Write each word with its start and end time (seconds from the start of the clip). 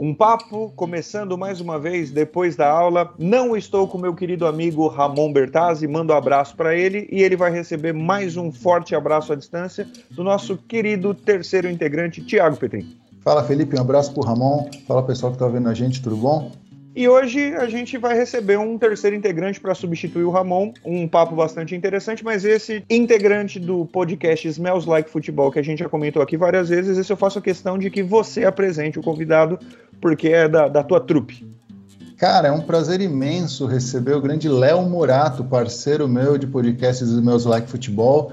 Um 0.00 0.12
papo 0.12 0.70
começando 0.76 1.38
mais 1.38 1.58
uma 1.58 1.78
vez 1.78 2.10
depois 2.10 2.54
da 2.54 2.70
aula. 2.70 3.14
Não 3.18 3.56
estou 3.56 3.88
com 3.88 3.96
meu 3.96 4.14
querido 4.14 4.46
amigo 4.46 4.86
Ramon 4.88 5.32
Bertazzi, 5.32 5.88
mando 5.88 6.12
um 6.12 6.16
abraço 6.16 6.54
para 6.54 6.76
ele 6.76 7.08
e 7.10 7.22
ele 7.22 7.34
vai 7.34 7.50
receber 7.50 7.94
mais 7.94 8.36
um 8.36 8.52
forte 8.52 8.94
abraço 8.94 9.32
à 9.32 9.36
distância 9.36 9.88
do 10.10 10.22
nosso 10.22 10.58
querido 10.58 11.14
terceiro 11.14 11.70
integrante, 11.70 12.22
Tiago 12.22 12.58
Petrin. 12.58 12.94
Fala 13.22 13.42
Felipe, 13.42 13.74
um 13.74 13.80
abraço 13.80 14.12
pro 14.12 14.22
Ramon. 14.22 14.68
Fala 14.86 15.02
pessoal 15.02 15.32
que 15.32 15.38
tá 15.38 15.48
vendo 15.48 15.68
a 15.68 15.74
gente, 15.74 16.02
tudo 16.02 16.16
bom? 16.16 16.52
E 16.96 17.06
hoje 17.06 17.54
a 17.54 17.68
gente 17.68 17.98
vai 17.98 18.16
receber 18.16 18.58
um 18.58 18.78
terceiro 18.78 19.14
integrante 19.14 19.60
para 19.60 19.74
substituir 19.74 20.24
o 20.24 20.30
Ramon, 20.30 20.72
um 20.82 21.06
papo 21.06 21.36
bastante 21.36 21.74
interessante, 21.74 22.24
mas 22.24 22.42
esse 22.42 22.82
integrante 22.88 23.60
do 23.60 23.84
podcast 23.84 24.48
Smells 24.48 24.88
Like 24.88 25.10
Futebol, 25.10 25.52
que 25.52 25.58
a 25.58 25.62
gente 25.62 25.80
já 25.80 25.90
comentou 25.90 26.22
aqui 26.22 26.38
várias 26.38 26.70
vezes, 26.70 26.96
esse 26.96 27.12
eu 27.12 27.16
faço 27.18 27.38
a 27.38 27.42
questão 27.42 27.76
de 27.76 27.90
que 27.90 28.02
você 28.02 28.46
apresente 28.46 28.98
o 28.98 29.02
convidado, 29.02 29.58
porque 30.00 30.28
é 30.28 30.48
da, 30.48 30.68
da 30.68 30.82
tua 30.82 30.98
trupe. 30.98 31.46
Cara, 32.16 32.48
é 32.48 32.50
um 32.50 32.62
prazer 32.62 33.02
imenso 33.02 33.66
receber 33.66 34.14
o 34.14 34.20
grande 34.22 34.48
Léo 34.48 34.80
Morato, 34.88 35.44
parceiro 35.44 36.08
meu 36.08 36.38
de 36.38 36.46
podcasts 36.46 37.06
Smells 37.06 37.46
Like 37.46 37.68
Futebol. 37.68 38.32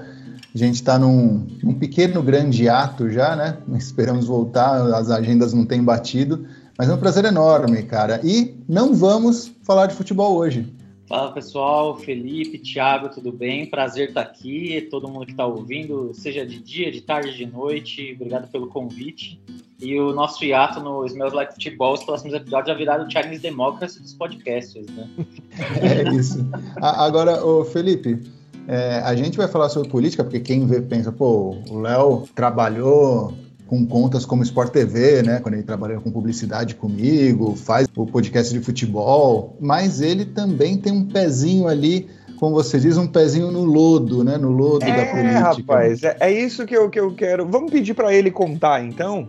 A 0.54 0.56
gente 0.56 0.76
está 0.76 0.98
num, 0.98 1.46
num 1.62 1.74
pequeno 1.74 2.22
grande 2.22 2.66
ato 2.66 3.10
já, 3.10 3.36
né? 3.36 3.58
Esperamos 3.76 4.26
voltar, 4.26 4.80
as 4.94 5.10
agendas 5.10 5.52
não 5.52 5.66
têm 5.66 5.84
batido 5.84 6.46
mas 6.76 6.88
é 6.88 6.94
um 6.94 6.98
prazer 6.98 7.24
enorme, 7.24 7.82
cara. 7.82 8.20
E 8.24 8.54
não 8.68 8.94
vamos 8.94 9.52
falar 9.62 9.86
de 9.86 9.94
futebol 9.94 10.36
hoje. 10.36 10.72
Fala 11.06 11.32
pessoal, 11.32 11.96
Felipe, 11.98 12.58
Thiago, 12.58 13.10
tudo 13.10 13.30
bem? 13.30 13.66
Prazer 13.66 14.08
estar 14.08 14.22
aqui. 14.22 14.88
Todo 14.90 15.06
mundo 15.06 15.26
que 15.26 15.32
está 15.32 15.46
ouvindo, 15.46 16.12
seja 16.14 16.46
de 16.46 16.58
dia, 16.58 16.90
de 16.90 17.02
tarde, 17.02 17.36
de 17.36 17.46
noite, 17.46 18.14
obrigado 18.16 18.50
pelo 18.50 18.68
convite. 18.68 19.38
E 19.80 19.98
o 20.00 20.14
nosso 20.14 20.42
hiato 20.44 20.80
no 20.80 21.04
Smells 21.04 21.36
Like 21.36 21.52
Futebol, 21.54 21.92
os 21.92 22.02
próximos 22.02 22.32
episódios 22.32 22.68
já 22.68 22.74
viraram 22.74 23.06
o 23.06 23.10
Chinese 23.10 23.42
Democracy 23.42 24.00
dos 24.00 24.14
podcasts, 24.14 24.86
né? 24.86 25.08
é 25.82 26.10
isso. 26.14 26.38
Agora, 26.80 27.44
ô 27.44 27.64
Felipe, 27.66 28.18
é, 28.66 29.00
a 29.04 29.14
gente 29.14 29.36
vai 29.36 29.46
falar 29.46 29.68
sobre 29.68 29.90
política, 29.90 30.24
porque 30.24 30.40
quem 30.40 30.66
vê 30.66 30.80
pensa, 30.80 31.12
pô, 31.12 31.58
o 31.68 31.80
Léo 31.80 32.24
trabalhou 32.34 33.34
com 33.66 33.86
contas 33.86 34.26
como 34.26 34.42
Sport 34.42 34.72
TV, 34.72 35.22
né, 35.22 35.40
quando 35.40 35.54
ele 35.54 35.62
trabalha 35.62 35.98
com 35.98 36.10
publicidade 36.10 36.74
comigo, 36.74 37.56
faz 37.56 37.88
o 37.96 38.06
podcast 38.06 38.52
de 38.52 38.60
futebol, 38.60 39.56
mas 39.60 40.00
ele 40.00 40.24
também 40.24 40.76
tem 40.76 40.92
um 40.92 41.04
pezinho 41.04 41.66
ali, 41.66 42.08
como 42.36 42.54
você 42.54 42.78
diz, 42.78 42.98
um 42.98 43.06
pezinho 43.06 43.50
no 43.50 43.64
lodo, 43.64 44.22
né, 44.22 44.36
no 44.36 44.50
lodo 44.50 44.84
é, 44.84 44.96
da 44.96 45.06
política. 45.06 45.40
rapaz, 45.40 46.02
é, 46.02 46.16
é 46.20 46.32
isso 46.32 46.66
que 46.66 46.76
eu, 46.76 46.90
que 46.90 47.00
eu 47.00 47.14
quero. 47.14 47.46
Vamos 47.46 47.70
pedir 47.70 47.94
para 47.94 48.12
ele 48.12 48.30
contar, 48.30 48.84
então. 48.84 49.28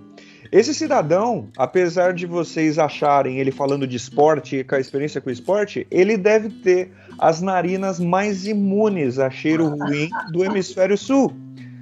Esse 0.52 0.74
cidadão, 0.74 1.50
apesar 1.58 2.14
de 2.14 2.26
vocês 2.26 2.78
acharem 2.78 3.40
ele 3.40 3.52
falando 3.52 3.88
de 3.88 3.98
esporte, 3.98 4.64
com 4.64 4.76
a 4.76 4.80
experiência 4.80 5.20
com 5.20 5.30
o 5.30 5.34
esporte, 5.34 5.88
ele 5.90 6.18
deve 6.18 6.50
ter 6.50 6.92
as 7.18 7.42
narinas 7.42 8.00
mais 8.00 8.46
imunes 8.46 9.18
a 9.18 9.30
cheiro 9.30 9.68
ruim 9.68 10.10
do 10.32 10.46
hemisfério 10.46 10.98
sul 10.98 11.34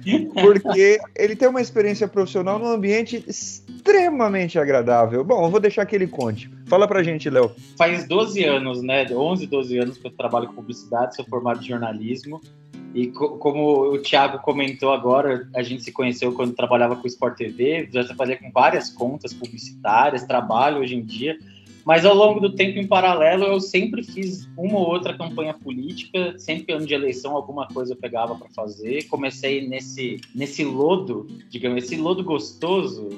porque 0.32 0.98
ele 1.16 1.36
tem 1.36 1.48
uma 1.48 1.60
experiência 1.60 2.06
profissional 2.06 2.58
num 2.58 2.68
ambiente 2.68 3.24
extremamente 3.26 4.58
agradável. 4.58 5.24
Bom, 5.24 5.44
eu 5.44 5.50
vou 5.50 5.60
deixar 5.60 5.86
que 5.86 5.94
ele 5.94 6.06
conte. 6.06 6.50
Fala 6.66 6.88
pra 6.88 7.02
gente, 7.02 7.28
Léo. 7.28 7.52
Faz 7.76 8.06
12 8.06 8.44
anos, 8.44 8.82
né? 8.82 9.06
11, 9.10 9.46
12 9.46 9.78
anos 9.78 9.98
que 9.98 10.06
eu 10.06 10.10
trabalho 10.10 10.48
com 10.48 10.54
publicidade, 10.54 11.16
sou 11.16 11.24
formado 11.24 11.60
em 11.60 11.66
jornalismo. 11.66 12.40
E 12.94 13.08
co 13.08 13.30
como 13.38 13.92
o 13.92 13.98
Thiago 13.98 14.38
comentou 14.38 14.92
agora, 14.92 15.48
a 15.54 15.62
gente 15.62 15.82
se 15.82 15.90
conheceu 15.90 16.32
quando 16.32 16.54
trabalhava 16.54 16.94
com 16.94 17.08
Sport 17.08 17.36
TV, 17.36 17.88
já 17.92 18.04
trabalhei 18.04 18.36
com 18.36 18.52
várias 18.52 18.88
contas 18.88 19.34
publicitárias, 19.34 20.22
trabalho 20.22 20.78
hoje 20.78 20.94
em 20.94 21.02
dia. 21.02 21.36
Mas 21.84 22.04
ao 22.04 22.14
longo 22.14 22.40
do 22.40 22.54
tempo, 22.54 22.78
em 22.78 22.86
paralelo, 22.86 23.44
eu 23.44 23.60
sempre 23.60 24.02
fiz 24.02 24.48
uma 24.56 24.78
ou 24.78 24.88
outra 24.88 25.16
campanha 25.16 25.52
política, 25.52 26.38
sempre 26.38 26.72
ano 26.72 26.86
de 26.86 26.94
eleição, 26.94 27.36
alguma 27.36 27.66
coisa 27.68 27.92
eu 27.92 27.96
pegava 27.96 28.34
para 28.34 28.48
fazer. 28.48 29.06
Comecei 29.08 29.66
nesse, 29.68 30.20
nesse 30.34 30.64
lodo, 30.64 31.26
digamos, 31.50 31.84
esse 31.84 31.96
lodo 31.96 32.24
gostoso, 32.24 33.08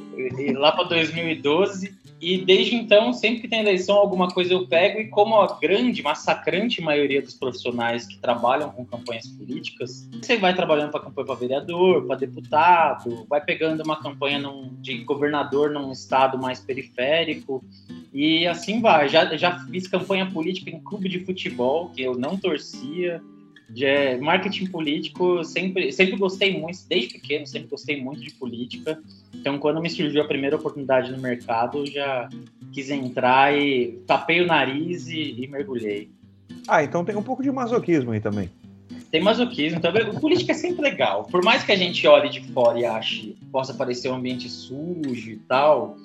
lá 0.56 0.72
para 0.72 0.84
2012. 0.84 1.94
E 2.20 2.38
desde 2.38 2.74
então, 2.74 3.12
sempre 3.12 3.42
que 3.42 3.48
tem 3.48 3.60
eleição, 3.60 3.96
alguma 3.96 4.28
coisa 4.28 4.54
eu 4.54 4.66
pego. 4.66 4.98
E 5.00 5.08
como 5.08 5.36
a 5.36 5.58
grande, 5.60 6.02
massacrante 6.02 6.80
maioria 6.80 7.20
dos 7.20 7.34
profissionais 7.34 8.06
que 8.06 8.18
trabalham 8.18 8.70
com 8.70 8.84
campanhas 8.86 9.26
políticas, 9.28 10.08
você 10.20 10.36
vai 10.36 10.54
trabalhando 10.54 10.90
para 10.90 11.00
campanha 11.00 11.26
para 11.26 11.34
vereador, 11.34 12.06
para 12.06 12.16
deputado, 12.16 13.26
vai 13.28 13.40
pegando 13.40 13.82
uma 13.82 14.02
campanha 14.02 14.38
num, 14.38 14.74
de 14.80 15.04
governador 15.04 15.70
num 15.70 15.92
estado 15.92 16.38
mais 16.38 16.58
periférico. 16.58 17.62
E 18.16 18.46
assim 18.46 18.80
vai. 18.80 19.10
Já, 19.10 19.36
já 19.36 19.58
fiz 19.66 19.86
campanha 19.86 20.24
política 20.24 20.70
em 20.70 20.80
clube 20.80 21.06
de 21.06 21.20
futebol, 21.20 21.90
que 21.90 22.00
eu 22.00 22.16
não 22.16 22.38
torcia. 22.38 23.22
De 23.68 24.16
marketing 24.18 24.66
político, 24.66 25.42
sempre, 25.42 25.90
sempre 25.90 26.16
gostei 26.16 26.58
muito, 26.58 26.78
desde 26.88 27.14
pequeno, 27.14 27.44
sempre 27.48 27.68
gostei 27.68 28.00
muito 28.00 28.20
de 28.20 28.32
política. 28.32 28.98
Então, 29.34 29.58
quando 29.58 29.82
me 29.82 29.90
surgiu 29.90 30.22
a 30.22 30.24
primeira 30.24 30.54
oportunidade 30.54 31.10
no 31.10 31.18
mercado, 31.18 31.84
já 31.84 32.28
quis 32.72 32.90
entrar 32.90 33.52
e 33.58 33.98
tapei 34.06 34.40
o 34.40 34.46
nariz 34.46 35.08
e, 35.08 35.34
e 35.42 35.48
mergulhei. 35.48 36.08
Ah, 36.68 36.84
então 36.84 37.04
tem 37.04 37.16
um 37.16 37.22
pouco 37.24 37.42
de 37.42 37.50
masoquismo 37.50 38.12
aí 38.12 38.20
também. 38.20 38.48
Tem 39.10 39.20
masoquismo 39.20 39.80
também. 39.80 40.08
política 40.20 40.52
é 40.52 40.54
sempre 40.54 40.82
legal. 40.82 41.24
Por 41.24 41.42
mais 41.42 41.64
que 41.64 41.72
a 41.72 41.76
gente 41.76 42.06
olhe 42.06 42.28
de 42.28 42.40
fora 42.52 42.78
e 42.78 42.84
ache 42.84 43.36
possa 43.50 43.74
parecer 43.74 44.08
um 44.10 44.14
ambiente 44.14 44.48
sujo 44.48 45.28
e 45.28 45.36
tal, 45.48 45.96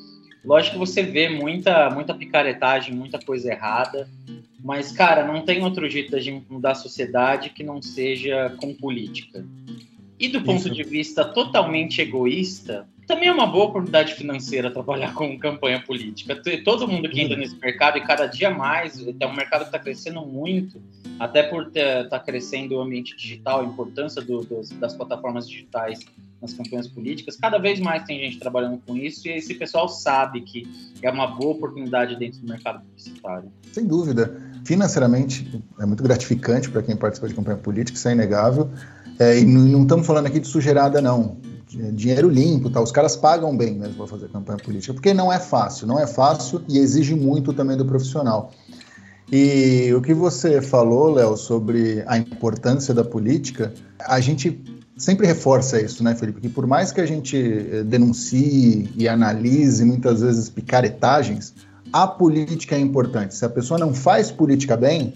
Lógico 0.44 0.74
que 0.74 0.80
você 0.80 1.04
vê 1.04 1.30
muita, 1.30 1.90
muita 1.90 2.14
picaretagem, 2.14 2.96
muita 2.96 3.20
coisa 3.20 3.52
errada, 3.52 4.10
mas, 4.64 4.92
cara, 4.92 5.26
não 5.26 5.44
tem 5.44 5.64
outro 5.64 5.90
jeito 5.90 6.12
da 6.12 6.20
gente 6.20 6.46
mudar 6.50 6.72
a 6.72 6.76
sociedade 6.76 7.50
que 7.50 7.64
não 7.64 7.82
seja 7.82 8.54
com 8.58 8.74
política. 8.74 9.46
E 10.20 10.28
do 10.28 10.42
ponto 10.42 10.68
Isso. 10.68 10.70
de 10.70 10.84
vista 10.84 11.26
totalmente 11.26 12.00
egoísta, 12.00 12.88
também 13.08 13.28
é 13.28 13.32
uma 13.32 13.48
boa 13.48 13.66
oportunidade 13.66 14.14
financeira 14.14 14.70
trabalhar 14.70 15.14
com 15.14 15.38
campanha 15.38 15.82
política. 15.82 16.40
Todo 16.64 16.88
mundo 16.88 17.10
que 17.10 17.20
entra 17.20 17.36
nesse 17.36 17.56
mercado, 17.60 17.98
e 17.98 18.02
cada 18.02 18.28
dia 18.28 18.50
mais, 18.50 19.06
é 19.20 19.26
um 19.26 19.36
mercado 19.36 19.62
que 19.62 19.68
está 19.68 19.80
crescendo 19.80 20.22
muito, 20.22 20.82
até 21.20 21.44
por 21.44 21.68
estar 21.68 22.08
tá 22.08 22.20
crescendo 22.20 22.76
o 22.76 22.82
ambiente 22.82 23.16
digital, 23.16 23.62
a 23.62 23.66
importância 23.66 24.22
do, 24.22 24.42
dos, 24.44 24.70
das 24.70 24.94
plataformas 24.94 25.50
digitais 25.50 26.06
nas 26.42 26.54
campanhas 26.54 26.88
políticas. 26.88 27.36
Cada 27.36 27.58
vez 27.58 27.80
mais 27.80 28.04
tem 28.04 28.20
gente 28.20 28.40
trabalhando 28.40 28.82
com 28.86 28.98
isso 28.98 29.28
e 29.28 29.32
esse 29.32 29.54
pessoal 29.54 29.88
sabe 29.88 30.42
que 30.42 30.68
é 31.02 31.12
uma 31.12 31.28
boa 31.28 31.54
oportunidade 31.54 32.18
dentro 32.18 32.40
do 32.40 32.48
mercado 32.48 32.82
publicitário. 32.82 33.52
Sem 33.72 33.86
dúvida. 33.86 34.36
Financeiramente 34.66 35.62
é 35.80 35.86
muito 35.86 36.04
gratificante 36.04 36.70
para 36.70 36.82
quem 36.82 36.96
participa 36.96 37.28
de 37.28 37.36
campanha 37.36 37.58
política, 37.58 37.98
isso 37.98 38.08
é 38.08 38.14
inegável. 38.14 38.70
É, 39.20 39.40
e 39.40 39.46
não 39.46 39.84
estamos 39.84 40.08
falando 40.08 40.26
aqui 40.26 40.40
de 40.40 40.48
sujeirada, 40.48 41.00
não. 41.00 41.38
Dinheiro 41.94 42.28
limpo, 42.28 42.70
tá? 42.70 42.82
os 42.82 42.92
caras 42.92 43.16
pagam 43.16 43.56
bem 43.56 43.76
mesmo 43.76 43.96
para 43.96 44.08
fazer 44.08 44.28
campanha 44.30 44.58
política, 44.58 44.94
porque 44.94 45.14
não 45.14 45.32
é 45.32 45.40
fácil, 45.40 45.88
não 45.88 45.98
é 45.98 46.06
fácil 46.06 46.62
e 46.68 46.78
exige 46.78 47.16
muito 47.16 47.54
também 47.54 47.78
do 47.78 47.86
profissional. 47.86 48.52
E 49.32 49.94
o 49.94 50.02
que 50.02 50.14
você 50.14 50.62
falou, 50.62 51.14
Léo, 51.14 51.38
sobre 51.38 52.04
a 52.06 52.18
importância 52.18 52.94
da 52.94 53.06
política, 53.06 53.74
a 53.98 54.20
gente 54.20 54.62
sempre 55.02 55.26
reforça 55.26 55.82
isso, 55.82 56.04
né, 56.04 56.16
Felipe? 56.16 56.40
Que 56.42 56.50
por 56.50 56.68
mais 56.68 56.92
que 56.92 57.02
a 57.02 57.06
gente 57.06 57.36
eh, 57.36 57.84
denuncie 57.84 58.90
e 58.96 59.08
analise 59.08 59.84
muitas 59.84 60.22
vezes 60.22 60.50
picaretagens, 60.50 61.54
a 61.92 62.08
política 62.08 62.76
é 62.76 62.80
importante. 62.80 63.36
Se 63.36 63.44
a 63.44 63.50
pessoa 63.50 63.80
não 63.80 63.94
faz 63.94 64.32
política 64.32 64.78
bem, 64.78 65.14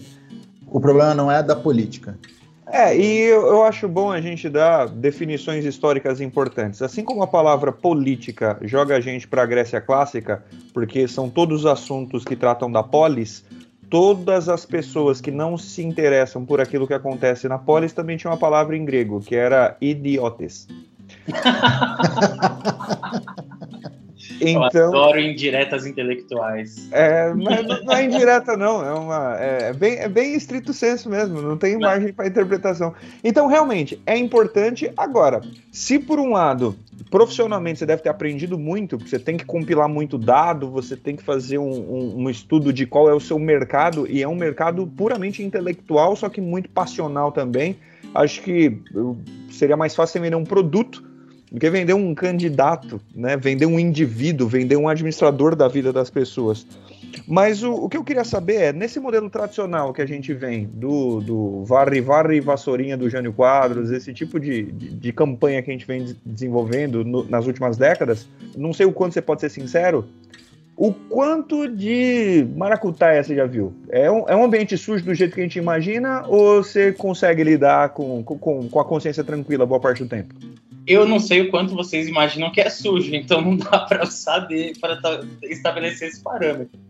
o 0.66 0.80
problema 0.80 1.14
não 1.14 1.30
é 1.30 1.42
da 1.42 1.54
política. 1.54 2.18
É, 2.66 2.96
e 2.98 3.20
eu, 3.28 3.62
acho 3.62 3.86
bom 3.86 4.10
a 4.10 4.20
gente 4.20 4.48
dar 4.48 4.88
definições 4.88 5.64
históricas 5.64 6.20
importantes. 6.20 6.82
Assim 6.82 7.04
como 7.04 7.22
a 7.22 7.26
palavra 7.26 7.70
política 7.70 8.58
joga 8.62 8.96
a 8.96 9.00
gente 9.00 9.28
para 9.28 9.42
a 9.42 9.46
Grécia 9.46 9.80
clássica, 9.80 10.44
porque 10.74 11.06
são 11.06 11.30
todos 11.30 11.64
assuntos 11.64 12.24
que 12.24 12.34
tratam 12.34 12.70
da 12.70 12.82
polis, 12.82 13.44
todas 13.90 14.48
as 14.48 14.64
pessoas 14.64 15.20
que 15.20 15.30
não 15.30 15.56
se 15.56 15.82
interessam 15.82 16.44
por 16.44 16.60
aquilo 16.60 16.86
que 16.86 16.94
acontece 16.94 17.48
na 17.48 17.58
polis 17.58 17.92
também 17.92 18.16
tinham 18.16 18.32
uma 18.32 18.38
palavra 18.38 18.76
em 18.76 18.84
grego, 18.84 19.20
que 19.20 19.34
era 19.34 19.76
idiotes. 19.80 20.68
Então, 24.40 24.80
Eu 24.80 24.88
adoro 24.88 25.20
indiretas 25.20 25.86
intelectuais. 25.86 26.88
É, 26.92 27.32
mas 27.34 27.66
não 27.66 27.92
é 27.92 28.04
indireta, 28.04 28.56
não. 28.56 28.84
É, 28.84 28.92
uma, 28.92 29.36
é, 29.38 29.68
é, 29.68 29.72
bem, 29.72 29.96
é 29.96 30.08
bem 30.08 30.34
estrito 30.34 30.72
senso 30.72 31.08
mesmo, 31.08 31.40
não 31.40 31.56
tem 31.56 31.78
margem 31.78 32.12
para 32.12 32.26
interpretação. 32.26 32.94
Então, 33.22 33.46
realmente, 33.46 34.00
é 34.06 34.16
importante. 34.16 34.90
Agora, 34.96 35.40
se 35.72 35.98
por 35.98 36.18
um 36.18 36.30
lado, 36.32 36.76
profissionalmente 37.10 37.78
você 37.78 37.86
deve 37.86 38.02
ter 38.02 38.08
aprendido 38.08 38.58
muito, 38.58 38.96
porque 38.96 39.10
você 39.10 39.18
tem 39.18 39.36
que 39.36 39.44
compilar 39.44 39.88
muito 39.88 40.18
dado, 40.18 40.70
você 40.70 40.96
tem 40.96 41.16
que 41.16 41.22
fazer 41.22 41.58
um, 41.58 41.70
um, 41.70 42.22
um 42.22 42.30
estudo 42.30 42.72
de 42.72 42.86
qual 42.86 43.08
é 43.08 43.14
o 43.14 43.20
seu 43.20 43.38
mercado, 43.38 44.06
e 44.08 44.22
é 44.22 44.28
um 44.28 44.36
mercado 44.36 44.86
puramente 44.86 45.42
intelectual, 45.42 46.16
só 46.16 46.28
que 46.28 46.40
muito 46.40 46.68
passional 46.68 47.32
também. 47.32 47.76
Acho 48.14 48.42
que 48.42 48.78
seria 49.50 49.76
mais 49.76 49.94
fácil 49.94 50.14
você 50.14 50.20
vender 50.20 50.36
um 50.36 50.44
produto 50.44 51.04
do 51.50 51.60
que 51.60 51.70
vender 51.70 51.94
um 51.94 52.14
candidato, 52.14 53.00
né? 53.14 53.36
Vender 53.36 53.66
um 53.66 53.78
indivíduo, 53.78 54.48
vender 54.48 54.76
um 54.76 54.88
administrador 54.88 55.54
da 55.54 55.68
vida 55.68 55.92
das 55.92 56.10
pessoas. 56.10 56.66
Mas 57.26 57.62
o, 57.62 57.72
o 57.72 57.88
que 57.88 57.96
eu 57.96 58.04
queria 58.04 58.24
saber 58.24 58.56
é, 58.56 58.72
nesse 58.72 59.00
modelo 59.00 59.30
tradicional 59.30 59.92
que 59.92 60.02
a 60.02 60.06
gente 60.06 60.34
vem, 60.34 60.66
do, 60.66 61.20
do 61.20 61.64
varre, 61.64 62.00
varre 62.00 62.40
vassourinha 62.40 62.96
do 62.96 63.08
Jânio 63.08 63.32
Quadros, 63.32 63.90
esse 63.90 64.12
tipo 64.12 64.38
de, 64.38 64.64
de, 64.64 64.90
de 64.90 65.12
campanha 65.12 65.62
que 65.62 65.70
a 65.70 65.72
gente 65.72 65.86
vem 65.86 66.16
desenvolvendo 66.24 67.04
no, 67.04 67.24
nas 67.28 67.46
últimas 67.46 67.76
décadas, 67.76 68.28
não 68.56 68.72
sei 68.72 68.86
o 68.86 68.92
quanto 68.92 69.14
você 69.14 69.22
pode 69.22 69.40
ser 69.40 69.50
sincero, 69.50 70.04
o 70.76 70.92
quanto 70.92 71.66
de 71.68 72.46
maracutaia 72.54 73.24
você 73.24 73.34
já 73.34 73.46
viu? 73.46 73.72
É 73.88 74.10
um, 74.10 74.24
é 74.28 74.36
um 74.36 74.44
ambiente 74.44 74.76
sujo 74.76 75.02
do 75.04 75.14
jeito 75.14 75.34
que 75.34 75.40
a 75.40 75.42
gente 75.42 75.58
imagina 75.58 76.26
ou 76.28 76.62
você 76.62 76.92
consegue 76.92 77.42
lidar 77.42 77.90
com, 77.90 78.22
com, 78.22 78.68
com 78.68 78.80
a 78.80 78.84
consciência 78.84 79.24
tranquila 79.24 79.64
boa 79.64 79.80
parte 79.80 80.02
do 80.02 80.08
tempo? 80.08 80.34
Eu 80.86 81.06
não 81.06 81.18
sei 81.18 81.40
o 81.42 81.50
quanto 81.50 81.74
vocês 81.74 82.06
imaginam 82.06 82.50
que 82.52 82.60
é 82.60 82.70
sujo, 82.70 83.14
então 83.14 83.40
não 83.40 83.56
dá 83.56 83.80
para 83.80 84.06
saber, 84.06 84.78
para 84.78 85.00
estabelecer 85.42 86.08
esse 86.08 86.22
parâmetro. 86.22 86.85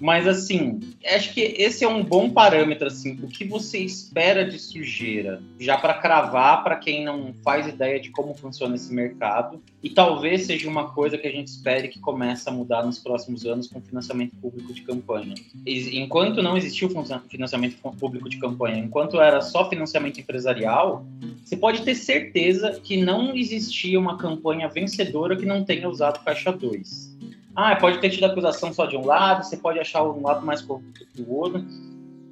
Mas 0.00 0.26
assim, 0.26 0.80
acho 1.04 1.32
que 1.32 1.40
esse 1.40 1.84
é 1.84 1.88
um 1.88 2.02
bom 2.02 2.30
parâmetro 2.30 2.86
assim, 2.86 3.18
o 3.22 3.28
que 3.28 3.44
você 3.44 3.78
espera 3.78 4.44
de 4.44 4.58
sujeira, 4.58 5.42
já 5.58 5.76
para 5.76 5.94
cravar 5.94 6.62
para 6.62 6.76
quem 6.76 7.04
não 7.04 7.34
faz 7.42 7.66
ideia 7.66 8.00
de 8.00 8.10
como 8.10 8.34
funciona 8.34 8.74
esse 8.74 8.92
mercado, 8.92 9.60
e 9.82 9.90
talvez 9.90 10.46
seja 10.46 10.68
uma 10.68 10.90
coisa 10.90 11.16
que 11.16 11.26
a 11.26 11.30
gente 11.30 11.48
espere 11.48 11.88
que 11.88 12.00
comece 12.00 12.48
a 12.48 12.52
mudar 12.52 12.84
nos 12.84 12.98
próximos 12.98 13.46
anos 13.46 13.68
com 13.68 13.80
financiamento 13.80 14.34
público 14.36 14.72
de 14.72 14.82
campanha. 14.82 15.34
Enquanto 15.66 16.42
não 16.42 16.56
existiu 16.56 16.90
financiamento 17.28 17.76
público 17.98 18.28
de 18.28 18.38
campanha, 18.38 18.78
enquanto 18.78 19.20
era 19.20 19.40
só 19.40 19.68
financiamento 19.68 20.20
empresarial, 20.20 21.06
você 21.44 21.56
pode 21.56 21.82
ter 21.82 21.94
certeza 21.94 22.80
que 22.82 22.96
não 22.96 23.34
existia 23.34 23.98
uma 23.98 24.18
campanha 24.18 24.68
vencedora 24.68 25.36
que 25.36 25.46
não 25.46 25.64
tenha 25.64 25.88
usado 25.88 26.22
caixa 26.24 26.52
2 26.52 27.15
ah, 27.56 27.74
pode 27.74 27.98
ter 27.98 28.10
tido 28.10 28.24
acusação 28.24 28.70
só 28.70 28.84
de 28.84 28.98
um 28.98 29.06
lado, 29.06 29.42
você 29.42 29.56
pode 29.56 29.78
achar 29.78 30.02
um 30.02 30.22
lado 30.22 30.44
mais 30.44 30.60
corrupto 30.60 31.06
que 31.06 31.22
o 31.22 31.32
outro. 31.32 31.64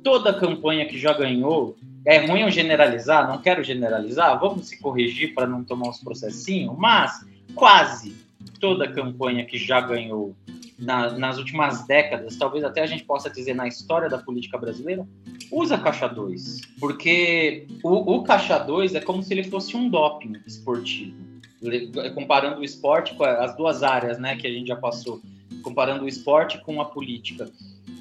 Toda 0.03 0.38
campanha 0.38 0.85
que 0.85 0.99
já 0.99 1.15
ganhou, 1.15 1.75
é 2.05 2.26
ruim 2.26 2.43
eu 2.43 2.50
generalizar, 2.50 3.26
não 3.26 3.41
quero 3.41 3.65
generalizar, 3.65 4.38
vamos 4.38 4.69
se 4.69 4.79
corrigir 4.79 5.32
para 5.32 5.47
não 5.47 5.65
tomar 5.65 5.88
uns 5.88 5.99
processinhos, 6.00 6.76
mas 6.76 7.26
quase 7.55 8.15
toda 8.61 8.87
campanha 8.87 9.47
que 9.47 9.56
já 9.56 9.81
ganhou 9.81 10.37
na, 10.79 11.12
nas 11.12 11.38
últimas 11.38 11.87
décadas, 11.87 12.37
talvez 12.37 12.62
até 12.62 12.82
a 12.82 12.87
gente 12.87 13.05
possa 13.05 13.31
dizer 13.31 13.55
na 13.55 13.67
história 13.67 14.11
da 14.11 14.19
política 14.19 14.59
brasileira, 14.59 15.06
usa 15.50 15.79
caixa 15.79 16.06
2. 16.06 16.61
Porque 16.79 17.67
o, 17.82 18.17
o 18.17 18.23
caixa 18.23 18.59
2 18.59 18.94
é 18.94 19.00
como 19.00 19.23
se 19.23 19.32
ele 19.32 19.44
fosse 19.44 19.75
um 19.75 19.88
doping 19.88 20.35
esportivo 20.47 21.33
comparando 22.14 22.61
o 22.61 22.64
esporte 22.64 23.14
com 23.14 23.25
as 23.25 23.56
duas 23.56 23.82
áreas, 23.82 24.19
né, 24.19 24.37
que 24.37 24.46
a 24.46 24.50
gente 24.50 24.69
já 24.69 24.76
passou, 24.76 25.20
comparando 25.62 26.05
o 26.05 26.08
esporte 26.08 26.58
com 26.62 26.81
a 26.81 26.84
política. 26.84 27.50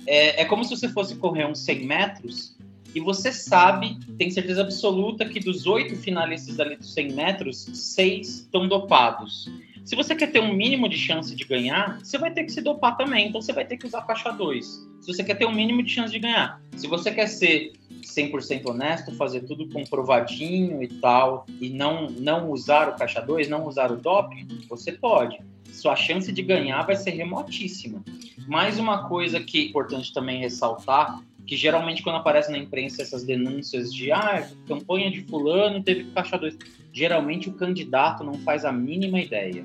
É, 0.06 0.42
é 0.42 0.45
como 0.45 0.63
se 0.63 0.75
você 0.75 0.89
fosse 0.89 1.15
correr 1.15 1.45
uns 1.45 1.60
100 1.60 1.86
metros 1.86 2.56
e 2.94 3.00
você 3.00 3.31
sabe, 3.31 3.98
tem 4.18 4.30
certeza 4.30 4.62
absoluta 4.62 5.25
que 5.25 5.39
dos 5.39 5.65
oito 5.65 5.95
finalistas 5.95 6.60
ali 6.60 6.75
dos 6.75 6.94
100 6.94 7.12
metros, 7.13 7.57
seis 7.74 8.42
estão 8.42 8.68
dopados. 8.68 9.50
Se 9.85 9.95
você 9.95 10.15
quer 10.15 10.31
ter 10.31 10.39
um 10.39 10.53
mínimo 10.53 10.88
de 10.88 10.97
chance 10.97 11.35
de 11.35 11.44
ganhar, 11.44 12.00
você 12.00 12.18
vai 12.18 12.31
ter 12.31 12.45
que 12.45 12.51
se 12.51 12.62
dopar 12.62 12.95
também, 12.95 13.27
então 13.27 13.41
você 13.41 13.51
vai 13.51 13.65
ter 13.65 13.77
que 13.77 13.85
usar 13.85 14.01
caixa 14.03 14.31
2. 14.31 14.65
Se 15.01 15.13
você 15.13 15.24
quer 15.24 15.35
ter 15.35 15.45
um 15.45 15.51
mínimo 15.51 15.83
de 15.83 15.89
chance 15.89 16.12
de 16.12 16.19
ganhar. 16.19 16.62
Se 16.77 16.88
você 16.88 17.12
quer 17.12 17.27
ser 17.27 17.74
100% 18.01 18.65
honesto, 18.65 19.13
fazer 19.15 19.41
tudo 19.41 19.68
comprovadinho 19.69 20.81
e 20.81 20.88
tal, 20.88 21.45
e 21.59 21.69
não, 21.69 22.09
não 22.09 22.50
usar 22.50 22.89
o 22.89 22.95
caixa 22.95 23.21
2, 23.21 23.50
não 23.50 23.68
usar 23.68 23.91
o 23.91 23.97
doping, 23.97 24.47
você 24.69 24.94
pode. 24.94 25.39
Sua 25.71 25.95
chance 25.95 26.31
de 26.31 26.41
ganhar 26.41 26.83
vai 26.83 26.95
ser 26.95 27.12
remotíssima. 27.12 28.03
Mais 28.47 28.80
uma 28.80 29.09
coisa 29.09 29.41
que 29.41 29.59
é 29.59 29.65
importante 29.65 30.13
também 30.13 30.39
ressaltar, 30.39 31.19
que 31.45 31.56
geralmente 31.56 32.01
quando 32.01 32.18
aparece 32.18 32.51
na 32.51 32.57
imprensa 32.57 33.01
essas 33.01 33.24
denúncias 33.24 33.94
de 33.94 34.12
ah, 34.12 34.48
campanha 34.68 35.12
de 35.12 35.22
fulano 35.22 35.84
teve 35.84 36.06
caixa 36.12 36.38
2, 36.38 36.57
geralmente 36.92 37.50
o 37.50 37.54
candidato 37.54 38.24
não 38.24 38.36
faz 38.36 38.66
a 38.66 38.72
mínima 38.72 39.19
ideia. 39.19 39.63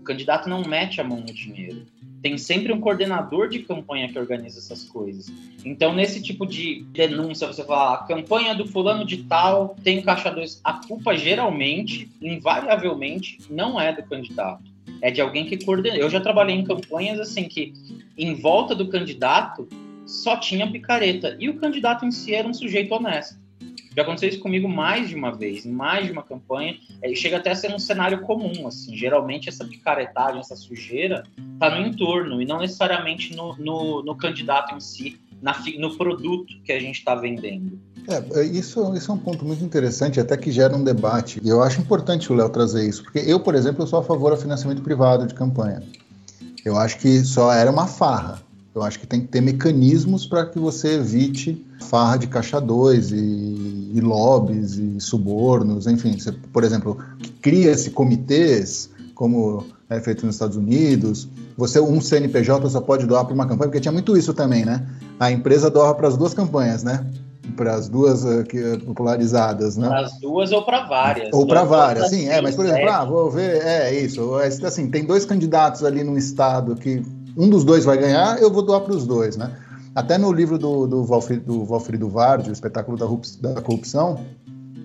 O 0.00 0.04
candidato 0.04 0.48
não 0.48 0.62
mete 0.62 1.00
a 1.00 1.04
mão 1.04 1.20
no 1.20 1.26
dinheiro 1.26 1.86
tem 2.24 2.38
sempre 2.38 2.72
um 2.72 2.80
coordenador 2.80 3.50
de 3.50 3.58
campanha 3.58 4.08
que 4.08 4.18
organiza 4.18 4.58
essas 4.58 4.84
coisas. 4.84 5.30
Então, 5.62 5.94
nesse 5.94 6.22
tipo 6.22 6.46
de 6.46 6.82
denúncia, 6.90 7.46
você 7.46 7.62
fala, 7.62 7.96
a 7.96 7.98
campanha 7.98 8.54
do 8.54 8.66
fulano 8.66 9.04
de 9.04 9.24
tal 9.24 9.76
tem 9.84 10.00
caixa 10.00 10.30
2. 10.30 10.62
A 10.64 10.72
culpa, 10.72 11.14
geralmente, 11.14 12.10
invariavelmente, 12.22 13.40
não 13.50 13.78
é 13.78 13.92
do 13.92 14.02
candidato. 14.04 14.64
É 15.02 15.10
de 15.10 15.20
alguém 15.20 15.44
que 15.44 15.62
coordena. 15.66 15.98
Eu 15.98 16.08
já 16.08 16.18
trabalhei 16.18 16.56
em 16.56 16.64
campanhas 16.64 17.20
assim 17.20 17.44
que, 17.44 17.74
em 18.16 18.34
volta 18.34 18.74
do 18.74 18.88
candidato, 18.88 19.68
só 20.06 20.36
tinha 20.36 20.70
picareta. 20.70 21.36
E 21.38 21.48
o 21.48 21.58
candidato 21.58 22.04
em 22.04 22.10
si 22.10 22.34
era 22.34 22.46
um 22.46 22.54
sujeito 22.54 22.92
honesto. 22.94 23.42
Já 23.96 24.02
aconteceu 24.02 24.28
isso 24.28 24.40
comigo 24.40 24.68
mais 24.68 25.08
de 25.08 25.14
uma 25.14 25.30
vez, 25.30 25.64
em 25.64 25.70
mais 25.70 26.06
de 26.06 26.12
uma 26.12 26.22
campanha, 26.22 26.76
e 27.02 27.14
chega 27.14 27.36
até 27.36 27.52
a 27.52 27.54
ser 27.54 27.72
um 27.72 27.78
cenário 27.78 28.22
comum, 28.22 28.66
assim. 28.66 28.96
Geralmente 28.96 29.48
essa 29.48 29.64
picaretagem, 29.64 30.40
essa 30.40 30.56
sujeira, 30.56 31.22
tá 31.60 31.70
no 31.70 31.86
entorno 31.86 32.42
e 32.42 32.44
não 32.44 32.58
necessariamente 32.58 33.34
no, 33.36 33.56
no, 33.56 34.02
no 34.02 34.16
candidato 34.16 34.74
em 34.74 34.80
si, 34.80 35.20
na, 35.40 35.56
no 35.78 35.96
produto 35.96 36.52
que 36.64 36.72
a 36.72 36.80
gente 36.80 36.98
está 36.98 37.14
vendendo. 37.14 37.78
É, 38.08 38.40
é, 38.40 38.44
isso, 38.44 38.94
isso 38.94 39.10
é 39.10 39.14
um 39.14 39.18
ponto 39.18 39.44
muito 39.44 39.64
interessante, 39.64 40.18
até 40.18 40.36
que 40.36 40.50
gera 40.50 40.76
um 40.76 40.82
debate. 40.82 41.40
E 41.42 41.48
eu 41.48 41.62
acho 41.62 41.80
importante 41.80 42.32
o 42.32 42.34
Léo 42.34 42.48
trazer 42.50 42.86
isso, 42.88 43.02
porque 43.04 43.20
eu, 43.20 43.38
por 43.40 43.54
exemplo, 43.54 43.82
eu 43.82 43.86
sou 43.86 44.00
a 44.00 44.02
favor 44.02 44.34
do 44.34 44.40
financiamento 44.40 44.82
privado 44.82 45.26
de 45.26 45.34
campanha. 45.34 45.82
Eu 46.64 46.76
acho 46.76 46.98
que 46.98 47.20
só 47.20 47.52
era 47.52 47.70
uma 47.70 47.86
farra. 47.86 48.42
Eu 48.74 48.82
acho 48.82 48.98
que 48.98 49.06
tem 49.06 49.20
que 49.20 49.28
ter 49.28 49.40
mecanismos 49.40 50.26
para 50.26 50.46
que 50.46 50.58
você 50.58 50.94
evite 50.94 51.64
farra 51.88 52.16
de 52.16 52.26
caixa 52.26 52.60
2 52.60 53.12
e, 53.12 53.92
e 53.94 54.00
lobbies 54.00 54.76
e 54.76 55.00
subornos, 55.00 55.86
enfim. 55.86 56.18
Você, 56.18 56.32
por 56.32 56.64
exemplo, 56.64 56.98
cria-se 57.40 57.90
comitês, 57.90 58.90
como 59.14 59.64
é 59.88 60.00
feito 60.00 60.26
nos 60.26 60.34
Estados 60.34 60.56
Unidos. 60.56 61.28
Você, 61.56 61.78
um 61.78 62.00
CNPJ 62.00 62.68
só 62.68 62.80
pode 62.80 63.06
doar 63.06 63.24
para 63.24 63.34
uma 63.34 63.46
campanha, 63.46 63.68
porque 63.68 63.80
tinha 63.80 63.92
muito 63.92 64.16
isso 64.16 64.34
também, 64.34 64.64
né? 64.64 64.84
A 65.20 65.30
empresa 65.30 65.70
doa 65.70 65.94
para 65.94 66.08
as 66.08 66.16
duas 66.16 66.34
campanhas, 66.34 66.82
né? 66.82 67.06
Para 67.56 67.74
as 67.76 67.88
duas 67.88 68.24
que, 68.48 68.58
uh, 68.58 68.80
popularizadas, 68.80 69.76
né? 69.76 69.86
Para 69.86 70.00
as 70.00 70.18
duas 70.18 70.50
ou 70.50 70.64
para 70.64 70.84
várias. 70.86 71.28
Ou 71.32 71.46
para 71.46 71.62
várias, 71.62 72.10
sim, 72.10 72.28
é, 72.28 72.40
mas 72.40 72.56
por 72.56 72.66
exemplo, 72.66 72.90
ah, 72.90 73.04
vou 73.04 73.30
ver, 73.30 73.62
é 73.64 73.94
isso, 74.00 74.40
é, 74.40 74.48
assim, 74.48 74.90
tem 74.90 75.04
dois 75.04 75.24
candidatos 75.24 75.84
ali 75.84 76.02
no 76.02 76.18
estado 76.18 76.74
que 76.74 77.00
um 77.36 77.48
dos 77.48 77.64
dois 77.64 77.84
vai 77.84 77.98
ganhar, 77.98 78.40
eu 78.40 78.50
vou 78.50 78.62
doar 78.62 78.80
para 78.80 78.94
os 78.94 79.06
dois, 79.06 79.36
né? 79.36 79.56
Até 79.94 80.18
no 80.18 80.32
livro 80.32 80.58
do, 80.58 80.86
do, 80.86 81.04
do 81.46 81.64
Valfrido 81.64 82.08
Vardi, 82.08 82.50
o 82.50 82.52
espetáculo 82.52 82.96
da, 82.96 83.06
da 83.52 83.60
corrupção, 83.60 84.24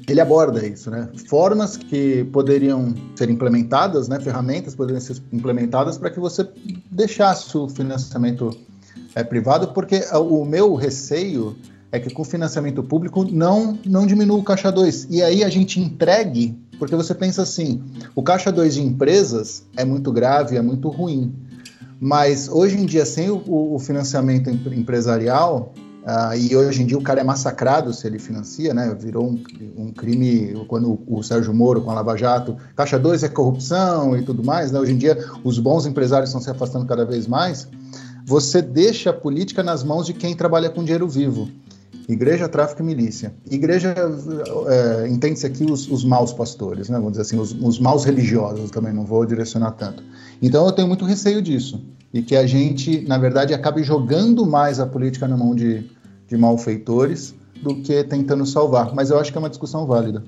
ele 0.07 0.21
aborda 0.21 0.65
isso, 0.65 0.89
né? 0.89 1.09
Formas 1.27 1.77
que 1.77 2.23
poderiam 2.25 2.93
ser 3.15 3.29
implementadas, 3.29 4.07
né? 4.07 4.19
Ferramentas 4.19 4.75
poderiam 4.75 5.01
ser 5.01 5.21
implementadas 5.31 5.97
para 5.97 6.09
que 6.09 6.19
você 6.19 6.47
deixasse 6.91 7.55
o 7.57 7.67
financiamento 7.67 8.55
é, 9.15 9.23
privado, 9.23 9.69
porque 9.69 10.03
o 10.13 10.45
meu 10.45 10.75
receio 10.75 11.55
é 11.91 11.99
que 11.99 12.11
com 12.11 12.23
financiamento 12.23 12.83
público 12.83 13.25
não 13.31 13.77
não 13.85 14.05
diminua 14.05 14.37
o 14.37 14.43
caixa 14.43 14.71
2. 14.71 15.07
E 15.09 15.23
aí 15.23 15.43
a 15.43 15.49
gente 15.49 15.79
entregue, 15.79 16.57
porque 16.77 16.95
você 16.95 17.13
pensa 17.13 17.41
assim, 17.41 17.83
o 18.15 18.21
caixa 18.21 18.51
2 18.51 18.75
de 18.75 18.81
empresas 18.81 19.63
é 19.75 19.83
muito 19.83 20.11
grave, 20.11 20.55
é 20.55 20.61
muito 20.61 20.89
ruim. 20.89 21.33
Mas 21.99 22.47
hoje 22.47 22.77
em 22.77 22.85
dia, 22.85 23.05
sem 23.05 23.29
o, 23.29 23.43
o 23.45 23.77
financiamento 23.77 24.49
empresarial, 24.49 25.73
uh, 26.03 26.35
e 26.35 26.55
hoje 26.55 26.81
em 26.81 26.85
dia 26.85 26.97
o 26.97 27.01
cara 27.01 27.19
é 27.19 27.23
massacrado 27.23 27.93
se 27.93 28.07
ele 28.07 28.17
financia, 28.17 28.73
né? 28.73 28.95
Virou 28.97 29.27
um, 29.27 29.43
um 29.75 29.91
crime 29.91 30.65
quando 30.67 31.01
o, 31.05 31.21
Sérgio 31.21 31.53
Moro 31.53 31.81
com 31.81 31.91
a 31.91 31.95
Lava 31.95 32.15
Jato, 32.15 32.55
Caixa 32.75 32.97
2 32.97 33.23
é 33.23 33.29
corrupção 33.29 34.17
e 34.17 34.23
tudo 34.23 34.43
mais, 34.43 34.71
né? 34.71 34.79
Hoje 34.79 34.93
em 34.93 34.97
dia 34.97 35.17
os 35.43 35.59
bons 35.59 35.85
empresários 35.85 36.29
estão 36.29 36.41
se 36.41 36.49
afastando 36.49 36.85
cada 36.85 37.03
vez 37.03 37.27
mais. 37.27 37.67
Você 38.25 38.61
deixa 38.61 39.09
a 39.09 39.13
política 39.13 39.61
nas 39.61 39.83
mãos 39.83 40.05
de 40.05 40.13
quem 40.13 40.35
trabalha 40.35 40.69
com 40.69 40.83
dinheiro 40.83 41.07
vivo. 41.07 41.49
Igreja, 42.09 42.49
tráfico 42.49 42.81
e 42.81 42.85
milícia. 42.85 43.31
Igreja, 43.51 43.93
é, 44.67 45.07
entende-se 45.07 45.45
aqui 45.45 45.63
os, 45.63 45.87
os, 45.87 46.03
maus 46.03 46.33
pastores, 46.33 46.89
né? 46.89 46.97
vamos 46.97 47.11
dizer 47.11 47.21
assim, 47.21 47.37
os, 47.37 47.53
os 47.53 47.79
maus 47.79 48.03
religiosos 48.03 48.71
também, 48.71 48.91
não 48.91 49.05
vou 49.05 49.23
direcionar 49.27 49.73
tanto. 49.73 50.03
Então 50.41 50.65
eu 50.65 50.71
tenho 50.71 50.87
muito 50.87 51.05
receio 51.05 51.39
disso, 51.39 51.85
e 52.11 52.23
que 52.23 52.35
a 52.35 52.47
gente, 52.47 53.07
na 53.07 53.19
verdade, 53.19 53.53
acabe 53.53 53.83
jogando 53.83 54.43
mais 54.43 54.79
a 54.79 54.87
política 54.87 55.27
na 55.27 55.37
mão 55.37 55.53
de, 55.53 55.87
de 56.27 56.35
malfeitores 56.35 57.35
do 57.61 57.75
que 57.75 58.03
tentando 58.03 58.43
salvar. 58.43 58.95
Mas 58.95 59.11
eu 59.11 59.19
acho 59.19 59.31
que 59.31 59.37
é 59.37 59.41
uma 59.41 59.49
discussão 59.49 59.85
válida. 59.85 60.23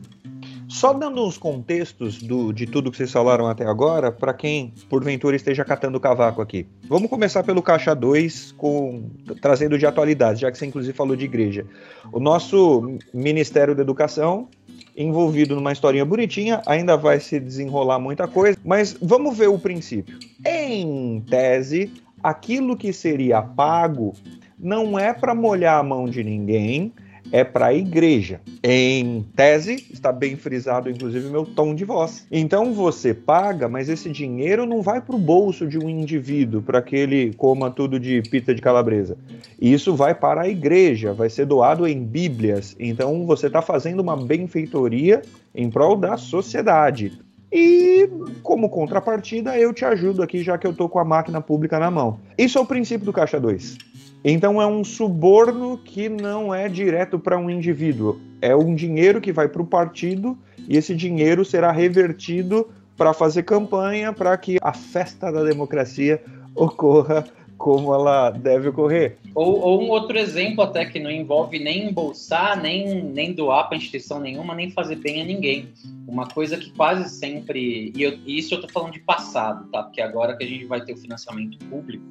Só 0.71 0.93
dando 0.93 1.21
uns 1.21 1.37
contextos 1.37 2.23
do, 2.23 2.53
de 2.53 2.65
tudo 2.65 2.89
que 2.89 2.95
vocês 2.95 3.11
falaram 3.11 3.45
até 3.45 3.65
agora, 3.65 4.09
para 4.09 4.33
quem 4.33 4.73
porventura 4.89 5.35
esteja 5.35 5.65
catando 5.65 5.99
cavaco 5.99 6.41
aqui. 6.41 6.65
Vamos 6.87 7.09
começar 7.09 7.43
pelo 7.43 7.61
Caixa 7.61 7.93
2, 7.93 8.53
com, 8.53 9.03
trazendo 9.41 9.77
de 9.77 9.85
atualidade, 9.85 10.41
já 10.41 10.49
que 10.49 10.57
você 10.57 10.65
inclusive 10.65 10.93
falou 10.93 11.13
de 11.13 11.25
igreja. 11.25 11.65
O 12.13 12.21
nosso 12.21 12.97
Ministério 13.13 13.75
da 13.75 13.81
Educação 13.81 14.47
envolvido 14.95 15.55
numa 15.55 15.73
historinha 15.73 16.05
bonitinha, 16.05 16.61
ainda 16.65 16.95
vai 16.95 17.19
se 17.19 17.37
desenrolar 17.37 17.99
muita 17.99 18.25
coisa, 18.27 18.57
mas 18.63 18.95
vamos 19.01 19.37
ver 19.37 19.47
o 19.47 19.59
princípio. 19.59 20.17
Em 20.45 21.21
tese, 21.29 21.91
aquilo 22.23 22.77
que 22.77 22.93
seria 22.93 23.41
pago 23.41 24.13
não 24.57 24.97
é 24.97 25.11
para 25.13 25.35
molhar 25.35 25.79
a 25.79 25.83
mão 25.83 26.05
de 26.05 26.23
ninguém, 26.23 26.93
é 27.31 27.43
para 27.43 27.67
a 27.67 27.73
igreja. 27.73 28.41
Em 28.63 29.23
tese, 29.35 29.87
está 29.91 30.11
bem 30.11 30.35
frisado, 30.35 30.89
inclusive, 30.89 31.29
meu 31.29 31.45
tom 31.45 31.73
de 31.73 31.85
voz. 31.85 32.27
Então 32.31 32.73
você 32.73 33.13
paga, 33.13 33.67
mas 33.67 33.89
esse 33.89 34.09
dinheiro 34.09 34.65
não 34.65 34.81
vai 34.81 35.01
para 35.01 35.15
o 35.15 35.19
bolso 35.19 35.67
de 35.67 35.77
um 35.77 35.89
indivíduo 35.89 36.61
para 36.61 36.81
que 36.81 36.95
ele 36.95 37.33
coma 37.33 37.71
tudo 37.71 37.99
de 37.99 38.21
pizza 38.23 38.53
de 38.53 38.61
calabresa. 38.61 39.17
Isso 39.59 39.95
vai 39.95 40.13
para 40.13 40.41
a 40.41 40.49
igreja, 40.49 41.13
vai 41.13 41.29
ser 41.29 41.45
doado 41.45 41.87
em 41.87 42.03
Bíblias. 42.03 42.75
Então 42.79 43.25
você 43.25 43.47
está 43.47 43.61
fazendo 43.61 44.01
uma 44.01 44.17
benfeitoria 44.17 45.21
em 45.55 45.69
prol 45.69 45.95
da 45.95 46.17
sociedade. 46.17 47.19
E 47.51 48.09
como 48.41 48.69
contrapartida, 48.69 49.57
eu 49.57 49.73
te 49.73 49.83
ajudo 49.83 50.23
aqui, 50.23 50.41
já 50.41 50.57
que 50.57 50.65
eu 50.65 50.71
estou 50.71 50.87
com 50.87 50.99
a 50.99 51.03
máquina 51.03 51.41
pública 51.41 51.77
na 51.77 51.91
mão. 51.91 52.17
Isso 52.37 52.57
é 52.57 52.61
o 52.61 52.65
princípio 52.65 53.05
do 53.05 53.11
Caixa 53.11 53.39
2. 53.39 53.90
Então 54.23 54.61
é 54.61 54.67
um 54.67 54.83
suborno 54.83 55.79
que 55.79 56.07
não 56.07 56.53
é 56.53 56.69
direto 56.69 57.17
para 57.17 57.39
um 57.39 57.49
indivíduo, 57.49 58.19
é 58.39 58.55
um 58.55 58.75
dinheiro 58.75 59.19
que 59.19 59.31
vai 59.31 59.47
para 59.47 59.61
o 59.61 59.65
partido 59.65 60.37
e 60.67 60.77
esse 60.77 60.95
dinheiro 60.95 61.43
será 61.43 61.71
revertido 61.71 62.69
para 62.95 63.13
fazer 63.13 63.43
campanha 63.43 64.13
para 64.13 64.37
que 64.37 64.57
a 64.61 64.73
festa 64.73 65.31
da 65.31 65.43
democracia 65.43 66.21
ocorra 66.53 67.25
como 67.57 67.93
ela 67.93 68.31
deve 68.31 68.69
ocorrer. 68.69 69.17
Ou, 69.35 69.59
ou, 69.59 69.83
um 69.83 69.89
outro 69.89 70.17
exemplo 70.17 70.63
até 70.63 70.83
que 70.83 70.99
não 70.99 71.11
envolve 71.11 71.59
nem 71.59 71.89
embolsar, 71.89 72.59
nem, 72.59 73.03
nem 73.03 73.33
doar 73.33 73.67
para 73.67 73.77
instituição 73.77 74.19
nenhuma, 74.19 74.55
nem 74.55 74.71
fazer 74.71 74.95
bem 74.95 75.21
a 75.21 75.25
ninguém. 75.25 75.69
Uma 76.07 76.27
coisa 76.27 76.57
que 76.57 76.71
quase 76.71 77.07
sempre, 77.09 77.91
e, 77.95 78.01
eu, 78.01 78.17
e 78.25 78.39
isso 78.39 78.55
eu 78.55 78.59
estou 78.59 78.71
falando 78.71 78.93
de 78.93 78.99
passado, 78.99 79.69
tá? 79.71 79.83
Porque 79.83 80.01
agora 80.01 80.35
que 80.35 80.43
a 80.43 80.47
gente 80.47 80.65
vai 80.65 80.83
ter 80.83 80.93
o 80.93 80.97
financiamento 80.97 81.57
público, 81.65 82.03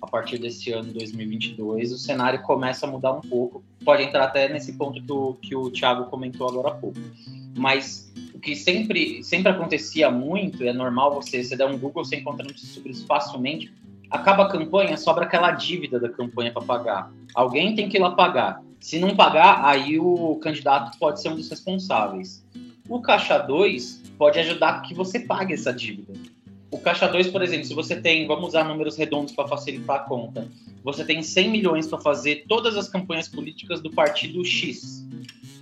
a 0.00 0.06
partir 0.06 0.38
desse 0.38 0.72
ano 0.72 0.92
2022, 0.92 1.92
o 1.92 1.98
cenário 1.98 2.42
começa 2.42 2.86
a 2.86 2.90
mudar 2.90 3.12
um 3.12 3.20
pouco. 3.20 3.64
Pode 3.84 4.02
entrar 4.02 4.24
até 4.24 4.48
nesse 4.48 4.72
ponto 4.74 5.02
que 5.02 5.12
o, 5.12 5.34
que 5.34 5.56
o 5.56 5.70
Thiago 5.70 6.06
comentou 6.06 6.48
agora 6.48 6.68
há 6.68 6.74
pouco. 6.74 6.98
Mas 7.56 8.12
o 8.34 8.38
que 8.38 8.54
sempre, 8.54 9.22
sempre 9.24 9.50
acontecia 9.50 10.10
muito, 10.10 10.62
é 10.62 10.72
normal 10.72 11.14
você, 11.14 11.42
você 11.42 11.56
der 11.56 11.66
um 11.66 11.78
Google, 11.78 12.04
você 12.04 12.16
encontra 12.16 12.44
notícias 12.44 12.72
sobre 12.72 12.92
isso 12.92 13.06
facilmente. 13.06 13.72
Acaba 14.10 14.44
a 14.44 14.48
campanha, 14.48 14.96
sobra 14.96 15.24
aquela 15.24 15.50
dívida 15.52 15.98
da 15.98 16.08
campanha 16.08 16.52
para 16.52 16.62
pagar. 16.62 17.12
Alguém 17.34 17.74
tem 17.74 17.88
que 17.88 17.96
ir 17.96 18.00
lá 18.00 18.12
pagar. 18.12 18.62
Se 18.80 18.98
não 18.98 19.16
pagar, 19.16 19.64
aí 19.64 19.98
o 19.98 20.36
candidato 20.36 20.96
pode 20.98 21.20
ser 21.20 21.30
um 21.30 21.36
dos 21.36 21.48
responsáveis. 21.48 22.44
O 22.88 23.00
Caixa 23.00 23.38
2 23.38 24.12
pode 24.16 24.38
ajudar 24.38 24.82
que 24.82 24.94
você 24.94 25.18
pague 25.18 25.54
essa 25.54 25.72
dívida. 25.72 26.12
O 26.70 26.78
Caixa 26.78 27.06
2, 27.06 27.28
por 27.28 27.42
exemplo, 27.42 27.64
se 27.64 27.74
você 27.74 28.00
tem, 28.00 28.26
vamos 28.26 28.48
usar 28.48 28.64
números 28.64 28.96
redondos 28.96 29.32
para 29.32 29.46
facilitar 29.46 29.96
a 29.96 30.00
conta, 30.00 30.48
você 30.82 31.04
tem 31.04 31.22
100 31.22 31.50
milhões 31.50 31.86
para 31.86 32.00
fazer 32.00 32.44
todas 32.48 32.76
as 32.76 32.88
campanhas 32.88 33.28
políticas 33.28 33.80
do 33.80 33.90
partido 33.90 34.44
X. 34.44 35.06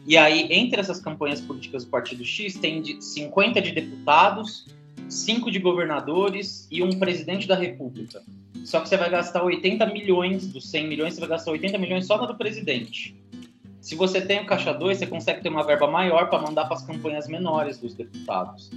E 0.06 0.16
aí, 0.16 0.48
entre 0.50 0.80
essas 0.80 1.00
campanhas 1.00 1.40
políticas 1.40 1.84
do 1.84 1.90
partido 1.90 2.24
X, 2.24 2.54
tem 2.54 2.80
de 2.80 3.02
50 3.02 3.60
de 3.60 3.72
deputados, 3.72 4.66
5 5.08 5.50
de 5.50 5.58
governadores 5.58 6.66
e 6.70 6.82
um 6.82 6.98
presidente 6.98 7.46
da 7.46 7.54
República. 7.54 8.22
Só 8.64 8.80
que 8.80 8.88
você 8.88 8.96
vai 8.96 9.10
gastar 9.10 9.42
80 9.42 9.86
milhões 9.86 10.46
dos 10.46 10.70
100 10.70 10.88
milhões, 10.88 11.14
você 11.14 11.20
vai 11.20 11.28
gastar 11.28 11.52
80 11.52 11.76
milhões 11.78 12.06
só 12.06 12.16
na 12.16 12.26
do 12.26 12.34
presidente. 12.34 13.14
Se 13.84 13.94
você 13.94 14.18
tem 14.18 14.40
o 14.40 14.46
Caixa 14.46 14.72
2, 14.72 14.96
você 14.96 15.06
consegue 15.06 15.42
ter 15.42 15.50
uma 15.50 15.62
verba 15.62 15.86
maior 15.86 16.30
para 16.30 16.40
mandar 16.40 16.64
para 16.64 16.74
as 16.74 16.82
campanhas 16.82 17.28
menores 17.28 17.76
dos 17.76 17.92
deputados. 17.92 18.70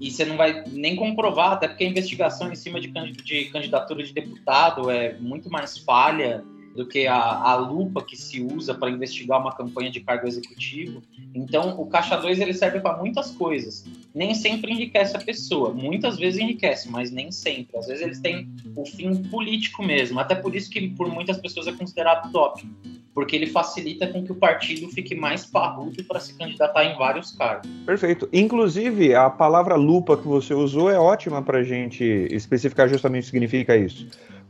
E 0.00 0.10
você 0.10 0.24
não 0.24 0.38
vai 0.38 0.64
nem 0.68 0.96
comprovar, 0.96 1.52
até 1.52 1.68
porque 1.68 1.84
a 1.84 1.88
investigação 1.88 2.50
em 2.50 2.54
cima 2.54 2.80
de, 2.80 2.88
de 2.88 3.44
candidatura 3.50 4.02
de 4.02 4.14
deputado 4.14 4.90
é 4.90 5.12
muito 5.18 5.50
mais 5.50 5.76
falha 5.76 6.42
do 6.76 6.86
que 6.86 7.06
a, 7.06 7.16
a 7.16 7.56
lupa 7.56 8.04
que 8.04 8.16
se 8.16 8.42
usa 8.42 8.74
para 8.74 8.90
investigar 8.90 9.40
uma 9.40 9.52
campanha 9.52 9.90
de 9.90 10.00
cargo 10.00 10.26
executivo. 10.26 11.02
Então, 11.34 11.80
o 11.80 11.86
Caixa 11.86 12.16
2 12.16 12.38
ele 12.38 12.52
serve 12.52 12.80
para 12.80 12.96
muitas 12.98 13.30
coisas. 13.30 13.84
Nem 14.14 14.34
sempre 14.34 14.72
enriquece 14.72 15.16
a 15.16 15.20
pessoa, 15.20 15.72
muitas 15.72 16.18
vezes 16.18 16.40
enriquece, 16.40 16.90
mas 16.90 17.10
nem 17.10 17.32
sempre. 17.32 17.76
Às 17.78 17.86
vezes 17.86 18.02
eles 18.02 18.20
têm 18.20 18.48
o 18.76 18.84
fim 18.84 19.22
político 19.24 19.82
mesmo. 19.82 20.20
Até 20.20 20.34
por 20.34 20.54
isso 20.54 20.70
que 20.70 20.88
por 20.90 21.08
muitas 21.08 21.38
pessoas 21.38 21.66
é 21.66 21.72
considerado 21.72 22.30
top 22.30 22.64
porque 23.16 23.34
ele 23.34 23.46
facilita 23.46 24.06
com 24.08 24.22
que 24.22 24.30
o 24.30 24.34
partido 24.34 24.90
fique 24.90 25.14
mais 25.14 25.46
parrudo 25.46 26.04
para 26.04 26.20
se 26.20 26.36
candidatar 26.36 26.84
em 26.84 26.98
vários 26.98 27.32
cargos. 27.32 27.66
Perfeito. 27.86 28.28
Inclusive, 28.30 29.14
a 29.14 29.30
palavra 29.30 29.74
lupa 29.74 30.18
que 30.18 30.28
você 30.28 30.52
usou 30.52 30.90
é 30.90 30.98
ótima 30.98 31.40
para 31.40 31.60
a 31.60 31.62
gente 31.62 32.04
especificar 32.04 32.90
justamente 32.90 33.22
o 33.22 33.24
que 33.24 33.30
significa 33.30 33.74
isso 33.74 34.06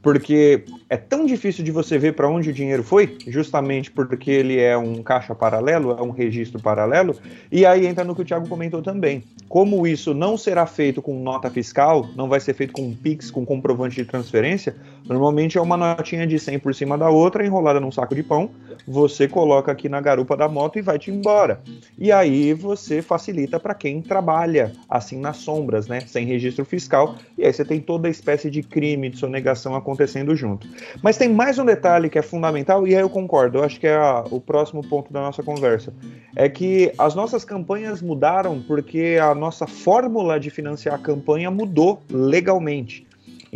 porque 0.06 0.62
é 0.88 0.96
tão 0.96 1.26
difícil 1.26 1.64
de 1.64 1.72
você 1.72 1.98
ver 1.98 2.12
para 2.12 2.28
onde 2.28 2.50
o 2.50 2.52
dinheiro 2.52 2.84
foi, 2.84 3.18
justamente 3.26 3.90
porque 3.90 4.30
ele 4.30 4.56
é 4.56 4.78
um 4.78 5.02
caixa 5.02 5.34
paralelo, 5.34 5.96
é 5.98 6.00
um 6.00 6.10
registro 6.10 6.62
paralelo, 6.62 7.16
e 7.50 7.66
aí 7.66 7.88
entra 7.88 8.04
no 8.04 8.14
que 8.14 8.22
o 8.22 8.24
Thiago 8.24 8.48
comentou 8.48 8.80
também. 8.80 9.24
Como 9.48 9.84
isso 9.84 10.14
não 10.14 10.36
será 10.36 10.64
feito 10.64 11.02
com 11.02 11.20
nota 11.20 11.50
fiscal, 11.50 12.08
não 12.14 12.28
vai 12.28 12.38
ser 12.38 12.54
feito 12.54 12.72
com 12.72 12.94
Pix, 12.94 13.32
com 13.32 13.44
comprovante 13.44 13.96
de 13.96 14.04
transferência, 14.04 14.76
normalmente 15.06 15.58
é 15.58 15.60
uma 15.60 15.76
notinha 15.76 16.26
de 16.26 16.38
100 16.38 16.58
por 16.58 16.74
cima 16.74 16.98
da 16.98 17.08
outra, 17.08 17.44
enrolada 17.44 17.80
num 17.80 17.92
saco 17.92 18.14
de 18.14 18.22
pão, 18.22 18.50
você 18.86 19.26
coloca 19.26 19.72
aqui 19.72 19.88
na 19.88 20.00
garupa 20.00 20.36
da 20.36 20.48
moto 20.48 20.78
e 20.78 20.82
vai-te 20.82 21.10
embora. 21.10 21.60
E 21.98 22.12
aí 22.12 22.52
você 22.52 23.02
facilita 23.02 23.58
para 23.58 23.74
quem 23.74 24.00
trabalha 24.00 24.72
assim 24.88 25.18
nas 25.18 25.38
sombras, 25.38 25.86
né, 25.86 26.00
sem 26.00 26.26
registro 26.26 26.64
fiscal, 26.64 27.16
e 27.36 27.44
aí 27.44 27.52
você 27.52 27.64
tem 27.64 27.80
toda 27.80 28.08
a 28.08 28.10
espécie 28.10 28.50
de 28.50 28.62
crime 28.62 29.10
de 29.10 29.18
sonegação 29.18 29.74
acontecendo 29.74 30.34
junto. 30.36 30.68
Mas 31.02 31.16
tem 31.16 31.28
mais 31.28 31.58
um 31.58 31.64
detalhe 31.64 32.08
que 32.08 32.18
é 32.18 32.22
fundamental, 32.22 32.86
e 32.86 32.94
aí 32.94 33.00
eu 33.00 33.10
concordo, 33.10 33.58
eu 33.58 33.64
acho 33.64 33.80
que 33.80 33.86
é 33.86 33.96
a, 33.96 34.24
o 34.30 34.40
próximo 34.40 34.86
ponto 34.86 35.12
da 35.12 35.20
nossa 35.20 35.42
conversa. 35.42 35.92
É 36.34 36.48
que 36.48 36.92
as 36.98 37.14
nossas 37.14 37.44
campanhas 37.44 38.02
mudaram 38.02 38.60
porque 38.60 39.18
a 39.20 39.34
nossa 39.34 39.66
fórmula 39.66 40.38
de 40.38 40.50
financiar 40.50 40.94
a 40.94 40.98
campanha 40.98 41.50
mudou 41.50 42.02
legalmente. 42.10 43.05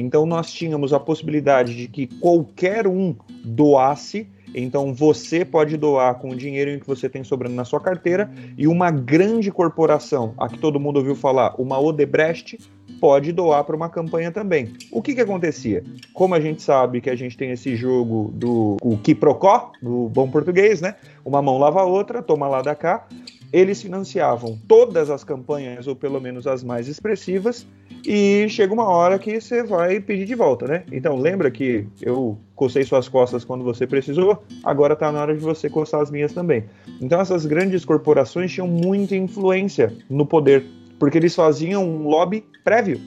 Então 0.01 0.27
nós 0.27 0.53
tínhamos 0.53 0.93
a 0.93 1.01
possibilidade 1.01 1.77
de 1.77 1.87
que 1.87 2.07
qualquer 2.07 2.87
um 2.87 3.15
doasse 3.45 4.27
então 4.55 4.93
você 4.93 5.45
pode 5.45 5.77
doar 5.77 6.17
com 6.17 6.31
o 6.31 6.37
dinheiro 6.37 6.79
que 6.81 6.87
você 6.87 7.09
tem 7.09 7.23
sobrando 7.23 7.55
na 7.55 7.65
sua 7.65 7.81
carteira 7.81 8.31
e 8.57 8.67
uma 8.67 8.91
grande 8.91 9.51
corporação, 9.51 10.35
a 10.39 10.49
que 10.49 10.59
todo 10.59 10.81
mundo 10.81 10.97
ouviu 10.97 11.15
falar, 11.15 11.55
uma 11.59 11.79
Odebrecht, 11.79 12.59
pode 13.01 13.33
doar 13.33 13.65
para 13.65 13.77
uma 13.77 13.89
campanha 13.89 14.31
também. 14.31 14.73
O 14.91 15.01
que 15.01 15.15
que 15.15 15.21
acontecia? 15.21 15.83
Como 16.13 16.35
a 16.35 16.41
gente 16.41 16.63
sabe 16.63 17.01
que 17.01 17.09
a 17.09 17.17
gente 17.17 17.37
tem 17.37 17.51
esse 17.51 17.77
jogo 17.77 18.31
do 18.35 18.77
o 18.83 18.99
quiprocó, 18.99 19.73
do 19.81 20.09
bom 20.09 20.29
português, 20.29 20.81
né? 20.81 20.97
Uma 21.25 21.41
mão 21.41 21.57
lava 21.57 21.81
a 21.81 21.85
outra, 21.85 22.23
toma 22.23 22.49
lá 22.49 22.61
da 22.61 22.75
cá 22.75 23.07
eles 23.53 23.83
financiavam 23.83 24.59
todas 24.69 25.11
as 25.11 25.25
campanhas, 25.25 25.87
ou 25.87 25.97
pelo 25.97 26.21
menos 26.21 26.47
as 26.47 26.63
mais 26.63 26.89
expressivas, 26.89 27.67
e 28.07 28.47
chega 28.49 28.73
uma 28.73 28.89
hora 28.89 29.19
que 29.19 29.41
você 29.41 29.63
vai 29.63 30.01
pedir 30.01 30.25
de 30.25 30.35
volta, 30.35 30.67
né? 30.67 30.85
Então 30.93 31.17
lembra 31.17 31.51
que 31.51 31.87
eu 32.01 32.39
cocei 32.55 32.85
suas 32.85 33.09
costas 33.09 33.45
quando 33.45 33.65
você 33.65 33.87
precisou, 33.87 34.43
agora 34.63 34.95
está 34.95 35.11
na 35.11 35.21
hora 35.21 35.35
de 35.35 35.41
você 35.41 35.69
coçar 35.69 36.01
as 36.01 36.11
minhas 36.11 36.33
também. 36.33 36.65
Então 37.01 37.21
essas 37.21 37.45
grandes 37.47 37.85
corporações 37.85 38.53
tinham 38.53 38.69
muita 38.69 39.17
influência 39.17 39.93
no 40.09 40.25
poder, 40.25 40.65
porque 40.99 41.19
eles 41.19 41.35
faziam 41.35 41.85
um 41.85 42.09
lobby 42.09 42.45
prévio 42.65 43.01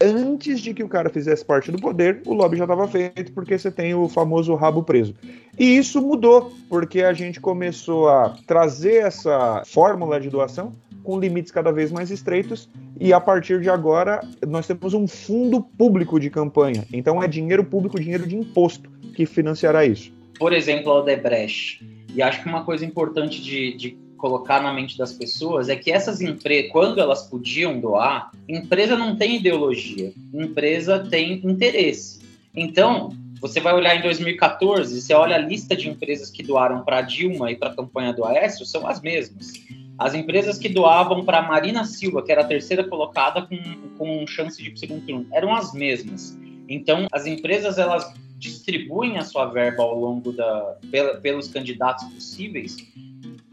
antes 0.00 0.60
de 0.60 0.74
que 0.74 0.82
o 0.82 0.88
cara 0.88 1.08
fizesse 1.08 1.44
parte 1.44 1.70
do 1.70 1.78
poder, 1.78 2.22
o 2.26 2.34
lobby 2.34 2.56
já 2.56 2.64
estava 2.64 2.86
feito, 2.88 3.32
porque 3.32 3.58
você 3.58 3.70
tem 3.70 3.94
o 3.94 4.08
famoso 4.08 4.54
rabo 4.54 4.82
preso. 4.82 5.14
E 5.58 5.76
isso 5.76 6.00
mudou, 6.00 6.52
porque 6.68 7.02
a 7.02 7.12
gente 7.12 7.40
começou 7.40 8.08
a 8.08 8.36
trazer 8.46 9.04
essa 9.04 9.62
fórmula 9.66 10.20
de 10.20 10.28
doação 10.28 10.72
com 11.02 11.20
limites 11.20 11.52
cada 11.52 11.70
vez 11.70 11.92
mais 11.92 12.10
estreitos, 12.10 12.68
e 12.98 13.12
a 13.12 13.20
partir 13.20 13.60
de 13.60 13.68
agora 13.68 14.26
nós 14.48 14.66
temos 14.66 14.94
um 14.94 15.06
fundo 15.06 15.60
público 15.60 16.18
de 16.18 16.30
campanha. 16.30 16.84
Então 16.92 17.22
é 17.22 17.28
dinheiro 17.28 17.62
público, 17.62 18.00
dinheiro 18.00 18.26
de 18.26 18.36
imposto 18.36 18.90
que 19.14 19.26
financiará 19.26 19.84
isso. 19.84 20.10
Por 20.38 20.52
exemplo, 20.52 20.90
a 20.90 21.00
Odebrecht. 21.00 21.84
E 22.14 22.22
acho 22.22 22.42
que 22.42 22.48
uma 22.48 22.64
coisa 22.64 22.84
importante 22.84 23.42
de, 23.42 23.76
de 23.76 23.98
colocar 24.24 24.62
na 24.62 24.72
mente 24.72 24.96
das 24.96 25.12
pessoas 25.12 25.68
é 25.68 25.76
que 25.76 25.92
essas 25.92 26.22
empresas, 26.22 26.72
quando 26.72 26.98
elas 26.98 27.24
podiam 27.24 27.78
doar, 27.78 28.30
empresa 28.48 28.96
não 28.96 29.16
tem 29.16 29.36
ideologia, 29.36 30.14
empresa 30.32 30.98
tem 31.10 31.34
interesse. 31.44 32.20
Então, 32.56 33.10
você 33.38 33.60
vai 33.60 33.74
olhar 33.74 33.94
em 33.94 34.00
2014, 34.00 34.98
você 34.98 35.12
olha 35.12 35.36
a 35.36 35.38
lista 35.38 35.76
de 35.76 35.90
empresas 35.90 36.30
que 36.30 36.42
doaram 36.42 36.82
para 36.82 37.02
Dilma 37.02 37.52
e 37.52 37.56
para 37.56 37.68
a 37.68 37.76
campanha 37.76 38.14
do 38.14 38.24
Aécio, 38.24 38.64
são 38.64 38.86
as 38.86 39.02
mesmas. 39.02 39.52
As 39.98 40.14
empresas 40.14 40.56
que 40.56 40.70
doavam 40.70 41.22
para 41.22 41.42
Marina 41.42 41.84
Silva, 41.84 42.22
que 42.22 42.32
era 42.32 42.40
a 42.40 42.46
terceira 42.46 42.82
colocada 42.82 43.42
com, 43.42 43.58
com 43.98 44.26
chance 44.26 44.62
de 44.62 44.80
segundo 44.80 45.04
turno, 45.04 45.26
eram 45.34 45.54
as 45.54 45.74
mesmas. 45.74 46.34
Então, 46.66 47.06
as 47.12 47.26
empresas 47.26 47.76
elas 47.76 48.10
distribuem 48.38 49.18
a 49.18 49.24
sua 49.24 49.44
verba 49.44 49.82
ao 49.82 49.98
longo 49.98 50.32
da 50.32 50.78
pelos 51.22 51.48
candidatos 51.48 52.04
possíveis 52.04 52.76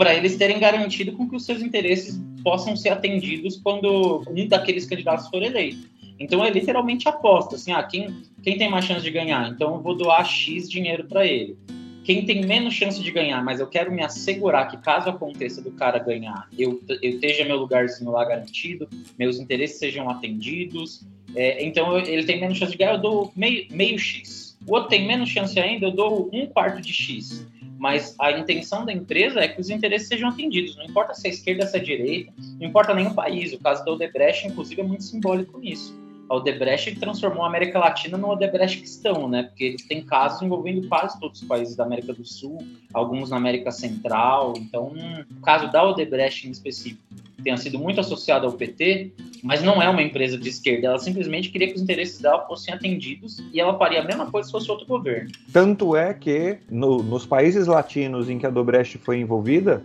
para 0.01 0.15
eles 0.15 0.35
terem 0.35 0.57
garantido 0.57 1.11
com 1.11 1.29
que 1.29 1.35
os 1.35 1.45
seus 1.45 1.61
interesses 1.61 2.19
possam 2.43 2.75
ser 2.75 2.89
atendidos 2.89 3.57
quando 3.57 4.23
um 4.27 4.47
daqueles 4.47 4.87
candidatos 4.87 5.27
for 5.27 5.43
eleito. 5.43 5.87
Então 6.19 6.43
é 6.43 6.49
literalmente 6.49 7.07
aposta, 7.07 7.55
assim, 7.55 7.71
ah, 7.71 7.83
quem, 7.83 8.23
quem 8.41 8.57
tem 8.57 8.67
mais 8.67 8.85
chance 8.85 9.03
de 9.03 9.11
ganhar? 9.11 9.51
Então 9.51 9.75
eu 9.75 9.79
vou 9.79 9.95
doar 9.95 10.25
X 10.25 10.67
dinheiro 10.67 11.03
para 11.03 11.23
ele. 11.27 11.55
Quem 12.03 12.25
tem 12.25 12.43
menos 12.43 12.73
chance 12.73 12.99
de 12.99 13.11
ganhar, 13.11 13.43
mas 13.43 13.59
eu 13.59 13.67
quero 13.67 13.91
me 13.91 14.03
assegurar 14.03 14.71
que 14.71 14.77
caso 14.77 15.07
aconteça 15.07 15.61
do 15.61 15.69
cara 15.69 15.99
ganhar, 15.99 16.49
eu, 16.57 16.81
eu 16.89 17.11
esteja 17.11 17.45
meu 17.45 17.57
lugarzinho 17.57 18.09
lá 18.09 18.25
garantido, 18.25 18.89
meus 19.19 19.39
interesses 19.39 19.77
sejam 19.77 20.09
atendidos. 20.09 21.05
É, 21.35 21.63
então 21.63 21.95
ele 21.95 22.23
tem 22.23 22.41
menos 22.41 22.57
chance 22.57 22.71
de 22.71 22.77
ganhar, 22.79 22.93
eu 22.93 23.01
dou 23.01 23.31
meio, 23.35 23.67
meio 23.69 23.99
X. 23.99 24.57
O 24.65 24.73
outro 24.73 24.89
tem 24.89 25.05
menos 25.05 25.29
chance 25.29 25.59
ainda, 25.59 25.85
eu 25.85 25.91
dou 25.91 26.27
um 26.33 26.47
quarto 26.47 26.81
de 26.81 26.91
X 26.91 27.45
mas 27.81 28.13
a 28.19 28.31
intenção 28.31 28.85
da 28.85 28.93
empresa 28.93 29.39
é 29.39 29.47
que 29.47 29.59
os 29.59 29.71
interesses 29.71 30.07
sejam 30.07 30.29
atendidos, 30.29 30.75
não 30.75 30.85
importa 30.85 31.15
se 31.15 31.27
é 31.27 31.31
esquerda, 31.31 31.65
se 31.65 31.75
é 31.75 31.79
direita, 31.79 32.31
não 32.59 32.67
importa 32.67 32.93
nem 32.93 33.07
o 33.07 33.15
país. 33.15 33.53
O 33.53 33.59
caso 33.59 33.83
da 33.83 33.91
Odebrecht, 33.91 34.47
inclusive, 34.47 34.81
é 34.81 34.83
muito 34.83 35.03
simbólico 35.03 35.57
nisso. 35.57 35.99
A 36.31 36.35
Odebrecht 36.35 36.97
transformou 36.97 37.43
a 37.43 37.47
América 37.47 37.77
Latina 37.77 38.17
no 38.17 38.29
Odebrechtistão, 38.29 39.27
né? 39.27 39.43
Porque 39.43 39.65
eles 39.65 39.85
têm 39.85 40.01
casos 40.01 40.41
envolvendo 40.41 40.87
quase 40.87 41.19
todos 41.19 41.41
os 41.41 41.47
países 41.47 41.75
da 41.75 41.83
América 41.83 42.13
do 42.13 42.23
Sul, 42.23 42.57
alguns 42.93 43.31
na 43.31 43.35
América 43.35 43.69
Central. 43.69 44.53
Então, 44.55 44.93
o 45.29 45.41
caso 45.41 45.69
da 45.69 45.83
Odebrecht 45.83 46.47
em 46.47 46.51
específico 46.51 47.01
tenha 47.43 47.57
sido 47.57 47.77
muito 47.77 47.99
associado 47.99 48.45
ao 48.45 48.53
PT, 48.53 49.11
mas 49.43 49.61
não 49.61 49.81
é 49.81 49.89
uma 49.89 50.01
empresa 50.01 50.37
de 50.37 50.47
esquerda. 50.47 50.87
Ela 50.87 50.99
simplesmente 50.99 51.49
queria 51.49 51.67
que 51.67 51.73
os 51.73 51.81
interesses 51.81 52.21
dela 52.21 52.47
fossem 52.47 52.73
atendidos 52.73 53.43
e 53.51 53.59
ela 53.59 53.77
faria 53.77 53.99
a 53.99 54.05
mesma 54.05 54.31
coisa 54.31 54.45
se 54.45 54.53
fosse 54.53 54.71
outro 54.71 54.87
governo. 54.87 55.29
Tanto 55.51 55.97
é 55.97 56.13
que 56.13 56.59
no, 56.69 57.03
nos 57.03 57.25
países 57.25 57.67
latinos 57.67 58.29
em 58.29 58.39
que 58.39 58.45
a 58.45 58.49
Odebrecht 58.49 58.97
foi 58.99 59.19
envolvida, 59.19 59.83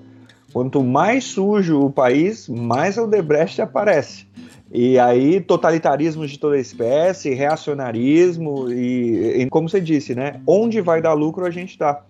quanto 0.52 0.80
mais 0.84 1.24
sujo 1.24 1.80
o 1.80 1.90
país, 1.90 2.48
mais 2.48 2.96
a 2.96 3.02
Odebrecht 3.02 3.60
aparece. 3.60 4.26
E 4.72 4.98
aí, 4.98 5.40
totalitarismo 5.40 6.26
de 6.26 6.38
toda 6.38 6.58
espécie, 6.58 7.32
reacionarismo 7.32 8.70
e, 8.70 9.42
e, 9.42 9.46
como 9.48 9.68
você 9.68 9.80
disse, 9.80 10.14
né? 10.14 10.40
Onde 10.46 10.80
vai 10.80 11.00
dar 11.00 11.12
lucro 11.12 11.46
a 11.46 11.50
gente 11.50 11.70
está. 11.70 12.04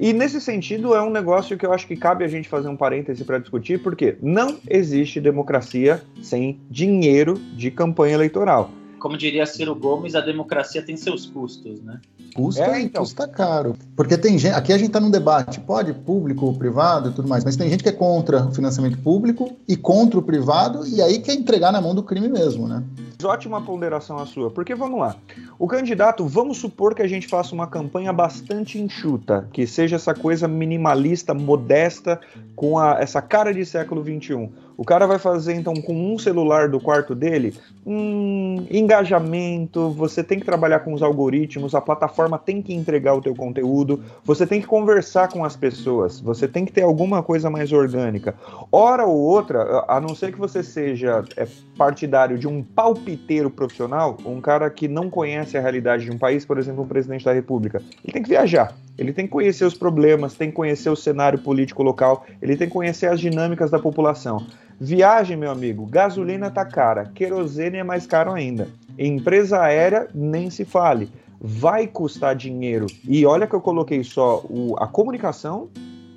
E 0.00 0.12
nesse 0.12 0.40
sentido 0.40 0.94
é 0.94 1.02
um 1.02 1.10
negócio 1.10 1.56
que 1.58 1.66
eu 1.66 1.72
acho 1.72 1.86
que 1.86 1.96
cabe 1.96 2.24
a 2.24 2.28
gente 2.28 2.48
fazer 2.48 2.68
um 2.68 2.76
parêntese 2.76 3.24
para 3.24 3.38
discutir, 3.38 3.82
porque 3.82 4.16
não 4.22 4.58
existe 4.68 5.20
democracia 5.20 6.02
sem 6.22 6.60
dinheiro 6.70 7.34
de 7.34 7.70
campanha 7.70 8.14
eleitoral. 8.14 8.70
Como 8.98 9.16
diria 9.16 9.46
Ciro 9.46 9.74
Gomes, 9.74 10.14
a 10.14 10.20
democracia 10.20 10.82
tem 10.82 10.96
seus 10.96 11.26
custos, 11.26 11.80
né? 11.82 12.00
Custa 12.34 12.62
é, 12.62 12.82
então. 12.82 13.02
custa 13.02 13.26
caro. 13.26 13.74
Porque 13.96 14.16
tem 14.16 14.38
gente. 14.38 14.54
Aqui 14.54 14.72
a 14.72 14.78
gente 14.78 14.88
está 14.88 15.00
num 15.00 15.10
debate, 15.10 15.60
pode 15.60 15.92
público 15.92 16.46
ou 16.46 16.54
privado 16.54 17.10
e 17.10 17.12
tudo 17.12 17.28
mais, 17.28 17.44
mas 17.44 17.56
tem 17.56 17.68
gente 17.70 17.82
que 17.82 17.88
é 17.88 17.92
contra 17.92 18.46
o 18.46 18.52
financiamento 18.52 18.98
público 18.98 19.56
e 19.66 19.76
contra 19.76 20.18
o 20.18 20.22
privado, 20.22 20.86
e 20.86 21.00
aí 21.00 21.18
quer 21.20 21.34
entregar 21.34 21.72
na 21.72 21.80
mão 21.80 21.94
do 21.94 22.02
crime 22.02 22.28
mesmo, 22.28 22.68
né? 22.68 22.82
Ótima 23.24 23.60
ponderação 23.60 24.16
a 24.18 24.26
sua, 24.26 24.48
porque 24.48 24.76
vamos 24.76 25.00
lá. 25.00 25.16
O 25.58 25.66
candidato, 25.66 26.24
vamos 26.24 26.58
supor 26.58 26.94
que 26.94 27.02
a 27.02 27.08
gente 27.08 27.26
faça 27.26 27.52
uma 27.52 27.66
campanha 27.66 28.12
bastante 28.12 28.78
enxuta, 28.78 29.48
que 29.52 29.66
seja 29.66 29.96
essa 29.96 30.14
coisa 30.14 30.46
minimalista, 30.46 31.34
modesta, 31.34 32.20
com 32.54 32.78
a, 32.78 33.00
essa 33.00 33.20
cara 33.20 33.52
de 33.52 33.66
século 33.66 34.04
XXI. 34.04 34.48
O 34.78 34.84
cara 34.84 35.08
vai 35.08 35.18
fazer 35.18 35.54
então 35.54 35.74
com 35.74 35.92
um 35.92 36.16
celular 36.16 36.68
do 36.68 36.78
quarto 36.78 37.12
dele, 37.12 37.52
um 37.84 38.64
engajamento, 38.70 39.90
você 39.90 40.22
tem 40.22 40.38
que 40.38 40.46
trabalhar 40.46 40.78
com 40.78 40.94
os 40.94 41.02
algoritmos, 41.02 41.74
a 41.74 41.80
plataforma 41.80 42.38
tem 42.38 42.62
que 42.62 42.72
entregar 42.72 43.14
o 43.14 43.20
teu 43.20 43.34
conteúdo, 43.34 44.00
você 44.24 44.46
tem 44.46 44.60
que 44.60 44.68
conversar 44.68 45.32
com 45.32 45.44
as 45.44 45.56
pessoas, 45.56 46.20
você 46.20 46.46
tem 46.46 46.64
que 46.64 46.70
ter 46.70 46.82
alguma 46.82 47.24
coisa 47.24 47.50
mais 47.50 47.72
orgânica. 47.72 48.36
Hora 48.70 49.04
ou 49.04 49.18
outra, 49.18 49.84
a 49.88 50.00
não 50.00 50.14
ser 50.14 50.30
que 50.30 50.38
você 50.38 50.62
seja 50.62 51.24
é, 51.36 51.44
partidário 51.76 52.38
de 52.38 52.46
um 52.46 52.62
palpiteiro 52.62 53.50
profissional, 53.50 54.16
um 54.24 54.40
cara 54.40 54.70
que 54.70 54.86
não 54.86 55.10
conhece 55.10 55.58
a 55.58 55.60
realidade 55.60 56.04
de 56.04 56.12
um 56.12 56.18
país, 56.18 56.46
por 56.46 56.56
exemplo, 56.56 56.84
um 56.84 56.88
presidente 56.88 57.24
da 57.24 57.32
república, 57.32 57.82
ele 58.04 58.12
tem 58.12 58.22
que 58.22 58.28
viajar. 58.28 58.72
Ele 58.98 59.12
tem 59.12 59.26
que 59.26 59.32
conhecer 59.32 59.64
os 59.64 59.74
problemas, 59.74 60.34
tem 60.34 60.50
que 60.50 60.56
conhecer 60.56 60.90
o 60.90 60.96
cenário 60.96 61.38
político 61.38 61.82
local, 61.82 62.26
ele 62.42 62.56
tem 62.56 62.66
que 62.66 62.74
conhecer 62.74 63.06
as 63.06 63.20
dinâmicas 63.20 63.70
da 63.70 63.78
população. 63.78 64.44
Viagem, 64.80 65.36
meu 65.36 65.50
amigo, 65.50 65.86
gasolina 65.86 66.50
tá 66.50 66.64
cara, 66.64 67.10
querosene 67.14 67.78
é 67.78 67.84
mais 67.84 68.06
caro 68.06 68.32
ainda. 68.32 68.68
Empresa 68.98 69.60
aérea, 69.60 70.08
nem 70.14 70.50
se 70.50 70.64
fale. 70.64 71.08
Vai 71.40 71.86
custar 71.86 72.34
dinheiro. 72.34 72.86
E 73.04 73.24
olha 73.24 73.46
que 73.46 73.54
eu 73.54 73.60
coloquei 73.60 74.02
só 74.02 74.44
o, 74.48 74.74
a 74.78 74.86
comunicação 74.88 75.68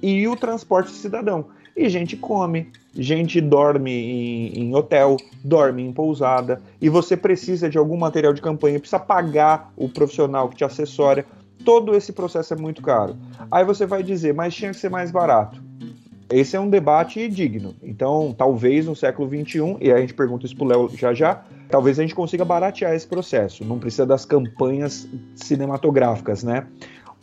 e 0.02 0.28
o 0.28 0.36
transporte 0.36 0.91
cidadão. 0.91 1.46
E 1.76 1.88
gente 1.88 2.17
come, 2.17 2.70
gente 2.94 3.39
dorme 3.39 3.91
em, 3.91 4.60
em, 4.60 4.76
hotel, 4.76 5.17
dorme 5.44 5.84
em 5.84 5.94
pousada, 5.94 6.62
e 6.82 6.89
você 6.89 7.15
precisa 7.15 7.70
de 7.70 7.78
algum 7.78 7.98
material 7.98 8.34
de 8.34 8.41
campanha, 8.41 8.80
precisa 8.80 9.00
pagar 9.00 9.72
o 9.78 9.88
profissional 9.88 10.50
que 10.50 10.58
te 10.58 10.63
assessora. 10.63 11.26
Todo 11.65 11.95
esse 11.95 12.12
processo 12.12 12.54
é 12.54 12.58
muito 12.58 12.82
caro. 12.82 13.15
Aí 13.50 13.63
você 13.63 13.86
vai 13.86 14.04
dizer, 14.04 14.34
mas 14.34 14.54
tinha 14.54 14.71
que 14.71 14.78
ser 14.78 14.89
mais 14.89 15.12
barato 15.12 15.62
esse 16.32 16.56
é 16.56 16.60
um 16.60 16.69
debate 16.69 17.28
digno. 17.28 17.76
Então, 17.84 18.34
talvez 18.36 18.86
no 18.86 18.95
século 18.95 19.28
XXI, 19.28 19.78
e 19.82 19.91
a 19.91 20.00
gente 20.00 20.13
pergunta 20.13 20.45
isso 20.45 20.56
para 20.56 20.65
o 20.65 20.67
Léo 20.67 20.89
já 20.95 21.13
já, 21.13 21.43
talvez 21.69 22.00
a 22.00 22.02
gente 22.02 22.15
consiga 22.15 22.45
baratear 22.45 22.93
esse 22.93 23.06
processo. 23.06 23.65
Não 23.65 23.78
precisa 23.78 24.06
das 24.06 24.26
campanhas 24.26 25.08
cinematográficas, 25.36 26.43
né? 26.43 26.67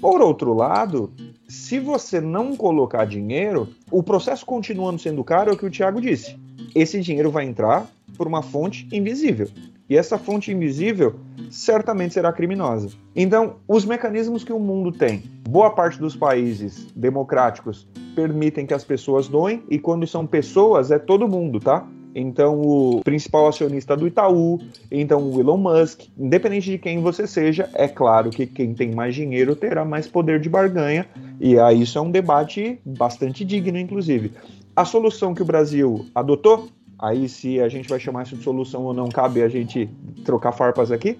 Por 0.00 0.20
outro 0.20 0.54
lado, 0.54 1.10
se 1.48 1.80
você 1.80 2.20
não 2.20 2.54
colocar 2.54 3.04
dinheiro, 3.04 3.68
o 3.90 4.02
processo 4.02 4.46
continuando 4.46 5.00
sendo 5.00 5.24
caro 5.24 5.50
é 5.50 5.54
o 5.54 5.56
que 5.56 5.66
o 5.66 5.70
Thiago 5.70 6.00
disse. 6.00 6.38
Esse 6.74 7.00
dinheiro 7.00 7.30
vai 7.30 7.46
entrar 7.46 7.86
por 8.16 8.28
uma 8.28 8.42
fonte 8.42 8.86
invisível. 8.92 9.48
E 9.88 9.96
essa 9.96 10.18
fonte 10.18 10.52
invisível 10.52 11.16
certamente 11.50 12.14
será 12.14 12.32
criminosa. 12.32 12.90
Então, 13.16 13.56
os 13.66 13.84
mecanismos 13.84 14.44
que 14.44 14.52
o 14.52 14.60
mundo 14.60 14.92
tem, 14.92 15.22
boa 15.48 15.70
parte 15.70 15.98
dos 15.98 16.14
países 16.14 16.86
democráticos 16.94 17.88
permitem 18.14 18.66
que 18.66 18.74
as 18.74 18.84
pessoas 18.84 19.28
doem, 19.28 19.62
e 19.70 19.78
quando 19.78 20.06
são 20.06 20.26
pessoas, 20.26 20.90
é 20.90 20.98
todo 20.98 21.28
mundo, 21.28 21.58
tá? 21.58 21.86
Então, 22.14 22.60
o 22.60 23.00
principal 23.04 23.46
acionista 23.46 23.96
do 23.96 24.06
Itaú, 24.06 24.58
então 24.90 25.22
o 25.30 25.40
Elon 25.40 25.56
Musk, 25.56 26.02
independente 26.18 26.70
de 26.70 26.78
quem 26.78 27.00
você 27.00 27.26
seja, 27.26 27.70
é 27.74 27.86
claro 27.86 28.30
que 28.30 28.46
quem 28.46 28.74
tem 28.74 28.94
mais 28.94 29.14
dinheiro 29.14 29.54
terá 29.54 29.84
mais 29.84 30.08
poder 30.08 30.40
de 30.40 30.48
barganha, 30.48 31.06
e 31.40 31.58
aí 31.58 31.82
isso 31.82 31.96
é 31.96 32.00
um 32.00 32.10
debate 32.10 32.80
bastante 32.84 33.44
digno, 33.44 33.78
inclusive. 33.78 34.32
A 34.74 34.84
solução 34.84 35.34
que 35.34 35.42
o 35.42 35.44
Brasil 35.44 36.06
adotou, 36.14 36.68
aí 36.98 37.28
se 37.28 37.60
a 37.60 37.68
gente 37.68 37.88
vai 37.88 38.00
chamar 38.00 38.24
isso 38.24 38.36
de 38.36 38.42
solução 38.42 38.82
ou 38.82 38.94
não, 38.94 39.08
cabe 39.08 39.42
a 39.42 39.48
gente 39.48 39.88
trocar 40.24 40.52
farpas 40.52 40.90
aqui, 40.90 41.18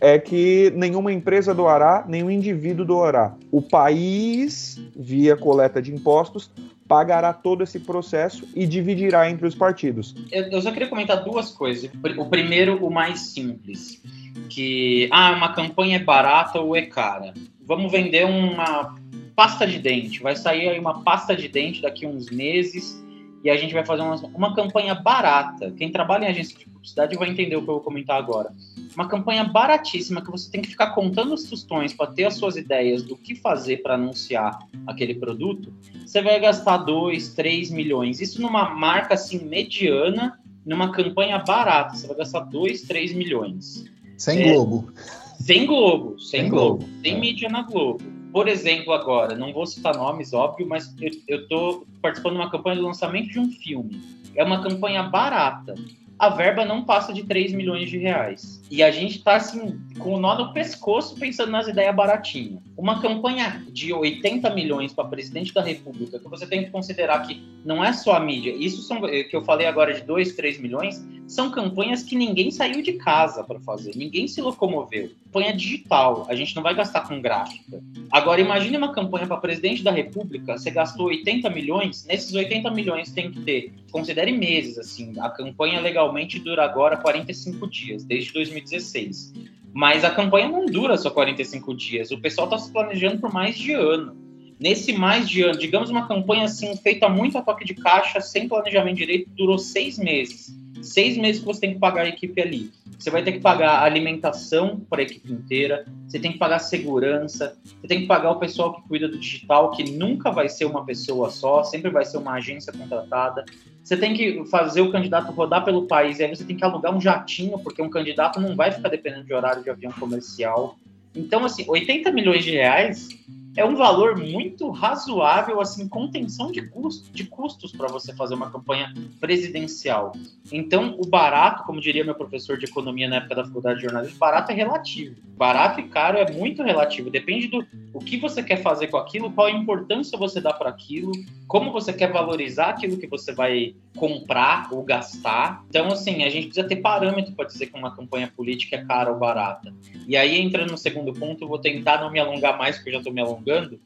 é 0.00 0.18
que 0.18 0.72
nenhuma 0.76 1.12
empresa 1.12 1.54
doará, 1.54 2.04
nenhum 2.06 2.30
indivíduo 2.30 2.84
doará. 2.84 3.34
O 3.50 3.62
país, 3.62 4.80
via 4.94 5.36
coleta 5.36 5.80
de 5.80 5.92
impostos, 5.92 6.50
pagará 6.86 7.32
todo 7.32 7.64
esse 7.64 7.80
processo 7.80 8.46
e 8.54 8.66
dividirá 8.66 9.28
entre 9.30 9.46
os 9.46 9.54
partidos. 9.54 10.14
Eu 10.30 10.60
só 10.60 10.70
queria 10.70 10.88
comentar 10.88 11.24
duas 11.24 11.50
coisas. 11.50 11.90
O 12.18 12.26
primeiro, 12.26 12.84
o 12.84 12.90
mais 12.90 13.20
simples, 13.20 14.02
que 14.48 15.08
ah, 15.10 15.32
uma 15.32 15.54
campanha 15.54 15.96
é 15.96 16.02
barata 16.02 16.60
ou 16.60 16.76
é 16.76 16.82
cara. 16.82 17.34
Vamos 17.64 17.90
vender 17.90 18.24
uma 18.24 18.94
pasta 19.34 19.66
de 19.66 19.78
dente. 19.78 20.22
Vai 20.22 20.36
sair 20.36 20.68
aí 20.68 20.78
uma 20.78 21.02
pasta 21.02 21.34
de 21.34 21.48
dente 21.48 21.82
daqui 21.82 22.06
a 22.06 22.08
uns 22.08 22.30
meses 22.30 23.04
e 23.46 23.50
a 23.50 23.56
gente 23.56 23.72
vai 23.72 23.84
fazer 23.84 24.02
uma, 24.02 24.16
uma 24.34 24.54
campanha 24.54 24.94
barata. 24.94 25.70
Quem 25.70 25.90
trabalha 25.90 26.24
em 26.24 26.28
agência 26.28 26.58
de 26.58 26.64
publicidade 26.64 27.16
vai 27.16 27.28
entender 27.28 27.56
o 27.56 27.62
que 27.62 27.68
eu 27.68 27.74
vou 27.74 27.82
comentar 27.82 28.16
agora 28.16 28.50
uma 28.96 29.06
campanha 29.06 29.44
baratíssima 29.44 30.22
que 30.22 30.30
você 30.30 30.50
tem 30.50 30.62
que 30.62 30.70
ficar 30.70 30.92
contando 30.92 31.34
os 31.34 31.44
tostões 31.44 31.92
para 31.92 32.10
ter 32.10 32.24
as 32.24 32.34
suas 32.34 32.56
ideias 32.56 33.02
do 33.02 33.14
que 33.14 33.34
fazer 33.34 33.82
para 33.82 33.94
anunciar 33.94 34.58
aquele 34.86 35.14
produto, 35.14 35.70
você 36.04 36.22
vai 36.22 36.40
gastar 36.40 36.78
2, 36.78 37.34
3 37.34 37.70
milhões. 37.70 38.20
Isso 38.22 38.40
numa 38.40 38.70
marca 38.70 39.14
assim 39.14 39.44
mediana, 39.44 40.40
numa 40.64 40.90
campanha 40.90 41.38
barata, 41.38 41.94
você 41.94 42.06
vai 42.06 42.16
gastar 42.16 42.40
2, 42.40 42.82
3 42.82 43.12
milhões. 43.12 43.84
Sem 44.16 44.42
é, 44.42 44.52
Globo. 44.54 44.90
Sem 45.38 45.66
Globo, 45.66 46.18
sem, 46.18 46.40
sem 46.40 46.48
Globo, 46.48 46.78
Globo, 46.78 46.92
sem 47.02 47.14
é. 47.14 47.20
mídia 47.20 47.48
na 47.50 47.62
Globo. 47.62 48.15
Por 48.36 48.48
exemplo, 48.48 48.92
agora, 48.92 49.34
não 49.34 49.50
vou 49.50 49.64
citar 49.64 49.96
nomes, 49.96 50.34
óbvio, 50.34 50.68
mas 50.68 50.94
eu 51.26 51.40
estou 51.40 51.86
participando 52.02 52.34
de 52.34 52.40
uma 52.40 52.50
campanha 52.50 52.76
de 52.76 52.82
lançamento 52.82 53.30
de 53.30 53.40
um 53.40 53.50
filme. 53.50 53.98
É 54.34 54.44
uma 54.44 54.62
campanha 54.62 55.04
barata 55.04 55.74
a 56.18 56.30
verba 56.30 56.64
não 56.64 56.84
passa 56.84 57.12
de 57.12 57.24
3 57.24 57.52
milhões 57.52 57.90
de 57.90 57.98
reais. 57.98 58.62
E 58.70 58.82
a 58.82 58.90
gente 58.90 59.22
tá 59.22 59.36
assim, 59.36 59.78
com 59.98 60.14
o 60.14 60.20
nó 60.20 60.36
no 60.36 60.52
pescoço 60.52 61.14
pensando 61.16 61.52
nas 61.52 61.68
ideias 61.68 61.94
baratinhas. 61.94 62.60
uma 62.76 63.00
campanha 63.00 63.64
de 63.70 63.92
80 63.92 64.50
milhões 64.50 64.92
para 64.92 65.04
presidente 65.08 65.52
da 65.52 65.62
República, 65.62 66.18
que 66.18 66.28
você 66.28 66.46
tem 66.46 66.64
que 66.64 66.70
considerar 66.70 67.20
que 67.26 67.42
não 67.64 67.84
é 67.84 67.92
só 67.92 68.14
a 68.14 68.20
mídia, 68.20 68.54
isso 68.54 68.82
são 68.82 69.06
eh, 69.06 69.24
que 69.24 69.34
eu 69.34 69.42
falei 69.42 69.66
agora 69.66 69.94
de 69.94 70.02
2, 70.02 70.34
3 70.34 70.60
milhões, 70.60 71.04
são 71.26 71.50
campanhas 71.50 72.02
que 72.02 72.14
ninguém 72.14 72.50
saiu 72.50 72.82
de 72.82 72.94
casa 72.94 73.42
para 73.42 73.58
fazer, 73.60 73.96
ninguém 73.96 74.28
se 74.28 74.40
locomoveu. 74.40 75.10
Campanha 75.24 75.54
digital, 75.54 76.26
a 76.28 76.34
gente 76.34 76.54
não 76.54 76.62
vai 76.62 76.74
gastar 76.74 77.08
com 77.08 77.20
gráfica. 77.20 77.82
Agora, 78.10 78.40
imagine 78.40 78.76
uma 78.76 78.92
campanha 78.92 79.26
para 79.26 79.36
presidente 79.38 79.82
da 79.82 79.90
República, 79.90 80.56
você 80.56 80.70
gastou 80.70 81.06
80 81.06 81.48
milhões, 81.50 82.04
nesses 82.06 82.34
80 82.34 82.70
milhões 82.70 83.10
tem 83.10 83.30
que 83.30 83.40
ter, 83.40 83.72
considere 83.90 84.32
meses, 84.32 84.78
assim, 84.78 85.14
a 85.18 85.30
campanha 85.30 85.80
legalmente 85.80 86.38
dura 86.38 86.64
agora 86.64 86.96
45 86.96 87.66
dias, 87.68 88.04
desde 88.04 88.32
2016. 88.32 89.32
Mas 89.72 90.04
a 90.04 90.10
campanha 90.10 90.48
não 90.48 90.66
dura 90.66 90.96
só 90.96 91.10
45 91.10 91.74
dias. 91.74 92.10
O 92.10 92.20
pessoal 92.20 92.46
está 92.46 92.58
se 92.58 92.72
planejando 92.72 93.20
por 93.20 93.32
mais 93.32 93.56
de 93.56 93.72
ano. 93.72 94.16
Nesse 94.58 94.92
mais 94.92 95.28
de 95.28 95.42
ano, 95.42 95.58
digamos 95.58 95.90
uma 95.90 96.08
campanha 96.08 96.44
assim, 96.44 96.74
feita 96.76 97.08
muito 97.08 97.36
a 97.36 97.42
toque 97.42 97.64
de 97.64 97.74
caixa, 97.74 98.20
sem 98.20 98.48
planejamento 98.48 98.96
direito, 98.96 99.30
durou 99.36 99.58
seis 99.58 99.98
meses. 99.98 100.56
Seis 100.82 101.16
meses 101.16 101.40
que 101.40 101.46
você 101.46 101.60
tem 101.60 101.74
que 101.74 101.80
pagar 101.80 102.02
a 102.02 102.08
equipe 102.08 102.40
ali. 102.40 102.70
Você 102.98 103.10
vai 103.10 103.22
ter 103.22 103.32
que 103.32 103.40
pagar 103.40 103.82
alimentação 103.82 104.80
para 104.88 105.00
a 105.00 105.04
equipe 105.04 105.32
inteira, 105.32 105.84
você 106.08 106.18
tem 106.18 106.32
que 106.32 106.38
pagar 106.38 106.58
segurança, 106.58 107.56
você 107.64 107.86
tem 107.86 108.00
que 108.00 108.06
pagar 108.06 108.30
o 108.30 108.38
pessoal 108.38 108.74
que 108.74 108.88
cuida 108.88 109.08
do 109.08 109.18
digital, 109.18 109.70
que 109.70 109.90
nunca 109.90 110.30
vai 110.30 110.48
ser 110.48 110.64
uma 110.64 110.84
pessoa 110.84 111.30
só, 111.30 111.62
sempre 111.62 111.90
vai 111.90 112.04
ser 112.04 112.18
uma 112.18 112.32
agência 112.34 112.72
contratada. 112.72 113.44
Você 113.82 113.96
tem 113.96 114.14
que 114.14 114.44
fazer 114.46 114.80
o 114.80 114.90
candidato 114.90 115.30
rodar 115.32 115.64
pelo 115.64 115.86
país, 115.86 116.18
e 116.18 116.24
aí 116.24 116.34
você 116.34 116.44
tem 116.44 116.56
que 116.56 116.64
alugar 116.64 116.94
um 116.94 117.00
jatinho, 117.00 117.58
porque 117.58 117.82
um 117.82 117.90
candidato 117.90 118.40
não 118.40 118.56
vai 118.56 118.72
ficar 118.72 118.88
dependendo 118.88 119.24
de 119.24 119.34
horário 119.34 119.62
de 119.62 119.70
avião 119.70 119.92
comercial. 119.92 120.76
Então, 121.14 121.44
assim, 121.44 121.64
80 121.68 122.10
milhões 122.12 122.44
de 122.44 122.50
reais 122.50 123.08
é 123.56 123.64
um 123.64 123.74
valor 123.74 124.16
muito 124.18 124.68
razoável, 124.70 125.60
assim, 125.60 125.88
contenção 125.88 126.52
de, 126.52 126.62
custo, 126.68 127.10
de 127.10 127.24
custos 127.24 127.72
para 127.72 127.88
você 127.88 128.14
fazer 128.14 128.34
uma 128.34 128.50
campanha 128.50 128.92
presidencial. 129.18 130.12
Então, 130.52 130.94
o 130.98 131.06
barato, 131.06 131.64
como 131.64 131.80
diria 131.80 132.04
meu 132.04 132.14
professor 132.14 132.58
de 132.58 132.66
economia 132.66 133.08
na 133.08 133.16
época 133.16 133.36
da 133.36 133.44
faculdade 133.44 133.76
de 133.76 133.84
jornalismo, 133.84 134.18
barato 134.18 134.52
é 134.52 134.54
relativo. 134.54 135.16
Barato 135.36 135.80
e 135.80 135.84
caro 135.84 136.18
é 136.18 136.30
muito 136.30 136.62
relativo. 136.62 137.10
Depende 137.10 137.48
do 137.48 137.66
o 137.92 137.98
que 137.98 138.18
você 138.18 138.42
quer 138.42 138.62
fazer 138.62 138.88
com 138.88 138.98
aquilo, 138.98 139.32
qual 139.32 139.46
a 139.46 139.50
importância 139.50 140.18
você 140.18 140.38
dá 140.38 140.52
para 140.52 140.68
aquilo, 140.68 141.12
como 141.48 141.72
você 141.72 141.94
quer 141.94 142.12
valorizar 142.12 142.70
aquilo 142.70 142.98
que 142.98 143.06
você 143.06 143.32
vai 143.32 143.74
comprar 143.96 144.68
ou 144.70 144.82
gastar. 144.82 145.64
Então, 145.70 145.88
assim, 145.88 146.22
a 146.22 146.28
gente 146.28 146.48
precisa 146.48 146.68
ter 146.68 146.76
parâmetro 146.76 147.32
para 147.32 147.46
dizer 147.46 147.66
que 147.66 147.78
uma 147.78 147.94
campanha 147.96 148.30
política 148.34 148.76
é 148.76 148.84
cara 148.84 149.10
ou 149.10 149.18
barata. 149.18 149.72
E 150.06 150.14
aí, 150.14 150.38
entrando 150.38 150.72
no 150.72 150.78
segundo 150.78 151.12
ponto, 151.14 151.48
vou 151.48 151.58
tentar 151.58 152.00
não 152.00 152.10
me 152.10 152.20
alongar 152.20 152.58
mais, 152.58 152.76
porque 152.76 152.90
eu 152.90 152.94
já 152.94 152.98
estou 152.98 153.12
me 153.14 153.20
alongando 153.22 153.45
divulgando 153.46 153.80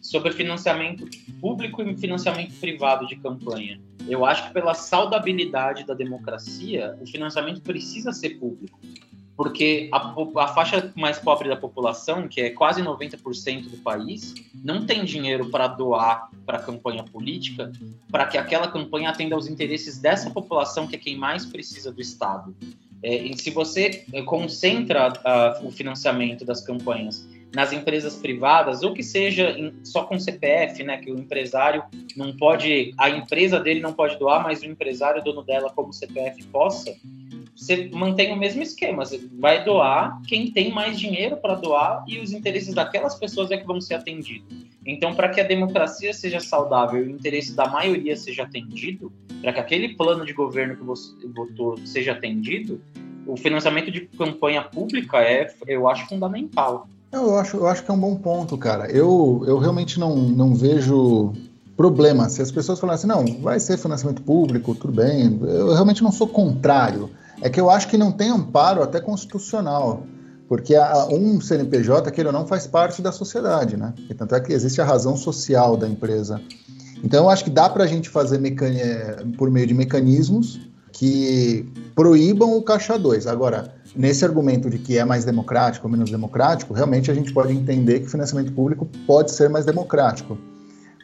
sobre 0.00 0.32
financiamento 0.32 1.06
público 1.40 1.82
e 1.82 1.96
financiamento 1.96 2.54
privado 2.58 3.06
de 3.06 3.16
campanha. 3.16 3.80
Eu 4.08 4.24
acho 4.24 4.48
que 4.48 4.54
pela 4.54 4.74
saudabilidade 4.74 5.84
da 5.84 5.94
democracia, 5.94 6.96
o 7.00 7.06
financiamento 7.06 7.60
precisa 7.60 8.12
ser 8.12 8.30
público, 8.30 8.80
porque 9.36 9.88
a, 9.92 10.14
a 10.38 10.48
faixa 10.48 10.92
mais 10.96 11.18
pobre 11.18 11.48
da 11.48 11.56
população, 11.56 12.26
que 12.26 12.40
é 12.40 12.50
quase 12.50 12.82
90% 12.82 13.70
do 13.70 13.76
país, 13.78 14.34
não 14.64 14.84
tem 14.84 15.04
dinheiro 15.04 15.50
para 15.50 15.68
doar 15.68 16.30
para 16.44 16.58
a 16.58 16.62
campanha 16.62 17.04
política, 17.04 17.70
para 18.10 18.26
que 18.26 18.36
aquela 18.36 18.68
campanha 18.68 19.10
atenda 19.10 19.34
aos 19.34 19.46
interesses 19.46 19.98
dessa 19.98 20.30
população, 20.30 20.86
que 20.86 20.96
é 20.96 20.98
quem 20.98 21.16
mais 21.16 21.46
precisa 21.46 21.92
do 21.92 22.00
Estado. 22.00 22.54
É, 23.02 23.16
e 23.16 23.36
se 23.36 23.50
você 23.50 24.04
concentra 24.26 25.08
uh, 25.10 25.66
o 25.66 25.72
financiamento 25.72 26.44
das 26.44 26.60
campanhas 26.60 27.26
nas 27.54 27.72
empresas 27.72 28.16
privadas, 28.16 28.82
ou 28.82 28.94
que 28.94 29.02
seja 29.02 29.50
em, 29.50 29.74
só 29.84 30.04
com 30.04 30.18
CPF, 30.18 30.82
né, 30.82 30.96
que 30.98 31.10
o 31.10 31.18
empresário 31.18 31.82
não 32.16 32.34
pode, 32.36 32.94
a 32.98 33.10
empresa 33.10 33.60
dele 33.60 33.80
não 33.80 33.92
pode 33.92 34.18
doar, 34.18 34.42
mas 34.42 34.62
o 34.62 34.66
empresário, 34.66 35.22
dono 35.22 35.42
dela, 35.42 35.70
como 35.70 35.92
CPF, 35.92 36.42
possa, 36.44 36.94
você 37.54 37.90
mantém 37.92 38.32
o 38.32 38.36
mesmo 38.36 38.62
esquema, 38.62 39.04
você 39.04 39.20
vai 39.38 39.64
doar 39.64 40.20
quem 40.26 40.50
tem 40.50 40.72
mais 40.72 40.98
dinheiro 40.98 41.36
para 41.36 41.54
doar 41.54 42.04
e 42.08 42.18
os 42.18 42.32
interesses 42.32 42.74
daquelas 42.74 43.14
pessoas 43.14 43.50
é 43.50 43.56
que 43.56 43.66
vão 43.66 43.80
ser 43.80 43.94
atendidos. 43.94 44.66
Então, 44.84 45.14
para 45.14 45.28
que 45.28 45.40
a 45.40 45.44
democracia 45.44 46.12
seja 46.12 46.40
saudável 46.40 47.04
e 47.04 47.08
o 47.08 47.10
interesse 47.10 47.54
da 47.54 47.68
maioria 47.68 48.16
seja 48.16 48.42
atendido, 48.42 49.12
para 49.40 49.52
que 49.52 49.60
aquele 49.60 49.94
plano 49.94 50.24
de 50.24 50.32
governo 50.32 50.76
que 50.76 50.82
você 50.82 51.14
votou 51.28 51.76
seja 51.86 52.12
atendido, 52.12 52.80
o 53.26 53.36
financiamento 53.36 53.90
de 53.90 54.00
campanha 54.06 54.62
pública 54.62 55.18
é, 55.18 55.54
eu 55.66 55.88
acho, 55.88 56.08
fundamental. 56.08 56.88
Eu 57.12 57.38
acho, 57.38 57.58
eu 57.58 57.66
acho 57.66 57.84
que 57.84 57.90
é 57.90 57.94
um 57.94 58.00
bom 58.00 58.16
ponto, 58.16 58.56
cara. 58.56 58.90
Eu, 58.90 59.44
eu 59.46 59.58
realmente 59.58 60.00
não, 60.00 60.16
não 60.16 60.54
vejo 60.54 61.32
problema. 61.76 62.28
Se 62.30 62.40
as 62.40 62.50
pessoas 62.50 62.80
falarem 62.80 62.98
assim, 62.98 63.06
não, 63.06 63.42
vai 63.42 63.60
ser 63.60 63.76
financiamento 63.76 64.22
público, 64.22 64.74
tudo 64.74 64.94
bem. 64.94 65.38
Eu 65.42 65.72
realmente 65.74 66.02
não 66.02 66.10
sou 66.10 66.26
contrário. 66.26 67.10
É 67.42 67.50
que 67.50 67.60
eu 67.60 67.68
acho 67.68 67.88
que 67.88 67.98
não 67.98 68.10
tem 68.10 68.30
amparo 68.30 68.82
até 68.82 68.98
constitucional. 68.98 70.04
Porque 70.48 70.74
a, 70.74 71.06
um 71.06 71.38
CNPJ, 71.38 72.10
que 72.10 72.20
ele 72.20 72.32
não 72.32 72.46
faz 72.46 72.66
parte 72.66 73.02
da 73.02 73.12
sociedade, 73.12 73.76
né? 73.76 73.92
E 74.08 74.14
tanto 74.14 74.34
é 74.34 74.40
que 74.40 74.52
existe 74.52 74.80
a 74.80 74.84
razão 74.84 75.16
social 75.16 75.76
da 75.76 75.88
empresa. 75.88 76.40
Então, 77.04 77.24
eu 77.24 77.30
acho 77.30 77.44
que 77.44 77.50
dá 77.50 77.68
para 77.68 77.84
a 77.84 77.86
gente 77.86 78.08
fazer 78.08 78.40
por 79.36 79.50
meio 79.50 79.66
de 79.66 79.74
mecanismos 79.74 80.60
que 80.92 81.66
proíbam 81.94 82.56
o 82.56 82.62
caixa 82.62 82.98
2. 82.98 83.26
Agora, 83.26 83.74
nesse 83.96 84.24
argumento 84.24 84.68
de 84.68 84.78
que 84.78 84.98
é 84.98 85.04
mais 85.04 85.24
democrático 85.24 85.86
ou 85.86 85.92
menos 85.92 86.10
democrático, 86.10 86.74
realmente 86.74 87.10
a 87.10 87.14
gente 87.14 87.32
pode 87.32 87.52
entender 87.52 88.00
que 88.00 88.06
o 88.06 88.10
financiamento 88.10 88.52
público 88.52 88.88
pode 89.06 89.32
ser 89.32 89.48
mais 89.48 89.64
democrático. 89.64 90.38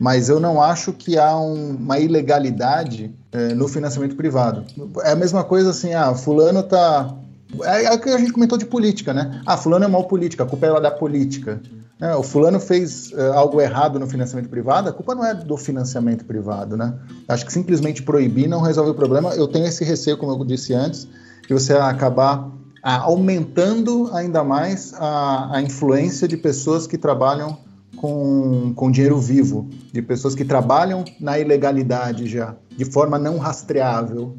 Mas 0.01 0.29
eu 0.29 0.39
não 0.39 0.63
acho 0.63 0.93
que 0.93 1.19
há 1.19 1.37
um, 1.37 1.71
uma 1.71 1.99
ilegalidade 1.99 3.13
é, 3.33 3.55
no 3.55 3.67
financiamento 3.67 4.15
privado. 4.15 4.65
É 5.03 5.13
a 5.13 5.17
mesma 5.17 5.43
coisa 5.43 5.71
assim, 5.71 5.93
ah, 5.93 6.15
fulano 6.15 6.63
tá. 6.63 7.17
É, 7.63 7.87
é 7.87 7.93
o 7.93 7.99
que 7.99 8.11
a 8.11 8.19
gente 8.19 8.33
comentou 8.33 8.57
de 8.57 8.67
política, 8.67 9.13
né? 9.13 9.41
Ah, 9.45 9.57
fulano 9.57 9.85
é 9.85 9.89
mal 9.89 10.05
política, 10.05 10.45
a 10.45 10.47
culpa 10.47 10.67
é 10.67 10.81
da 10.81 10.91
política. 10.91 11.61
É, 12.01 12.15
o 12.15 12.23
fulano 12.23 12.61
fez 12.61 13.11
uh, 13.13 13.33
algo 13.35 13.61
errado 13.61 13.99
no 13.99 14.07
financiamento 14.07 14.49
privado, 14.49 14.89
a 14.89 14.93
culpa 14.93 15.15
não 15.17 15.25
é 15.25 15.35
do 15.35 15.57
financiamento 15.57 16.25
privado, 16.25 16.77
né? 16.77 16.95
Acho 17.27 17.45
que 17.45 17.53
simplesmente 17.53 18.03
proibir 18.03 18.49
não 18.49 18.61
resolve 18.61 18.93
o 18.93 18.95
problema. 18.95 19.35
Eu 19.35 19.49
tenho 19.49 19.67
esse 19.67 19.85
receio, 19.85 20.17
como 20.17 20.33
eu 20.33 20.45
disse 20.45 20.73
antes, 20.73 21.09
que 21.47 21.53
você 21.53 21.73
acabar 21.73 22.51
aumentando 22.83 24.11
ainda 24.15 24.45
mais 24.45 24.95
a, 24.95 25.57
a 25.57 25.63
influência 25.63 26.29
de 26.29 26.37
pessoas 26.37 26.87
que 26.87 26.97
trabalham 26.97 27.59
com, 27.97 28.73
com 28.75 28.91
dinheiro 28.91 29.19
vivo, 29.19 29.69
de 29.93 30.01
pessoas 30.01 30.35
que 30.35 30.45
trabalham 30.45 31.05
na 31.21 31.39
ilegalidade 31.39 32.29
já, 32.29 32.55
de 32.77 32.85
forma 32.85 33.19
não 33.19 33.39
rastreável. 33.39 34.37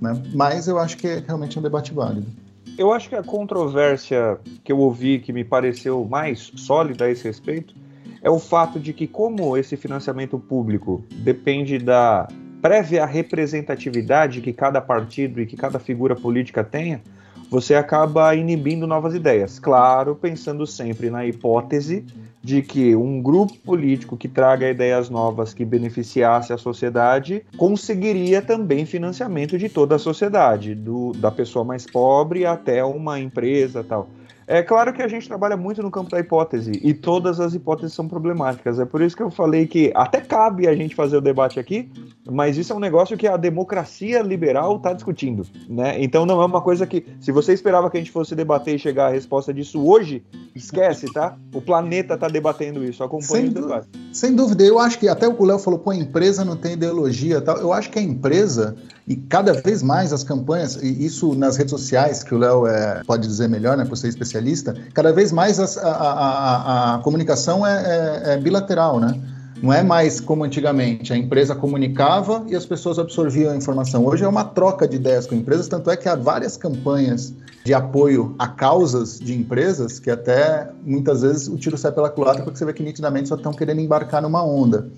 Né? 0.00 0.20
Mas 0.34 0.66
eu 0.66 0.78
acho 0.78 0.96
que 0.96 1.06
é 1.06 1.22
realmente 1.24 1.58
um 1.58 1.62
debate 1.62 1.92
válido. 1.92 2.26
Eu 2.78 2.92
acho 2.92 3.08
que 3.08 3.14
a 3.14 3.22
controvérsia 3.22 4.38
que 4.64 4.72
eu 4.72 4.78
ouvi 4.78 5.18
que 5.18 5.32
me 5.32 5.44
pareceu 5.44 6.04
mais 6.08 6.52
sólida 6.56 7.04
a 7.04 7.10
esse 7.10 7.24
respeito 7.24 7.74
é 8.22 8.30
o 8.30 8.38
fato 8.38 8.78
de 8.78 8.92
que, 8.92 9.06
como 9.06 9.56
esse 9.56 9.76
financiamento 9.76 10.38
público 10.38 11.04
depende 11.10 11.78
da 11.78 12.28
prévia 12.62 13.04
representatividade 13.04 14.40
que 14.40 14.52
cada 14.52 14.80
partido 14.80 15.40
e 15.40 15.46
que 15.46 15.56
cada 15.56 15.80
figura 15.80 16.14
política 16.14 16.62
tenha, 16.62 17.02
você 17.50 17.74
acaba 17.74 18.34
inibindo 18.34 18.86
novas 18.86 19.14
ideias. 19.14 19.58
Claro, 19.58 20.14
pensando 20.14 20.66
sempre 20.66 21.10
na 21.10 21.26
hipótese 21.26 22.06
de 22.42 22.60
que 22.60 22.96
um 22.96 23.22
grupo 23.22 23.56
político 23.58 24.16
que 24.16 24.28
traga 24.28 24.68
ideias 24.68 25.08
novas 25.08 25.54
que 25.54 25.64
beneficiasse 25.64 26.52
a 26.52 26.58
sociedade 26.58 27.44
conseguiria 27.56 28.42
também 28.42 28.84
financiamento 28.84 29.56
de 29.56 29.68
toda 29.68 29.94
a 29.94 29.98
sociedade, 29.98 30.74
do, 30.74 31.12
da 31.12 31.30
pessoa 31.30 31.64
mais 31.64 31.86
pobre 31.86 32.44
até 32.44 32.84
uma 32.84 33.20
empresa 33.20 33.84
tal. 33.84 34.08
É 34.46 34.62
claro 34.62 34.92
que 34.92 35.00
a 35.00 35.08
gente 35.08 35.28
trabalha 35.28 35.56
muito 35.56 35.82
no 35.82 35.90
campo 35.90 36.10
da 36.10 36.18
hipótese 36.18 36.72
e 36.82 36.92
todas 36.92 37.40
as 37.40 37.54
hipóteses 37.54 37.94
são 37.94 38.08
problemáticas. 38.08 38.78
É 38.78 38.84
por 38.84 39.00
isso 39.00 39.16
que 39.16 39.22
eu 39.22 39.30
falei 39.30 39.66
que 39.66 39.92
até 39.94 40.20
cabe 40.20 40.66
a 40.66 40.74
gente 40.74 40.94
fazer 40.94 41.16
o 41.16 41.20
debate 41.20 41.60
aqui, 41.60 41.90
mas 42.30 42.58
isso 42.58 42.72
é 42.72 42.76
um 42.76 42.80
negócio 42.80 43.16
que 43.16 43.26
a 43.26 43.36
democracia 43.36 44.20
liberal 44.20 44.76
está 44.76 44.92
discutindo, 44.92 45.46
né? 45.68 46.02
Então 46.02 46.26
não 46.26 46.42
é 46.42 46.44
uma 46.44 46.60
coisa 46.60 46.86
que, 46.86 47.06
se 47.20 47.30
você 47.30 47.52
esperava 47.52 47.88
que 47.88 47.96
a 47.96 48.00
gente 48.00 48.10
fosse 48.10 48.34
debater 48.34 48.74
e 48.74 48.78
chegar 48.78 49.06
à 49.06 49.10
resposta 49.10 49.54
disso 49.54 49.86
hoje, 49.86 50.22
esquece, 50.54 51.12
tá? 51.12 51.36
O 51.52 51.60
planeta 51.60 52.14
está 52.14 52.28
debatendo 52.28 52.84
isso. 52.84 53.02
Acompanhe 53.02 53.48
o 53.48 53.54
debate. 53.54 53.88
Sem 54.12 54.34
dúvida. 54.34 54.62
Eu 54.62 54.78
acho 54.78 54.98
que 54.98 55.08
até 55.08 55.28
o 55.28 55.44
Léo 55.44 55.58
falou, 55.58 55.78
pô, 55.78 55.90
a 55.90 55.96
empresa 55.96 56.44
não 56.44 56.56
tem 56.56 56.74
ideologia, 56.74 57.40
tal. 57.40 57.56
Eu 57.58 57.72
acho 57.72 57.90
que 57.90 57.98
a 57.98 58.02
empresa 58.02 58.76
e 59.06 59.16
cada 59.16 59.52
vez 59.52 59.82
mais 59.82 60.12
as 60.12 60.22
campanhas, 60.22 60.76
e 60.76 61.04
isso 61.04 61.34
nas 61.34 61.56
redes 61.56 61.70
sociais, 61.70 62.22
que 62.22 62.34
o 62.34 62.38
Léo 62.38 62.66
é, 62.66 63.02
pode 63.04 63.26
dizer 63.26 63.48
melhor, 63.48 63.76
né, 63.76 63.84
por 63.84 63.96
ser 63.96 64.08
especialista, 64.08 64.76
cada 64.94 65.12
vez 65.12 65.32
mais 65.32 65.58
as, 65.58 65.76
a, 65.76 65.88
a, 65.88 66.12
a, 66.12 66.94
a, 66.94 66.98
comunicação 66.98 67.66
é, 67.66 67.72
é, 67.72 68.32
é, 68.32 68.36
bilateral, 68.36 69.00
né? 69.00 69.20
Não 69.62 69.72
é 69.72 69.80
mais 69.80 70.18
como 70.18 70.42
antigamente, 70.42 71.12
a 71.12 71.16
empresa 71.16 71.54
comunicava 71.54 72.44
e 72.48 72.56
as 72.56 72.66
pessoas 72.66 72.98
absorviam 72.98 73.52
a 73.52 73.56
informação. 73.56 74.04
Hoje 74.04 74.24
é 74.24 74.28
uma 74.28 74.42
troca 74.42 74.88
de 74.88 74.96
ideias 74.96 75.24
com 75.24 75.36
empresas, 75.36 75.68
tanto 75.68 75.88
é 75.88 75.96
que 75.96 76.08
há 76.08 76.16
várias 76.16 76.56
campanhas 76.56 77.32
de 77.64 77.72
apoio 77.72 78.34
a 78.40 78.48
causas 78.48 79.20
de 79.20 79.32
empresas 79.32 80.00
que 80.00 80.10
até 80.10 80.68
muitas 80.84 81.22
vezes 81.22 81.46
o 81.46 81.56
tiro 81.56 81.78
sai 81.78 81.92
pela 81.92 82.10
culatra 82.10 82.42
porque 82.42 82.58
você 82.58 82.64
vê 82.64 82.72
que 82.72 82.82
nitidamente 82.82 83.28
só 83.28 83.36
estão 83.36 83.52
querendo 83.52 83.80
embarcar 83.80 84.20
numa 84.20 84.44
onda. 84.44 84.88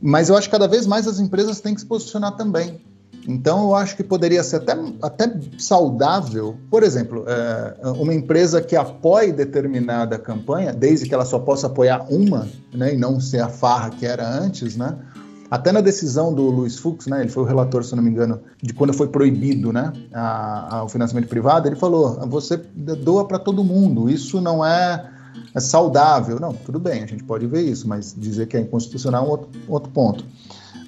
Mas 0.00 0.30
eu 0.30 0.36
acho 0.36 0.48
que 0.48 0.52
cada 0.52 0.66
vez 0.66 0.86
mais 0.86 1.06
as 1.06 1.20
empresas 1.20 1.60
têm 1.60 1.74
que 1.74 1.82
se 1.82 1.86
posicionar 1.86 2.34
também. 2.38 2.80
Então, 3.28 3.64
eu 3.64 3.74
acho 3.74 3.96
que 3.96 4.02
poderia 4.02 4.42
ser 4.42 4.56
até, 4.56 4.72
até 5.02 5.40
saudável, 5.58 6.56
por 6.70 6.82
exemplo, 6.82 7.24
é, 7.26 7.88
uma 7.90 8.14
empresa 8.14 8.62
que 8.62 8.74
apoie 8.74 9.32
determinada 9.32 10.18
campanha, 10.18 10.72
desde 10.72 11.08
que 11.08 11.14
ela 11.14 11.24
só 11.24 11.38
possa 11.38 11.66
apoiar 11.66 12.06
uma, 12.10 12.48
né, 12.72 12.94
e 12.94 12.96
não 12.96 13.20
ser 13.20 13.40
a 13.40 13.48
farra 13.48 13.90
que 13.90 14.06
era 14.06 14.28
antes, 14.28 14.76
né? 14.76 14.96
Até 15.50 15.72
na 15.72 15.80
decisão 15.80 16.32
do 16.32 16.42
Luiz 16.44 16.78
Fux, 16.78 17.08
né, 17.08 17.22
ele 17.22 17.28
foi 17.28 17.42
o 17.42 17.46
relator, 17.46 17.82
se 17.82 17.96
não 17.96 18.02
me 18.02 18.08
engano, 18.08 18.40
de 18.62 18.72
quando 18.72 18.94
foi 18.94 19.08
proibido 19.08 19.72
né, 19.72 19.92
a, 20.12 20.76
a, 20.76 20.84
o 20.84 20.88
financiamento 20.88 21.28
privado, 21.28 21.66
ele 21.66 21.74
falou: 21.74 22.24
você 22.28 22.56
doa 22.56 23.26
para 23.26 23.36
todo 23.36 23.64
mundo, 23.64 24.08
isso 24.08 24.40
não 24.40 24.64
é, 24.64 25.10
é, 25.52 25.58
saudável. 25.58 26.38
Não, 26.38 26.52
tudo 26.52 26.78
bem, 26.78 27.02
a 27.02 27.06
gente 27.06 27.24
pode 27.24 27.48
ver 27.48 27.62
isso, 27.62 27.88
mas 27.88 28.14
dizer 28.16 28.46
que 28.46 28.56
é 28.56 28.60
inconstitucional 28.60 29.24
é 29.24 29.26
um 29.26 29.30
outro, 29.30 29.48
outro 29.66 29.90
ponto. 29.90 30.24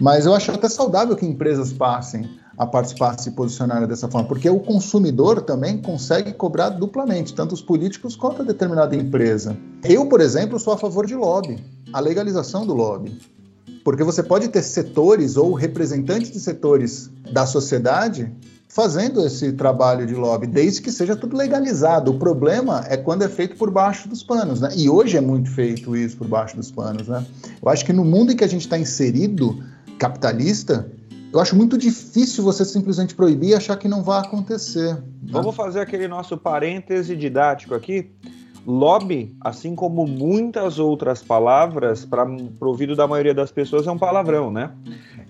Mas 0.01 0.27
eu 0.27 0.35
acho 0.35 0.51
até 0.51 0.69
saudável 0.69 1.17
que 1.17 1.27
empresas 1.27 1.73
passem 1.73 2.29
a 2.57 2.67
participar, 2.67 3.19
se 3.19 3.31
posicionarem 3.31 3.89
dessa 3.89 4.09
forma, 4.09 4.29
porque 4.29 4.49
o 4.49 4.61
consumidor 4.61 5.43
também 5.43 5.79
consegue 5.79 6.33
cobrar 6.33 6.71
duplamente, 6.71 7.35
tanto 7.35 7.55
os 7.55 7.63
políticos 7.63 8.15
quanto 8.15 8.43
a 8.43 8.45
determinada 8.45 8.95
empresa. 8.95 9.57
Eu, 9.83 10.07
por 10.07 10.21
exemplo, 10.21 10.59
sou 10.59 10.73
a 10.73 10.79
favor 10.79 11.07
de 11.07 11.15
lobby, 11.15 11.65
a 11.93 12.01
legalização 12.01 12.67
do 12.67 12.75
lobby. 12.75 13.19
Porque 13.85 14.05
você 14.05 14.23
pode 14.23 14.49
ter 14.49 14.63
setores 14.63 15.37
ou 15.37 15.55
representantes 15.55 16.31
de 16.31 16.39
setores 16.39 17.11
da 17.33 17.47
sociedade 17.47 18.33
fazendo 18.69 19.27
esse 19.27 19.53
trabalho 19.53 20.07
de 20.07 20.15
lobby, 20.15 20.47
desde 20.47 20.81
que 20.81 20.91
seja 20.91 21.15
tudo 21.15 21.37
legalizado. 21.37 22.11
O 22.11 22.19
problema 22.19 22.83
é 22.89 22.97
quando 22.97 23.23
é 23.23 23.29
feito 23.29 23.55
por 23.57 23.71
baixo 23.71 24.09
dos 24.09 24.23
panos, 24.23 24.63
né? 24.63 24.71
E 24.75 24.89
hoje 24.89 25.19
é 25.19 25.21
muito 25.21 25.51
feito 25.51 25.95
isso 25.95 26.17
por 26.17 26.27
baixo 26.27 26.57
dos 26.57 26.71
panos, 26.71 27.07
né? 27.07 27.27
Eu 27.61 27.69
acho 27.69 27.85
que 27.85 27.93
no 27.93 28.05
mundo 28.05 28.33
em 28.33 28.37
que 28.37 28.45
a 28.45 28.49
gente 28.49 28.63
está 28.63 28.79
inserido, 28.79 29.63
capitalista, 30.03 30.91
eu 31.33 31.39
acho 31.39 31.55
muito 31.55 31.79
difícil 31.79 32.43
você 32.43 32.65
simplesmente 32.65 33.15
proibir 33.15 33.51
e 33.51 33.55
achar 33.55 33.77
que 33.77 33.87
não 33.87 34.03
vai 34.03 34.21
acontecer. 34.21 34.95
Né? 34.95 35.31
Vamos 35.31 35.55
fazer 35.55 35.79
aquele 35.79 36.09
nosso 36.09 36.37
parêntese 36.37 37.15
didático 37.15 37.73
aqui. 37.73 38.11
Lobby, 38.67 39.37
assim 39.41 39.75
como 39.77 40.05
muitas 40.07 40.81
outras 40.81 41.23
palavras, 41.23 42.05
para 42.05 42.25
o 42.29 42.67
ouvido 42.67 42.97
da 42.97 43.07
maioria 43.07 43.35
das 43.35 43.53
pessoas, 43.53 43.87
é 43.87 43.91
um 43.91 43.99
palavrão, 43.99 44.53
né? 44.53 44.71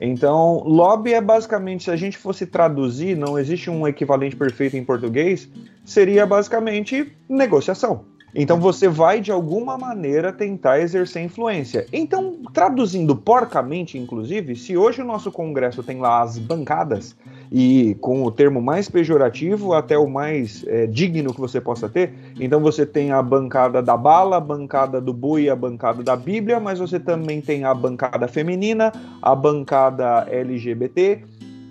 Então, 0.01 0.63
lobby 0.67 1.15
é 1.15 1.21
basicamente, 1.21 1.85
se 1.85 1.91
a 1.91 1.97
gente 1.97 2.19
fosse 2.19 2.47
traduzir, 2.47 3.17
não 3.17 3.39
existe 3.39 3.71
um 3.71 3.87
equivalente 3.87 4.37
perfeito 4.37 4.77
em 4.77 4.85
português, 4.85 5.49
seria 5.85 6.27
basicamente 6.27 7.13
negociação. 7.29 8.05
Então 8.35 8.59
você 8.59 8.89
vai 8.89 9.21
de 9.21 9.31
alguma 9.31 9.77
maneira 9.77 10.33
tentar 10.33 10.81
exercer 10.81 11.23
influência. 11.23 11.87
Então, 11.93 12.37
traduzindo 12.53 13.15
porcamente, 13.15 13.99
inclusive, 13.99 14.57
se 14.57 14.77
hoje 14.77 15.03
o 15.03 15.05
nosso 15.05 15.31
Congresso 15.31 15.83
tem 15.83 15.99
lá 15.99 16.23
as 16.23 16.39
bancadas, 16.39 17.15
e 17.55 17.95
com 18.01 18.25
o 18.25 18.31
termo 18.31 18.63
mais 18.63 18.89
pejorativo 18.89 19.75
até 19.75 19.99
o 19.99 20.09
mais 20.09 20.65
é, 20.67 20.87
digno 20.87 21.35
que 21.35 21.41
você 21.41 21.61
possa 21.61 21.87
ter, 21.87 22.15
então 22.41 22.61
você 22.61 22.87
tem 22.87 23.13
a 23.13 23.21
bancada 23.21 23.83
da 23.83 23.95
bala, 23.95 24.39
a 24.39 24.41
bancada 24.41 25.03
do 25.03 25.13
boi, 25.13 25.51
a 25.51 25.55
bancada 25.55 26.03
da 26.03 26.17
Bíblia, 26.17 26.59
mas 26.59 26.79
você 26.79 26.99
também 26.99 27.43
tem 27.43 27.65
a 27.65 27.75
bancada 27.75 28.27
feminina, 28.27 28.91
a 29.21 29.35
bancada 29.35 30.27
LGBT. 30.31 31.23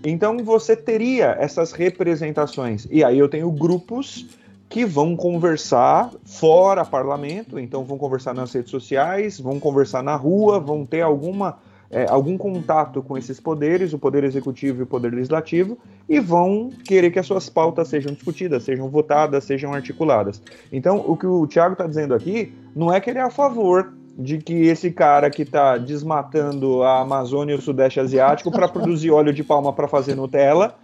Então 0.06 0.38
você 0.43 0.76
teria 0.76 1.36
essas 1.39 1.71
representações. 1.71 2.88
E 2.91 3.04
aí 3.04 3.17
eu 3.17 3.28
tenho 3.28 3.50
grupos 3.52 4.28
que 4.71 4.86
vão 4.86 5.17
conversar 5.17 6.10
fora 6.23 6.86
parlamento, 6.86 7.60
então 7.60 7.84
vão 7.84 7.97
conversar 7.97 8.34
nas 8.34 8.53
redes 8.53 8.71
sociais, 8.71 9.38
vão 9.38 9.60
conversar 9.60 10.01
na 10.01 10.15
rua, 10.15 10.62
vão 10.62 10.86
ter 10.86 11.01
alguma, 11.01 11.57
é, 11.89 12.05
algum 12.10 12.38
contato 12.38 13.03
com 13.03 13.17
esses 13.17 13.38
poderes, 13.38 13.91
o 13.91 13.99
poder 13.99 14.23
executivo 14.23 14.79
e 14.79 14.84
o 14.84 14.88
poder 14.88 15.13
legislativo, 15.13 15.77
e 16.07 16.21
vão 16.21 16.69
querer 16.86 17.12
que 17.12 17.19
as 17.19 17.27
suas 17.27 17.49
pautas 17.49 17.89
sejam 17.89 18.13
discutidas, 18.13 18.63
sejam 18.63 18.89
votadas, 18.89 19.43
sejam 19.43 19.73
articuladas. 19.73 20.41
Então, 20.71 21.03
o 21.05 21.17
que 21.17 21.27
o 21.27 21.45
Tiago 21.45 21.73
está 21.73 21.86
dizendo 21.86 22.13
aqui 22.13 22.53
não 22.73 22.93
é 22.93 23.01
que 23.01 23.10
ele 23.10 23.19
é 23.19 23.23
a 23.23 23.29
favor 23.29 23.93
de 24.17 24.38
que 24.38 24.53
esse 24.53 24.89
cara 24.89 25.29
que 25.29 25.41
está 25.41 25.77
desmatando 25.77 26.81
a 26.81 27.01
Amazônia 27.01 27.55
e 27.55 27.57
o 27.57 27.62
Sudeste 27.62 27.99
Asiático 27.99 28.49
para 28.49 28.69
produzir 28.69 29.12
óleo 29.12 29.34
de 29.34 29.43
palma 29.43 29.73
para 29.73 29.88
fazer 29.88 30.15
Nutella 30.15 30.75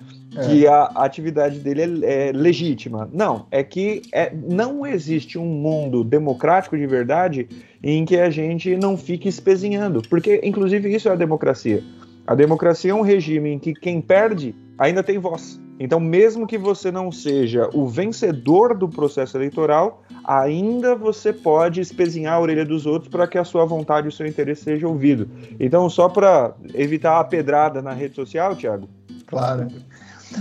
que 0.46 0.66
é. 0.66 0.70
a 0.70 0.84
atividade 0.96 1.60
dele 1.60 2.06
é, 2.06 2.30
é, 2.30 2.32
legítima. 2.32 3.10
Não, 3.12 3.46
é 3.52 3.64
que 3.64 4.02
é, 4.14 4.34
não 4.34 4.86
existe 4.86 5.38
um 5.38 5.46
mundo 5.46 6.04
democrático 6.04 6.78
de 6.78 6.86
verdade 6.86 7.48
em 7.84 8.06
que 8.06 8.18
a 8.18 8.30
gente 8.30 8.76
não 8.76 8.98
fique 8.98 9.28
espezinhando, 9.28 10.02
porque 10.10 10.42
inclusive 10.44 10.94
isso 10.94 11.10
é 11.10 11.12
a 11.12 11.16
democracia. 11.16 11.84
A 12.26 12.36
democracia 12.36 12.92
é 12.92 12.94
um 12.94 13.02
regime 13.02 13.52
em 13.52 13.60
que 13.60 13.74
quem 13.74 14.02
perde 14.02 14.54
ainda 14.78 15.02
tem 15.02 15.18
voz. 15.18 15.60
Então, 15.80 16.00
mesmo 16.00 16.48
que 16.48 16.58
você 16.58 16.92
não 16.92 17.12
seja 17.12 17.70
o 17.72 17.88
vencedor 17.88 18.76
do 18.76 18.90
processo 18.90 19.38
eleitoral, 19.38 20.04
ainda 20.24 20.96
você 20.96 21.32
pode 21.32 21.80
espezinhar 21.80 22.34
a 22.34 22.40
orelha 22.40 22.66
dos 22.66 22.86
outros 22.86 23.10
para 23.10 23.28
que 23.28 23.38
a 23.38 23.44
sua 23.44 23.64
vontade 23.64 24.08
e 24.08 24.10
o 24.10 24.12
seu 24.12 24.26
interesse 24.26 24.64
seja 24.64 24.88
ouvido. 24.88 25.30
Então, 25.60 25.88
só 25.90 26.10
para 26.10 26.54
evitar 26.74 27.20
a 27.20 27.24
pedrada 27.24 27.82
na 27.82 27.94
rede 27.94 28.16
social, 28.16 28.56
Thiago. 28.56 28.90
Claro. 29.28 29.68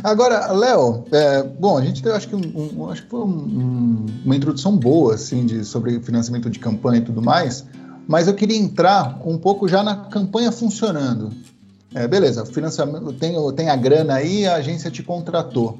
Agora, 0.02 0.52
Léo, 0.52 1.04
é, 1.12 1.42
bom, 1.42 1.78
a 1.78 1.84
gente 1.84 2.02
teve, 2.02 2.14
acho 2.14 2.28
que, 2.28 2.36
um, 2.36 2.70
um, 2.78 2.90
acho 2.90 3.02
que 3.02 3.08
foi 3.08 3.20
um, 3.20 4.06
uma 4.24 4.36
introdução 4.36 4.76
boa, 4.76 5.14
assim, 5.14 5.46
de, 5.46 5.64
sobre 5.64 6.00
financiamento 6.00 6.50
de 6.50 6.58
campanha 6.58 6.98
e 6.98 7.04
tudo 7.04 7.22
mais, 7.22 7.64
mas 8.06 8.28
eu 8.28 8.34
queria 8.34 8.56
entrar 8.56 9.20
um 9.24 9.38
pouco 9.38 9.68
já 9.68 9.82
na 9.82 9.96
campanha 9.96 10.52
funcionando. 10.52 11.32
É, 11.94 12.06
beleza, 12.06 12.44
financiamento, 12.44 13.12
tem, 13.14 13.34
tem 13.54 13.70
a 13.70 13.76
grana 13.76 14.14
aí, 14.14 14.46
a 14.46 14.56
agência 14.56 14.90
te 14.90 15.02
contratou. 15.02 15.78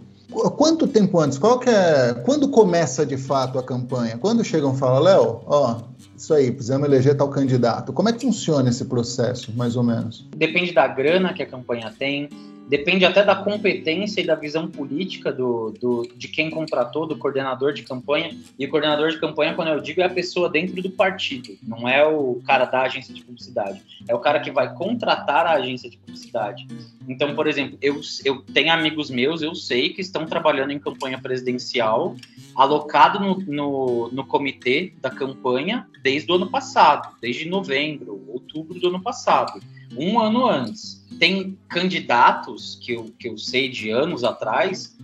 Quanto 0.56 0.86
tempo 0.86 1.20
antes? 1.20 1.38
Qual 1.38 1.58
que 1.58 1.70
é, 1.70 2.14
quando 2.24 2.48
começa 2.48 3.06
de 3.06 3.16
fato 3.16 3.58
a 3.58 3.62
campanha? 3.62 4.18
Quando 4.18 4.44
chegam 4.44 4.74
e 4.74 4.76
falam, 4.76 5.00
Léo, 5.02 5.40
ó, 5.46 5.80
isso 6.16 6.34
aí, 6.34 6.50
precisamos 6.50 6.86
eleger 6.86 7.16
tal 7.16 7.28
candidato. 7.28 7.92
Como 7.92 8.08
é 8.08 8.12
que 8.12 8.20
funciona 8.20 8.68
esse 8.68 8.84
processo, 8.84 9.52
mais 9.54 9.76
ou 9.76 9.82
menos? 9.82 10.26
Depende 10.36 10.72
da 10.72 10.86
grana 10.88 11.32
que 11.32 11.42
a 11.42 11.46
campanha 11.46 11.92
tem, 11.96 12.28
depende 12.68 13.04
até 13.04 13.24
da 13.24 13.34
competência 13.34 14.20
e 14.20 14.26
da 14.26 14.34
visão 14.34 14.68
política 14.68 15.32
do, 15.32 15.72
do, 15.80 16.02
de 16.16 16.28
quem 16.28 16.50
contratou, 16.50 17.06
do 17.06 17.16
coordenador 17.16 17.72
de 17.72 17.82
campanha. 17.82 18.36
E 18.58 18.66
o 18.66 18.70
coordenador 18.70 19.10
de 19.10 19.20
campanha, 19.20 19.54
quando 19.54 19.68
eu 19.68 19.80
digo, 19.80 20.00
é 20.00 20.04
a 20.04 20.10
pessoa 20.10 20.48
dentro 20.48 20.82
do 20.82 20.90
partido, 20.90 21.56
não 21.62 21.88
é 21.88 22.04
o 22.04 22.40
cara 22.46 22.64
da 22.64 22.82
agência 22.82 23.14
de 23.14 23.22
publicidade. 23.22 23.82
É 24.08 24.14
o 24.14 24.18
cara 24.18 24.40
que 24.40 24.50
vai 24.50 24.74
contratar 24.74 25.46
a 25.46 25.52
agência 25.52 25.88
de 25.88 25.96
publicidade. 25.96 26.66
Então, 27.08 27.34
por 27.34 27.46
exemplo, 27.46 27.78
eu, 27.80 28.00
eu 28.24 28.42
tenho 28.42 28.72
amigos 28.72 29.10
meus, 29.10 29.42
eu 29.42 29.54
sei, 29.54 29.90
que 29.90 30.00
estão 30.00 30.26
trabalhando 30.26 30.72
em 30.72 30.78
campanha 30.78 31.18
presidencial, 31.18 32.16
alocado 32.54 33.20
no, 33.20 33.38
no, 33.46 34.08
no 34.10 34.26
comitê 34.26 34.92
da 35.00 35.10
campanha 35.10 35.86
desde 36.02 36.30
o 36.30 36.34
ano 36.34 36.50
passado, 36.50 37.16
desde 37.20 37.48
novembro, 37.48 38.24
outubro 38.28 38.78
do 38.80 38.88
ano 38.88 39.02
passado, 39.02 39.60
um 39.96 40.18
ano 40.18 40.46
antes 40.46 40.95
tem 41.18 41.58
candidatos 41.68 42.76
que 42.76 42.92
eu, 42.92 43.12
que 43.18 43.28
eu 43.28 43.38
sei 43.38 43.68
de 43.68 43.90
anos 43.90 44.24
atrás 44.24 44.96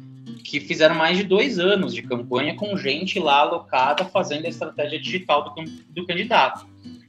que 0.45 0.61
fizeram 0.61 0.95
mais 0.95 1.17
de 1.17 1.25
dois 1.25 1.59
anos 1.59 1.95
de 1.95 2.03
campanha 2.03 2.55
com 2.55 2.77
gente 2.77 3.19
lá 3.19 3.39
alocada 3.39 4.05
fazendo 4.05 4.45
a 4.47 4.49
estratégia 4.49 5.01
digital 5.01 5.55
do, 5.55 5.65
do 5.91 6.07
candidato. 6.07 6.67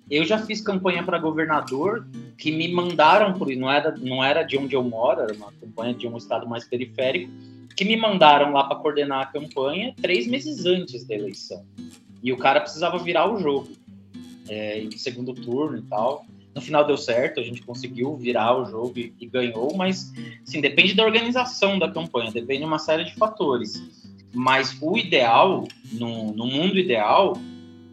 Eu 0.10 0.26
já 0.26 0.38
fiz 0.38 0.62
campanha 0.62 1.04
para 1.04 1.18
governador 1.18 2.08
que 2.38 2.52
me 2.52 2.72
mandaram 2.72 3.34
por 3.34 3.50
não 3.56 3.72
era 3.72 3.96
não 3.98 4.24
era 4.24 4.44
de 4.44 4.58
onde 4.58 4.76
eu 4.76 4.84
moro, 4.84 5.22
era 5.22 5.34
uma 5.34 5.52
campanha 5.54 5.94
de 5.94 6.08
um 6.08 6.18
estado 6.18 6.48
mais 6.48 6.66
periférico, 6.66 7.32
que 7.76 7.84
me 7.84 7.98
mandaram 7.98 8.52
lá 8.52 8.66
para 8.66 8.78
coordenar 8.78 9.22
a 9.22 9.26
campanha 9.26 9.94
três 10.02 10.28
meses 10.28 10.66
antes 10.66 11.04
da 11.06 11.16
eleição. 11.16 11.66
E 12.22 12.32
o 12.32 12.38
cara 12.38 12.62
precisava 12.62 12.98
virar 13.00 13.32
o 13.32 13.40
jogo, 13.40 13.70
é, 14.48 14.88
segundo 14.96 15.34
turno 15.34 15.78
e 15.78 15.82
tal. 15.82 16.26
No 16.54 16.62
final 16.62 16.86
deu 16.86 16.98
certo, 16.98 17.40
a 17.40 17.44
gente 17.44 17.62
conseguiu 17.64 18.16
virar 18.16 18.56
o 18.56 18.66
jogo 18.66 18.94
e, 18.98 19.14
e 19.20 19.26
ganhou, 19.26 19.76
mas 19.76 20.14
sim, 20.46 20.62
depende 20.62 20.94
da 20.94 21.04
organização 21.04 21.80
da 21.80 21.90
campanha, 21.90 22.32
depende 22.32 22.60
de 22.60 22.66
uma 22.66 22.80
série 22.80 23.06
de 23.06 23.16
fatores. 23.16 23.82
Mas 24.34 24.78
o 24.82 24.98
ideal, 24.98 25.68
no, 25.92 26.32
no 26.32 26.46
mundo 26.46 26.78
ideal, 26.78 27.38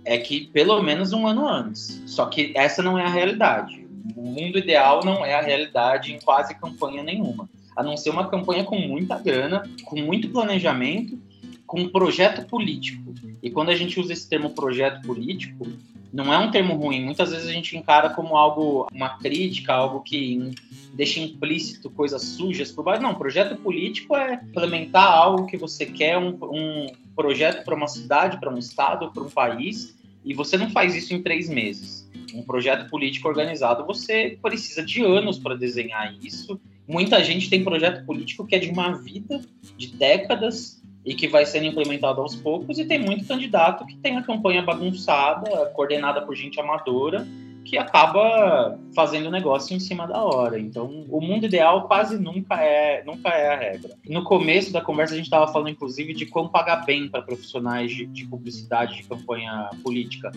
é 0.05 0.19
que 0.19 0.47
pelo 0.49 0.83
menos 0.83 1.13
um 1.13 1.27
ano 1.27 1.47
antes. 1.47 2.03
Só 2.07 2.27
que 2.27 2.53
essa 2.57 2.83
não 2.83 2.99
é 2.99 3.05
a 3.05 3.09
realidade. 3.09 3.87
O 4.17 4.23
mundo 4.23 4.59
ideal 4.59 5.01
não 5.05 5.25
é 5.25 5.35
a 5.35 5.43
realidade 5.43 6.13
em 6.13 6.19
quase 6.19 6.55
campanha 6.55 7.03
nenhuma. 7.03 7.49
A 7.77 7.83
não 7.83 7.97
ser 7.97 8.11
uma 8.11 8.29
campanha 8.29 8.65
com 8.65 8.79
muita 8.79 9.19
grana, 9.19 9.63
com 9.85 10.01
muito 10.01 10.29
planejamento, 10.31 11.19
com 11.67 11.81
um 11.81 11.89
projeto 11.89 12.47
político. 12.47 13.15
E 13.43 13.51
quando 13.51 13.71
a 13.71 13.77
gente 13.77 14.01
usa 14.01 14.13
esse 14.13 14.29
termo 14.29 14.51
projeto 14.51 15.03
político, 15.03 15.67
não 16.13 16.33
é 16.33 16.39
um 16.39 16.51
termo 16.51 16.75
ruim. 16.75 17.05
Muitas 17.05 17.31
vezes 17.31 17.49
a 17.49 17.53
gente 17.53 17.77
encara 17.77 18.11
como 18.11 18.37
algo, 18.37 18.87
uma 18.93 19.19
crítica, 19.19 19.73
algo 19.73 20.01
que 20.01 20.53
deixa 20.93 21.21
implícito 21.21 21.89
coisas 21.91 22.23
sujas 22.23 22.71
por 22.73 22.85
baixo. 22.85 23.03
Não, 23.03 23.15
projeto 23.15 23.57
político 23.57 24.17
é 24.17 24.35
implementar 24.35 25.13
algo 25.13 25.47
que 25.47 25.57
você 25.57 25.87
quer, 25.87 26.19
um, 26.19 26.37
um 26.43 26.87
projeto 27.15 27.65
para 27.65 27.75
uma 27.75 27.87
cidade, 27.87 28.39
para 28.39 28.53
um 28.53 28.59
estado, 28.59 29.11
para 29.13 29.23
um 29.23 29.31
país, 29.31 29.97
e 30.25 30.35
você 30.35 30.57
não 30.57 30.71
faz 30.71 30.95
isso 30.95 31.15
em 31.15 31.23
três 31.23 31.49
meses. 31.49 32.09
Um 32.35 32.43
projeto 32.43 32.89
político 32.91 33.29
organizado, 33.29 33.87
você 33.87 34.39
precisa 34.43 34.85
de 34.85 35.03
anos 35.03 35.39
para 35.39 35.57
desenhar 35.57 36.15
isso. 36.23 36.61
Muita 36.87 37.23
gente 37.23 37.49
tem 37.49 37.63
projeto 37.63 38.05
político 38.05 38.47
que 38.47 38.55
é 38.55 38.59
de 38.59 38.69
uma 38.69 38.93
vida, 38.99 39.41
de 39.77 39.89
décadas, 39.89 40.80
e 41.05 41.15
que 41.15 41.27
vai 41.27 41.47
sendo 41.47 41.67
implementado 41.67 42.21
aos 42.21 42.37
poucos, 42.37 42.79
e 42.79 42.85
tem 42.85 42.99
muito 42.99 43.27
candidato 43.27 43.87
que 43.87 43.97
tem 43.97 44.17
a 44.17 44.23
campanha 44.23 44.63
bagunçada, 44.63 45.67
coordenada 45.75 46.23
por 46.23 46.35
gente 46.35 46.61
amadora, 46.61 47.27
que 47.65 47.79
acaba 47.79 48.79
fazendo 48.95 49.31
negócio 49.31 49.77
em 49.77 49.81
cima 49.81 50.07
da 50.07 50.23
hora. 50.25 50.59
Então, 50.59 51.07
o 51.09 51.21
mundo 51.21 51.47
ideal 51.47 51.87
quase 51.87 52.19
nunca 52.19 52.61
é, 52.63 53.05
nunca 53.05 53.29
é 53.29 53.55
a 53.55 53.57
regra. 53.57 53.95
No 54.09 54.25
começo 54.25 54.73
da 54.73 54.81
conversa, 54.81 55.15
a 55.15 55.17
gente 55.17 55.27
estava 55.27 55.51
falando, 55.53 55.71
inclusive, 55.71 56.13
de 56.13 56.27
como 56.27 56.49
pagar 56.49 56.85
bem 56.85 57.09
para 57.09 57.23
profissionais 57.23 57.93
de, 57.93 58.07
de 58.07 58.27
publicidade, 58.27 58.97
de 58.97 59.05
campanha 59.05 59.71
política. 59.83 60.33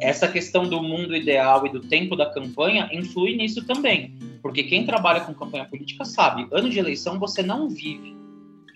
Essa 0.00 0.26
questão 0.28 0.66
do 0.66 0.82
mundo 0.82 1.14
ideal 1.14 1.66
e 1.66 1.70
do 1.70 1.80
tempo 1.80 2.16
da 2.16 2.32
campanha 2.32 2.88
influi 2.92 3.36
nisso 3.36 3.64
também. 3.66 4.14
Porque 4.40 4.62
quem 4.62 4.86
trabalha 4.86 5.20
com 5.20 5.34
campanha 5.34 5.66
política 5.66 6.04
sabe, 6.04 6.48
ano 6.50 6.70
de 6.70 6.78
eleição 6.78 7.18
você 7.18 7.42
não 7.42 7.68
vive. 7.68 8.19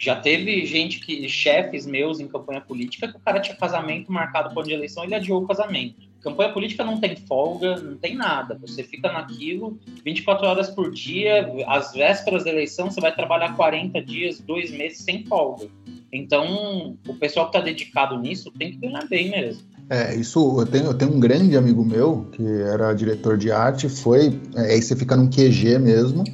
Já 0.05 0.17
teve 0.17 0.67
gente 0.67 1.01
que, 1.01 1.27
chefes 1.27 1.87
meus 1.87 2.21
em 2.21 2.29
campanha 2.29 2.61
política, 2.61 3.09
que 3.09 3.17
o 3.17 3.21
cara 3.21 3.41
tinha 3.41 3.57
casamento 3.57 4.13
marcado 4.13 4.55
para 4.55 4.63
de 4.63 4.75
eleição, 4.75 5.03
ele 5.03 5.15
adiou 5.15 5.43
o 5.43 5.47
casamento. 5.47 5.95
Campanha 6.21 6.53
política 6.53 6.85
não 6.85 7.01
tem 7.01 7.17
folga, 7.17 7.77
não 7.81 7.97
tem 7.97 8.15
nada. 8.15 8.59
Você 8.61 8.83
fica 8.83 9.11
naquilo 9.11 9.79
24 10.05 10.47
horas 10.47 10.69
por 10.69 10.91
dia, 10.91 11.51
às 11.67 11.95
vésperas 11.95 12.45
da 12.45 12.51
eleição, 12.51 12.91
você 12.91 13.01
vai 13.01 13.15
trabalhar 13.15 13.57
40 13.57 14.03
dias, 14.03 14.41
dois 14.41 14.71
meses 14.71 14.99
sem 14.99 15.25
folga. 15.25 15.69
Então, 16.13 16.99
o 17.09 17.15
pessoal 17.15 17.51
que 17.51 17.57
está 17.57 17.65
dedicado 17.65 18.19
nisso 18.19 18.51
tem 18.51 18.73
que 18.73 18.77
ganhar 18.77 19.07
bem 19.09 19.31
mesmo. 19.31 19.63
É, 19.89 20.15
isso 20.15 20.61
eu 20.61 20.67
tenho, 20.67 20.85
eu 20.85 20.95
tenho 20.95 21.15
um 21.15 21.21
grande 21.21 21.57
amigo 21.57 21.83
meu 21.83 22.29
que 22.31 22.47
era 22.47 22.93
diretor 22.93 23.39
de 23.39 23.51
arte, 23.51 23.89
foi. 23.89 24.39
É, 24.55 24.75
aí 24.75 24.83
você 24.83 24.95
fica 24.95 25.17
num 25.17 25.31
QG 25.31 25.79
mesmo. 25.79 26.25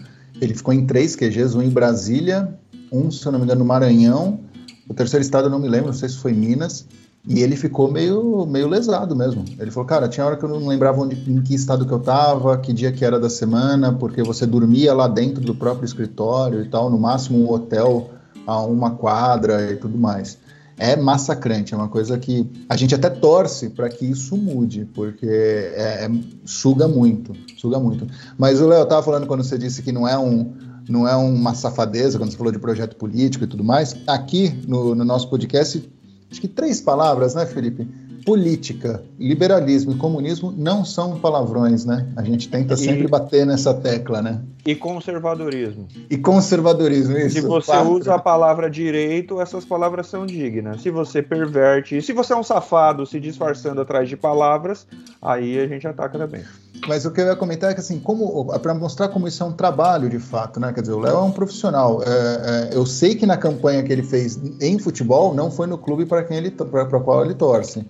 Ele 0.41 0.55
ficou 0.55 0.75
em 0.75 0.85
três 0.87 1.15
QGs, 1.15 1.57
um 1.57 1.63
em 1.63 1.71
Brasília, 1.71 2.59
um, 2.93 3.11
se 3.11 3.25
eu 3.27 3.33
não 3.33 3.39
me 3.39 3.45
engano, 3.45 3.61
no 3.61 3.65
Maranhão, 3.65 4.41
o 4.89 4.95
terceiro 4.95 5.23
estado 5.23 5.47
eu 5.47 5.51
não 5.51 5.59
me 5.59 5.69
lembro, 5.69 5.89
não 5.89 5.95
sei 5.95 6.09
se 6.09 6.17
foi 6.17 6.33
Minas, 6.33 6.87
e 7.27 7.43
ele 7.43 7.55
ficou 7.55 7.91
meio, 7.91 8.47
meio 8.47 8.67
lesado 8.67 9.15
mesmo. 9.15 9.45
Ele 9.59 9.71
falou, 9.71 9.87
cara, 9.87 10.09
tinha 10.09 10.25
hora 10.25 10.37
que 10.37 10.45
eu 10.45 10.49
não 10.49 10.67
lembrava 10.67 11.01
onde, 11.01 11.17
em 11.31 11.43
que 11.43 11.55
estado 11.55 11.87
que 11.87 11.93
eu 11.93 11.99
estava, 11.99 12.57
que 12.59 12.73
dia 12.73 12.91
que 12.91 13.05
era 13.05 13.21
da 13.21 13.29
semana, 13.29 13.93
porque 13.93 14.23
você 14.23 14.47
dormia 14.47 14.95
lá 14.95 15.07
dentro 15.07 15.43
do 15.43 15.55
próprio 15.55 15.85
escritório 15.85 16.63
e 16.63 16.69
tal, 16.69 16.91
no 16.91 16.99
máximo 16.99 17.39
um 17.39 17.53
hotel 17.53 18.11
a 18.47 18.63
uma 18.63 18.93
quadra 18.93 19.71
e 19.71 19.77
tudo 19.77 19.99
mais. 19.99 20.39
É 20.79 20.97
massacrante, 20.97 21.75
é 21.75 21.77
uma 21.77 21.89
coisa 21.89 22.19
que 22.19 22.51
a 22.67 22.75
gente 22.75 22.95
até 22.95 23.11
torce 23.11 23.69
para 23.69 23.87
que 23.91 24.07
isso 24.07 24.35
mude, 24.35 24.89
porque 24.95 25.27
é, 25.27 26.07
é, 26.07 26.11
suga 26.47 26.89
muito, 26.89 27.35
suga 27.59 27.79
muito. 27.79 28.07
Mas 28.39 28.63
o 28.63 28.67
Léo 28.67 28.85
estava 28.85 29.03
falando 29.03 29.27
quando 29.27 29.45
você 29.45 29.59
disse 29.59 29.83
que 29.83 29.93
não 29.93 30.09
é 30.09 30.19
um, 30.19 30.55
não 30.91 31.07
é 31.07 31.15
uma 31.17 31.55
safadeza 31.55 32.19
quando 32.19 32.31
você 32.31 32.37
falou 32.37 32.53
de 32.53 32.59
projeto 32.59 32.97
político 32.97 33.45
e 33.45 33.47
tudo 33.47 33.65
mais. 33.65 33.97
Aqui 34.07 34.53
no, 34.67 34.95
no 34.95 35.05
nosso 35.05 35.29
podcast, 35.29 35.89
acho 36.31 36.41
que 36.41 36.49
três 36.49 36.81
palavras, 36.81 37.35
né, 37.35 37.47
Felipe? 37.47 37.87
política, 38.25 39.03
liberalismo 39.19 39.93
e 39.93 39.97
comunismo 39.97 40.53
não 40.57 40.85
são 40.85 41.19
palavrões, 41.19 41.85
né? 41.85 42.07
A 42.17 42.23
gente 42.23 42.49
tenta 42.49 42.77
sempre 42.77 43.09
bater 43.09 43.47
nessa 43.47 43.73
tecla, 43.75 44.21
né? 44.21 44.41
E 44.65 44.75
conservadorismo. 44.75 45.89
E 46.09 46.19
conservadorismo, 46.19 47.17
isso. 47.17 47.37
Se 47.37 47.41
você 47.41 47.73
quatro. 47.73 47.93
usa 47.93 48.15
a 48.15 48.19
palavra 48.19 48.71
direito, 48.71 49.41
essas 49.41 49.65
palavras 49.65 50.07
são 50.07 50.27
dignas. 50.27 50.83
Se 50.83 50.91
você 50.91 51.23
perverte, 51.23 52.01
se 52.03 52.13
você 52.13 52.33
é 52.33 52.37
um 52.37 52.43
safado 52.43 53.07
se 53.07 53.19
disfarçando 53.19 53.81
atrás 53.81 54.09
de 54.09 54.17
palavras, 54.17 54.87
aí 55.21 55.59
a 55.59 55.67
gente 55.67 55.87
ataca 55.87 56.19
também. 56.19 56.43
Mas 56.89 57.05
o 57.05 57.11
que 57.11 57.21
eu 57.21 57.27
ia 57.27 57.37
comentar 57.37 57.71
é 57.71 57.75
que, 57.75 57.81
assim, 57.81 57.99
como 57.99 58.47
para 58.59 58.75
mostrar 58.75 59.09
como 59.09 59.29
isso 59.29 59.43
é 59.43 59.47
um 59.47 59.53
trabalho 59.53 60.09
de 60.09 60.19
fato, 60.19 60.59
né? 60.59 60.73
Quer 60.73 60.81
dizer, 60.81 60.93
o 60.93 60.99
Léo 60.99 61.17
é 61.17 61.23
um 61.23 61.33
profissional. 61.33 62.03
É, 62.03 62.71
é, 62.73 62.77
eu 62.77 62.87
sei 62.87 63.15
que 63.15 63.27
na 63.27 63.37
campanha 63.37 63.83
que 63.83 63.93
ele 63.93 64.03
fez 64.03 64.41
em 64.61 64.79
futebol 64.79 65.35
não 65.35 65.51
foi 65.51 65.67
no 65.67 65.79
clube 65.79 66.07
para 66.07 66.25
quem 66.25 66.37
ele 66.37 66.51
para 66.51 67.01
qual 67.01 67.25
ele 67.25 67.35
torce. 67.35 67.87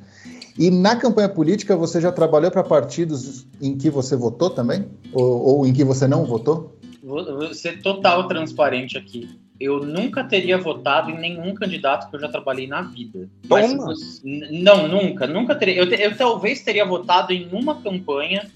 E 0.59 0.71
na 0.71 0.97
campanha 0.97 1.29
política 1.29 1.77
você 1.77 2.01
já 2.01 2.13
trabalhou 2.13 2.51
para 2.51 2.63
partidos 2.63 3.47
em 3.61 3.77
que 3.77 3.89
você 3.89 4.17
votou 4.17 4.51
também? 4.51 4.87
Ou, 5.13 5.59
ou, 5.59 5.67
em 5.67 5.73
que 5.73 5.85
você 5.85 6.07
não 6.07 6.25
votou? 6.25 6.77
Vou 7.03 7.55
ser 7.55 7.81
total 7.81 8.29
transparente 8.29 8.99
aqui. 8.99 9.29
Eu 9.59 9.81
nunca 9.81 10.25
teria 10.25 10.59
votado 10.59 11.11
em 11.11 11.19
nenhum 11.19 11.55
candidato 11.55 12.11
que 12.11 12.17
eu 12.17 12.21
já 12.21 12.29
trabalhei 12.29 12.67
na 12.67 12.83
vida. 12.83 13.29
Mas, 13.49 14.23
não, 14.51 14.89
nunca, 14.89 15.27
nunca 15.27 15.55
teria. 15.55 15.77
Eu, 15.77 15.87
eu 15.87 16.17
talvez 16.17 16.63
teria 16.63 16.85
votado 16.85 17.33
em 17.33 17.49
uma 17.53 17.75
campanha 17.81 18.51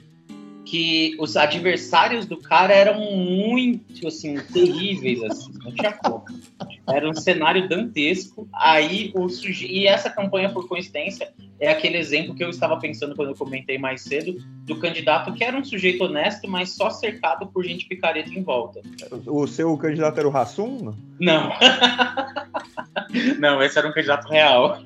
que 0.64 1.14
os 1.18 1.36
adversários 1.36 2.26
do 2.26 2.36
cara 2.36 2.72
eram 2.72 2.98
muito, 2.98 4.06
assim, 4.06 4.36
terríveis, 4.52 5.22
assim, 5.22 5.52
não 5.62 5.72
tinha 5.72 5.92
como. 5.92 6.24
Era 6.88 7.08
um 7.08 7.14
cenário 7.14 7.68
dantesco. 7.68 8.48
Aí 8.52 9.12
o 9.14 9.28
suje... 9.28 9.66
E 9.66 9.86
essa 9.86 10.10
campanha, 10.10 10.50
por 10.50 10.66
coincidência, 10.66 11.32
é 11.60 11.70
aquele 11.70 11.98
exemplo 11.98 12.34
que 12.34 12.42
eu 12.42 12.50
estava 12.50 12.78
pensando 12.78 13.14
quando 13.14 13.30
eu 13.30 13.36
comentei 13.36 13.78
mais 13.78 14.02
cedo, 14.02 14.36
do 14.64 14.78
candidato 14.78 15.32
que 15.34 15.44
era 15.44 15.56
um 15.56 15.64
sujeito 15.64 16.04
honesto, 16.04 16.48
mas 16.48 16.70
só 16.70 16.88
cercado 16.90 17.46
por 17.46 17.64
gente 17.64 17.86
picareta 17.86 18.30
em 18.30 18.42
volta. 18.42 18.80
O 19.26 19.46
seu 19.46 19.76
candidato 19.76 20.18
era 20.18 20.26
o 20.26 20.30
Rassum? 20.30 20.94
Não. 21.20 21.52
Não, 23.38 23.62
esse 23.62 23.78
era 23.78 23.88
um 23.88 23.92
candidato 23.92 24.28
real. 24.28 24.78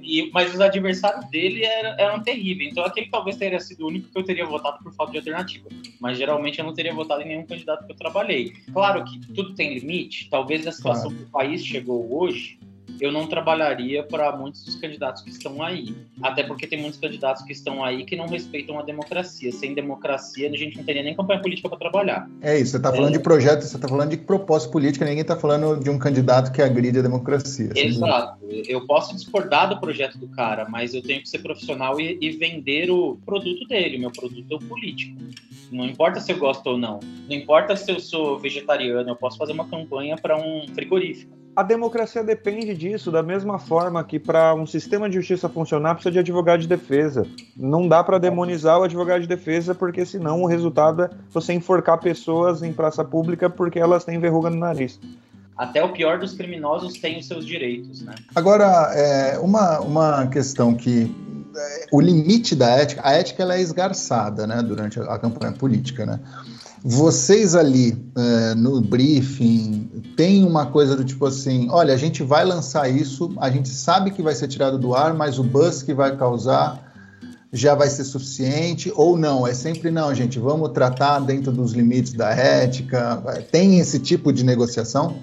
e, 0.00 0.30
mas 0.32 0.54
os 0.54 0.60
adversários 0.60 1.28
dele 1.30 1.64
eram, 1.64 1.94
eram 1.98 2.22
terríveis. 2.22 2.70
Então 2.70 2.84
aquele 2.84 3.10
talvez 3.10 3.36
teria 3.36 3.60
sido 3.60 3.84
o 3.84 3.88
único 3.88 4.08
que 4.10 4.18
eu 4.18 4.24
teria 4.24 4.46
votado 4.46 4.82
por 4.82 4.92
falta 4.94 5.12
de 5.12 5.18
alternativa. 5.18 5.68
Mas 6.00 6.16
geralmente 6.16 6.58
eu 6.58 6.64
não 6.64 6.72
teria 6.72 6.94
votado 6.94 7.22
em 7.22 7.28
nenhum 7.28 7.46
candidato 7.46 7.84
que 7.84 7.92
eu 7.92 7.96
trabalhei. 7.96 8.52
Claro 8.72 9.04
que 9.04 9.20
tudo 9.32 9.54
tem 9.54 9.78
limite. 9.78 10.30
Talvez 10.30 10.66
a 10.66 10.72
situação 10.72 11.10
claro. 11.10 11.16
que 11.16 11.28
o 11.28 11.30
país 11.30 11.64
chegou 11.64 12.18
hoje 12.18 12.58
eu 13.00 13.12
não 13.12 13.26
trabalharia 13.26 14.02
para 14.02 14.34
muitos 14.36 14.64
dos 14.64 14.76
candidatos 14.76 15.22
que 15.22 15.30
estão 15.30 15.62
aí. 15.62 15.94
Até 16.22 16.42
porque 16.42 16.66
tem 16.66 16.80
muitos 16.80 16.98
candidatos 16.98 17.42
que 17.42 17.52
estão 17.52 17.84
aí 17.84 18.04
que 18.04 18.16
não 18.16 18.26
respeitam 18.26 18.78
a 18.78 18.82
democracia. 18.82 19.52
Sem 19.52 19.74
democracia, 19.74 20.48
a 20.48 20.56
gente 20.56 20.76
não 20.76 20.84
teria 20.84 21.02
nem 21.02 21.14
campanha 21.14 21.40
política 21.40 21.68
para 21.68 21.78
trabalhar. 21.78 22.28
É 22.40 22.58
isso, 22.58 22.72
você 22.72 22.76
está 22.78 22.92
falando 22.92 23.14
é... 23.14 23.18
de 23.18 23.22
projeto, 23.22 23.62
você 23.62 23.76
está 23.76 23.88
falando 23.88 24.10
de 24.10 24.16
propósito 24.16 24.70
político, 24.70 25.04
ninguém 25.04 25.20
está 25.20 25.36
falando 25.36 25.82
de 25.82 25.90
um 25.90 25.98
candidato 25.98 26.52
que 26.52 26.62
agride 26.62 26.98
a 26.98 27.02
democracia. 27.02 27.70
Exato. 27.74 28.38
Eu 28.48 28.86
posso 28.86 29.14
discordar 29.14 29.68
do 29.68 29.80
projeto 29.80 30.18
do 30.18 30.28
cara, 30.28 30.66
mas 30.68 30.94
eu 30.94 31.02
tenho 31.02 31.20
que 31.20 31.28
ser 31.28 31.40
profissional 31.40 32.00
e, 32.00 32.18
e 32.20 32.30
vender 32.30 32.90
o 32.90 33.18
produto 33.24 33.66
dele. 33.66 33.98
Meu 33.98 34.10
produto 34.10 34.46
é 34.50 34.54
o 34.54 34.58
político. 34.58 35.16
Não 35.70 35.84
importa 35.84 36.20
se 36.20 36.32
eu 36.32 36.38
gosto 36.38 36.66
ou 36.68 36.78
não. 36.78 37.00
Não 37.28 37.36
importa 37.36 37.76
se 37.76 37.90
eu 37.90 37.98
sou 38.00 38.38
vegetariano, 38.38 39.08
eu 39.08 39.16
posso 39.16 39.36
fazer 39.36 39.52
uma 39.52 39.68
campanha 39.68 40.16
para 40.16 40.36
um 40.36 40.66
frigorífico 40.68 41.45
a 41.56 41.62
democracia 41.62 42.22
depende 42.22 42.74
disso, 42.74 43.10
da 43.10 43.22
mesma 43.22 43.58
forma 43.58 44.04
que 44.04 44.18
para 44.18 44.54
um 44.54 44.66
sistema 44.66 45.08
de 45.08 45.16
justiça 45.16 45.48
funcionar 45.48 45.94
precisa 45.94 46.12
de 46.12 46.18
advogado 46.18 46.60
de 46.60 46.68
defesa. 46.68 47.26
Não 47.56 47.88
dá 47.88 48.04
para 48.04 48.18
demonizar 48.18 48.78
o 48.78 48.82
advogado 48.82 49.22
de 49.22 49.26
defesa, 49.26 49.74
porque 49.74 50.04
senão 50.04 50.42
o 50.42 50.46
resultado 50.46 51.04
é 51.04 51.10
você 51.30 51.54
enforcar 51.54 51.98
pessoas 51.98 52.62
em 52.62 52.74
praça 52.74 53.02
pública 53.02 53.48
porque 53.48 53.78
elas 53.78 54.04
têm 54.04 54.20
verruga 54.20 54.50
no 54.50 54.58
nariz. 54.58 55.00
Até 55.56 55.82
o 55.82 55.90
pior 55.94 56.18
dos 56.18 56.34
criminosos 56.34 56.98
tem 57.00 57.18
os 57.18 57.26
seus 57.26 57.46
direitos, 57.46 58.02
né? 58.02 58.14
Agora, 58.34 58.92
é, 58.94 59.38
uma, 59.38 59.80
uma 59.80 60.26
questão 60.26 60.74
que 60.74 61.10
é, 61.56 61.86
o 61.90 61.98
limite 61.98 62.54
da 62.54 62.68
ética, 62.68 63.00
a 63.02 63.12
ética 63.12 63.42
ela 63.42 63.56
é 63.56 63.62
esgarçada, 63.62 64.46
né, 64.46 64.62
durante 64.62 65.00
a, 65.00 65.04
a 65.04 65.18
campanha 65.18 65.52
política, 65.52 66.04
né? 66.04 66.20
Vocês 66.84 67.54
ali 67.54 67.96
é, 68.16 68.54
no 68.54 68.80
briefing 68.80 69.90
tem 70.16 70.44
uma 70.44 70.66
coisa 70.66 70.94
do 70.94 71.04
tipo 71.04 71.26
assim: 71.26 71.68
olha, 71.70 71.94
a 71.94 71.96
gente 71.96 72.22
vai 72.22 72.44
lançar 72.44 72.88
isso, 72.88 73.32
a 73.38 73.50
gente 73.50 73.68
sabe 73.68 74.10
que 74.10 74.22
vai 74.22 74.34
ser 74.34 74.48
tirado 74.48 74.78
do 74.78 74.94
ar, 74.94 75.14
mas 75.14 75.38
o 75.38 75.42
buzz 75.42 75.82
que 75.82 75.94
vai 75.94 76.16
causar 76.16 76.86
já 77.52 77.74
vai 77.74 77.88
ser 77.88 78.04
suficiente 78.04 78.92
ou 78.94 79.16
não? 79.16 79.46
É 79.46 79.54
sempre 79.54 79.90
não, 79.90 80.14
gente, 80.14 80.38
vamos 80.38 80.70
tratar 80.70 81.20
dentro 81.20 81.50
dos 81.50 81.72
limites 81.72 82.12
da 82.12 82.30
ética. 82.30 83.22
Tem 83.50 83.78
esse 83.78 83.98
tipo 83.98 84.32
de 84.32 84.44
negociação? 84.44 85.16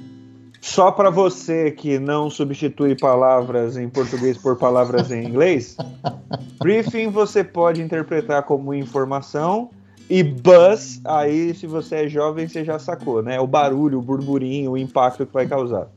Só 0.60 0.92
para 0.92 1.10
você 1.10 1.72
que 1.72 2.00
não 2.00 2.30
substitui 2.30 2.96
palavras 2.96 3.76
em 3.76 3.90
português 3.90 4.38
por 4.38 4.56
palavras 4.56 5.12
em 5.12 5.26
inglês, 5.26 5.76
briefing 6.60 7.10
você 7.10 7.44
pode 7.44 7.82
interpretar 7.82 8.44
como 8.44 8.74
informação 8.74 9.70
e 10.10 10.22
buzz, 10.24 11.02
aí 11.06 11.54
se 11.54 11.66
você 11.66 12.06
é 12.06 12.08
jovem, 12.08 12.48
você 12.48 12.64
já 12.64 12.78
sacou, 12.78 13.22
né? 13.22 13.40
O 13.40 13.48
barulho, 13.48 14.00
o 14.00 14.02
burburinho, 14.02 14.72
o 14.72 14.78
impacto 14.78 15.26
que 15.26 15.34
vai 15.34 15.48
causar. 15.48 15.88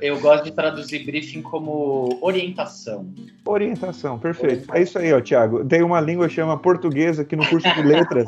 Eu 0.00 0.20
gosto 0.20 0.44
de 0.44 0.52
traduzir 0.52 1.04
briefing 1.04 1.42
como 1.42 2.18
orientação. 2.22 3.06
Orientação, 3.44 4.18
perfeito. 4.18 4.72
É 4.72 4.82
isso 4.82 4.98
aí, 4.98 5.12
ó, 5.12 5.20
Thiago. 5.20 5.64
Tem 5.64 5.82
uma 5.82 6.00
língua 6.00 6.28
que 6.28 6.34
chama 6.34 6.56
portuguesa 6.56 7.24
que 7.24 7.34
no 7.34 7.44
curso 7.46 7.72
de 7.74 7.82
letras. 7.82 8.26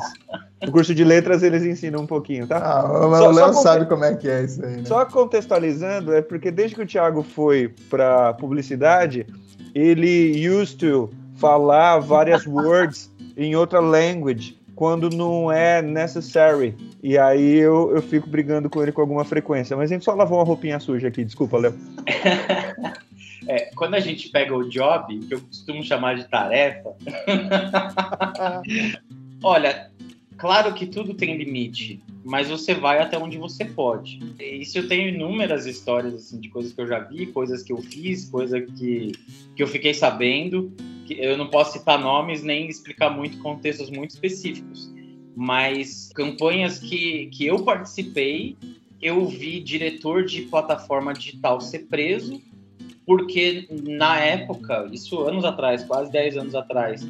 no 0.61 0.71
curso 0.71 0.93
de 0.93 1.03
letras 1.03 1.41
eles 1.41 1.63
ensinam 1.63 2.01
um 2.01 2.07
pouquinho, 2.07 2.47
tá? 2.47 2.57
Ah, 2.57 2.81
só, 2.81 3.29
o 3.29 3.31
Léo 3.31 3.53
sabe 3.53 3.85
como 3.85 4.03
é 4.03 4.15
que 4.15 4.29
é 4.29 4.43
isso 4.43 4.63
aí, 4.63 4.77
né? 4.77 4.85
Só 4.85 5.05
contextualizando, 5.05 6.13
é 6.13 6.21
porque 6.21 6.51
desde 6.51 6.75
que 6.75 6.81
o 6.81 6.87
Thiago 6.87 7.23
foi 7.23 7.73
para 7.89 8.33
publicidade, 8.33 9.25
ele 9.73 10.49
used 10.49 10.77
to 10.77 11.09
falar 11.35 11.99
várias 11.99 12.45
words 12.45 13.09
em 13.37 13.55
outra 13.55 13.79
language 13.79 14.61
quando 14.75 15.09
não 15.09 15.51
é 15.51 15.81
necessary. 15.81 16.75
E 17.01 17.17
aí 17.17 17.57
eu, 17.57 17.95
eu 17.95 18.01
fico 18.01 18.29
brigando 18.29 18.69
com 18.69 18.81
ele 18.81 18.91
com 18.91 19.01
alguma 19.01 19.23
frequência. 19.23 19.75
Mas 19.77 19.91
a 19.91 19.93
gente 19.93 20.05
só 20.05 20.13
lavou 20.13 20.37
uma 20.39 20.45
roupinha 20.45 20.79
suja 20.79 21.07
aqui, 21.07 21.23
desculpa, 21.23 21.57
Léo. 21.57 21.75
é, 23.47 23.71
quando 23.75 23.95
a 23.95 23.99
gente 23.99 24.29
pega 24.29 24.55
o 24.55 24.69
job, 24.69 25.19
que 25.19 25.33
eu 25.33 25.41
costumo 25.41 25.83
chamar 25.83 26.15
de 26.15 26.27
tarefa, 26.27 26.93
olha, 29.43 29.91
claro 30.37 30.73
que 30.73 30.87
tudo 30.87 31.13
tem 31.13 31.37
limite, 31.37 32.01
mas 32.23 32.49
você 32.49 32.73
vai 32.73 32.99
até 32.99 33.17
onde 33.17 33.37
você 33.37 33.65
pode. 33.65 34.19
Isso 34.39 34.77
eu 34.77 34.87
tenho 34.87 35.09
inúmeras 35.09 35.65
histórias 35.65 36.13
assim, 36.15 36.39
de 36.39 36.49
coisas 36.49 36.73
que 36.73 36.81
eu 36.81 36.87
já 36.87 36.99
vi, 36.99 37.27
coisas 37.27 37.61
que 37.61 37.73
eu 37.73 37.77
fiz, 37.77 38.29
coisas 38.29 38.63
que, 38.77 39.11
que 39.55 39.61
eu 39.61 39.67
fiquei 39.67 39.93
sabendo 39.93 40.73
eu 41.09 41.37
não 41.37 41.47
posso 41.47 41.77
citar 41.77 41.99
nomes 41.99 42.43
nem 42.43 42.67
explicar 42.67 43.09
muito 43.09 43.37
contextos 43.39 43.89
muito 43.89 44.11
específicos, 44.11 44.91
mas 45.35 46.11
campanhas 46.13 46.79
que, 46.79 47.27
que 47.27 47.45
eu 47.45 47.63
participei, 47.63 48.57
eu 49.01 49.25
vi 49.25 49.59
diretor 49.59 50.23
de 50.23 50.43
plataforma 50.43 51.13
digital 51.13 51.59
ser 51.59 51.87
preso, 51.87 52.41
porque 53.05 53.67
na 53.83 54.19
época, 54.19 54.87
isso 54.91 55.19
anos 55.21 55.43
atrás, 55.43 55.83
quase 55.83 56.11
10 56.11 56.37
anos 56.37 56.55
atrás, 56.55 57.05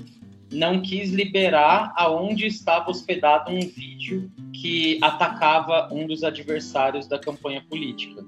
não 0.51 0.81
quis 0.81 1.11
liberar 1.11 1.93
aonde 1.95 2.45
estava 2.45 2.89
hospedado 2.89 3.51
um 3.51 3.59
vídeo 3.59 4.31
que 4.53 4.99
atacava 5.01 5.89
um 5.91 6.07
dos 6.07 6.23
adversários 6.23 7.07
da 7.07 7.19
campanha 7.19 7.63
política. 7.67 8.23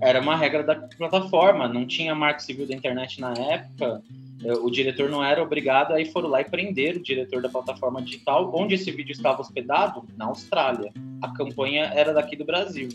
Era 0.00 0.20
uma 0.20 0.36
regra 0.36 0.62
da 0.62 0.76
plataforma, 0.76 1.68
não 1.68 1.86
tinha 1.86 2.14
marco 2.14 2.42
civil 2.42 2.66
da 2.66 2.74
internet 2.74 3.20
na 3.20 3.32
época, 3.32 4.02
o 4.42 4.70
diretor 4.70 5.10
não 5.10 5.22
era 5.22 5.42
obrigado, 5.42 5.92
aí 5.92 6.06
foram 6.06 6.28
lá 6.28 6.40
e 6.40 6.44
prenderam 6.44 6.98
o 6.98 7.02
diretor 7.02 7.42
da 7.42 7.48
plataforma 7.48 8.00
digital, 8.00 8.50
onde 8.54 8.74
esse 8.74 8.90
vídeo 8.90 9.12
estava 9.12 9.40
hospedado? 9.40 10.04
Na 10.16 10.26
Austrália. 10.26 10.92
A 11.20 11.28
campanha 11.28 11.92
era 11.94 12.14
daqui 12.14 12.36
do 12.36 12.44
Brasil. 12.44 12.88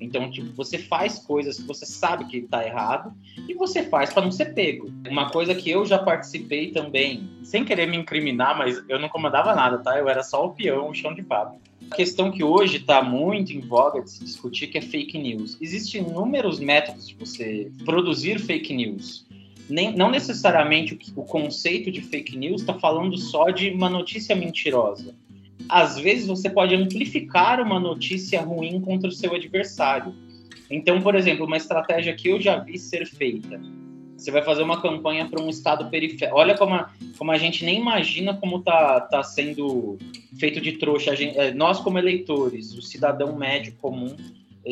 Então, 0.00 0.28
tipo, 0.28 0.52
você 0.52 0.78
faz 0.78 1.20
coisas 1.20 1.58
que 1.58 1.66
você 1.66 1.86
sabe 1.86 2.24
que 2.24 2.38
está 2.38 2.66
errado 2.66 3.12
e 3.48 3.54
você 3.54 3.84
faz 3.84 4.12
para 4.12 4.24
não 4.24 4.32
ser 4.32 4.46
pego. 4.46 4.90
Uma 5.08 5.30
coisa 5.30 5.54
que 5.54 5.70
eu 5.70 5.86
já 5.86 5.98
participei 5.98 6.72
também, 6.72 7.30
sem 7.44 7.64
querer 7.64 7.86
me 7.86 7.96
incriminar, 7.96 8.58
mas 8.58 8.82
eu 8.88 8.98
não 8.98 9.08
comandava 9.08 9.54
nada, 9.54 9.78
tá? 9.78 9.96
Eu 9.96 10.08
era 10.08 10.24
só 10.24 10.44
o 10.44 10.50
peão, 10.50 10.90
o 10.90 10.94
chão 10.94 11.14
de 11.14 11.22
fábrica. 11.22 11.62
A 11.90 11.94
questão 11.94 12.32
que 12.32 12.42
hoje 12.42 12.78
está 12.78 13.02
muito 13.02 13.52
em 13.52 13.60
voga 13.60 14.02
de 14.02 14.10
se 14.10 14.24
discutir 14.24 14.66
que 14.66 14.78
é 14.78 14.82
fake 14.82 15.16
news. 15.18 15.56
Existem 15.60 16.02
inúmeros 16.02 16.58
métodos 16.58 17.08
de 17.08 17.14
você 17.14 17.70
produzir 17.84 18.40
fake 18.40 18.74
news 18.74 19.24
nem, 19.72 19.96
não 19.96 20.10
necessariamente 20.10 20.94
o, 21.16 21.22
o 21.22 21.24
conceito 21.24 21.90
de 21.90 22.02
fake 22.02 22.36
news 22.36 22.60
está 22.60 22.74
falando 22.74 23.16
só 23.16 23.48
de 23.48 23.70
uma 23.70 23.88
notícia 23.88 24.36
mentirosa. 24.36 25.14
Às 25.68 25.98
vezes 25.98 26.26
você 26.26 26.50
pode 26.50 26.74
amplificar 26.74 27.58
uma 27.60 27.80
notícia 27.80 28.42
ruim 28.42 28.80
contra 28.82 29.08
o 29.08 29.12
seu 29.12 29.34
adversário. 29.34 30.14
Então, 30.70 31.00
por 31.00 31.14
exemplo, 31.14 31.46
uma 31.46 31.56
estratégia 31.56 32.14
que 32.14 32.28
eu 32.28 32.38
já 32.38 32.58
vi 32.58 32.78
ser 32.78 33.06
feita. 33.06 33.58
Você 34.16 34.30
vai 34.30 34.42
fazer 34.42 34.62
uma 34.62 34.80
campanha 34.80 35.26
para 35.26 35.42
um 35.42 35.48
estado 35.48 35.88
periférico. 35.88 36.36
Olha 36.36 36.56
como 36.56 36.74
a, 36.74 36.90
como 37.16 37.30
a 37.30 37.38
gente 37.38 37.64
nem 37.64 37.80
imagina 37.80 38.34
como 38.34 38.60
tá, 38.60 39.00
tá 39.00 39.22
sendo 39.22 39.96
feito 40.38 40.60
de 40.60 40.72
trouxa. 40.72 41.16
Gente, 41.16 41.38
é, 41.38 41.52
nós, 41.54 41.80
como 41.80 41.98
eleitores, 41.98 42.74
o 42.74 42.82
cidadão 42.82 43.34
médio 43.34 43.74
comum, 43.80 44.14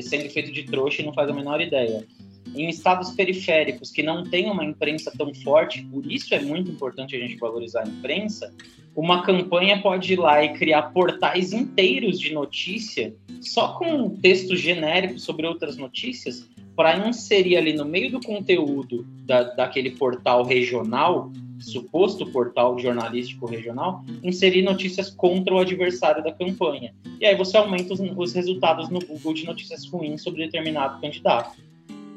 sendo 0.03 0.29
feito 0.29 0.53
de 0.53 0.65
trouxa 0.65 1.01
e 1.01 1.07
não 1.07 1.15
faz 1.15 1.31
a 1.31 1.33
menor 1.33 1.61
ideia 1.61 2.07
em 2.55 2.69
estados 2.69 3.11
periféricos 3.11 3.91
que 3.91 4.03
não 4.03 4.25
tem 4.25 4.51
uma 4.51 4.65
imprensa 4.65 5.13
tão 5.17 5.35
forte, 5.35 5.83
por 5.85 6.11
isso 6.11 6.35
é 6.35 6.41
muito 6.41 6.71
importante 6.71 7.15
a 7.17 7.19
gente 7.19 7.37
valorizar 7.37 7.85
a 7.85 7.89
imprensa, 7.89 8.53
uma 8.95 9.23
campanha 9.23 9.81
pode 9.81 10.13
ir 10.13 10.19
lá 10.19 10.43
e 10.45 10.53
criar 10.55 10.83
portais 10.93 11.53
inteiros 11.53 12.19
de 12.19 12.33
notícia 12.33 13.15
só 13.41 13.75
com 13.75 13.87
um 13.87 14.11
texto 14.11 14.57
genérico 14.57 15.19
sobre 15.19 15.47
outras 15.47 15.77
notícias 15.77 16.49
para 16.75 17.07
inserir 17.07 17.57
ali 17.57 17.73
no 17.73 17.85
meio 17.85 18.11
do 18.11 18.21
conteúdo 18.21 19.07
da, 19.25 19.43
daquele 19.43 19.91
portal 19.91 20.45
regional, 20.45 21.31
suposto 21.59 22.27
portal 22.27 22.79
jornalístico 22.79 23.47
regional, 23.47 24.03
inserir 24.23 24.63
notícias 24.63 25.11
contra 25.11 25.55
o 25.55 25.59
adversário 25.59 26.25
da 26.25 26.33
campanha. 26.33 26.95
E 27.21 27.27
aí 27.27 27.37
você 27.37 27.57
aumenta 27.57 27.93
os, 27.93 28.01
os 28.01 28.33
resultados 28.33 28.89
no 28.89 28.99
Google 28.99 29.35
de 29.35 29.45
notícias 29.45 29.87
ruins 29.87 30.23
sobre 30.23 30.45
determinado 30.45 31.01
candidato. 31.01 31.61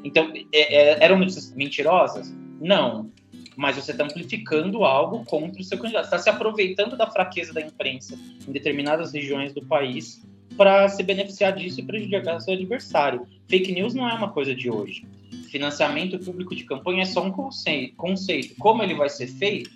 Então, 0.04 0.30
é, 0.52 0.74
é, 0.92 1.04
eram 1.04 1.18
notícias 1.18 1.52
mentirosas? 1.54 2.32
Não. 2.60 3.10
Mas 3.56 3.76
você 3.76 3.92
está 3.92 4.04
amplificando 4.04 4.84
algo 4.84 5.24
contra 5.24 5.60
o 5.60 5.64
seu 5.64 5.78
candidato. 5.78 6.04
está 6.04 6.18
se 6.18 6.28
aproveitando 6.28 6.96
da 6.96 7.10
fraqueza 7.10 7.52
da 7.52 7.60
imprensa 7.60 8.18
em 8.46 8.52
determinadas 8.52 9.12
regiões 9.12 9.52
do 9.52 9.64
país 9.64 10.22
para 10.56 10.88
se 10.88 11.02
beneficiar 11.02 11.52
disso 11.52 11.80
e 11.80 11.82
prejudicar 11.82 12.40
seu 12.40 12.54
adversário. 12.54 13.26
Fake 13.48 13.72
news 13.72 13.94
não 13.94 14.08
é 14.08 14.14
uma 14.14 14.30
coisa 14.30 14.54
de 14.54 14.70
hoje. 14.70 15.06
Financiamento 15.50 16.18
público 16.18 16.54
de 16.54 16.64
campanha 16.64 17.02
é 17.02 17.06
só 17.06 17.24
um 17.24 17.30
conceito. 17.30 18.54
Como 18.58 18.82
ele 18.82 18.94
vai 18.94 19.08
ser 19.08 19.26
feito? 19.26 19.70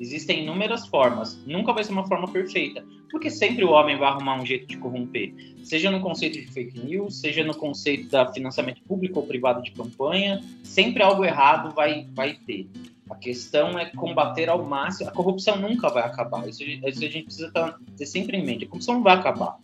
Existem 0.00 0.42
inúmeras 0.42 0.86
formas. 0.86 1.38
Nunca 1.46 1.72
vai 1.72 1.84
ser 1.84 1.92
uma 1.92 2.06
forma 2.06 2.28
perfeita. 2.28 2.84
Porque 3.10 3.30
sempre 3.30 3.64
o 3.64 3.70
homem 3.70 3.96
vai 3.96 4.08
arrumar 4.08 4.40
um 4.40 4.46
jeito 4.46 4.66
de 4.66 4.76
corromper. 4.76 5.34
Seja 5.64 5.90
no 5.90 6.00
conceito 6.00 6.38
de 6.38 6.46
fake 6.46 6.78
news, 6.80 7.20
seja 7.20 7.42
no 7.44 7.54
conceito 7.54 8.08
da 8.10 8.32
financiamento 8.32 8.82
público 8.82 9.20
ou 9.20 9.26
privado 9.26 9.62
de 9.62 9.72
campanha, 9.72 10.40
sempre 10.62 11.02
algo 11.02 11.24
errado 11.24 11.74
vai, 11.74 12.06
vai 12.14 12.34
ter. 12.46 12.68
A 13.10 13.14
questão 13.14 13.78
é 13.78 13.86
combater 13.86 14.48
ao 14.48 14.62
máximo. 14.64 15.08
A 15.08 15.12
corrupção 15.12 15.56
nunca 15.56 15.88
vai 15.88 16.02
acabar. 16.02 16.46
Isso, 16.48 16.62
isso 16.62 17.04
a 17.04 17.08
gente 17.08 17.24
precisa 17.24 17.50
ter 17.96 18.06
sempre 18.06 18.36
em 18.36 18.44
mente. 18.44 18.64
A 18.64 18.68
corrupção 18.68 18.94
não 18.94 19.02
vai 19.02 19.14
acabar. 19.14 19.58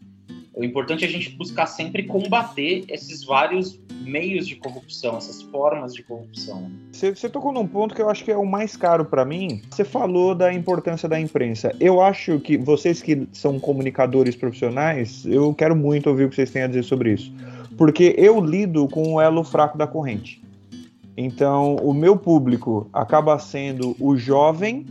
O 0.56 0.62
importante 0.62 1.04
é 1.04 1.08
a 1.08 1.10
gente 1.10 1.30
buscar 1.30 1.66
sempre 1.66 2.04
combater 2.04 2.84
esses 2.88 3.24
vários 3.24 3.80
meios 4.02 4.46
de 4.46 4.54
corrupção, 4.54 5.16
essas 5.16 5.42
formas 5.42 5.92
de 5.92 6.04
corrupção. 6.04 6.70
Você, 6.92 7.12
você 7.12 7.28
tocou 7.28 7.52
num 7.52 7.66
ponto 7.66 7.92
que 7.92 8.00
eu 8.00 8.08
acho 8.08 8.24
que 8.24 8.30
é 8.30 8.36
o 8.36 8.46
mais 8.46 8.76
caro 8.76 9.04
para 9.04 9.24
mim. 9.24 9.62
Você 9.68 9.82
falou 9.82 10.32
da 10.32 10.52
importância 10.52 11.08
da 11.08 11.18
imprensa. 11.18 11.74
Eu 11.80 12.00
acho 12.00 12.38
que 12.38 12.56
vocês 12.56 13.02
que 13.02 13.26
são 13.32 13.58
comunicadores 13.58 14.36
profissionais, 14.36 15.26
eu 15.26 15.52
quero 15.52 15.74
muito 15.74 16.08
ouvir 16.08 16.24
o 16.24 16.28
que 16.28 16.36
vocês 16.36 16.50
têm 16.50 16.62
a 16.62 16.68
dizer 16.68 16.84
sobre 16.84 17.14
isso. 17.14 17.32
Porque 17.76 18.14
eu 18.16 18.40
lido 18.40 18.86
com 18.86 19.14
o 19.14 19.20
elo 19.20 19.42
fraco 19.42 19.76
da 19.76 19.88
corrente. 19.88 20.40
Então, 21.16 21.76
o 21.76 21.92
meu 21.92 22.16
público 22.16 22.88
acaba 22.92 23.38
sendo 23.38 23.96
o 23.98 24.16
jovem 24.16 24.86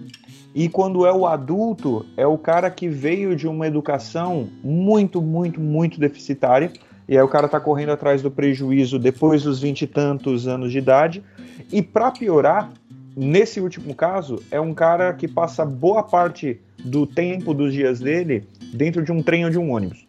e 0.55 0.69
quando 0.69 1.05
é 1.05 1.11
o 1.11 1.25
adulto, 1.25 2.05
é 2.15 2.27
o 2.27 2.37
cara 2.37 2.69
que 2.69 2.87
veio 2.87 3.35
de 3.35 3.47
uma 3.47 3.65
educação 3.65 4.49
muito, 4.63 5.21
muito, 5.21 5.59
muito 5.59 5.99
deficitária. 5.99 6.71
E 7.07 7.17
aí 7.17 7.23
o 7.23 7.27
cara 7.27 7.47
tá 7.47 7.59
correndo 7.59 7.91
atrás 7.91 8.21
do 8.21 8.29
prejuízo 8.29 8.99
depois 8.99 9.43
dos 9.43 9.59
vinte 9.59 9.81
e 9.81 9.87
tantos 9.87 10.47
anos 10.47 10.71
de 10.71 10.77
idade. 10.77 11.23
E 11.71 11.81
para 11.81 12.11
piorar, 12.11 12.71
nesse 13.15 13.59
último 13.59 13.95
caso, 13.95 14.41
é 14.51 14.61
um 14.61 14.73
cara 14.73 15.11
que 15.13 15.27
passa 15.27 15.65
boa 15.65 16.03
parte 16.03 16.59
do 16.83 17.07
tempo 17.07 17.53
dos 17.53 17.73
dias 17.73 17.99
dele 17.99 18.43
dentro 18.73 19.03
de 19.03 19.11
um 19.11 19.23
trem 19.23 19.45
ou 19.45 19.51
de 19.51 19.57
um 19.57 19.71
ônibus. 19.71 20.05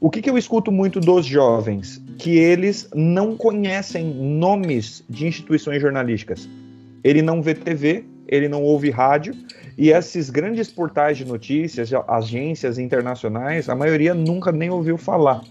O 0.00 0.10
que, 0.10 0.22
que 0.22 0.30
eu 0.30 0.38
escuto 0.38 0.72
muito 0.72 0.98
dos 0.98 1.26
jovens? 1.26 2.02
Que 2.18 2.38
eles 2.38 2.88
não 2.94 3.36
conhecem 3.36 4.04
nomes 4.04 5.04
de 5.08 5.26
instituições 5.26 5.80
jornalísticas. 5.80 6.48
Ele 7.02 7.22
não 7.22 7.42
vê 7.42 7.54
TV, 7.54 8.04
ele 8.26 8.48
não 8.48 8.62
ouve 8.62 8.90
rádio, 8.90 9.34
e 9.76 9.90
esses 9.90 10.30
grandes 10.30 10.70
portais 10.70 11.18
de 11.18 11.24
notícias, 11.24 11.90
agências 12.08 12.78
internacionais, 12.78 13.68
a 13.68 13.74
maioria 13.74 14.14
nunca 14.14 14.52
nem 14.52 14.70
ouviu 14.70 14.96
falar. 14.96 15.42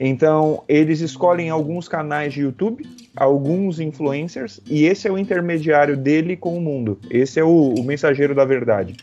Então, 0.00 0.62
eles 0.68 1.00
escolhem 1.00 1.50
alguns 1.50 1.88
canais 1.88 2.32
de 2.32 2.42
YouTube, 2.42 2.86
alguns 3.16 3.80
influencers, 3.80 4.60
e 4.66 4.84
esse 4.84 5.08
é 5.08 5.12
o 5.12 5.18
intermediário 5.18 5.96
dele 5.96 6.36
com 6.36 6.56
o 6.56 6.60
mundo. 6.60 6.98
Esse 7.10 7.40
é 7.40 7.44
o, 7.44 7.74
o 7.74 7.82
mensageiro 7.82 8.34
da 8.34 8.44
verdade. 8.44 8.96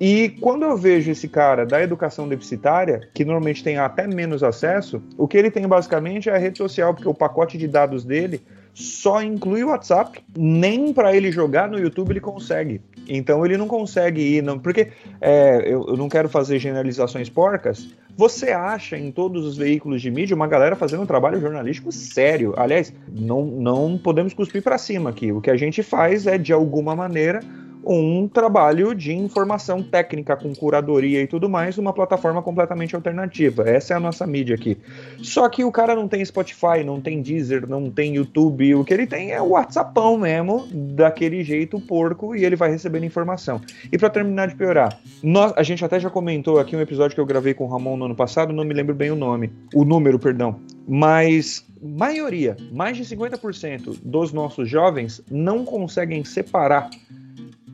E 0.00 0.30
quando 0.40 0.62
eu 0.62 0.78
vejo 0.78 1.10
esse 1.10 1.28
cara 1.28 1.66
da 1.66 1.82
educação 1.82 2.26
deficitária, 2.26 3.06
que 3.12 3.24
normalmente 3.24 3.62
tem 3.62 3.76
até 3.76 4.06
menos 4.06 4.42
acesso, 4.42 5.02
o 5.18 5.28
que 5.28 5.36
ele 5.36 5.50
tem 5.50 5.66
basicamente 5.68 6.30
é 6.30 6.34
a 6.34 6.38
rede 6.38 6.56
social, 6.56 6.94
porque 6.94 7.08
o 7.08 7.12
pacote 7.12 7.58
de 7.58 7.68
dados 7.68 8.02
dele 8.02 8.40
só 8.74 9.22
inclui 9.22 9.64
o 9.64 9.68
WhatsApp, 9.68 10.22
nem 10.36 10.92
para 10.92 11.14
ele 11.14 11.30
jogar 11.30 11.68
no 11.68 11.78
YouTube 11.78 12.10
ele 12.10 12.20
consegue. 12.20 12.80
Então 13.08 13.44
ele 13.44 13.56
não 13.56 13.66
consegue 13.66 14.20
ir, 14.20 14.42
não, 14.42 14.58
porque 14.58 14.88
é, 15.20 15.62
eu, 15.64 15.84
eu, 15.88 15.96
não 15.96 16.08
quero 16.08 16.28
fazer 16.28 16.58
generalizações 16.58 17.28
porcas. 17.28 17.88
você 18.16 18.50
acha 18.50 18.96
em 18.96 19.10
todos 19.10 19.44
os 19.44 19.56
veículos 19.56 20.00
de 20.00 20.10
mídia 20.10 20.36
uma 20.36 20.46
galera 20.46 20.76
fazendo 20.76 21.02
um 21.02 21.06
trabalho 21.06 21.40
jornalístico 21.40 21.90
sério. 21.90 22.54
Aliás, 22.56 22.92
não, 23.10 23.44
não 23.44 23.98
podemos 23.98 24.32
cuspir 24.32 24.62
para 24.62 24.78
cima 24.78 25.10
aqui. 25.10 25.32
O 25.32 25.40
que 25.40 25.50
a 25.50 25.56
gente 25.56 25.82
faz 25.82 26.26
é, 26.26 26.38
de 26.38 26.52
alguma 26.52 26.94
maneira, 26.94 27.40
um 27.84 28.28
trabalho 28.28 28.94
de 28.94 29.12
informação 29.12 29.82
técnica 29.82 30.36
com 30.36 30.54
curadoria 30.54 31.22
e 31.22 31.26
tudo 31.26 31.48
mais, 31.48 31.78
uma 31.78 31.92
plataforma 31.92 32.42
completamente 32.42 32.94
alternativa. 32.94 33.68
Essa 33.68 33.94
é 33.94 33.96
a 33.96 34.00
nossa 34.00 34.26
mídia 34.26 34.54
aqui. 34.54 34.76
Só 35.22 35.48
que 35.48 35.64
o 35.64 35.72
cara 35.72 35.94
não 35.94 36.06
tem 36.06 36.24
Spotify, 36.24 36.84
não 36.84 37.00
tem 37.00 37.22
Deezer, 37.22 37.68
não 37.68 37.90
tem 37.90 38.14
YouTube, 38.16 38.74
o 38.74 38.84
que 38.84 38.94
ele 38.94 39.06
tem 39.06 39.32
é 39.32 39.40
o 39.40 39.50
WhatsAppão 39.50 40.18
mesmo, 40.18 40.66
daquele 40.72 41.42
jeito 41.42 41.80
porco, 41.80 42.34
e 42.34 42.44
ele 42.44 42.56
vai 42.56 42.70
recebendo 42.70 43.04
informação. 43.04 43.60
E 43.90 43.98
para 43.98 44.10
terminar 44.10 44.48
de 44.48 44.54
piorar, 44.54 44.98
nós, 45.22 45.52
a 45.56 45.62
gente 45.62 45.84
até 45.84 45.98
já 45.98 46.10
comentou 46.10 46.58
aqui 46.58 46.76
um 46.76 46.80
episódio 46.80 47.14
que 47.14 47.20
eu 47.20 47.26
gravei 47.26 47.54
com 47.54 47.64
o 47.64 47.68
Ramon 47.68 47.96
no 47.96 48.04
ano 48.06 48.14
passado, 48.14 48.52
não 48.52 48.64
me 48.64 48.74
lembro 48.74 48.94
bem 48.94 49.10
o 49.10 49.16
nome, 49.16 49.52
o 49.74 49.84
número, 49.84 50.18
perdão, 50.18 50.60
mas 50.86 51.64
maioria, 51.80 52.56
mais 52.72 52.96
de 52.96 53.04
50% 53.04 54.00
dos 54.02 54.32
nossos 54.32 54.68
jovens 54.68 55.22
não 55.30 55.64
conseguem 55.64 56.24
separar 56.24 56.90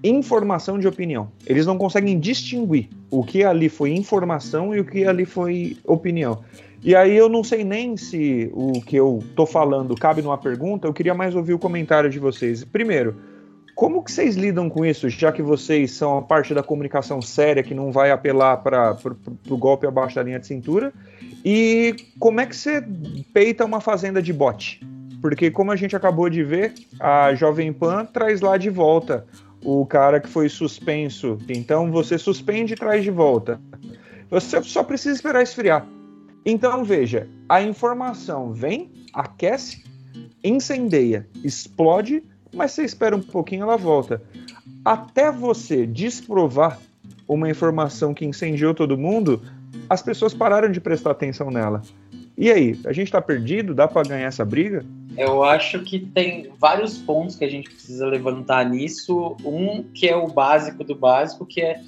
informação 0.09 0.79
de 0.79 0.87
opinião. 0.87 1.31
Eles 1.47 1.67
não 1.67 1.79
conseguem 1.79 2.19
distinguir 2.19 2.89
o 3.11 3.25
que 3.25 3.45
ali 3.45 3.69
foi 3.69 3.93
informação 3.93 4.75
e 4.75 4.81
o 4.81 4.85
que 4.85 5.05
ali 5.05 5.25
foi 5.25 5.77
opinião. 5.85 6.43
E 6.83 6.95
aí 6.95 7.17
eu 7.17 7.29
não 7.29 7.43
sei 7.43 7.65
nem 7.65 7.97
se 7.97 8.51
o 8.53 8.81
que 8.81 8.97
eu 8.97 9.23
tô 9.35 9.47
falando 9.47 9.95
cabe 9.95 10.23
numa 10.23 10.39
pergunta, 10.39 10.87
eu 10.87 10.93
queria 10.93 11.15
mais 11.15 11.35
ouvir 11.35 11.55
o 11.55 11.59
comentário 11.59 12.09
de 12.09 12.19
vocês. 12.19 12.63
Primeiro, 12.65 13.17
como 13.75 14.03
que 14.03 14.11
vocês 14.11 14.37
lidam 14.37 14.71
com 14.71 14.87
isso, 14.87 15.09
já 15.11 15.31
que 15.31 15.43
vocês 15.43 15.91
são 15.91 16.17
a 16.17 16.23
parte 16.23 16.55
da 16.55 16.63
comunicação 16.63 17.21
séria 17.21 17.63
que 17.63 17.75
não 17.75 17.93
vai 17.93 18.11
apelar 18.11 18.57
para 18.59 18.97
o 19.51 19.57
golpe 19.57 19.87
abaixo 19.87 20.17
da 20.17 20.23
linha 20.23 20.39
de 20.39 20.47
cintura? 20.47 20.93
E 21.45 21.95
como 22.19 22.41
é 22.41 22.47
que 22.47 22.57
você 22.57 22.83
peita 23.35 23.65
uma 23.65 23.81
fazenda 23.81 24.23
de 24.23 24.33
bote? 24.33 24.81
Porque 25.21 25.51
como 25.51 25.73
a 25.73 25.77
gente 25.77 25.95
acabou 25.95 26.31
de 26.31 26.43
ver, 26.43 26.73
a 27.01 27.35
Jovem 27.35 27.73
Pan 27.73 28.05
traz 28.05 28.41
lá 28.41 28.57
de 28.57 28.71
volta 28.71 29.27
o 29.67 29.85
cara 29.85 30.21
que 30.21 30.29
foi 30.29 30.49
suspenso. 30.49 31.39
Então 31.49 31.91
você 31.91 32.17
suspende 32.17 32.75
e 32.75 32.77
traz 32.77 33.03
de 33.03 33.11
volta. 33.11 33.61
Você 34.31 34.63
só 34.63 34.85
precisa 34.85 35.17
esperar 35.17 35.43
esfriar. 35.43 35.85
Então 36.45 36.85
veja, 36.85 37.29
a 37.49 37.61
informação 37.61 38.53
vem, 38.53 38.89
aquece, 39.13 39.83
incendeia, 40.43 41.29
explode, 41.43 42.23
mas 42.55 42.71
você 42.73 42.85
espera 42.85 43.17
um 43.17 43.21
pouquinho 43.21 43.65
ela 43.65 43.77
volta. 43.77 44.23
Até 44.85 45.33
você 45.33 45.85
desprovar 45.85 46.79
uma 47.27 47.51
informação 47.51 48.15
que 48.15 48.25
incendiou 48.25 48.73
todo 48.73 48.97
mundo, 48.97 49.43
as 49.91 50.01
pessoas 50.01 50.33
pararam 50.33 50.71
de 50.71 50.81
prestar 50.81 51.11
atenção 51.11 51.51
nela. 51.51 51.83
E 52.37 52.51
aí, 52.51 52.79
a 52.85 52.93
gente 52.93 53.07
está 53.07 53.21
perdido? 53.21 53.75
Dá 53.75 53.89
para 53.89 54.07
ganhar 54.07 54.27
essa 54.27 54.45
briga? 54.45 54.85
Eu 55.17 55.43
acho 55.43 55.81
que 55.81 55.99
tem 55.99 56.51
vários 56.59 56.99
pontos 56.99 57.35
que 57.35 57.45
a 57.45 57.51
gente 57.51 57.71
precisa 57.71 58.07
levantar 58.07 58.69
nisso. 58.69 59.37
Um 59.43 59.83
que 59.83 60.07
é 60.07 60.15
o 60.15 60.29
básico 60.29 60.85
do 60.85 60.95
básico, 60.95 61.47
que 61.47 61.63
é 61.63 61.81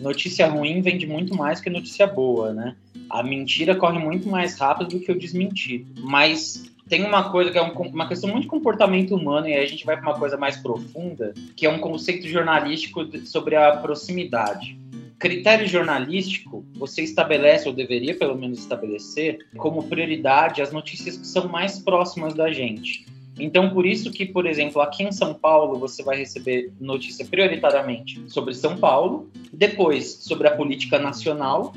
notícia 0.00 0.46
ruim 0.46 0.80
vende 0.80 1.06
muito 1.06 1.34
mais 1.34 1.60
que 1.60 1.68
notícia 1.68 2.06
boa, 2.06 2.52
né? 2.52 2.76
A 3.10 3.22
mentira 3.22 3.74
corre 3.74 3.98
muito 3.98 4.28
mais 4.28 4.56
rápido 4.56 4.90
do 4.90 5.00
que 5.00 5.10
o 5.10 5.18
desmentido. 5.18 6.00
Mas 6.00 6.70
tem 6.88 7.04
uma 7.04 7.30
coisa 7.30 7.50
que 7.50 7.58
é 7.58 7.62
um, 7.62 7.72
uma 7.72 8.06
questão 8.06 8.30
muito 8.30 8.42
de 8.42 8.48
comportamento 8.48 9.16
humano, 9.16 9.48
e 9.48 9.54
aí 9.54 9.64
a 9.64 9.68
gente 9.68 9.84
vai 9.84 9.96
para 9.96 10.10
uma 10.10 10.18
coisa 10.18 10.36
mais 10.36 10.56
profunda, 10.56 11.34
que 11.56 11.66
é 11.66 11.70
um 11.70 11.78
conceito 11.78 12.28
jornalístico 12.28 13.04
sobre 13.26 13.56
a 13.56 13.76
proximidade 13.76 14.78
critério 15.18 15.66
jornalístico, 15.66 16.64
você 16.74 17.02
estabelece, 17.02 17.68
ou 17.68 17.74
deveria 17.74 18.16
pelo 18.16 18.36
menos 18.36 18.58
estabelecer, 18.58 19.46
como 19.56 19.82
prioridade 19.82 20.62
as 20.62 20.72
notícias 20.72 21.16
que 21.16 21.26
são 21.26 21.48
mais 21.48 21.78
próximas 21.78 22.34
da 22.34 22.52
gente. 22.52 23.06
Então, 23.38 23.70
por 23.70 23.86
isso 23.86 24.10
que, 24.10 24.26
por 24.26 24.46
exemplo, 24.46 24.80
aqui 24.80 25.04
em 25.04 25.12
São 25.12 25.32
Paulo, 25.34 25.78
você 25.78 26.02
vai 26.02 26.16
receber 26.18 26.72
notícia 26.80 27.24
prioritariamente 27.24 28.22
sobre 28.28 28.54
São 28.54 28.76
Paulo, 28.76 29.30
depois 29.52 30.18
sobre 30.20 30.48
a 30.48 30.56
política 30.56 30.98
nacional, 30.98 31.72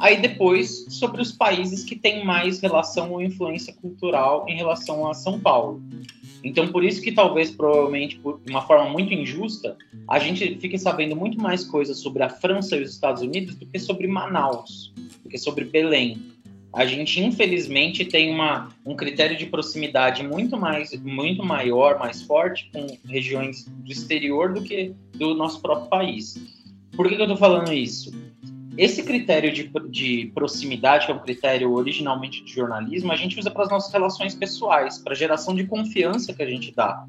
aí 0.00 0.20
depois 0.20 0.86
sobre 0.88 1.20
os 1.20 1.32
países 1.32 1.84
que 1.84 1.96
têm 1.96 2.24
mais 2.24 2.60
relação 2.60 3.12
ou 3.12 3.22
influência 3.22 3.72
cultural 3.74 4.44
em 4.48 4.56
relação 4.56 5.08
a 5.08 5.14
São 5.14 5.38
Paulo. 5.38 5.82
Então, 6.42 6.68
por 6.68 6.84
isso 6.84 7.02
que 7.02 7.12
talvez, 7.12 7.50
provavelmente, 7.50 8.16
por 8.18 8.40
uma 8.48 8.62
forma 8.62 8.88
muito 8.88 9.12
injusta, 9.12 9.76
a 10.08 10.18
gente 10.18 10.56
fique 10.60 10.78
sabendo 10.78 11.16
muito 11.16 11.40
mais 11.40 11.64
coisas 11.64 11.98
sobre 11.98 12.22
a 12.22 12.28
França 12.28 12.76
e 12.76 12.82
os 12.82 12.90
Estados 12.90 13.22
Unidos 13.22 13.56
do 13.56 13.66
que 13.66 13.78
sobre 13.78 14.06
Manaus, 14.06 14.92
do 15.22 15.28
que 15.28 15.38
sobre 15.38 15.64
Belém. 15.64 16.18
A 16.72 16.84
gente, 16.84 17.20
infelizmente, 17.20 18.04
tem 18.04 18.30
uma, 18.30 18.68
um 18.84 18.94
critério 18.94 19.36
de 19.36 19.46
proximidade 19.46 20.22
muito, 20.22 20.56
mais, 20.56 20.92
muito 21.02 21.44
maior, 21.44 21.98
mais 21.98 22.22
forte 22.22 22.70
com 22.72 22.86
regiões 23.08 23.64
do 23.64 23.90
exterior 23.90 24.52
do 24.52 24.62
que 24.62 24.94
do 25.14 25.34
nosso 25.34 25.60
próprio 25.62 25.88
país. 25.88 26.38
Por 26.94 27.08
que, 27.08 27.16
que 27.16 27.20
eu 27.20 27.24
estou 27.24 27.38
falando 27.38 27.72
isso? 27.72 28.12
Esse 28.78 29.02
critério 29.02 29.52
de, 29.52 29.68
de 29.90 30.30
proximidade, 30.32 31.04
que 31.04 31.10
é 31.10 31.14
um 31.14 31.18
critério 31.18 31.72
originalmente 31.72 32.44
de 32.44 32.52
jornalismo, 32.52 33.10
a 33.10 33.16
gente 33.16 33.36
usa 33.36 33.50
para 33.50 33.64
as 33.64 33.70
nossas 33.70 33.92
relações 33.92 34.36
pessoais, 34.36 34.98
para 34.98 35.14
a 35.14 35.16
geração 35.16 35.52
de 35.52 35.66
confiança 35.66 36.32
que 36.32 36.40
a 36.40 36.46
gente 36.46 36.72
dá. 36.72 37.04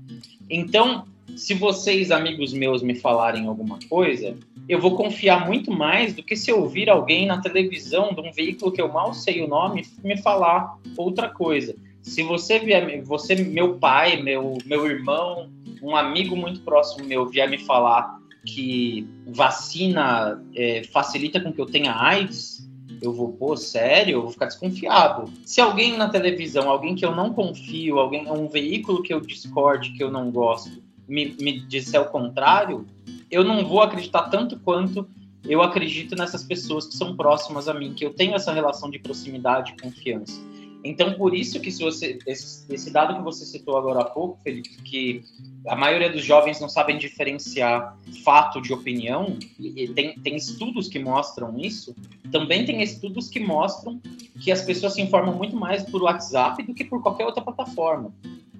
Então, 0.49 1.05
se 1.35 1.53
vocês, 1.53 2.09
amigos 2.09 2.53
meus, 2.53 2.81
me 2.81 2.95
falarem 2.95 3.45
alguma 3.45 3.77
coisa, 3.87 4.35
eu 4.67 4.81
vou 4.81 4.95
confiar 4.95 5.45
muito 5.45 5.71
mais 5.71 6.15
do 6.15 6.23
que 6.23 6.35
se 6.35 6.49
eu 6.49 6.59
ouvir 6.59 6.89
alguém 6.89 7.27
na 7.27 7.39
televisão 7.39 8.15
de 8.15 8.19
um 8.19 8.31
veículo 8.31 8.71
que 8.71 8.81
eu 8.81 8.91
mal 8.91 9.13
sei 9.13 9.43
o 9.43 9.47
nome 9.47 9.85
me 10.03 10.17
falar 10.17 10.75
outra 10.97 11.29
coisa. 11.29 11.75
Se 12.01 12.23
você 12.23 12.57
vier, 12.57 13.03
você, 13.03 13.35
meu 13.35 13.75
pai, 13.75 14.19
meu, 14.23 14.57
meu 14.65 14.87
irmão, 14.87 15.51
um 15.83 15.95
amigo 15.95 16.35
muito 16.35 16.61
próximo 16.61 17.05
meu 17.05 17.27
vier 17.27 17.47
me 17.47 17.59
falar 17.59 18.17
que 18.45 19.07
vacina 19.27 20.41
é, 20.55 20.83
facilita 20.83 21.39
com 21.39 21.51
que 21.51 21.59
eu 21.59 21.65
tenha 21.65 21.93
AIDS, 21.93 22.67
eu 23.01 23.13
vou, 23.13 23.31
pô, 23.33 23.55
sério, 23.55 24.13
eu 24.13 24.21
vou 24.23 24.31
ficar 24.31 24.47
desconfiado. 24.47 25.31
Se 25.45 25.61
alguém 25.61 25.97
na 25.97 26.09
televisão, 26.09 26.69
alguém 26.69 26.95
que 26.95 27.05
eu 27.05 27.15
não 27.15 27.33
confio, 27.33 27.97
alguém, 27.97 28.29
um 28.29 28.47
veículo 28.47 29.01
que 29.01 29.13
eu 29.13 29.21
discorde, 29.21 29.91
que 29.93 30.03
eu 30.03 30.11
não 30.11 30.31
gosto, 30.31 30.83
me, 31.07 31.35
me 31.39 31.59
disser 31.61 32.01
o 32.01 32.05
contrário, 32.05 32.85
eu 33.31 33.43
não 33.43 33.65
vou 33.65 33.81
acreditar 33.81 34.23
tanto 34.23 34.59
quanto 34.59 35.07
eu 35.45 35.61
acredito 35.61 36.15
nessas 36.15 36.43
pessoas 36.43 36.87
que 36.87 36.95
são 36.95 37.15
próximas 37.15 37.67
a 37.67 37.73
mim, 37.73 37.93
que 37.93 38.05
eu 38.05 38.13
tenho 38.13 38.35
essa 38.35 38.51
relação 38.51 38.89
de 38.89 38.99
proximidade 38.99 39.73
e 39.77 39.81
confiança. 39.81 40.39
Então, 40.83 41.13
por 41.15 41.33
isso 41.33 41.59
que 41.59 41.71
se 41.71 41.83
você 41.83 42.19
esse, 42.25 42.65
esse, 42.73 42.91
dado 42.91 43.15
que 43.15 43.21
você 43.21 43.45
citou 43.45 43.77
agora 43.77 43.99
há 43.99 44.05
pouco, 44.05 44.39
Felipe, 44.43 44.69
que 44.83 45.21
a 45.67 45.75
maioria 45.75 46.09
dos 46.09 46.23
jovens 46.23 46.59
não 46.61 46.69
sabem 46.69 46.97
diferenciar 46.97 47.97
fato 48.23 48.61
de 48.61 48.71
opinião, 48.71 49.37
e 49.59 49.89
tem, 49.89 50.17
tem 50.19 50.35
estudos 50.37 50.87
que 50.87 50.97
mostram 50.97 51.59
isso, 51.59 51.93
também 52.31 52.65
tem 52.65 52.81
estudos 52.81 53.27
que 53.27 53.39
mostram 53.39 53.99
que 54.41 54.51
as 54.51 54.61
pessoas 54.61 54.93
se 54.93 55.01
informam 55.01 55.35
muito 55.35 55.55
mais 55.55 55.83
por 55.83 56.01
WhatsApp 56.01 56.63
do 56.63 56.73
que 56.73 56.85
por 56.85 57.01
qualquer 57.01 57.25
outra 57.25 57.43
plataforma. 57.43 58.13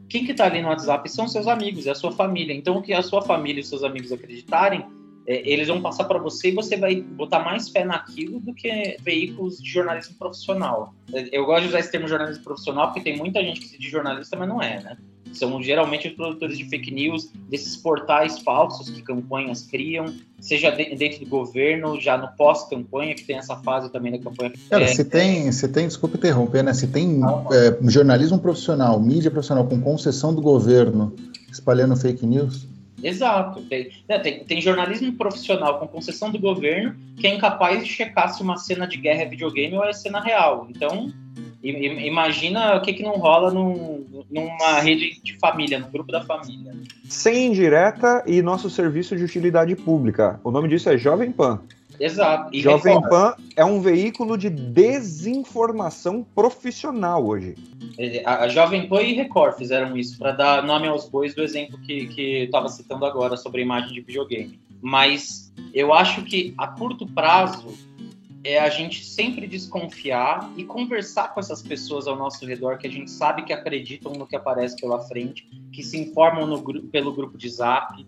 Quem 0.10 0.26
que 0.26 0.32
está 0.32 0.46
ali 0.46 0.62
no 0.62 0.70
WhatsApp 0.70 1.10
são 1.10 1.28
seus 1.28 1.48
amigos, 1.48 1.88
é 1.88 1.92
a 1.92 1.96
sua 1.96 2.12
família. 2.12 2.54
Então, 2.54 2.78
o 2.78 2.82
que 2.82 2.92
a 2.92 3.02
sua 3.02 3.22
família 3.22 3.60
e 3.60 3.64
os 3.64 3.70
seus 3.70 3.84
amigos 3.84 4.12
acreditarem 4.12 4.84
eles 5.30 5.68
vão 5.68 5.80
passar 5.80 6.06
para 6.06 6.18
você 6.18 6.50
e 6.50 6.52
você 6.52 6.76
vai 6.76 7.02
botar 7.02 7.40
mais 7.40 7.70
fé 7.70 7.86
naquilo 7.86 8.40
do 8.40 8.52
que 8.52 8.98
veículos 9.00 9.62
de 9.62 9.70
jornalismo 9.70 10.16
profissional. 10.18 10.96
Eu 11.32 11.46
gosto 11.46 11.64
de 11.64 11.68
usar 11.70 11.80
esse 11.80 11.92
termo 11.92 12.08
jornalismo 12.08 12.44
profissional 12.44 12.88
porque 12.88 13.02
tem 13.02 13.16
muita 13.16 13.40
gente 13.42 13.60
que 13.60 13.68
se 13.68 13.78
diz 13.78 13.92
jornalista, 13.92 14.36
mas 14.36 14.50
não 14.50 14.60
é, 14.60 14.82
né? 14.82 14.98
São 15.32 15.62
geralmente 15.62 16.08
os 16.08 16.16
produtores 16.16 16.58
de 16.58 16.68
fake 16.68 16.90
news, 16.90 17.30
desses 17.48 17.78
portais 17.78 18.40
falsos 18.40 18.90
que 18.90 19.04
campanhas 19.04 19.62
criam, 19.62 20.12
seja 20.40 20.72
dentro 20.72 21.20
do 21.20 21.28
governo, 21.28 22.02
já 22.02 22.18
no 22.18 22.30
pós-campanha, 22.36 23.14
que 23.14 23.24
tem 23.24 23.38
essa 23.38 23.56
fase 23.58 23.92
também 23.92 24.12
da 24.12 24.18
campanha. 24.18 24.52
Cara, 24.68 24.86
é, 24.86 24.88
se 24.88 25.06
tem, 25.06 25.52
se 25.52 25.68
tem, 25.68 25.86
desculpa 25.86 26.18
interromper, 26.18 26.64
né? 26.64 26.74
Se 26.74 26.88
tem 26.88 27.22
é, 27.52 27.78
jornalismo 27.88 28.40
profissional, 28.40 29.00
mídia 29.00 29.30
profissional 29.30 29.68
com 29.68 29.80
concessão 29.80 30.34
do 30.34 30.42
governo 30.42 31.16
espalhando 31.52 31.96
fake 31.96 32.26
news, 32.26 32.68
Exato. 33.04 33.62
Tem, 33.64 33.90
né, 34.08 34.20
tem, 34.20 34.44
tem, 34.44 34.62
jornalismo 34.62 35.14
profissional 35.14 35.80
com 35.80 35.88
concessão 35.88 36.32
do 36.32 36.40
governo 36.40 36.96
que 37.18 37.28
é 37.28 37.36
incapaz 37.36 37.84
de 37.84 37.90
checar 37.90 38.34
se 38.34 38.42
uma 38.42 38.58
cena 38.58 38.88
de 38.88 38.98
guerra 38.98 39.24
é 39.24 39.26
videogame 39.26 39.76
ou 39.76 39.84
é 39.84 39.94
cena 39.94 40.20
real. 40.20 40.68
Então, 40.70 41.12
imagina 41.64 42.76
o 42.76 42.82
que, 42.82 42.94
que 42.94 43.04
não 43.04 43.18
rola 43.18 43.52
num, 43.52 44.06
numa 44.30 44.80
rede 44.80 45.22
de 45.22 45.38
família, 45.38 45.80
no 45.80 45.88
grupo 45.88 46.12
da 46.12 46.24
família. 46.24 46.74
Sem 47.04 47.48
indireta 47.48 48.24
e 48.26 48.42
nosso 48.42 48.70
serviço 48.70 49.16
de 49.16 49.24
utilidade 49.24 49.76
pública. 49.76 50.40
O 50.44 50.52
nome 50.52 50.70
disso 50.70 50.90
é 50.90 50.98
Jovem 50.98 51.32
Pan. 51.32 51.62
Exato. 52.00 52.50
E 52.56 52.62
Jovem 52.62 53.02
Pan 53.02 53.36
é 53.56 53.66
um 53.66 53.82
veículo 53.82 54.38
de 54.38 54.50
desinformação 54.50 56.26
profissional 56.36 57.26
hoje. 57.26 57.56
A 58.26 58.48
Jovem 58.48 58.88
Pan 58.88 59.02
e 59.02 59.14
Record 59.14 59.58
fizeram 59.58 59.98
isso, 59.98 60.18
para 60.18 60.32
dar 60.32 60.64
nome 60.64 60.88
aos 60.88 61.10
bois 61.10 61.36
do 61.36 61.44
exemplo 61.44 61.78
que, 61.82 62.08
que 62.08 62.40
eu 62.40 62.46
estava 62.46 62.70
citando 62.70 63.06
agora 63.06 63.36
sobre 63.36 63.62
a 63.62 63.64
imagem 63.66 63.94
de 63.94 64.02
videogame. 64.02 64.60
Mas 64.82 65.52
eu 65.74 65.94
acho 65.94 66.24
que 66.24 66.54
a 66.58 66.68
curto 66.68 67.06
prazo 67.06 67.78
é 68.44 68.58
a 68.58 68.70
gente 68.70 69.04
sempre 69.04 69.48
desconfiar 69.48 70.50
e 70.56 70.64
conversar 70.64 71.34
com 71.34 71.40
essas 71.40 71.62
pessoas 71.62 72.08
ao 72.08 72.16
nosso 72.16 72.46
redor 72.46 72.78
que 72.78 72.88
a 72.88 72.92
gente 72.92 73.12
sabe 73.12 73.44
que 73.44 73.52
acreditam 73.52 74.14
no 74.14 74.26
que 74.26 74.36
aparece 74.36 74.78
pela 74.80 75.00
frente, 75.02 75.46
que 75.74 75.84
se 75.84 76.00
informam 76.00 76.48
no, 76.48 76.62
pelo 76.90 77.14
grupo 77.14 77.38
de 77.38 77.50
zap, 77.50 78.06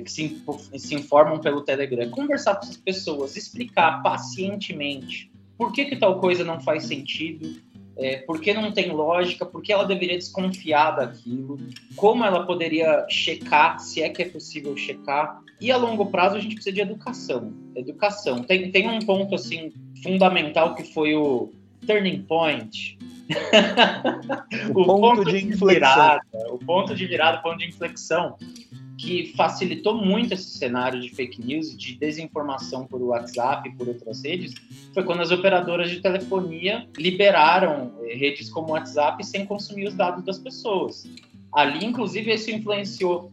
que 0.00 0.10
se, 0.10 0.42
se 0.76 0.94
informam 0.94 1.38
pelo 1.38 1.60
Telegram. 1.60 2.08
Conversar 2.10 2.54
com 2.56 2.62
essas 2.62 2.76
pessoas, 2.76 3.36
explicar 3.36 4.02
pacientemente 4.02 5.30
por 5.58 5.72
que, 5.72 5.84
que 5.84 5.96
tal 5.96 6.18
coisa 6.18 6.42
não 6.42 6.60
faz 6.60 6.86
sentido, 6.86 7.54
é, 7.96 8.16
por 8.18 8.40
que 8.40 8.52
não 8.54 8.72
tem 8.72 8.90
lógica, 8.90 9.44
por 9.44 9.62
que 9.62 9.72
ela 9.72 9.84
deveria 9.84 10.16
desconfiar 10.16 10.92
daquilo, 10.92 11.58
como 11.94 12.24
ela 12.24 12.46
poderia 12.46 13.06
checar, 13.08 13.78
se 13.78 14.02
é 14.02 14.08
que 14.08 14.22
é 14.22 14.28
possível 14.28 14.76
checar. 14.76 15.40
E 15.60 15.70
a 15.70 15.76
longo 15.76 16.06
prazo 16.06 16.36
a 16.36 16.40
gente 16.40 16.54
precisa 16.54 16.74
de 16.74 16.80
educação. 16.80 17.52
Educação. 17.76 18.42
Tem, 18.42 18.70
tem 18.70 18.88
um 18.88 18.98
ponto 19.00 19.34
assim 19.34 19.72
fundamental 20.02 20.74
que 20.74 20.82
foi 20.92 21.14
o 21.14 21.52
turning 21.86 22.22
point. 22.22 22.98
o, 24.74 24.80
o, 24.80 24.84
ponto, 24.84 25.00
ponto 25.00 25.24
de, 25.24 25.42
de 25.42 25.54
virada, 25.54 26.22
o 26.50 26.58
ponto 26.58 26.94
de 26.94 27.06
virada, 27.06 27.38
o 27.38 27.42
ponto 27.42 27.58
de 27.58 27.68
inflexão 27.68 28.36
que 29.02 29.32
facilitou 29.36 29.96
muito 29.96 30.32
esse 30.32 30.56
cenário 30.56 31.00
de 31.00 31.08
fake 31.08 31.44
news, 31.44 31.76
de 31.76 31.96
desinformação 31.96 32.86
por 32.86 33.02
WhatsApp 33.02 33.68
e 33.68 33.72
por 33.72 33.88
outras 33.88 34.22
redes, 34.22 34.54
foi 34.94 35.02
quando 35.02 35.22
as 35.22 35.32
operadoras 35.32 35.90
de 35.90 36.00
telefonia 36.00 36.86
liberaram 36.96 37.92
eh, 38.04 38.14
redes 38.14 38.48
como 38.48 38.68
o 38.68 38.70
WhatsApp 38.70 39.26
sem 39.26 39.44
consumir 39.44 39.88
os 39.88 39.94
dados 39.94 40.24
das 40.24 40.38
pessoas. 40.38 41.04
Ali, 41.52 41.84
inclusive, 41.84 42.32
isso 42.32 42.52
influenciou 42.52 43.32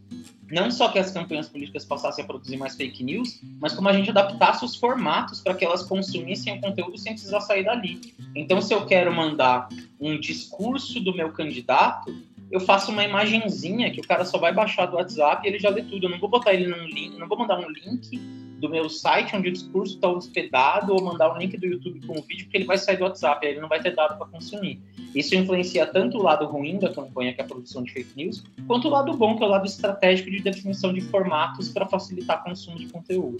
não 0.52 0.72
só 0.72 0.90
que 0.90 0.98
as 0.98 1.12
campanhas 1.12 1.48
políticas 1.48 1.86
passassem 1.86 2.24
a 2.24 2.28
produzir 2.28 2.58
mais 2.58 2.76
fake 2.76 3.04
news, 3.04 3.40
mas 3.62 3.74
como 3.74 3.88
a 3.88 3.94
gente 3.94 4.10
adaptasse 4.10 4.66
os 4.66 4.76
formatos 4.76 5.42
para 5.42 5.54
que 5.54 5.64
elas 5.64 5.84
consumissem 5.84 6.58
o 6.58 6.62
conteúdo 6.62 6.98
sem 6.98 7.14
precisar 7.14 7.42
sair 7.42 7.64
dali. 7.64 8.02
Então, 8.36 8.60
se 8.60 8.74
eu 8.74 8.86
quero 8.86 9.14
mandar 9.14 9.70
um 10.00 10.20
discurso 10.20 11.00
do 11.00 11.16
meu 11.16 11.32
candidato, 11.32 12.12
eu 12.52 12.60
faço 12.60 12.92
uma 12.92 13.04
imagenzinha 13.04 13.92
que 13.92 14.00
o 14.00 14.08
cara 14.08 14.26
só 14.26 14.38
vai 14.38 14.54
baixar 14.54 14.88
do 14.88 14.96
WhatsApp 14.96 15.46
e 15.46 15.50
ele 15.50 15.60
já 15.60 15.70
lê 15.70 15.84
tudo. 15.84 16.06
Eu 16.06 16.10
não 16.10 16.20
vou 16.20 16.30
botar 16.30 16.54
ele 16.54 16.68
num 16.68 16.86
link, 16.86 17.18
não 17.18 17.28
vou 17.28 17.38
mandar 17.38 17.60
um 17.60 17.70
link 17.70 18.18
do 18.60 18.70
meu 18.70 18.90
site 18.90 19.36
onde 19.36 19.50
o 19.50 19.52
discurso 19.52 19.96
está 19.96 20.10
hospedado 20.10 20.94
ou 20.94 21.02
mandar 21.02 21.34
um 21.34 21.38
link 21.38 21.56
do 21.58 21.66
YouTube 21.66 22.06
com 22.06 22.20
o 22.20 22.22
vídeo 22.22 22.46
porque 22.46 22.58
ele 22.58 22.66
vai 22.66 22.78
sair 22.78 22.98
do 22.98 23.04
WhatsApp, 23.04 23.46
ele 23.46 23.62
não 23.62 23.70
vai 23.70 23.82
ter 23.82 23.96
dado 23.96 24.18
para 24.18 24.28
consumir. 24.28 24.82
Isso 25.16 25.34
influencia 25.36 25.86
tanto 25.88 26.18
o 26.18 26.22
lado 26.22 26.46
ruim 26.46 26.78
da 26.78 26.94
campanha, 26.94 27.34
que 27.34 27.42
é 27.42 27.44
a 27.44 27.48
produção 27.48 27.84
de 27.84 27.92
fake 27.94 28.12
news, 28.16 28.44
quanto 28.68 28.88
o 28.88 28.92
lado 28.92 29.16
bom, 29.16 29.38
que 29.38 29.44
é 29.44 29.46
o 29.46 29.50
lado 29.50 29.66
estratégico 29.66 30.30
de 30.30 30.42
definição 30.42 30.94
de 30.94 31.02
formatos 31.02 31.70
para 31.70 31.88
facilitar 31.88 32.42
o 32.42 32.44
consumo 32.44 32.78
de 32.78 32.88
conteúdo. 32.88 33.38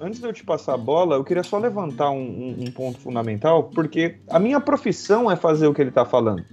Antes 0.00 0.18
de 0.18 0.26
eu 0.26 0.32
te 0.32 0.42
passar 0.42 0.74
a 0.74 0.78
bola, 0.78 1.16
eu 1.16 1.22
queria 1.22 1.44
só 1.44 1.58
levantar 1.58 2.10
um, 2.10 2.16
um, 2.16 2.64
um 2.66 2.70
ponto 2.72 2.98
fundamental, 2.98 3.64
porque 3.64 4.16
a 4.28 4.38
minha 4.38 4.58
profissão 4.58 5.30
é 5.30 5.36
fazer 5.36 5.66
o 5.66 5.74
que 5.74 5.80
ele 5.80 5.90
está 5.90 6.04
falando. 6.04 6.44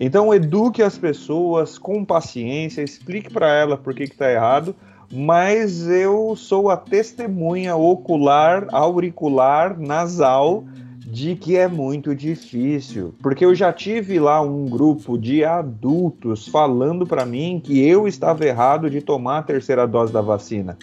Então 0.00 0.32
eduque 0.32 0.82
as 0.82 0.96
pessoas 0.96 1.76
com 1.76 2.04
paciência, 2.04 2.82
explique 2.82 3.32
para 3.32 3.52
ela 3.52 3.76
por 3.76 3.94
que 3.94 4.04
está 4.04 4.30
errado, 4.30 4.74
mas 5.12 5.88
eu 5.88 6.36
sou 6.36 6.70
a 6.70 6.76
testemunha 6.76 7.74
ocular, 7.74 8.66
auricular, 8.70 9.78
nasal 9.78 10.64
de 11.10 11.34
que 11.34 11.56
é 11.56 11.66
muito 11.66 12.14
difícil, 12.14 13.14
porque 13.22 13.44
eu 13.44 13.54
já 13.54 13.72
tive 13.72 14.20
lá 14.20 14.42
um 14.42 14.66
grupo 14.66 15.16
de 15.16 15.42
adultos 15.42 16.46
falando 16.46 17.06
para 17.06 17.24
mim 17.24 17.60
que 17.64 17.80
eu 17.80 18.06
estava 18.06 18.44
errado 18.44 18.90
de 18.90 19.00
tomar 19.00 19.38
a 19.38 19.42
terceira 19.42 19.86
dose 19.86 20.12
da 20.12 20.20
vacina. 20.20 20.76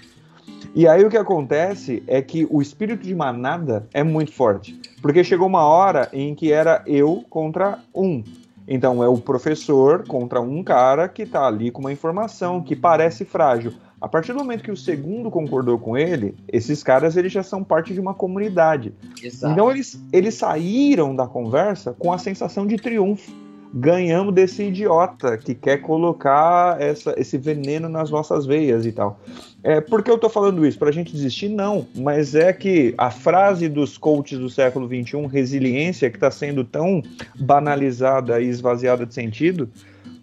E 0.74 0.88
aí 0.88 1.06
o 1.06 1.10
que 1.10 1.18
acontece 1.18 2.04
é 2.08 2.22
que 2.24 2.48
o 2.50 2.60
espírito 2.60 3.04
de 3.04 3.14
manada 3.14 3.88
é 3.94 4.04
muito 4.04 4.34
forte, 4.34 4.78
porque 5.00 5.24
chegou 5.24 5.48
uma 5.48 5.64
hora 5.64 6.10
em 6.12 6.34
que 6.34 6.52
era 6.52 6.84
eu 6.88 7.24
contra 7.30 7.80
um. 7.94 8.24
Então 8.68 9.04
é 9.04 9.08
o 9.08 9.18
professor 9.18 10.08
contra 10.08 10.42
um 10.42 10.64
cara 10.64 11.08
que 11.08 11.24
está 11.24 11.46
ali 11.46 11.72
com 11.72 11.82
uma 11.82 11.92
informação 11.92 12.62
que 12.62 12.76
parece 12.76 13.26
frágil. 13.26 13.74
A 14.02 14.08
partir 14.08 14.34
do 14.34 14.40
momento 14.40 14.64
que 14.64 14.72
o 14.72 14.78
segundo 14.78 15.32
concordou 15.32 15.80
com 15.80 15.98
ele, 15.98 16.36
esses 16.48 16.84
caras 16.84 17.16
eles 17.16 17.32
já 17.32 17.42
são 17.42 17.64
parte 17.64 17.94
de 17.94 18.00
uma 18.00 18.14
comunidade. 18.14 18.94
Exato. 19.22 19.54
Então 19.54 19.72
eles, 19.72 20.00
eles 20.12 20.36
saíram 20.36 21.16
da 21.16 21.28
conversa 21.28 21.94
com 21.94 22.12
a 22.12 22.18
sensação 22.18 22.68
de 22.68 22.76
triunfo 22.76 23.46
ganhamos 23.78 24.34
desse 24.34 24.64
idiota 24.64 25.38
que 25.38 25.54
quer 25.54 25.80
colocar 25.80 26.82
essa, 26.82 27.14
esse 27.18 27.38
veneno 27.38 27.90
nas 27.90 28.10
nossas 28.10 28.46
veias 28.46 28.86
e 28.86 28.92
tal. 28.94 29.20
É, 29.66 29.82
por 29.82 30.04
que 30.04 30.12
eu 30.12 30.18
tô 30.20 30.30
falando 30.30 30.64
isso? 30.64 30.78
Pra 30.78 30.92
gente 30.92 31.12
desistir? 31.12 31.50
Não, 31.50 31.88
mas 31.96 32.36
é 32.36 32.54
que 32.54 32.94
a 33.00 33.10
frase 33.10 33.68
dos 33.68 33.98
coaches 33.98 34.38
do 34.38 34.48
século 34.48 34.88
XXI, 34.88 35.26
resiliência, 35.26 36.08
que 36.08 36.18
está 36.18 36.30
sendo 36.30 36.64
tão 36.64 37.02
banalizada 37.40 38.40
e 38.40 38.48
esvaziada 38.48 39.08
de 39.08 39.14
sentido, 39.16 39.68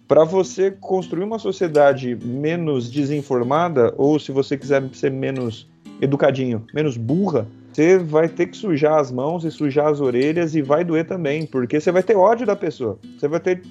para 0.07 0.23
você 0.23 0.71
construir 0.71 1.25
uma 1.25 1.37
sociedade 1.37 2.17
menos 2.23 2.89
desinformada, 2.89 3.93
ou 3.97 4.17
se 4.17 4.31
você 4.31 4.57
quiser 4.57 4.81
ser 4.93 5.11
menos 5.11 5.69
educadinho, 5.99 6.65
menos 6.73 6.95
burra, 6.95 7.45
você 7.73 7.97
vai 7.97 8.29
ter 8.29 8.47
que 8.47 8.55
sujar 8.55 8.97
as 8.97 9.11
mãos 9.11 9.43
e 9.43 9.51
sujar 9.51 9.87
as 9.87 9.99
orelhas 9.99 10.55
e 10.55 10.61
vai 10.61 10.85
doer 10.85 11.05
também, 11.05 11.45
porque 11.45 11.81
você 11.81 11.91
vai 11.91 12.01
ter 12.01 12.15
ódio 12.15 12.45
da 12.45 12.55
pessoa. 12.55 12.97
Você 13.19 13.27
vai 13.27 13.41
ter 13.41 13.61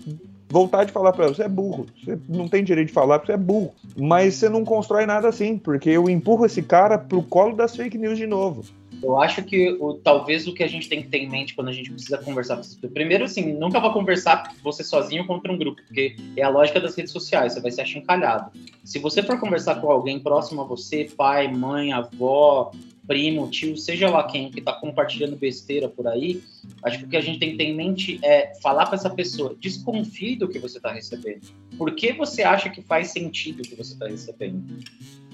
vontade 0.52 0.88
de 0.88 0.92
falar 0.92 1.12
para 1.12 1.28
você 1.28 1.44
é 1.44 1.48
burro, 1.48 1.86
você 2.04 2.18
não 2.28 2.46
tem 2.46 2.62
direito 2.62 2.88
de 2.88 2.92
falar 2.92 3.18
porque 3.18 3.32
você 3.32 3.38
é 3.38 3.40
burro. 3.40 3.74
Mas 3.96 4.34
você 4.34 4.48
não 4.48 4.64
constrói 4.64 5.06
nada 5.06 5.28
assim, 5.28 5.56
porque 5.56 5.88
eu 5.88 6.08
empurro 6.10 6.44
esse 6.44 6.62
cara 6.62 6.98
pro 6.98 7.22
colo 7.22 7.56
das 7.56 7.74
fake 7.74 7.96
news 7.96 8.18
de 8.18 8.26
novo. 8.26 8.62
Eu 9.02 9.20
acho 9.20 9.42
que 9.42 9.76
o, 9.80 9.94
talvez 9.94 10.46
o 10.46 10.54
que 10.54 10.62
a 10.62 10.68
gente 10.68 10.88
tem 10.88 11.02
que 11.02 11.08
ter 11.08 11.18
em 11.18 11.28
mente 11.28 11.54
quando 11.54 11.68
a 11.68 11.72
gente 11.72 11.90
precisa 11.90 12.18
conversar 12.18 12.56
com 12.56 12.62
pessoas. 12.62 12.92
Primeiro, 12.92 13.24
assim, 13.24 13.52
nunca 13.52 13.80
vá 13.80 13.90
conversar 13.90 14.54
você 14.62 14.84
sozinho 14.84 15.26
contra 15.26 15.50
um 15.50 15.58
grupo, 15.58 15.82
porque 15.82 16.14
é 16.36 16.42
a 16.42 16.48
lógica 16.48 16.80
das 16.80 16.94
redes 16.94 17.10
sociais, 17.10 17.54
você 17.54 17.60
vai 17.60 17.72
ser 17.72 17.80
achincalhado. 17.80 18.52
Se 18.84 19.00
você 19.00 19.22
for 19.22 19.40
conversar 19.40 19.80
com 19.80 19.90
alguém 19.90 20.20
próximo 20.20 20.60
a 20.60 20.64
você, 20.64 21.10
pai, 21.16 21.48
mãe, 21.48 21.92
avó, 21.92 22.70
primo, 23.06 23.48
tio, 23.48 23.76
seja 23.76 24.08
lá 24.08 24.24
quem 24.24 24.50
que 24.50 24.60
está 24.60 24.72
compartilhando 24.72 25.36
besteira 25.36 25.88
por 25.88 26.06
aí, 26.06 26.42
acho 26.84 26.98
que 26.98 27.04
o 27.04 27.08
que 27.08 27.16
a 27.16 27.20
gente 27.20 27.38
tem 27.38 27.52
que 27.52 27.56
ter 27.56 27.64
em 27.64 27.76
mente 27.76 28.20
é 28.22 28.52
falar 28.62 28.86
para 28.86 28.94
essa 28.94 29.10
pessoa, 29.10 29.56
desconfie 29.60 30.36
do 30.36 30.48
que 30.48 30.58
você 30.58 30.78
está 30.78 30.92
recebendo. 30.92 31.40
Por 31.76 31.94
que 31.94 32.12
você 32.12 32.42
acha 32.42 32.68
que 32.70 32.82
faz 32.82 33.08
sentido 33.08 33.60
o 33.60 33.62
que 33.62 33.74
você 33.74 33.94
está 33.94 34.06
recebendo? 34.06 34.62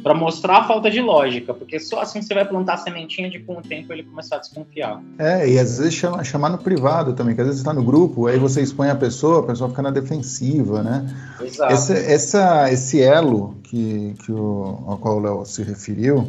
Para 0.02 0.14
mostrar 0.14 0.58
a 0.58 0.64
falta 0.64 0.88
de 0.90 1.00
lógica, 1.00 1.52
porque 1.52 1.80
só 1.80 2.00
assim 2.00 2.22
você 2.22 2.32
vai 2.32 2.44
plantar 2.44 2.74
a 2.74 2.76
sementinha 2.76 3.28
de 3.28 3.40
com 3.40 3.58
o 3.58 3.62
tempo 3.62 3.92
ele 3.92 4.04
começar 4.04 4.36
a 4.36 4.38
desconfiar. 4.38 5.02
É, 5.18 5.48
e 5.50 5.58
às 5.58 5.78
vezes 5.78 5.94
chama, 5.94 6.22
chamar 6.22 6.50
no 6.50 6.58
privado 6.58 7.12
também, 7.14 7.34
que 7.34 7.40
às 7.40 7.48
vezes 7.48 7.60
está 7.60 7.74
no 7.74 7.82
grupo, 7.82 8.28
aí 8.28 8.38
você 8.38 8.62
expõe 8.62 8.88
a 8.88 8.94
pessoa, 8.94 9.40
a 9.40 9.42
pessoa 9.42 9.68
fica 9.68 9.82
na 9.82 9.90
defensiva, 9.90 10.82
né? 10.82 11.04
Exato. 11.42 11.72
Esse, 11.72 11.92
essa, 11.92 12.72
esse 12.72 13.02
elo 13.02 13.56
que, 13.64 14.14
que 14.24 14.32
o, 14.32 14.84
ao 14.86 14.98
qual 14.98 15.16
o 15.16 15.20
Léo 15.20 15.44
se 15.44 15.62
referiu, 15.64 16.28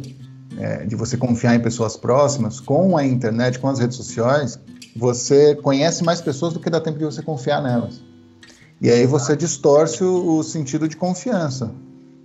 é, 0.60 0.84
de 0.84 0.94
você 0.94 1.16
confiar 1.16 1.54
em 1.54 1.60
pessoas 1.60 1.96
próximas, 1.96 2.60
com 2.60 2.96
a 2.96 3.04
internet, 3.04 3.58
com 3.58 3.68
as 3.68 3.78
redes 3.78 3.96
sociais, 3.96 4.58
você 4.94 5.54
conhece 5.54 6.04
mais 6.04 6.20
pessoas 6.20 6.52
do 6.52 6.60
que 6.60 6.68
dá 6.68 6.80
tempo 6.80 6.98
de 6.98 7.04
você 7.04 7.22
confiar 7.22 7.62
nelas. 7.62 8.00
E 8.80 8.90
aí 8.90 9.06
você 9.06 9.34
distorce 9.36 10.04
o, 10.04 10.38
o 10.38 10.42
sentido 10.42 10.86
de 10.86 10.96
confiança. 10.96 11.70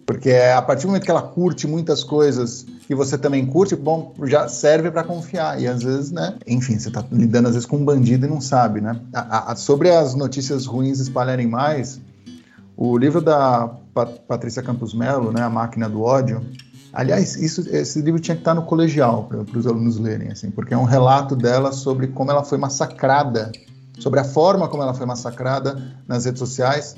Porque 0.06 0.30
é 0.30 0.54
a 0.54 0.62
partir 0.62 0.84
do 0.84 0.90
momento 0.90 1.04
que 1.04 1.12
ela 1.12 1.22
curte 1.22 1.66
muitas 1.66 2.04
coisas 2.04 2.66
que 2.86 2.94
você 2.94 3.18
também 3.18 3.44
curte, 3.46 3.76
bom, 3.76 4.14
já 4.26 4.48
serve 4.48 4.92
para 4.92 5.04
confiar. 5.04 5.60
E 5.60 5.68
às 5.68 5.82
vezes, 5.82 6.12
né? 6.12 6.38
Enfim, 6.46 6.78
você 6.78 6.90
está 6.90 7.04
lidando 7.12 7.48
às 7.48 7.56
vezes 7.56 7.66
com 7.68 7.78
um 7.78 7.86
bandido 7.86 8.26
e 8.26 8.30
não 8.30 8.40
sabe, 8.40 8.82
né? 8.82 9.00
A, 9.12 9.52
a, 9.52 9.56
sobre 9.56 9.90
as 9.90 10.14
notícias 10.14 10.68
ruins 10.68 11.00
espalharem 11.00 11.48
mais, 11.48 12.00
o 12.78 12.98
livro 12.98 13.20
da 13.20 13.68
Patrícia 14.28 14.62
Campos 14.62 14.94
Melo, 14.94 15.32
né, 15.32 15.42
A 15.42 15.50
Máquina 15.50 15.90
do 15.90 16.02
Ódio, 16.02 16.46
Aliás, 16.96 17.36
isso, 17.36 17.62
esse 17.76 18.02
livro 18.02 18.22
tinha 18.22 18.36
que 18.36 18.42
estar 18.42 18.54
no 18.54 18.62
colegial 18.62 19.26
para 19.26 19.60
os 19.60 19.68
alunos 19.68 20.00
lerem, 20.00 20.32
assim, 20.32 20.50
porque 20.50 20.74
é 20.74 20.78
um 20.78 20.86
relato 20.86 21.36
dela 21.36 21.74
sobre 21.74 22.08
como 22.08 22.32
ela 22.32 22.42
foi 22.42 22.58
massacrada, 22.58 23.52
sobre 24.00 24.22
a 24.22 24.24
forma 24.24 24.70
como 24.70 24.82
ela 24.82 24.94
foi 24.94 25.06
massacrada 25.06 25.78
nas 26.08 26.24
redes 26.24 26.40
sociais, 26.40 26.96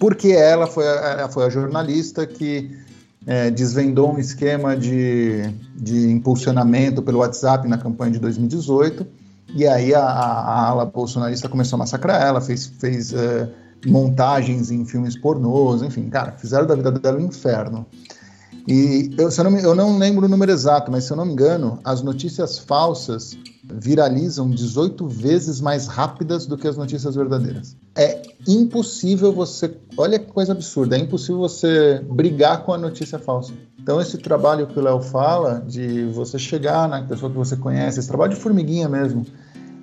porque 0.00 0.32
ela 0.32 0.66
foi 0.66 0.84
a, 0.84 1.20
ela 1.20 1.28
foi 1.28 1.46
a 1.46 1.48
jornalista 1.48 2.26
que 2.26 2.76
é, 3.24 3.52
desvendou 3.52 4.12
um 4.12 4.18
esquema 4.18 4.76
de, 4.76 5.42
de 5.76 6.10
impulsionamento 6.10 7.00
pelo 7.00 7.20
WhatsApp 7.20 7.68
na 7.68 7.78
campanha 7.78 8.10
de 8.10 8.18
2018, 8.18 9.06
e 9.54 9.64
aí 9.64 9.94
a, 9.94 10.02
a 10.02 10.68
ala 10.70 10.84
bolsonarista 10.86 11.48
começou 11.48 11.76
a 11.76 11.78
massacrar 11.78 12.20
ela, 12.20 12.40
fez, 12.40 12.66
fez 12.66 13.12
é, 13.12 13.48
montagens 13.86 14.72
em 14.72 14.84
filmes 14.84 15.16
pornôs, 15.16 15.82
enfim, 15.82 16.10
cara, 16.10 16.32
fizeram 16.32 16.66
da 16.66 16.74
vida 16.74 16.90
dela 16.90 17.16
um 17.16 17.26
inferno. 17.26 17.86
E 18.66 19.10
eu, 19.16 19.28
eu, 19.28 19.44
não, 19.44 19.58
eu 19.58 19.74
não 19.74 19.98
lembro 19.98 20.26
o 20.26 20.28
número 20.28 20.52
exato, 20.52 20.90
mas 20.90 21.04
se 21.04 21.12
eu 21.12 21.16
não 21.16 21.24
me 21.24 21.32
engano, 21.32 21.78
as 21.84 22.02
notícias 22.02 22.58
falsas 22.58 23.36
viralizam 23.72 24.50
18 24.50 25.06
vezes 25.06 25.60
mais 25.60 25.86
rápidas 25.86 26.46
do 26.46 26.56
que 26.56 26.66
as 26.66 26.76
notícias 26.76 27.14
verdadeiras. 27.14 27.76
É 27.96 28.22
impossível 28.46 29.32
você. 29.32 29.74
Olha 29.96 30.18
que 30.18 30.26
coisa 30.26 30.52
absurda, 30.52 30.96
é 30.96 31.00
impossível 31.00 31.38
você 31.38 32.00
brigar 32.10 32.64
com 32.64 32.72
a 32.72 32.78
notícia 32.78 33.18
falsa. 33.18 33.52
Então, 33.78 34.00
esse 34.00 34.18
trabalho 34.18 34.66
que 34.66 34.78
o 34.78 34.82
Léo 34.82 35.00
fala, 35.00 35.62
de 35.66 36.04
você 36.06 36.38
chegar 36.38 36.88
na 36.88 37.02
pessoa 37.02 37.30
que 37.30 37.38
você 37.38 37.56
conhece, 37.56 37.98
esse 37.98 38.08
trabalho 38.08 38.34
de 38.34 38.40
formiguinha 38.40 38.88
mesmo, 38.88 39.24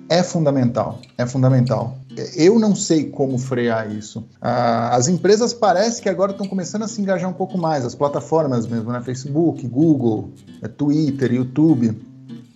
é 0.08 0.22
fundamental. 0.22 1.00
É 1.16 1.26
fundamental. 1.26 1.98
Eu 2.34 2.58
não 2.58 2.74
sei 2.74 3.10
como 3.10 3.38
frear 3.38 3.90
isso. 3.92 4.24
Ah, 4.40 4.94
as 4.96 5.06
empresas 5.08 5.52
parece 5.52 6.02
que 6.02 6.08
agora 6.08 6.32
estão 6.32 6.46
começando 6.46 6.82
a 6.82 6.88
se 6.88 7.00
engajar 7.00 7.30
um 7.30 7.34
pouco 7.34 7.56
mais, 7.56 7.84
as 7.84 7.94
plataformas 7.94 8.66
mesmo, 8.66 8.90
né? 8.90 9.00
Facebook, 9.02 9.66
Google, 9.68 10.32
é, 10.62 10.66
Twitter, 10.66 11.32
YouTube. 11.32 11.96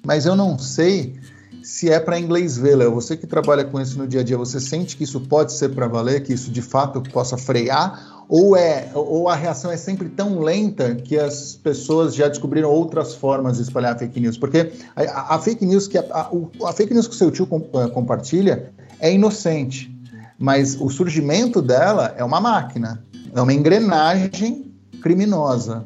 Mas 0.04 0.26
eu 0.26 0.34
não 0.34 0.58
sei 0.58 1.14
se 1.62 1.88
é 1.90 2.00
para 2.00 2.18
inglês 2.18 2.58
ver. 2.58 2.76
Você 2.88 3.16
que 3.16 3.26
trabalha 3.26 3.64
com 3.64 3.80
isso 3.80 3.96
no 3.96 4.06
dia 4.06 4.20
a 4.20 4.24
dia, 4.24 4.36
você 4.36 4.58
sente 4.58 4.96
que 4.96 5.04
isso 5.04 5.20
pode 5.20 5.52
ser 5.52 5.68
para 5.68 5.86
valer, 5.86 6.22
que 6.22 6.32
isso 6.32 6.50
de 6.50 6.62
fato 6.62 7.00
possa 7.00 7.36
frear? 7.36 8.11
Ou, 8.34 8.56
é, 8.56 8.88
ou 8.94 9.28
a 9.28 9.36
reação 9.36 9.70
é 9.70 9.76
sempre 9.76 10.08
tão 10.08 10.40
lenta 10.40 10.94
que 10.94 11.18
as 11.18 11.54
pessoas 11.54 12.14
já 12.14 12.28
descobriram 12.28 12.70
outras 12.70 13.14
formas 13.14 13.58
de 13.58 13.64
espalhar 13.64 13.98
fake 13.98 14.18
news? 14.18 14.38
Porque 14.38 14.72
a, 14.96 15.34
a 15.34 15.38
fake 15.38 15.66
news 15.66 15.86
que 15.86 15.98
a, 15.98 16.04
a, 16.10 16.30
a, 16.66 16.72
fake 16.72 16.94
news 16.94 17.06
que 17.06 17.12
o 17.12 17.16
seu 17.18 17.30
tio 17.30 17.46
eh, 17.52 17.88
compartilha 17.88 18.72
é 18.98 19.12
inocente, 19.12 19.94
mas 20.38 20.80
o 20.80 20.88
surgimento 20.88 21.60
dela 21.60 22.14
é 22.16 22.24
uma 22.24 22.40
máquina, 22.40 23.04
é 23.34 23.42
uma 23.42 23.52
engrenagem 23.52 24.72
criminosa. 25.02 25.84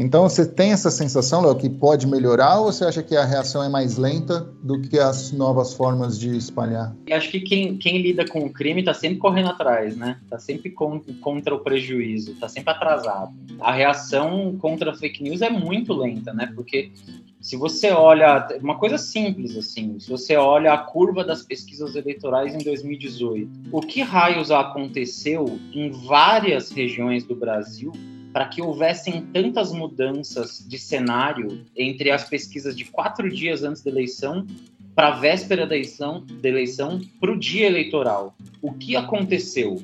Então, 0.00 0.28
você 0.28 0.46
tem 0.46 0.70
essa 0.70 0.92
sensação, 0.92 1.42
Léo, 1.42 1.56
que 1.56 1.68
pode 1.68 2.06
melhorar 2.06 2.60
ou 2.60 2.72
você 2.72 2.84
acha 2.84 3.02
que 3.02 3.16
a 3.16 3.24
reação 3.24 3.64
é 3.64 3.68
mais 3.68 3.96
lenta 3.96 4.48
do 4.62 4.80
que 4.80 4.96
as 4.96 5.32
novas 5.32 5.74
formas 5.74 6.16
de 6.16 6.36
espalhar? 6.36 6.94
Eu 7.04 7.16
acho 7.16 7.28
que 7.28 7.40
quem, 7.40 7.76
quem 7.76 8.00
lida 8.00 8.24
com 8.24 8.44
o 8.44 8.52
crime 8.52 8.78
está 8.78 8.94
sempre 8.94 9.18
correndo 9.18 9.48
atrás, 9.48 9.96
né? 9.96 10.20
Está 10.22 10.38
sempre 10.38 10.70
contra 10.70 11.52
o 11.52 11.58
prejuízo, 11.58 12.30
está 12.30 12.48
sempre 12.48 12.70
atrasado. 12.70 13.32
A 13.58 13.72
reação 13.72 14.56
contra 14.60 14.92
a 14.92 14.94
fake 14.94 15.20
news 15.20 15.42
é 15.42 15.50
muito 15.50 15.92
lenta, 15.92 16.32
né? 16.32 16.48
Porque 16.54 16.92
se 17.40 17.56
você 17.56 17.90
olha, 17.90 18.46
uma 18.62 18.78
coisa 18.78 18.98
simples 18.98 19.56
assim, 19.56 19.98
se 19.98 20.08
você 20.08 20.36
olha 20.36 20.74
a 20.74 20.78
curva 20.78 21.24
das 21.24 21.42
pesquisas 21.42 21.96
eleitorais 21.96 22.54
em 22.54 22.58
2018, 22.58 23.50
o 23.72 23.80
que 23.80 24.02
raios 24.02 24.52
aconteceu 24.52 25.58
em 25.72 25.90
várias 25.90 26.70
regiões 26.70 27.24
do 27.24 27.34
Brasil 27.34 27.90
para 28.38 28.46
que 28.46 28.62
houvessem 28.62 29.26
tantas 29.32 29.72
mudanças 29.72 30.64
de 30.64 30.78
cenário 30.78 31.66
entre 31.76 32.08
as 32.08 32.22
pesquisas 32.22 32.76
de 32.76 32.84
quatro 32.84 33.28
dias 33.28 33.64
antes 33.64 33.82
da 33.82 33.90
eleição 33.90 34.46
para 34.94 35.08
a 35.08 35.18
véspera 35.18 35.66
da 35.66 35.74
eleição, 35.74 36.24
da 36.40 36.48
eleição 36.48 37.00
para 37.18 37.32
o 37.32 37.36
dia 37.36 37.66
eleitoral. 37.66 38.36
O 38.62 38.72
que 38.72 38.94
aconteceu? 38.94 39.82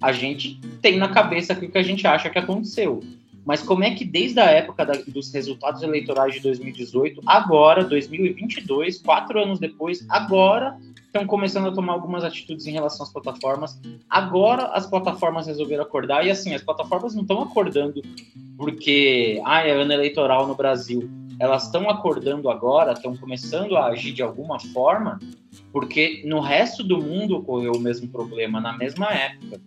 A 0.00 0.10
gente 0.10 0.58
tem 0.80 0.96
na 0.96 1.10
cabeça 1.10 1.52
o 1.52 1.70
que 1.70 1.76
a 1.76 1.82
gente 1.82 2.06
acha 2.06 2.30
que 2.30 2.38
aconteceu. 2.38 3.04
Mas 3.44 3.62
como 3.62 3.84
é 3.84 3.94
que 3.94 4.04
desde 4.04 4.40
a 4.40 4.46
época 4.46 4.84
da, 4.86 4.94
dos 5.08 5.32
resultados 5.32 5.82
eleitorais 5.82 6.34
de 6.34 6.40
2018, 6.40 7.22
agora, 7.26 7.84
2022, 7.84 9.02
quatro 9.02 9.42
anos 9.42 9.58
depois, 9.58 10.04
agora 10.08 10.76
estão 11.12 11.26
começando 11.26 11.68
a 11.68 11.72
tomar 11.72 11.92
algumas 11.92 12.24
atitudes 12.24 12.66
em 12.66 12.72
relação 12.72 13.04
às 13.04 13.12
plataformas. 13.12 13.78
Agora 14.08 14.66
as 14.68 14.86
plataformas 14.86 15.46
resolveram 15.46 15.82
acordar, 15.82 16.26
e 16.26 16.30
assim, 16.30 16.54
as 16.54 16.62
plataformas 16.62 17.14
não 17.14 17.22
estão 17.22 17.42
acordando 17.42 18.00
porque 18.56 19.40
ah, 19.44 19.66
é 19.66 19.72
ano 19.72 19.92
eleitoral 19.92 20.46
no 20.46 20.54
Brasil. 20.54 21.10
Elas 21.38 21.64
estão 21.64 21.90
acordando 21.90 22.48
agora, 22.48 22.92
estão 22.92 23.16
começando 23.16 23.76
a 23.76 23.86
agir 23.86 24.12
de 24.12 24.22
alguma 24.22 24.60
forma, 24.60 25.18
porque 25.72 26.22
no 26.24 26.40
resto 26.40 26.82
do 26.82 26.98
mundo 26.98 27.36
ocorreu 27.36 27.72
o 27.72 27.80
mesmo 27.80 28.08
problema 28.08 28.60
na 28.60 28.72
mesma 28.72 29.06
época. 29.06 29.60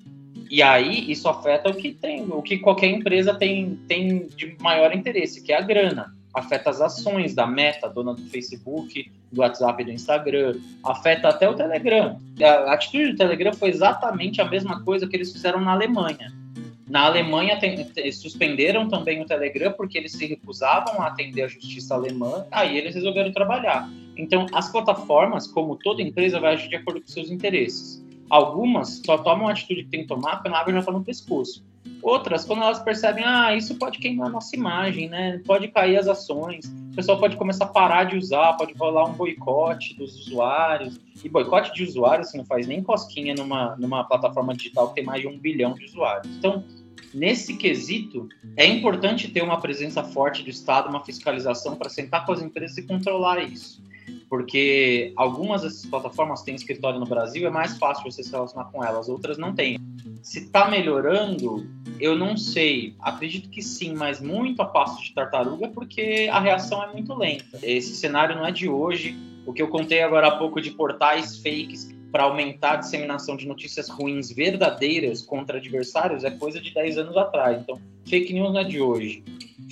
E 0.50 0.62
aí 0.62 1.12
isso 1.12 1.28
afeta 1.28 1.70
o 1.70 1.76
que 1.76 1.94
tem, 1.94 2.24
o 2.24 2.42
que 2.42 2.60
qualquer 2.60 2.88
empresa 2.88 3.34
tem, 3.34 3.80
tem 3.88 4.28
de 4.28 4.56
maior 4.60 4.96
interesse, 4.96 5.42
que 5.42 5.52
é 5.52 5.58
a 5.58 5.62
grana 5.62 6.14
afeta 6.36 6.70
as 6.70 6.82
ações 6.82 7.34
da 7.34 7.48
Meta, 7.48 7.88
dona 7.88 8.14
do 8.14 8.22
Facebook, 8.24 9.10
do 9.32 9.42
WhatsApp 9.42 9.82
e 9.82 9.86
do 9.86 9.92
Instagram, 9.92 10.60
afeta 10.84 11.30
até 11.30 11.50
o 11.50 11.56
Telegram. 11.56 12.20
A 12.42 12.74
atitude 12.74 13.12
do 13.12 13.18
Telegram 13.18 13.54
foi 13.54 13.70
exatamente 13.70 14.42
a 14.42 14.46
mesma 14.46 14.84
coisa 14.84 15.08
que 15.08 15.16
eles 15.16 15.32
fizeram 15.32 15.62
na 15.62 15.72
Alemanha. 15.72 16.34
Na 16.88 17.06
Alemanha 17.06 17.58
tem, 17.58 17.90
suspenderam 18.12 18.88
também 18.88 19.22
o 19.22 19.26
Telegram 19.26 19.72
porque 19.72 19.98
eles 19.98 20.12
se 20.12 20.26
recusavam 20.28 21.02
a 21.02 21.08
atender 21.08 21.44
a 21.44 21.48
justiça 21.48 21.96
alemã, 21.96 22.46
aí 22.52 22.78
eles 22.78 22.94
resolveram 22.94 23.32
trabalhar. 23.32 23.90
Então, 24.18 24.46
as 24.54 24.72
plataformas, 24.72 25.48
como 25.48 25.78
toda 25.78 26.02
empresa, 26.02 26.40
vai 26.40 26.54
agir 26.54 26.70
de 26.70 26.76
acordo 26.76 27.02
com 27.02 27.08
seus 27.08 27.32
interesses. 27.32 28.05
Algumas 28.30 29.02
só 29.06 29.18
tomam 29.18 29.48
a 29.48 29.52
atitude 29.52 29.84
que 29.84 29.90
tem 29.90 30.02
que 30.02 30.08
tomar 30.08 30.42
quando 30.42 30.56
a 30.56 30.60
água 30.60 30.74
já 30.74 30.80
está 30.80 30.92
no 30.92 31.04
pescoço. 31.04 31.64
Outras, 32.02 32.46
quando 32.46 32.62
elas 32.62 32.80
percebem, 32.80 33.24
ah, 33.24 33.56
isso 33.56 33.76
pode 33.76 34.00
queimar 34.00 34.28
a 34.28 34.32
nossa 34.32 34.56
imagem, 34.56 35.10
né? 35.10 35.42
Pode 35.46 35.68
cair 35.68 35.98
as 35.98 36.08
ações, 36.08 36.66
o 36.92 36.96
pessoal 36.96 37.20
pode 37.20 37.36
começar 37.36 37.66
a 37.66 37.68
parar 37.68 38.06
de 38.06 38.18
usar, 38.18 38.54
pode 38.54 38.74
rolar 38.74 39.06
um 39.06 39.14
boicote 39.14 39.96
dos 39.96 40.20
usuários. 40.20 41.00
E 41.24 41.30
boicote 41.30 41.74
de 41.74 41.84
usuários 41.84 42.30
você 42.30 42.38
não 42.38 42.46
faz 42.46 42.68
nem 42.68 42.84
cosquinha 42.84 43.34
numa, 43.36 43.76
numa 43.78 44.04
plataforma 44.04 44.54
digital 44.56 44.90
que 44.90 44.96
tem 44.96 45.04
mais 45.04 45.22
de 45.22 45.28
um 45.28 45.38
bilhão 45.38 45.74
de 45.74 45.86
usuários. 45.86 46.36
Então, 46.38 46.64
nesse 47.14 47.56
quesito, 47.56 48.30
é 48.56 48.66
importante 48.66 49.30
ter 49.30 49.44
uma 49.44 49.60
presença 49.60 50.04
forte 50.04 50.44
do 50.44 50.50
Estado, 50.50 50.90
uma 50.90 51.04
fiscalização 51.04 51.76
para 51.76 51.90
sentar 51.90 52.26
com 52.26 52.32
as 52.32 52.42
empresas 52.42 52.78
e 52.78 52.84
controlar 52.84 53.40
isso 53.44 53.84
porque 54.36 55.14
algumas 55.16 55.62
dessas 55.62 55.86
plataformas 55.86 56.42
têm 56.42 56.56
escritório 56.56 57.00
no 57.00 57.06
Brasil, 57.06 57.48
é 57.48 57.50
mais 57.50 57.78
fácil 57.78 58.12
você 58.12 58.22
se 58.22 58.30
relacionar 58.30 58.66
com 58.66 58.84
elas, 58.84 59.08
outras 59.08 59.38
não 59.38 59.56
têm. 59.56 59.80
Se 60.22 60.40
está 60.40 60.70
melhorando, 60.70 61.66
eu 62.02 62.18
não 62.18 62.36
sei. 62.36 62.96
Acredito 63.00 63.50
que 63.50 63.62
sim, 63.62 63.94
mas 63.94 64.20
muito 64.20 64.62
a 64.62 64.66
passo 64.66 65.02
de 65.02 65.14
tartaruga, 65.14 65.70
porque 65.70 66.28
a 66.30 66.42
reação 66.42 66.84
é 66.84 66.92
muito 66.92 67.14
lenta. 67.14 67.60
Esse 67.64 67.96
cenário 67.96 68.36
não 68.36 68.46
é 68.46 68.52
de 68.52 68.68
hoje. 68.68 69.16
O 69.46 69.54
que 69.54 69.62
eu 69.62 69.70
contei 69.70 70.02
agora 70.02 70.28
há 70.28 70.36
pouco 70.36 70.60
de 70.60 70.72
portais 70.72 71.38
fakes 71.38 71.96
para 72.12 72.24
aumentar 72.24 72.74
a 72.74 72.76
disseminação 72.78 73.38
de 73.38 73.48
notícias 73.48 73.88
ruins 73.88 74.34
verdadeiras 74.34 75.22
contra 75.22 75.60
adversários 75.60 76.26
é 76.26 76.32
coisa 76.32 76.60
de 76.60 76.74
10 76.74 76.98
anos 76.98 77.16
atrás. 77.16 77.62
Então, 77.62 77.80
fake 78.06 78.34
news 78.34 78.52
não 78.52 78.60
é 78.60 78.64
de 78.66 78.82
hoje. 78.82 79.24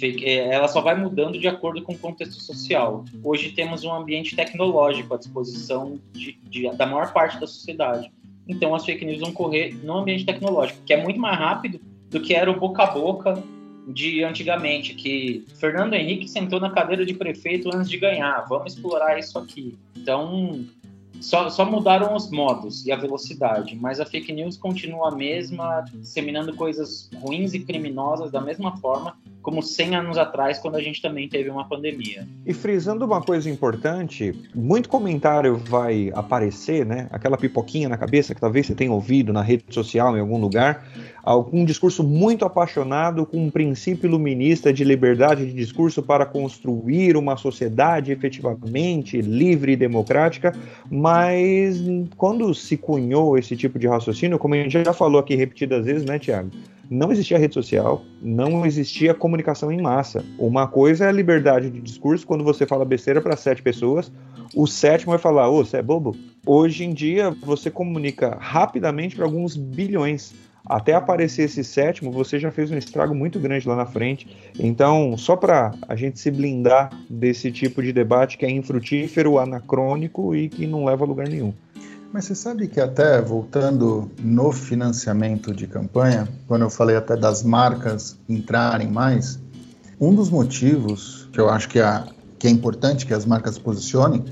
É, 0.01 0.53
ela 0.53 0.67
só 0.67 0.81
vai 0.81 0.95
mudando 0.95 1.39
de 1.39 1.47
acordo 1.47 1.81
com 1.81 1.93
o 1.93 1.97
contexto 1.97 2.41
social. 2.41 3.03
Hoje 3.23 3.51
temos 3.51 3.83
um 3.83 3.93
ambiente 3.93 4.35
tecnológico 4.35 5.13
à 5.13 5.17
disposição 5.17 5.99
de, 6.13 6.33
de, 6.43 6.69
da 6.75 6.85
maior 6.85 7.11
parte 7.11 7.39
da 7.39 7.47
sociedade. 7.47 8.11
Então 8.47 8.73
as 8.73 8.85
fake 8.85 9.05
news 9.05 9.19
vão 9.19 9.31
correr 9.31 9.73
no 9.83 9.97
ambiente 9.97 10.25
tecnológico, 10.25 10.79
que 10.85 10.93
é 10.93 11.01
muito 11.01 11.19
mais 11.19 11.37
rápido 11.37 11.79
do 12.09 12.21
que 12.21 12.33
era 12.33 12.49
o 12.49 12.59
boca 12.59 12.83
a 12.83 12.91
boca 12.91 13.43
de 13.87 14.23
antigamente, 14.23 14.93
que 14.93 15.45
Fernando 15.55 15.93
Henrique 15.93 16.27
sentou 16.27 16.59
na 16.59 16.69
cadeira 16.69 17.05
de 17.05 17.13
prefeito 17.13 17.69
antes 17.73 17.89
de 17.89 17.97
ganhar. 17.97 18.45
Vamos 18.47 18.73
explorar 18.73 19.19
isso 19.19 19.37
aqui. 19.37 19.77
Então, 19.95 20.65
só, 21.19 21.49
só 21.49 21.65
mudaram 21.65 22.15
os 22.15 22.29
modos 22.29 22.85
e 22.85 22.91
a 22.91 22.95
velocidade, 22.95 23.75
mas 23.75 23.99
a 23.99 24.05
fake 24.05 24.31
news 24.31 24.57
continua 24.57 25.09
a 25.09 25.15
mesma, 25.15 25.85
disseminando 25.93 26.55
coisas 26.55 27.09
ruins 27.15 27.53
e 27.53 27.59
criminosas 27.59 28.31
da 28.31 28.41
mesma 28.41 28.77
forma 28.77 29.17
como 29.43 29.61
100 29.61 29.95
anos 29.95 30.17
atrás, 30.17 30.57
quando 30.57 30.75
a 30.75 30.81
gente 30.81 31.01
também 31.01 31.27
teve 31.27 31.49
uma 31.49 31.67
pandemia. 31.67 32.25
E 32.45 32.53
frisando 32.53 33.05
uma 33.05 33.21
coisa 33.21 33.49
importante, 33.49 34.33
muito 34.55 34.87
comentário 34.87 35.57
vai 35.57 36.11
aparecer, 36.15 36.85
né? 36.85 37.07
Aquela 37.11 37.37
pipoquinha 37.37 37.89
na 37.89 37.97
cabeça 37.97 38.33
que 38.33 38.39
talvez 38.39 38.65
você 38.65 38.73
tenha 38.73 38.91
ouvido 38.91 39.33
na 39.33 39.41
rede 39.41 39.65
social 39.69 40.15
em 40.17 40.21
algum 40.21 40.39
lugar, 40.39 40.87
algum 41.21 41.65
discurso 41.65 42.03
muito 42.03 42.45
apaixonado 42.45 43.25
com 43.25 43.45
um 43.45 43.49
princípio 43.49 44.07
iluminista 44.07 44.71
de 44.71 44.83
liberdade 44.85 45.45
de 45.45 45.53
discurso 45.53 46.01
para 46.01 46.25
construir 46.25 47.17
uma 47.17 47.35
sociedade 47.35 48.11
efetivamente 48.13 49.21
livre 49.21 49.73
e 49.73 49.75
democrática, 49.75 50.55
mas 50.89 51.81
quando 52.15 52.53
se 52.53 52.77
cunhou 52.77 53.37
esse 53.37 53.57
tipo 53.57 53.77
de 53.77 53.87
raciocínio, 53.87 54.39
como 54.39 54.53
a 54.53 54.57
gente 54.57 54.83
já 54.83 54.93
falou 54.93 55.19
aqui 55.19 55.35
repetidas 55.35 55.85
vezes, 55.85 56.05
né, 56.05 56.17
Tiago? 56.17 56.49
Não 56.93 57.11
existia 57.11 57.39
rede 57.39 57.55
social, 57.55 58.03
não 58.21 58.63
existia 58.65 59.15
comunicação 59.15 59.71
em 59.71 59.81
massa. 59.81 60.23
Uma 60.37 60.67
coisa 60.67 61.05
é 61.05 61.07
a 61.07 61.11
liberdade 61.11 61.69
de 61.71 61.81
discurso, 61.81 62.25
quando 62.25 62.43
você 62.43 62.67
fala 62.67 62.85
besteira 62.85 63.19
para 63.19 63.35
sete 63.35 63.63
pessoas, 63.63 64.11
o 64.55 64.67
sétimo 64.67 65.09
vai 65.09 65.19
falar, 65.19 65.49
ô, 65.49 65.65
você 65.65 65.77
é 65.77 65.81
bobo? 65.81 66.15
Hoje 66.45 66.83
em 66.83 66.93
dia, 66.93 67.31
você 67.43 67.71
comunica 67.71 68.37
rapidamente 68.39 69.15
para 69.15 69.25
alguns 69.25 69.57
bilhões. 69.57 70.35
Até 70.65 70.93
aparecer 70.93 71.43
esse 71.43 71.63
sétimo, 71.63 72.11
você 72.11 72.39
já 72.39 72.51
fez 72.51 72.69
um 72.69 72.77
estrago 72.77 73.15
muito 73.15 73.39
grande 73.39 73.67
lá 73.67 73.75
na 73.75 73.85
frente. 73.85 74.27
Então, 74.57 75.17
só 75.17 75.35
para 75.35 75.71
a 75.89 75.95
gente 75.95 76.19
se 76.19 76.29
blindar 76.29 76.91
desse 77.09 77.51
tipo 77.51 77.81
de 77.81 77.91
debate 77.91 78.37
que 78.37 78.45
é 78.45 78.51
infrutífero, 78.51 79.39
anacrônico 79.39 80.35
e 80.35 80.47
que 80.47 80.67
não 80.67 80.85
leva 80.85 81.03
a 81.03 81.07
lugar 81.07 81.27
nenhum. 81.27 81.53
Mas 82.13 82.25
você 82.25 82.35
sabe 82.35 82.67
que 82.67 82.79
até 82.79 83.19
voltando 83.19 84.07
no 84.21 84.51
financiamento 84.51 85.51
de 85.51 85.65
campanha, 85.65 86.29
quando 86.47 86.61
eu 86.61 86.69
falei 86.69 86.95
até 86.95 87.17
das 87.17 87.41
marcas 87.41 88.15
entrarem 88.29 88.87
mais, 88.87 89.39
um 89.99 90.13
dos 90.13 90.29
motivos 90.29 91.27
que 91.33 91.41
eu 91.41 91.49
acho 91.49 91.67
que, 91.67 91.79
a, 91.79 92.05
que 92.37 92.45
é 92.45 92.51
importante 92.51 93.07
que 93.07 93.15
as 93.15 93.25
marcas 93.25 93.57
posicionem 93.57 94.23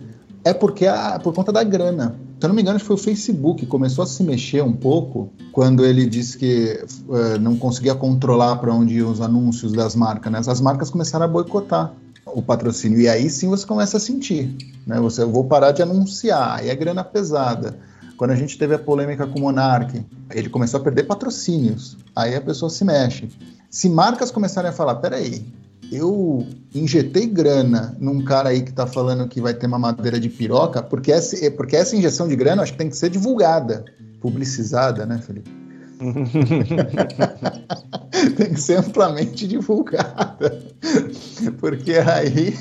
é 0.46 0.54
porque 0.54 0.86
a, 0.86 1.18
por 1.18 1.34
conta 1.34 1.52
da 1.52 1.64
grana. 1.64 2.16
Se 2.40 2.46
eu 2.46 2.50
não 2.50 2.56
me 2.56 2.62
engano, 2.62 2.80
foi 2.80 2.96
o 2.96 3.00
Facebook 3.00 3.62
que 3.62 3.66
começou 3.66 4.04
a 4.04 4.08
se 4.08 4.24
mexer 4.24 4.62
um 4.62 4.74
pouco 4.74 5.32
quando 5.52 5.84
ele 5.84 6.06
disse 6.06 6.38
que 6.38 6.86
uh, 7.08 7.40
não 7.40 7.56
conseguia 7.58 7.96
controlar 7.96 8.58
para 8.58 8.72
onde 8.72 8.98
iam 8.98 9.12
os 9.12 9.22
anúncios 9.22 9.72
das 9.74 9.96
marcas. 9.96 10.32
Né? 10.32 10.38
As 10.38 10.62
marcas 10.62 10.92
começaram 10.92 11.26
a 11.26 11.28
boicotar 11.28 11.92
o 12.34 12.42
patrocínio. 12.42 13.00
E 13.00 13.08
aí 13.08 13.30
sim 13.30 13.48
você 13.48 13.66
começa 13.66 13.98
a 13.98 14.00
sentir. 14.00 14.56
Né? 14.86 15.00
Você, 15.00 15.22
eu 15.22 15.32
vou 15.32 15.46
parar 15.46 15.72
de 15.72 15.82
anunciar, 15.82 16.60
aí 16.60 16.70
é 16.70 16.76
grana 16.76 17.04
pesada. 17.04 17.78
Quando 18.18 18.32
a 18.32 18.36
gente 18.36 18.58
teve 18.58 18.76
a 18.76 18.80
polêmica 18.80 19.26
com 19.26 19.40
o 19.40 19.42
Monark, 19.42 20.06
ele 20.32 20.50
começou 20.50 20.80
a 20.80 20.84
perder 20.84 21.04
patrocínios. 21.04 21.98
Aí 22.16 22.36
a 22.36 22.42
pessoa 22.42 22.70
se 22.70 22.86
mexe. 22.86 23.30
Se 23.70 23.90
marcas 23.90 24.30
começarem 24.30 24.70
a 24.70 24.74
falar, 24.74 24.96
peraí, 24.96 25.44
eu 25.92 26.46
injetei 26.74 27.26
grana 27.26 27.96
num 28.00 28.24
cara 28.24 28.50
aí 28.50 28.62
que 28.62 28.72
tá 28.72 28.88
falando 28.88 29.28
que 29.28 29.42
vai 29.42 29.54
ter 29.54 29.68
uma 29.68 29.80
madeira 29.80 30.20
de 30.20 30.30
piroca, 30.30 30.84
porque 30.84 31.12
essa, 31.12 31.52
porque 31.52 31.76
essa 31.76 31.96
injeção 31.96 32.28
de 32.28 32.36
grana 32.36 32.62
acho 32.62 32.74
que 32.74 32.78
tem 32.78 32.90
que 32.90 32.96
ser 32.96 33.10
divulgada, 33.10 33.84
publicizada, 34.22 35.06
né, 35.06 35.18
Felipe? 35.18 35.52
tem 38.38 38.54
que 38.54 38.62
ser 38.62 38.80
amplamente 38.80 39.48
divulgada. 39.48 40.62
Porque 41.60 41.94
aí 41.94 42.56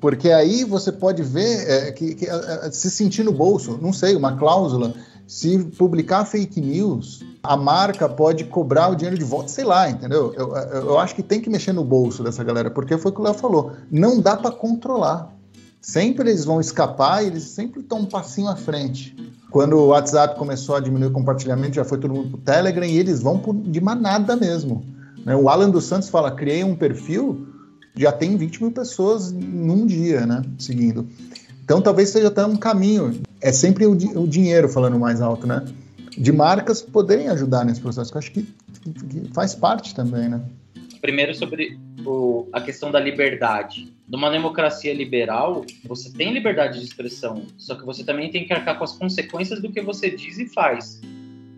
porque 0.00 0.32
aí 0.32 0.64
você 0.64 0.90
pode 0.90 1.22
ver 1.22 1.68
é, 1.68 1.92
que, 1.92 2.16
que 2.16 2.26
se 2.72 2.90
sentir 2.90 3.22
no 3.22 3.32
bolso, 3.32 3.78
não 3.80 3.92
sei, 3.92 4.16
uma 4.16 4.36
cláusula. 4.36 4.92
Se 5.28 5.56
publicar 5.78 6.24
fake 6.24 6.60
news, 6.60 7.24
a 7.40 7.56
marca 7.56 8.08
pode 8.08 8.44
cobrar 8.44 8.88
o 8.88 8.96
dinheiro 8.96 9.16
de 9.16 9.24
volta, 9.24 9.48
sei 9.48 9.64
lá, 9.64 9.88
entendeu? 9.88 10.34
Eu, 10.36 10.56
eu 10.56 10.98
acho 10.98 11.14
que 11.14 11.22
tem 11.22 11.40
que 11.40 11.48
mexer 11.48 11.72
no 11.72 11.84
bolso 11.84 12.24
dessa 12.24 12.42
galera, 12.42 12.68
porque 12.68 12.98
foi 12.98 13.12
o 13.12 13.14
que 13.14 13.20
o 13.20 13.24
Léo 13.24 13.34
falou. 13.34 13.72
Não 13.90 14.20
dá 14.20 14.36
para 14.36 14.50
controlar. 14.50 15.32
Sempre 15.80 16.30
eles 16.30 16.44
vão 16.44 16.60
escapar 16.60 17.22
e 17.22 17.28
eles 17.28 17.44
sempre 17.44 17.80
estão 17.80 17.98
um 18.00 18.06
passinho 18.06 18.48
à 18.48 18.56
frente. 18.56 19.16
Quando 19.52 19.76
o 19.76 19.88
WhatsApp 19.88 20.36
começou 20.38 20.74
a 20.74 20.80
diminuir 20.80 21.08
o 21.08 21.12
compartilhamento, 21.12 21.76
já 21.76 21.84
foi 21.84 21.98
todo 21.98 22.14
mundo 22.14 22.30
pro 22.30 22.38
Telegram 22.38 22.84
e 22.84 22.98
eles 22.98 23.20
vão 23.22 23.38
por, 23.38 23.54
de 23.54 23.80
manada 23.80 24.34
mesmo. 24.34 24.84
Né? 25.24 25.36
O 25.36 25.48
Alan 25.48 25.70
dos 25.70 25.84
Santos 25.84 26.08
fala: 26.08 26.32
criei 26.32 26.64
um 26.64 26.74
perfil, 26.74 27.46
já 27.94 28.10
tem 28.10 28.36
20 28.36 28.62
mil 28.62 28.72
pessoas 28.72 29.30
num 29.30 29.86
dia, 29.86 30.26
né? 30.26 30.42
Seguindo. 30.58 31.06
Então 31.62 31.80
talvez 31.80 32.08
seja 32.08 32.28
até 32.28 32.44
um 32.44 32.56
caminho. 32.56 33.20
É 33.40 33.52
sempre 33.52 33.86
o, 33.86 33.92
o 33.92 34.26
dinheiro 34.26 34.68
falando 34.68 34.98
mais 34.98 35.20
alto, 35.20 35.46
né? 35.46 35.64
de 36.16 36.32
marcas 36.32 36.82
poderem 36.82 37.28
ajudar 37.28 37.64
nesse 37.64 37.80
processo, 37.80 38.10
que 38.10 38.16
eu 38.16 38.18
acho 38.18 38.32
que, 38.32 38.42
que 38.42 39.30
faz 39.32 39.54
parte 39.54 39.94
também, 39.94 40.28
né? 40.28 40.40
Primeiro 41.02 41.34
sobre 41.34 41.80
o, 42.06 42.48
a 42.52 42.60
questão 42.60 42.88
da 42.88 43.00
liberdade. 43.00 43.92
Numa 44.08 44.30
democracia 44.30 44.94
liberal, 44.94 45.66
você 45.84 46.12
tem 46.12 46.32
liberdade 46.32 46.78
de 46.78 46.84
expressão, 46.84 47.44
só 47.58 47.74
que 47.74 47.84
você 47.84 48.04
também 48.04 48.30
tem 48.30 48.44
que 48.44 48.52
arcar 48.52 48.78
com 48.78 48.84
as 48.84 48.92
consequências 48.92 49.60
do 49.60 49.72
que 49.72 49.80
você 49.80 50.08
diz 50.08 50.38
e 50.38 50.46
faz. 50.46 51.00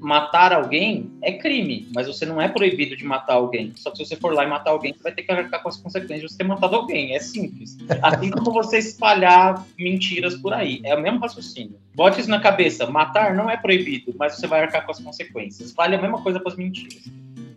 Matar 0.00 0.54
alguém 0.54 1.12
é 1.20 1.32
crime, 1.32 1.90
mas 1.94 2.06
você 2.06 2.24
não 2.24 2.40
é 2.40 2.48
proibido 2.48 2.96
de 2.96 3.04
matar 3.04 3.34
alguém. 3.34 3.72
Só 3.76 3.90
que 3.90 3.98
se 3.98 4.06
você 4.06 4.16
for 4.16 4.32
lá 4.32 4.44
e 4.44 4.48
matar 4.48 4.70
alguém, 4.70 4.94
você 4.94 5.02
vai 5.02 5.12
ter 5.12 5.22
que 5.22 5.32
arcar 5.32 5.62
com 5.62 5.68
as 5.68 5.76
consequências 5.76 6.22
de 6.22 6.28
você 6.28 6.38
ter 6.38 6.44
matado 6.44 6.76
alguém. 6.76 7.14
É 7.14 7.20
simples. 7.20 7.76
Assim 8.02 8.30
como 8.30 8.50
você 8.50 8.78
espalhar 8.78 9.66
mentiras 9.78 10.34
por 10.36 10.54
aí. 10.54 10.80
É 10.84 10.94
o 10.94 11.02
mesmo 11.02 11.18
raciocínio. 11.20 11.78
Bote 11.94 12.18
isso 12.18 12.30
na 12.30 12.40
cabeça. 12.40 12.86
Matar 12.86 13.34
não 13.34 13.50
é 13.50 13.58
proibido, 13.58 14.14
mas 14.18 14.36
você 14.36 14.46
vai 14.46 14.62
arcar 14.62 14.86
com 14.86 14.90
as 14.90 15.00
consequências. 15.00 15.72
Vale 15.72 15.96
a 15.96 16.00
mesma 16.00 16.22
coisa 16.22 16.40
com 16.40 16.48
as 16.48 16.56
mentiras 16.56 17.10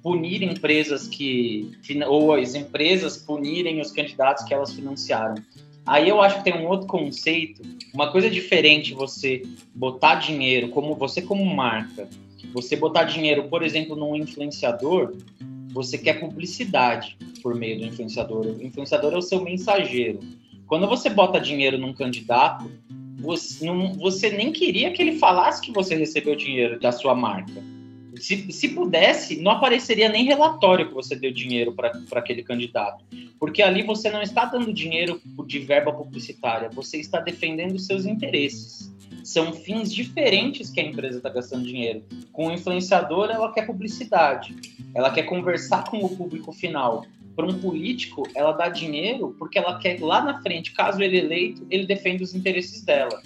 punir 0.08 0.42
empresas 0.42 1.06
que 1.06 1.70
ou 2.08 2.34
as 2.34 2.56
empresas 2.56 3.18
punirem 3.18 3.82
os 3.82 3.92
candidatos 3.92 4.46
que 4.46 4.54
elas 4.54 4.72
financiaram. 4.72 5.36
Aí 5.86 6.08
eu 6.08 6.22
acho 6.22 6.38
que 6.38 6.46
tem 6.46 6.54
um 6.54 6.66
outro 6.66 6.88
conceito, 6.88 7.62
uma 7.94 8.10
coisa 8.10 8.30
diferente 8.30 8.94
você 8.94 9.42
botar 9.76 10.16
dinheiro 10.16 10.70
como 10.70 10.96
você 10.96 11.22
como 11.22 11.46
marca, 11.46 12.08
você 12.54 12.78
botar 12.78 13.04
dinheiro, 13.04 13.50
por 13.50 13.62
exemplo, 13.64 13.98
num 13.98 14.16
influenciador, 14.16 15.14
você 15.74 15.98
quer 15.98 16.22
publicidade 16.22 17.18
por 17.44 17.54
meio 17.54 17.78
do 17.78 17.86
influenciador. 17.88 18.46
O 18.46 18.64
influenciador 18.64 19.12
é 19.14 19.18
o 19.18 19.22
seu 19.22 19.44
mensageiro. 19.44 20.22
Quando 20.68 20.88
você 20.88 21.10
bota 21.10 21.38
dinheiro 21.38 21.78
num 21.78 21.92
candidato, 21.92 22.72
você, 23.20 23.66
não, 23.66 23.94
você 23.96 24.30
nem 24.30 24.54
queria 24.54 24.90
que 24.94 25.02
ele 25.02 25.20
falasse 25.20 25.62
que 25.62 25.72
você 25.74 25.96
recebeu 25.96 26.34
dinheiro 26.34 26.80
da 26.80 26.94
sua 26.94 27.14
marca 27.14 27.62
se, 28.20 28.52
se 28.52 28.70
pudesse, 28.70 29.42
não 29.42 29.52
apareceria 29.52 30.10
nem 30.10 30.26
relatório 30.26 30.88
que 30.88 30.94
você 30.94 31.16
deu 31.16 31.32
dinheiro 31.32 31.74
para 31.74 31.92
aquele 32.14 32.44
candidato. 32.44 33.04
Porque 33.40 33.62
ali 33.62 33.84
você 33.84 34.10
não 34.10 34.22
está 34.22 34.46
dando 34.46 34.74
dinheiro 34.74 35.22
de 35.46 35.60
verba 35.60 35.92
publicitária, 35.94 36.70
você 36.70 36.98
está 36.98 37.20
defendendo 37.20 37.78
seus 37.80 38.06
interesses. 38.06 38.94
São 39.24 39.52
fins 39.52 39.94
diferentes 39.94 40.70
que 40.70 40.80
a 40.80 40.84
empresa 40.84 41.18
está 41.18 41.30
gastando 41.30 41.66
dinheiro. 41.66 42.04
Com 42.32 42.48
o 42.48 42.52
influenciador, 42.54 43.30
ela 43.30 43.52
quer 43.52 43.66
publicidade, 43.66 44.56
ela 44.96 45.12
quer 45.12 45.24
conversar 45.24 45.84
com 45.84 45.98
o 45.98 46.16
público 46.16 46.52
final. 46.54 47.06
Para 47.36 47.46
um 47.46 47.60
político, 47.60 48.24
ela 48.34 48.52
dá 48.52 48.70
dinheiro 48.70 49.36
porque 49.38 49.60
ela 49.60 49.78
quer 49.78 50.00
lá 50.02 50.24
na 50.24 50.42
frente, 50.42 50.72
caso 50.72 51.02
ele 51.04 51.18
eleito, 51.20 51.68
ele 51.70 51.86
defenda 51.86 52.24
os 52.24 52.34
interesses 52.34 52.82
dela. 52.84 53.22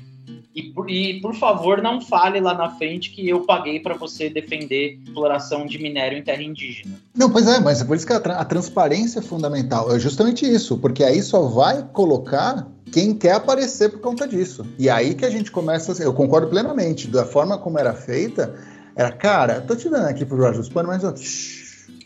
E 0.53 0.63
por, 0.63 0.89
e, 0.89 1.21
por 1.21 1.33
favor, 1.33 1.81
não 1.81 2.01
fale 2.01 2.41
lá 2.41 2.53
na 2.53 2.69
frente 2.69 3.11
que 3.11 3.27
eu 3.27 3.41
paguei 3.41 3.79
para 3.79 3.95
você 3.95 4.29
defender 4.29 4.99
exploração 5.01 5.65
de 5.65 5.77
minério 5.77 6.17
em 6.17 6.21
terra 6.21 6.43
indígena. 6.43 6.99
Não, 7.15 7.29
pois 7.29 7.47
é, 7.47 7.59
mas 7.59 7.81
é 7.81 7.85
por 7.85 7.95
isso 7.95 8.05
que 8.05 8.11
a, 8.11 8.19
tra 8.19 8.35
a 8.35 8.43
transparência 8.43 9.19
é 9.19 9.21
fundamental. 9.21 9.95
É 9.95 9.97
justamente 9.97 10.45
isso, 10.45 10.77
porque 10.77 11.03
aí 11.03 11.21
só 11.23 11.43
vai 11.43 11.87
colocar 11.93 12.67
quem 12.91 13.13
quer 13.13 13.35
aparecer 13.35 13.91
por 13.91 14.01
conta 14.01 14.27
disso. 14.27 14.65
E 14.77 14.89
aí 14.89 15.15
que 15.15 15.25
a 15.25 15.29
gente 15.29 15.49
começa. 15.49 16.03
Eu 16.03 16.13
concordo 16.13 16.47
plenamente. 16.47 17.07
Da 17.07 17.25
forma 17.25 17.57
como 17.57 17.79
era 17.79 17.93
feita, 17.93 18.53
era, 18.95 19.11
cara, 19.11 19.61
tô 19.61 19.75
te 19.75 19.89
dando 19.89 20.07
aqui 20.07 20.25
pro 20.25 20.37
Jorge 20.37 20.59
dos 20.59 20.69
Panos, 20.69 20.91
mas. 20.91 21.03
Ó, 21.03 21.13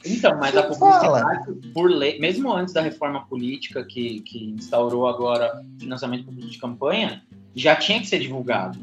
então, 0.06 0.38
mas 0.38 0.56
a 0.56 0.64
publicidade, 0.64 1.52
por 1.74 1.90
lei, 1.90 2.20
mesmo 2.20 2.54
antes 2.54 2.74
da 2.74 2.82
reforma 2.82 3.26
política 3.26 3.84
que, 3.84 4.20
que 4.22 4.52
instaurou 4.52 5.08
agora 5.08 5.64
financiamento 5.80 6.26
público 6.26 6.48
de 6.48 6.60
campanha, 6.60 7.24
já 7.56 7.76
tinha 7.76 8.00
que 8.00 8.08
ser 8.08 8.20
divulgado. 8.20 8.78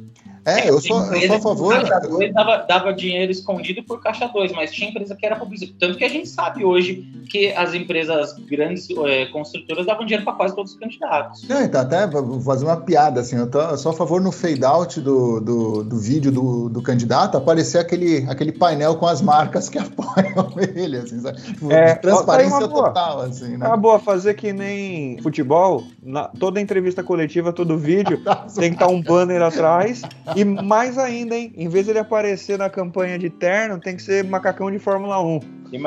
É, 0.45 0.69
eu 0.69 0.81
sou, 0.81 1.01
eu 1.15 1.29
sou 1.29 1.37
a 1.37 1.41
favor. 1.41 1.75
Caixa 1.75 2.01
2 2.01 2.33
dava, 2.33 2.57
dava 2.69 2.93
dinheiro 2.93 3.31
escondido 3.31 3.83
por 3.85 4.01
Caixa 4.03 4.27
2, 4.27 4.53
mas 4.53 4.73
tinha 4.73 4.91
empresa 4.91 5.15
que 5.15 5.25
era 5.25 5.37
publicidade. 5.37 5.79
Tanto 5.79 5.97
que 5.97 6.05
a 6.05 6.09
gente 6.09 6.29
sabe 6.29 6.65
hoje 6.65 7.07
que 7.31 7.53
as 7.53 7.75
empresas 7.75 8.33
grandes 8.39 8.89
é, 9.07 9.27
construtoras 9.27 9.87
davam 9.87 10.05
dinheiro 10.05 10.25
para 10.25 10.35
quase 10.35 10.55
todos 10.55 10.73
os 10.73 10.79
candidatos. 10.79 11.49
É, 11.49 11.65
então, 11.65 11.81
até 11.81 12.07
vou 12.07 12.41
fazer 12.41 12.65
uma 12.65 12.77
piada, 12.77 13.21
assim, 13.21 13.37
eu, 13.37 13.49
tô, 13.49 13.61
eu 13.61 13.79
sou 13.79 13.93
a 13.93 13.95
favor 13.95 14.21
no 14.21 14.33
fade-out 14.33 15.01
do, 15.01 15.41
do, 15.41 15.85
do, 15.85 15.99
vídeo 15.99 16.33
do, 16.33 16.69
do 16.69 16.83
candidato 16.83 17.37
aparecer 17.37 17.79
aquele, 17.79 18.27
aquele 18.29 18.53
painel 18.53 18.97
com 18.97 19.07
as 19.07 19.23
marcas 19.23 19.69
que 19.69 19.79
apoiam 19.81 20.53
ele, 20.75 20.99
assim, 20.99 21.21
sabe? 21.21 21.41
Tipo, 21.41 21.73
é, 21.73 21.95
transparência 21.95 22.69
total, 22.69 23.21
assim, 23.21 23.57
né? 23.57 23.67
Tá 23.67 23.77
boa, 23.77 23.99
fazer 24.01 24.35
que 24.35 24.53
nem 24.53 25.19
futebol, 25.23 25.85
na, 26.03 26.25
toda 26.29 26.61
entrevista 26.61 27.03
coletiva, 27.03 27.53
todo 27.53 27.79
vídeo, 27.79 28.21
tem 28.57 28.71
que 28.71 28.75
estar 28.75 28.87
tá 28.87 28.93
um 28.93 29.01
banner 29.01 29.41
atrás 29.41 30.03
e 30.37 30.45
mais 30.45 30.99
ainda, 30.99 31.37
hein? 31.37 31.53
Em 31.57 31.69
vez 31.69 31.87
de 31.87 31.93
ele 31.93 31.99
aparecer 31.99 32.59
na 32.59 32.69
campanha 32.71 33.19
de 33.19 33.31
terno, 33.31 33.79
tem 33.79 33.97
que 33.97 34.03
ser 34.03 34.25
macacão 34.25 34.71
de 34.71 34.79
Fórmula 34.79 35.23
1. 35.23 35.41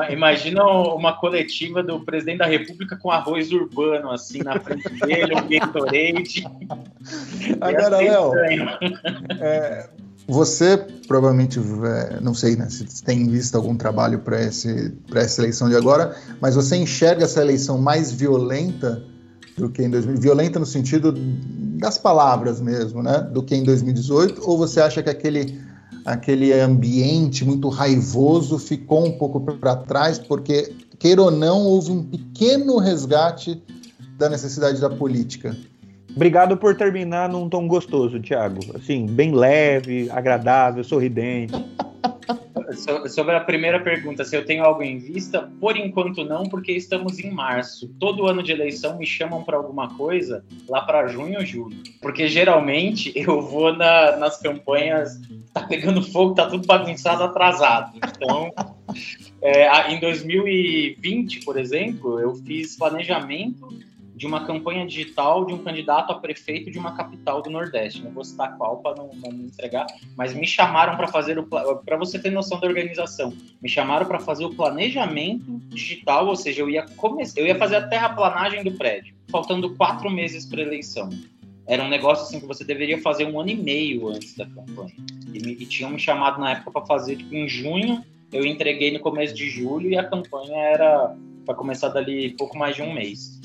Imagina 0.09 0.63
uma 0.63 1.13
coletiva 1.13 1.83
do 1.83 1.99
presidente 1.99 2.39
da 2.39 2.45
República 2.45 2.97
com 2.97 3.11
arroz 3.11 3.51
urbano, 3.51 4.11
assim, 4.11 4.39
na 4.39 4.59
frente 4.59 4.89
dele, 5.05 5.35
um 5.35 5.47
Gatorade. 5.47 6.43
Agora, 7.61 7.97
Léo, 7.97 8.31
é, 9.39 9.89
você 10.27 10.77
provavelmente, 11.07 11.59
é, 11.59 12.19
não 12.19 12.33
sei 12.33 12.55
né, 12.55 12.67
se 12.69 13.03
tem 13.03 13.27
visto 13.29 13.55
algum 13.55 13.75
trabalho 13.75 14.19
para 14.19 14.39
essa 14.39 15.41
eleição 15.41 15.69
de 15.69 15.75
agora, 15.75 16.15
mas 16.41 16.55
você 16.55 16.75
enxerga 16.75 17.25
essa 17.25 17.41
eleição 17.41 17.77
mais 17.77 18.11
violenta 18.11 19.03
do 19.57 19.69
que 19.69 19.83
em 19.83 19.89
2000, 19.89 20.17
violenta 20.17 20.59
no 20.59 20.65
sentido 20.65 21.13
das 21.77 21.97
palavras 21.97 22.61
mesmo, 22.61 23.03
né, 23.03 23.19
do 23.31 23.43
que 23.43 23.55
em 23.55 23.63
2018, 23.63 24.41
ou 24.43 24.57
você 24.57 24.81
acha 24.81 25.03
que 25.03 25.09
aquele 25.09 25.59
aquele 26.05 26.53
ambiente 26.53 27.43
muito 27.43 27.67
raivoso 27.67 28.59
ficou 28.59 29.05
um 29.05 29.17
pouco 29.17 29.41
para 29.41 29.75
trás, 29.75 30.19
porque 30.19 30.71
queira 30.99 31.23
ou 31.23 31.31
não 31.31 31.63
houve 31.63 31.91
um 31.91 32.03
pequeno 32.03 32.77
resgate 32.77 33.61
da 34.15 34.29
necessidade 34.29 34.79
da 34.79 34.89
política. 34.89 35.57
Obrigado 36.15 36.55
por 36.55 36.77
terminar 36.77 37.27
num 37.27 37.49
tom 37.49 37.67
gostoso, 37.67 38.21
Thiago. 38.21 38.59
Assim, 38.75 39.05
bem 39.05 39.33
leve, 39.33 40.09
agradável, 40.11 40.83
sorridente. 40.83 41.53
Sobre 43.09 43.35
a 43.35 43.39
primeira 43.39 43.79
pergunta, 43.79 44.23
se 44.23 44.35
eu 44.35 44.45
tenho 44.45 44.63
algo 44.63 44.81
em 44.81 44.97
vista, 44.97 45.49
por 45.59 45.77
enquanto 45.77 46.23
não, 46.23 46.43
porque 46.43 46.71
estamos 46.71 47.19
em 47.19 47.31
março. 47.31 47.87
Todo 47.99 48.27
ano 48.27 48.41
de 48.41 48.51
eleição 48.51 48.97
me 48.97 49.05
chamam 49.05 49.43
para 49.43 49.57
alguma 49.57 49.95
coisa 49.95 50.43
lá 50.67 50.81
para 50.81 51.07
junho 51.07 51.39
ou 51.39 51.45
julho. 51.45 51.77
Porque 52.01 52.27
geralmente 52.27 53.11
eu 53.15 53.41
vou 53.41 53.75
na, 53.75 54.17
nas 54.17 54.39
campanhas, 54.39 55.19
tá 55.53 55.61
pegando 55.61 56.01
fogo, 56.01 56.33
tá 56.33 56.47
tudo 56.47 56.65
bagunçado, 56.65 57.23
atrasado. 57.23 57.97
Então, 57.97 58.51
é, 59.41 59.91
em 59.93 59.99
2020, 59.99 61.45
por 61.45 61.57
exemplo, 61.57 62.19
eu 62.19 62.35
fiz 62.35 62.77
planejamento 62.77 63.67
de 64.15 64.25
uma 64.25 64.45
campanha 64.45 64.87
digital 64.87 65.45
de 65.45 65.53
um 65.53 65.57
candidato 65.57 66.11
a 66.11 66.15
prefeito 66.15 66.71
de 66.71 66.79
uma 66.79 66.95
capital 66.95 67.41
do 67.41 67.49
Nordeste. 67.49 68.01
Não 68.01 68.11
vou 68.11 68.23
citar 68.23 68.57
qual 68.57 68.77
para 68.77 68.95
não, 68.95 69.11
não 69.13 69.31
me 69.31 69.45
entregar, 69.45 69.85
mas 70.15 70.33
me 70.33 70.47
chamaram 70.47 70.95
para 70.95 71.07
fazer 71.07 71.37
o 71.37 71.43
para 71.43 71.97
você 71.97 72.17
ter 72.17 72.31
noção 72.31 72.59
da 72.59 72.67
organização. 72.67 73.33
Me 73.61 73.67
chamaram 73.67 74.05
para 74.05 74.19
fazer 74.19 74.45
o 74.45 74.55
planejamento 74.55 75.59
digital, 75.67 76.27
ou 76.27 76.35
seja, 76.35 76.61
eu 76.61 76.69
ia 76.69 76.85
começar, 76.95 77.41
eu 77.41 77.45
ia 77.45 77.55
fazer 77.55 77.75
a 77.75 77.87
terraplanagem 77.87 78.63
do 78.63 78.71
prédio, 78.71 79.13
faltando 79.29 79.75
quatro 79.75 80.09
meses 80.09 80.45
para 80.45 80.61
eleição. 80.61 81.09
Era 81.67 81.83
um 81.83 81.89
negócio 81.89 82.25
assim 82.25 82.39
que 82.39 82.45
você 82.45 82.63
deveria 82.63 83.01
fazer 83.01 83.25
um 83.25 83.39
ano 83.39 83.49
e 83.49 83.55
meio 83.55 84.07
antes 84.07 84.35
da 84.35 84.45
campanha. 84.45 84.93
E, 85.33 85.39
me, 85.39 85.51
e 85.53 85.65
tinham 85.65 85.89
me 85.89 85.99
chamado 85.99 86.39
na 86.39 86.51
época 86.51 86.71
para 86.71 86.85
fazer 86.85 87.17
tipo, 87.17 87.35
em 87.35 87.49
junho. 87.49 88.03
Eu 88.31 88.45
entreguei 88.45 88.91
no 88.91 88.99
começo 88.99 89.33
de 89.33 89.49
julho 89.49 89.89
e 89.89 89.97
a 89.97 90.03
campanha 90.03 90.55
era 90.55 91.15
para 91.45 91.55
começar 91.55 91.89
dali 91.89 92.31
pouco 92.37 92.57
mais 92.57 92.75
de 92.75 92.81
um 92.81 92.93
mês. 92.93 93.39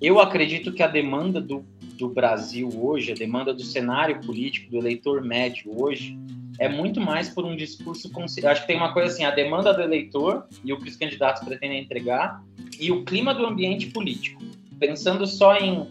Eu 0.00 0.20
acredito 0.20 0.72
que 0.72 0.82
a 0.82 0.86
demanda 0.86 1.40
do, 1.40 1.64
do 1.98 2.08
Brasil 2.08 2.68
hoje, 2.80 3.12
a 3.12 3.14
demanda 3.14 3.54
do 3.54 3.62
cenário 3.62 4.20
político, 4.20 4.70
do 4.70 4.76
eleitor 4.76 5.22
médio 5.22 5.72
hoje, 5.74 6.18
é 6.58 6.68
muito 6.68 7.00
mais 7.00 7.28
por 7.28 7.44
um 7.44 7.56
discurso. 7.56 8.10
Acho 8.44 8.60
que 8.62 8.66
tem 8.66 8.76
uma 8.76 8.92
coisa 8.92 9.12
assim: 9.12 9.24
a 9.24 9.30
demanda 9.30 9.72
do 9.72 9.82
eleitor 9.82 10.46
e 10.64 10.72
o 10.72 10.78
que 10.78 10.88
os 10.88 10.96
candidatos 10.96 11.42
pretendem 11.42 11.82
entregar, 11.82 12.42
e 12.78 12.90
o 12.90 13.04
clima 13.04 13.34
do 13.34 13.46
ambiente 13.46 13.86
político. 13.88 14.42
Pensando 14.78 15.26
só 15.26 15.56
em, 15.56 15.86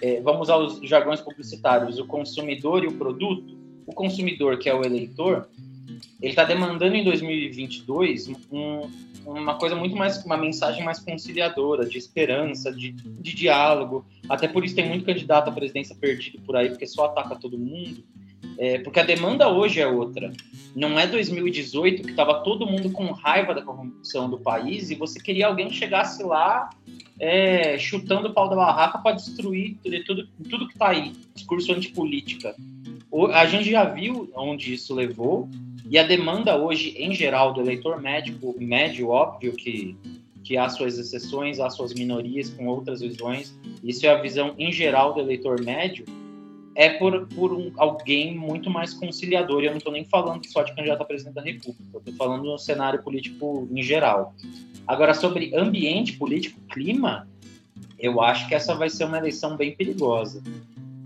é, 0.00 0.20
vamos 0.20 0.42
usar 0.42 0.56
os 0.56 0.80
jargões 0.88 1.20
publicitários, 1.20 1.98
o 1.98 2.06
consumidor 2.06 2.84
e 2.84 2.86
o 2.86 2.92
produto. 2.92 3.58
O 3.86 3.92
consumidor, 3.92 4.58
que 4.58 4.68
é 4.68 4.74
o 4.74 4.84
eleitor, 4.84 5.48
ele 6.20 6.30
está 6.30 6.44
demandando 6.44 6.94
em 6.94 7.02
2022 7.02 8.28
um, 8.52 8.90
uma 9.32 9.56
coisa 9.56 9.76
muito 9.76 9.96
mais, 9.96 10.24
uma 10.24 10.36
mensagem 10.36 10.84
mais 10.84 10.98
conciliadora, 10.98 11.86
de 11.86 11.96
esperança, 11.96 12.72
de, 12.72 12.92
de 12.92 13.34
diálogo. 13.34 14.04
Até 14.28 14.48
por 14.48 14.64
isso 14.64 14.74
tem 14.74 14.88
muito 14.88 15.04
candidato 15.04 15.48
à 15.48 15.52
presidência 15.52 15.94
perdido 15.94 16.40
por 16.40 16.56
aí, 16.56 16.68
porque 16.68 16.86
só 16.86 17.06
ataca 17.06 17.36
todo 17.36 17.58
mundo. 17.58 18.02
É, 18.58 18.78
porque 18.78 19.00
a 19.00 19.04
demanda 19.04 19.48
hoje 19.48 19.80
é 19.80 19.86
outra. 19.86 20.32
Não 20.74 20.98
é 20.98 21.06
2018 21.06 22.02
que 22.02 22.10
estava 22.10 22.42
todo 22.42 22.66
mundo 22.66 22.90
com 22.90 23.10
raiva 23.12 23.54
da 23.54 23.62
corrupção 23.62 24.28
do 24.28 24.38
país 24.38 24.90
e 24.90 24.94
você 24.94 25.20
queria 25.20 25.46
alguém 25.46 25.68
que 25.68 25.74
chegasse 25.74 26.22
lá 26.22 26.70
é, 27.18 27.78
chutando 27.78 28.28
o 28.28 28.34
pau 28.34 28.48
da 28.48 28.56
barraca 28.56 28.98
para 28.98 29.16
destruir 29.16 29.78
tudo, 30.06 30.28
tudo 30.48 30.66
que 30.66 30.74
está 30.74 30.88
aí. 30.88 31.12
Discurso 31.34 31.72
antipolítica. 31.72 32.54
A 33.32 33.46
gente 33.46 33.70
já 33.70 33.84
viu 33.84 34.30
onde 34.34 34.74
isso 34.74 34.94
levou 34.94 35.48
e 35.90 35.98
a 35.98 36.04
demanda 36.04 36.56
hoje, 36.56 36.94
em 36.96 37.12
geral, 37.12 37.52
do 37.52 37.60
eleitor 37.60 38.00
médico, 38.00 38.54
médio, 38.60 39.08
óbvio 39.08 39.52
que, 39.52 39.96
que 40.44 40.56
há 40.56 40.68
suas 40.68 40.96
exceções, 40.96 41.58
há 41.58 41.68
suas 41.68 41.92
minorias 41.92 42.48
com 42.48 42.68
outras 42.68 43.00
visões, 43.00 43.52
isso 43.82 44.06
é 44.06 44.10
a 44.10 44.22
visão 44.22 44.54
em 44.56 44.70
geral 44.70 45.12
do 45.12 45.20
eleitor 45.20 45.60
médio, 45.60 46.04
é 46.76 46.90
por, 46.90 47.26
por 47.26 47.52
um, 47.52 47.72
alguém 47.76 48.38
muito 48.38 48.70
mais 48.70 48.94
conciliador. 48.94 49.64
E 49.64 49.66
eu 49.66 49.72
não 49.72 49.78
estou 49.78 49.92
nem 49.92 50.04
falando 50.04 50.46
só 50.46 50.62
de 50.62 50.72
candidato 50.76 51.02
a 51.02 51.04
presidente 51.04 51.34
da 51.34 51.42
República, 51.42 51.98
estou 51.98 52.14
falando 52.14 52.44
no 52.44 52.56
cenário 52.56 53.02
político 53.02 53.68
em 53.72 53.82
geral. 53.82 54.32
Agora, 54.86 55.12
sobre 55.12 55.52
ambiente 55.56 56.12
político, 56.12 56.60
clima, 56.70 57.28
eu 57.98 58.20
acho 58.20 58.46
que 58.46 58.54
essa 58.54 58.76
vai 58.76 58.88
ser 58.88 59.06
uma 59.06 59.18
eleição 59.18 59.56
bem 59.56 59.74
perigosa. 59.74 60.40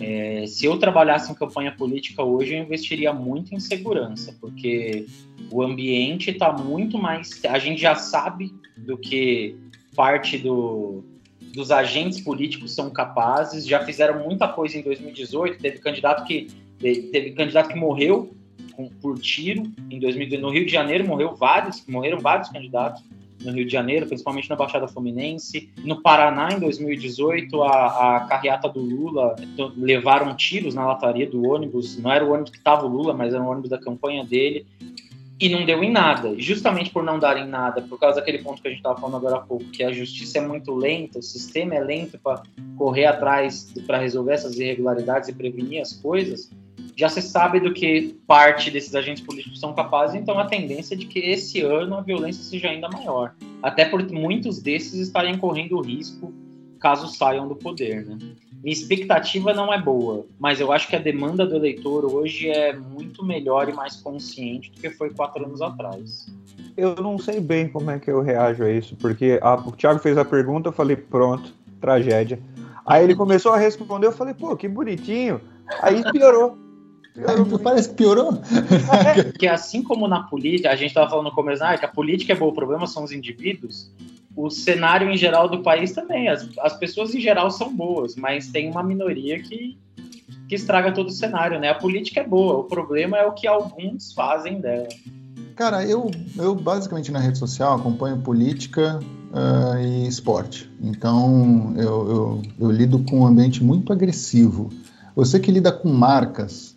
É, 0.07 0.47
se 0.47 0.67
eu 0.67 0.79
trabalhasse 0.79 1.33
em 1.33 1.35
campanha 1.35 1.73
política 1.73 2.23
hoje, 2.23 2.55
eu 2.55 2.63
investiria 2.63 3.11
muito 3.11 3.55
em 3.55 3.59
segurança, 3.59 4.37
porque 4.39 5.07
o 5.51 5.63
ambiente 5.63 6.31
está 6.31 6.53
muito 6.53 6.99
mais. 6.99 7.43
A 7.47 7.59
gente 7.59 7.81
já 7.81 7.95
sabe 7.95 8.53
do 8.77 8.99
que 8.99 9.57
parte 9.97 10.37
do, 10.37 11.03
dos 11.55 11.71
agentes 11.71 12.21
políticos 12.21 12.75
são 12.75 12.91
capazes, 12.91 13.67
já 13.67 13.83
fizeram 13.83 14.23
muita 14.23 14.47
coisa 14.47 14.77
em 14.77 14.83
2018. 14.83 15.59
Teve 15.59 15.79
candidato 15.79 16.27
que, 16.27 16.49
teve 16.79 17.31
candidato 17.31 17.71
que 17.71 17.79
morreu 17.79 18.31
por 19.01 19.19
tiro 19.19 19.63
em 19.91 19.99
2018. 19.99 20.43
No 20.43 20.53
Rio 20.53 20.67
de 20.67 20.73
Janeiro 20.73 21.07
morreu 21.07 21.35
vários, 21.35 21.83
morreram 21.87 22.19
vários 22.19 22.51
candidatos 22.51 23.03
no 23.41 23.53
Rio 23.53 23.65
de 23.65 23.73
Janeiro, 23.73 24.07
principalmente 24.07 24.49
na 24.49 24.57
Baixada 24.57 24.89
Fluminense. 24.89 25.71
No 25.85 26.01
Paraná, 26.03 26.53
em 26.53 26.61
2018, 26.61 27.63
a, 27.63 28.17
a 28.17 28.21
carreata 28.27 28.69
do 28.69 28.81
Lula 28.81 29.37
levaram 29.77 30.35
tiros 30.37 30.75
na 30.75 30.87
lataria 30.87 31.29
do 31.29 31.43
ônibus. 31.47 31.99
Não 31.99 32.13
era 32.13 32.25
o 32.25 32.31
ônibus 32.31 32.51
que 32.51 32.59
estava 32.59 32.87
o 32.87 32.89
Lula, 32.89 33.15
mas 33.15 33.35
era 33.35 33.43
o 33.43 33.49
ônibus 33.49 33.71
da 33.71 33.79
campanha 33.79 34.25
dele. 34.25 34.67
E 35.41 35.49
não 35.49 35.67
deu 35.67 35.83
em 35.83 35.91
nada. 35.91 36.35
Justamente 36.39 36.91
por 36.91 37.03
não 37.03 37.19
dar 37.19 37.37
em 37.37 37.49
nada, 37.49 37.83
por 37.83 37.99
causa 37.99 38.21
daquele 38.21 38.39
ponto 38.39 38.63
que 38.63 38.69
a 38.69 38.71
gente 38.71 38.79
estava 38.79 39.01
falando 39.01 39.17
agora 39.17 39.37
há 39.37 39.41
pouco, 39.41 39.65
que 39.67 39.83
a 39.83 39.93
justiça 39.93 40.39
é 40.39 40.41
muito 40.41 40.75
lenta, 40.75 41.19
o 41.19 41.23
sistema 41.23 41.75
é 41.75 41.81
lento 41.81 42.19
para 42.19 42.43
correr 42.77 43.07
atrás, 43.07 43.73
para 43.87 43.99
resolver 43.99 44.35
essas 44.35 44.59
irregularidades 44.59 45.29
e 45.29 45.33
prevenir 45.33 45.81
as 45.81 45.93
coisas 45.93 46.51
já 46.97 47.09
se 47.09 47.21
sabe 47.21 47.61
do 47.61 47.73
que 47.73 48.17
parte 48.27 48.71
desses 48.71 48.95
agentes 48.95 49.25
políticos 49.25 49.59
são 49.59 49.75
capazes, 49.75 50.15
então 50.15 50.39
a 50.39 50.47
tendência 50.47 50.95
é 50.95 50.97
de 50.97 51.07
que 51.07 51.19
esse 51.19 51.61
ano 51.61 51.97
a 51.97 52.01
violência 52.01 52.43
seja 52.45 52.69
ainda 52.69 52.89
maior. 52.89 53.35
Até 53.63 53.85
porque 53.85 54.15
muitos 54.15 54.63
desses 54.63 54.95
estarem 54.95 55.37
correndo 55.39 55.81
risco 55.81 56.33
caso 56.85 57.09
saiam 57.09 57.49
do 57.49 57.57
poder, 57.57 58.05
né? 58.05 58.19
Minha 58.63 58.73
expectativa 58.75 59.55
não 59.55 59.73
é 59.73 59.81
boa, 59.81 60.27
mas 60.39 60.61
eu 60.61 60.71
acho 60.71 60.87
que 60.87 60.95
a 60.95 60.99
demanda 60.99 61.47
do 61.47 61.57
eleitor 61.57 62.05
hoje 62.05 62.51
é 62.51 62.77
muito 62.77 63.25
melhor 63.25 63.71
e 63.71 63.73
mais 63.73 63.97
consciente 63.97 64.71
do 64.71 64.79
que 64.83 64.91
foi 64.91 65.09
quatro 65.09 65.47
anos 65.47 65.63
atrás. 65.63 66.27
Eu 66.77 66.95
não 66.97 67.19
sei 67.19 67.41
bem 67.41 67.69
como 67.69 67.91
é 67.91 67.99
que 67.99 68.11
eu 68.11 68.21
reajo 68.21 68.65
a 68.65 68.71
isso, 68.71 68.95
porque 68.97 69.39
a, 69.41 69.55
o 69.55 69.73
Thiago 69.73 69.99
fez 69.99 70.19
a 70.19 70.27
pergunta, 70.27 70.69
eu 70.69 70.73
falei, 70.73 70.95
pronto, 70.95 71.55
tragédia. 71.81 72.39
Aí 72.85 73.03
ele 73.03 73.15
começou 73.15 73.53
a 73.53 73.57
responder, 73.57 74.09
eu 74.09 74.13
falei, 74.13 74.35
pô, 74.35 74.55
que 74.55 74.69
bonitinho. 74.69 75.41
Aí 75.81 76.03
piorou. 76.13 76.59
Piorou, 77.15 77.59
parece 77.65 77.89
que 77.89 77.95
piorou. 77.95 78.33
Porque 79.25 79.47
assim 79.47 79.83
como 79.83 80.07
na 80.07 80.25
política, 80.25 80.69
a 80.69 80.77
gente 80.77 80.89
estava 80.89 81.09
falando 81.09 81.27
no 81.27 81.33
começo, 81.33 81.65
ah, 81.65 81.79
que 81.79 81.87
a 81.87 81.89
política 81.89 82.35
é 82.35 82.37
boa, 82.37 82.53
o 82.53 82.55
problema 82.55 82.87
são 82.87 83.05
os 83.05 83.13
indivíduos. 83.13 83.91
O 84.37 84.51
cenário 84.51 85.11
em 85.11 85.17
geral 85.17 85.49
do 85.49 85.63
país 85.63 85.93
também. 85.93 86.29
As, 86.29 86.49
as 86.59 86.77
pessoas 86.77 87.15
em 87.15 87.21
geral 87.21 87.51
são 87.51 87.75
boas, 87.75 88.17
mas 88.17 88.49
tem 88.49 88.71
uma 88.71 88.83
minoria 88.83 89.41
que, 89.41 89.79
que 90.49 90.55
estraga 90.55 90.93
todo 90.93 91.09
o 91.09 91.13
cenário, 91.13 91.61
né? 91.61 91.71
A 91.71 91.75
política 91.75 92.21
é 92.21 92.27
boa, 92.27 92.59
o 92.59 92.65
problema 92.65 93.17
é 93.17 93.25
o 93.25 93.33
que 93.33 93.47
alguns 93.47 94.13
fazem 94.13 94.61
dela. 94.61 94.89
Cara, 95.55 95.85
eu, 95.85 96.11
eu 96.37 96.55
basicamente 96.55 97.13
na 97.13 97.21
rede 97.21 97.39
social 97.39 97.77
acompanho 97.77 98.19
política 98.19 98.99
uh, 99.31 99.79
e 99.79 100.09
esporte. 100.09 100.69
Então 100.83 101.75
eu, 101.77 102.11
eu, 102.11 102.43
eu 102.59 102.71
lido 102.71 102.99
com 103.05 103.21
um 103.21 103.27
ambiente 103.27 103.63
muito 103.63 103.93
agressivo. 103.93 104.71
Você 105.15 105.39
que 105.39 105.53
lida 105.53 105.71
com 105.71 105.89
marcas, 105.89 106.77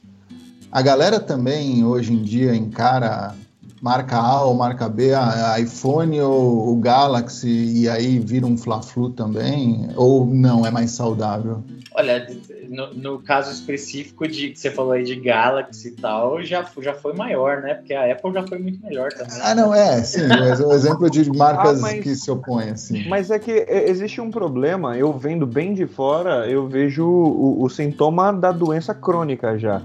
a 0.72 0.82
galera 0.82 1.20
também 1.20 1.84
hoje 1.84 2.14
em 2.14 2.22
dia 2.22 2.56
encara 2.56 3.36
marca 3.82 4.18
A 4.18 4.44
ou 4.44 4.54
marca 4.54 4.90
B, 4.90 5.14
a 5.14 5.60
iPhone 5.60 6.20
ou 6.22 6.74
o 6.74 6.76
Galaxy, 6.78 7.48
e 7.48 7.90
aí 7.90 8.20
vira 8.20 8.46
um 8.46 8.58
Fla-Flu 8.58 9.10
também? 9.12 9.90
Ou 9.96 10.26
não, 10.26 10.66
é 10.66 10.72
mais 10.72 10.92
saudável? 10.92 11.64
Olha, 11.94 12.28
no, 12.70 12.94
no, 12.94 13.20
caso 13.20 13.52
específico 13.52 14.28
de 14.28 14.50
que 14.50 14.60
você 14.60 14.70
falou 14.70 14.92
aí 14.92 15.04
de 15.04 15.16
Galaxy 15.16 15.90
e 15.90 15.92
tal, 15.92 16.44
já, 16.44 16.66
já 16.80 16.94
foi 16.94 17.14
maior, 17.14 17.62
né? 17.62 17.74
Porque 17.74 17.94
a 17.94 18.12
Apple 18.12 18.34
já 18.34 18.46
foi 18.46 18.60
muito 18.60 18.84
melhor 18.86 19.12
também. 19.12 19.40
Ah, 19.42 19.56
não, 19.56 19.74
é, 19.74 20.04
sim, 20.04 20.28
mas 20.28 20.60
o 20.60 20.72
exemplo 20.72 21.10
de 21.10 21.28
marcas 21.36 21.80
ah, 21.80 21.82
mas, 21.82 22.04
que 22.04 22.16
se 22.16 22.30
opõem, 22.30 22.70
assim. 22.70 23.08
Mas 23.08 23.32
é 23.32 23.40
que 23.40 23.66
existe 23.70 24.22
um 24.22 24.30
problema, 24.30 24.98
eu 24.98 25.12
vendo 25.14 25.48
bem 25.48 25.74
de 25.74 25.88
fora, 25.88 26.48
eu 26.48 26.68
vejo 26.68 27.04
o, 27.04 27.64
o 27.64 27.70
sintoma 27.70 28.32
da 28.32 28.52
doença 28.52 28.94
crônica 28.94 29.58
já. 29.58 29.82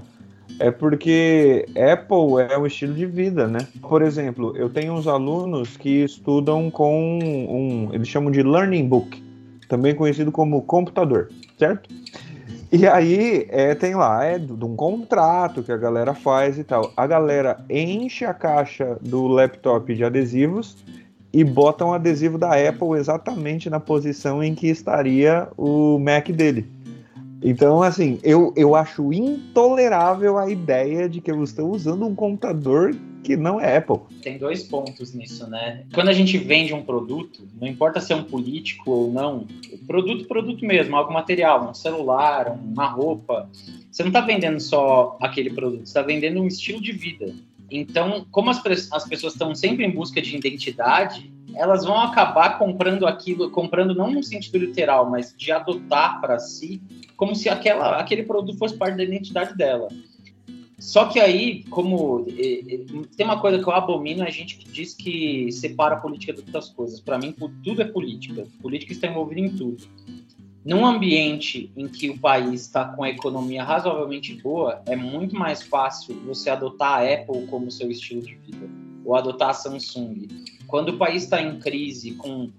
É 0.59 0.71
porque 0.71 1.65
Apple 1.69 2.43
é 2.49 2.57
um 2.57 2.65
estilo 2.65 2.93
de 2.93 3.05
vida, 3.05 3.47
né? 3.47 3.67
Por 3.81 4.01
exemplo, 4.01 4.55
eu 4.55 4.69
tenho 4.69 4.93
uns 4.93 5.07
alunos 5.07 5.75
que 5.75 6.03
estudam 6.03 6.69
com 6.69 7.19
um, 7.19 7.93
eles 7.93 8.07
chamam 8.07 8.31
de 8.31 8.43
learning 8.43 8.87
book, 8.87 9.21
também 9.67 9.95
conhecido 9.95 10.31
como 10.31 10.61
computador, 10.61 11.29
certo? 11.57 11.89
E 12.71 12.87
aí 12.87 13.45
é, 13.49 13.75
tem 13.75 13.93
lá, 13.93 14.23
é 14.23 14.39
de 14.39 14.51
um 14.51 14.75
contrato 14.75 15.61
que 15.61 15.71
a 15.71 15.77
galera 15.77 16.15
faz 16.15 16.57
e 16.57 16.63
tal. 16.63 16.91
A 16.97 17.05
galera 17.05 17.63
enche 17.69 18.25
a 18.25 18.33
caixa 18.33 18.97
do 18.99 19.27
laptop 19.27 19.93
de 19.93 20.03
adesivos 20.03 20.83
e 21.31 21.43
bota 21.43 21.85
um 21.85 21.93
adesivo 21.93 22.37
da 22.37 22.51
Apple 22.53 22.97
exatamente 22.97 23.69
na 23.69 23.79
posição 23.79 24.43
em 24.43 24.55
que 24.55 24.67
estaria 24.67 25.47
o 25.55 25.99
Mac 25.99 26.29
dele. 26.29 26.67
Então, 27.43 27.83
assim, 27.83 28.19
eu, 28.23 28.53
eu 28.55 28.73
acho 28.73 29.11
intolerável 29.11 30.37
a 30.37 30.49
ideia 30.49 31.09
de 31.09 31.19
que 31.19 31.29
eu 31.29 31.43
estou 31.43 31.69
usando 31.69 32.05
um 32.05 32.15
computador 32.15 32.95
que 33.21 33.35
não 33.35 33.59
é 33.59 33.77
Apple. 33.77 33.99
Tem 34.21 34.37
dois 34.37 34.63
pontos 34.63 35.13
nisso, 35.13 35.49
né? 35.49 35.83
Quando 35.93 36.09
a 36.09 36.13
gente 36.13 36.37
vende 36.37 36.73
um 36.73 36.83
produto, 36.83 37.47
não 37.59 37.67
importa 37.67 37.99
se 37.99 38.13
é 38.13 38.15
um 38.15 38.23
político 38.23 38.91
ou 38.91 39.11
não, 39.11 39.45
produto, 39.85 40.25
produto 40.25 40.65
mesmo, 40.65 40.95
algo 40.95 41.13
material, 41.13 41.69
um 41.69 41.73
celular, 41.73 42.49
uma 42.51 42.87
roupa. 42.87 43.49
Você 43.91 44.03
não 44.03 44.09
está 44.09 44.21
vendendo 44.21 44.59
só 44.59 45.17
aquele 45.21 45.49
produto, 45.49 45.79
você 45.79 45.89
está 45.89 46.01
vendendo 46.01 46.41
um 46.41 46.47
estilo 46.47 46.81
de 46.81 46.91
vida. 46.91 47.33
Então, 47.69 48.25
como 48.31 48.49
as, 48.49 48.61
as 48.91 49.07
pessoas 49.07 49.33
estão 49.33 49.55
sempre 49.55 49.85
em 49.85 49.91
busca 49.91 50.21
de 50.21 50.35
identidade, 50.35 51.31
elas 51.55 51.85
vão 51.85 51.99
acabar 51.99 52.57
comprando 52.57 53.05
aquilo, 53.05 53.49
comprando 53.49 53.95
não 53.95 54.11
no 54.11 54.23
sentido 54.23 54.57
literal, 54.57 55.09
mas 55.09 55.33
de 55.37 55.51
adotar 55.51 56.19
para 56.19 56.39
si, 56.39 56.81
como 57.23 57.37
se 57.37 57.47
aquela, 57.47 58.01
aquele 58.01 58.23
produto 58.23 58.57
fosse 58.57 58.75
parte 58.75 58.97
da 58.97 59.03
identidade 59.05 59.55
dela. 59.55 59.87
Só 60.77 61.05
que 61.05 61.17
aí, 61.17 61.63
como 61.69 62.25
tem 63.15 63.25
uma 63.25 63.39
coisa 63.39 63.57
que 63.57 63.65
eu 63.65 63.71
abomino, 63.71 64.23
é 64.23 64.27
a 64.27 64.29
gente 64.29 64.57
que 64.57 64.69
diz 64.69 64.93
que 64.93 65.49
separa 65.49 65.95
a 65.95 65.99
política 66.01 66.33
de 66.33 66.39
outras 66.41 66.67
coisas. 66.67 66.99
Para 66.99 67.17
mim, 67.17 67.33
tudo 67.63 67.81
é 67.81 67.85
política. 67.85 68.45
Política 68.61 68.91
está 68.91 69.07
envolvida 69.07 69.39
em 69.39 69.55
tudo. 69.55 69.87
Num 70.65 70.85
ambiente 70.85 71.71
em 71.77 71.87
que 71.87 72.09
o 72.09 72.19
país 72.19 72.63
está 72.63 72.83
com 72.83 73.05
a 73.05 73.09
economia 73.09 73.63
razoavelmente 73.63 74.33
boa, 74.41 74.81
é 74.85 74.97
muito 74.97 75.33
mais 75.33 75.61
fácil 75.63 76.19
você 76.25 76.49
adotar 76.49 76.99
a 76.99 77.13
Apple 77.13 77.47
como 77.47 77.71
seu 77.71 77.89
estilo 77.89 78.21
de 78.21 78.35
vida 78.35 78.69
ou 79.05 79.15
adotar 79.15 79.51
a 79.51 79.53
Samsung. 79.53 80.27
Quando 80.67 80.89
o 80.89 80.97
país 80.97 81.23
está 81.23 81.41
em 81.41 81.57
crise, 81.57 82.15
com 82.15 82.49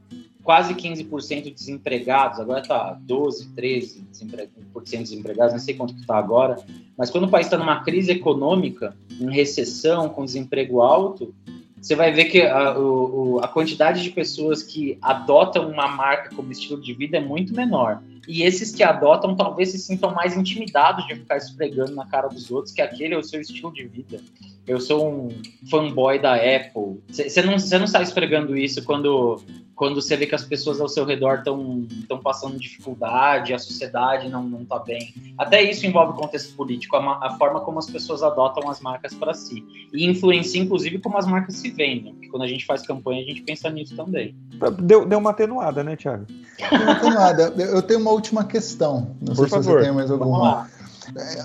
quase 0.44 0.74
15% 0.74 1.42
de 1.42 1.50
desempregados, 1.50 2.38
agora 2.38 2.60
está 2.60 2.96
12, 3.00 3.48
13% 3.56 5.02
desempregados, 5.02 5.54
não 5.54 5.58
sei 5.58 5.74
quanto 5.74 5.94
que 5.94 6.02
está 6.02 6.18
agora, 6.18 6.62
mas 6.96 7.10
quando 7.10 7.24
o 7.24 7.30
país 7.30 7.46
está 7.46 7.56
numa 7.56 7.82
crise 7.82 8.12
econômica, 8.12 8.94
em 9.18 9.30
recessão, 9.32 10.10
com 10.10 10.24
desemprego 10.24 10.82
alto, 10.82 11.34
você 11.80 11.94
vai 11.94 12.12
ver 12.12 12.26
que 12.26 12.42
a, 12.42 12.78
o, 12.78 13.40
a 13.42 13.48
quantidade 13.48 14.02
de 14.02 14.10
pessoas 14.10 14.62
que 14.62 14.98
adotam 15.02 15.68
uma 15.68 15.88
marca 15.88 16.34
como 16.34 16.52
estilo 16.52 16.80
de 16.80 16.94
vida 16.94 17.18
é 17.18 17.20
muito 17.20 17.54
menor. 17.54 18.02
E 18.26 18.42
esses 18.42 18.74
que 18.74 18.82
adotam 18.82 19.36
talvez 19.36 19.70
se 19.70 19.78
sintam 19.78 20.14
mais 20.14 20.34
intimidados 20.34 21.06
de 21.06 21.14
ficar 21.14 21.36
esfregando 21.36 21.94
na 21.94 22.06
cara 22.06 22.28
dos 22.28 22.50
outros 22.50 22.72
que 22.72 22.80
aquele 22.80 23.12
é 23.12 23.18
o 23.18 23.22
seu 23.22 23.38
estilo 23.38 23.70
de 23.70 23.84
vida. 23.86 24.18
Eu 24.66 24.80
sou 24.80 25.06
um 25.06 25.28
fanboy 25.70 26.18
da 26.18 26.34
Apple. 26.36 27.02
Você 27.08 27.42
não, 27.42 27.52
não 27.52 27.86
sai 27.86 28.02
esfregando 28.02 28.56
isso 28.56 28.82
quando 28.82 29.42
quando 29.74 30.00
você 30.00 30.16
vê 30.16 30.26
que 30.26 30.34
as 30.34 30.44
pessoas 30.44 30.80
ao 30.80 30.88
seu 30.88 31.04
redor 31.04 31.38
estão 31.38 32.18
passando 32.22 32.58
dificuldade, 32.58 33.52
a 33.52 33.58
sociedade 33.58 34.28
não, 34.28 34.44
não 34.44 34.64
tá 34.64 34.78
bem. 34.78 35.12
Até 35.36 35.62
isso 35.62 35.84
envolve 35.84 36.12
o 36.12 36.16
contexto 36.16 36.54
político, 36.54 36.96
a, 36.96 37.26
a 37.26 37.36
forma 37.36 37.60
como 37.60 37.78
as 37.78 37.86
pessoas 37.86 38.22
adotam 38.22 38.70
as 38.70 38.80
marcas 38.80 39.12
para 39.14 39.34
si. 39.34 39.64
E 39.92 40.06
influencia, 40.06 40.62
inclusive, 40.62 40.98
como 40.98 41.18
as 41.18 41.26
marcas 41.26 41.56
se 41.56 41.70
vendem. 41.70 42.12
Porque 42.14 42.28
quando 42.28 42.42
a 42.42 42.46
gente 42.46 42.64
faz 42.64 42.86
campanha, 42.86 43.22
a 43.22 43.26
gente 43.26 43.42
pensa 43.42 43.68
nisso 43.68 43.96
também. 43.96 44.34
Deu, 44.80 45.04
deu 45.04 45.18
uma 45.18 45.30
atenuada, 45.30 45.82
né, 45.82 45.96
Thiago? 45.96 46.26
Deu 46.70 46.80
uma 46.80 46.92
atenuada. 46.92 47.42
Eu 47.56 47.82
tenho 47.82 48.00
uma 48.00 48.12
última 48.12 48.44
questão. 48.44 49.16
Não 49.20 49.34
Por 49.34 49.48
sei 49.48 49.58
favor. 49.58 49.62
se 49.64 49.70
você 49.70 49.84
tem 49.84 49.92
mais 49.92 50.10
alguma. 50.10 50.68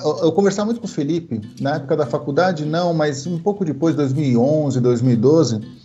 Eu, 0.04 0.26
eu 0.26 0.32
conversava 0.32 0.68
muito 0.68 0.80
com 0.80 0.88
o 0.88 0.90
Felipe, 0.90 1.42
na 1.60 1.76
época 1.76 1.98
da 1.98 2.06
faculdade, 2.06 2.64
não, 2.66 2.94
mas 2.94 3.28
um 3.28 3.38
pouco 3.38 3.66
depois, 3.66 3.94
2011, 3.94 4.80
2012 4.80 5.79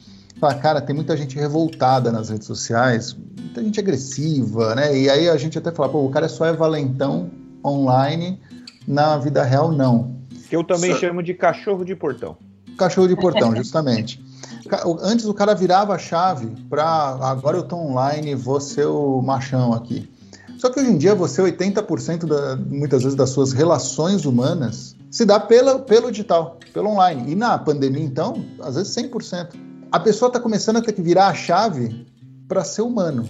fala, 0.44 0.54
cara, 0.54 0.80
tem 0.80 0.94
muita 0.94 1.16
gente 1.16 1.36
revoltada 1.36 2.12
nas 2.12 2.28
redes 2.28 2.46
sociais, 2.46 3.16
muita 3.38 3.62
gente 3.62 3.80
agressiva, 3.80 4.74
né? 4.74 4.96
E 4.96 5.08
aí 5.08 5.28
a 5.28 5.36
gente 5.38 5.56
até 5.56 5.72
fala, 5.72 5.88
pô, 5.88 6.04
o 6.04 6.10
cara 6.10 6.28
só 6.28 6.44
é 6.44 6.52
valentão 6.52 7.30
online, 7.64 8.38
na 8.86 9.16
vida 9.16 9.42
real 9.42 9.72
não. 9.72 10.14
Que 10.48 10.54
eu 10.54 10.62
também 10.62 10.92
só... 10.92 10.98
chamo 10.98 11.22
de 11.22 11.32
cachorro 11.32 11.82
de 11.82 11.96
portão. 11.96 12.36
Cachorro 12.76 13.08
de 13.08 13.16
portão, 13.16 13.54
justamente. 13.56 14.22
Antes 15.00 15.24
o 15.26 15.32
cara 15.32 15.54
virava 15.54 15.94
a 15.94 15.98
chave 15.98 16.48
para 16.68 16.84
agora 17.22 17.56
eu 17.56 17.62
tô 17.62 17.76
online, 17.76 18.34
vou 18.34 18.60
ser 18.60 18.86
o 18.86 19.22
machão 19.22 19.72
aqui. 19.72 20.10
Só 20.58 20.70
que 20.70 20.80
hoje 20.80 20.90
em 20.90 20.98
dia 20.98 21.14
você 21.14 21.42
80% 21.42 22.26
da, 22.26 22.56
muitas 22.56 23.02
vezes 23.02 23.16
das 23.16 23.30
suas 23.30 23.52
relações 23.52 24.24
humanas 24.24 24.94
se 25.10 25.24
dá 25.24 25.38
pela, 25.38 25.78
pelo 25.78 26.10
digital, 26.10 26.58
pelo 26.72 26.90
online. 26.90 27.32
E 27.32 27.34
na 27.34 27.56
pandemia 27.58 28.04
então, 28.04 28.44
às 28.60 28.74
vezes 28.74 28.94
100% 28.94 29.63
a 29.94 30.00
pessoa 30.00 30.26
está 30.26 30.40
começando 30.40 30.78
a 30.78 30.82
ter 30.82 30.92
que 30.92 31.00
virar 31.00 31.28
a 31.28 31.34
chave 31.34 32.04
para 32.48 32.64
ser 32.64 32.82
humano. 32.82 33.28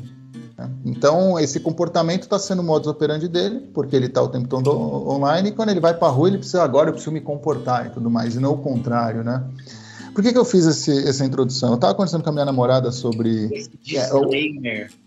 Né? 0.56 0.70
Então, 0.86 1.38
esse 1.38 1.60
comportamento 1.60 2.22
está 2.22 2.38
sendo 2.38 2.60
o 2.60 2.64
modus 2.64 2.88
operandi 2.88 3.28
dele, 3.28 3.68
porque 3.74 3.94
ele 3.94 4.06
está 4.06 4.22
o 4.22 4.28
tempo 4.28 4.48
todo 4.48 4.70
online, 4.70 5.50
e 5.50 5.52
quando 5.52 5.68
ele 5.68 5.80
vai 5.80 5.92
para 5.92 6.08
a 6.08 6.10
rua, 6.10 6.28
ele 6.28 6.38
precisa, 6.38 6.62
agora 6.62 6.88
eu 6.88 6.94
preciso 6.94 7.12
me 7.12 7.20
comportar 7.20 7.88
e 7.88 7.90
tudo 7.90 8.08
mais, 8.08 8.34
e 8.34 8.40
não 8.40 8.52
o 8.52 8.56
contrário, 8.56 9.22
né? 9.22 9.44
Por 10.14 10.24
que, 10.24 10.32
que 10.32 10.38
eu 10.38 10.44
fiz 10.44 10.64
esse, 10.64 11.06
essa 11.06 11.22
introdução? 11.22 11.68
Eu 11.68 11.74
estava 11.74 11.94
conversando 11.94 12.24
com 12.24 12.30
a 12.30 12.32
minha 12.32 12.46
namorada 12.46 12.90
sobre... 12.90 13.54
Esse 13.54 13.70
disclaimer. 13.82 14.86
É, 14.86 15.03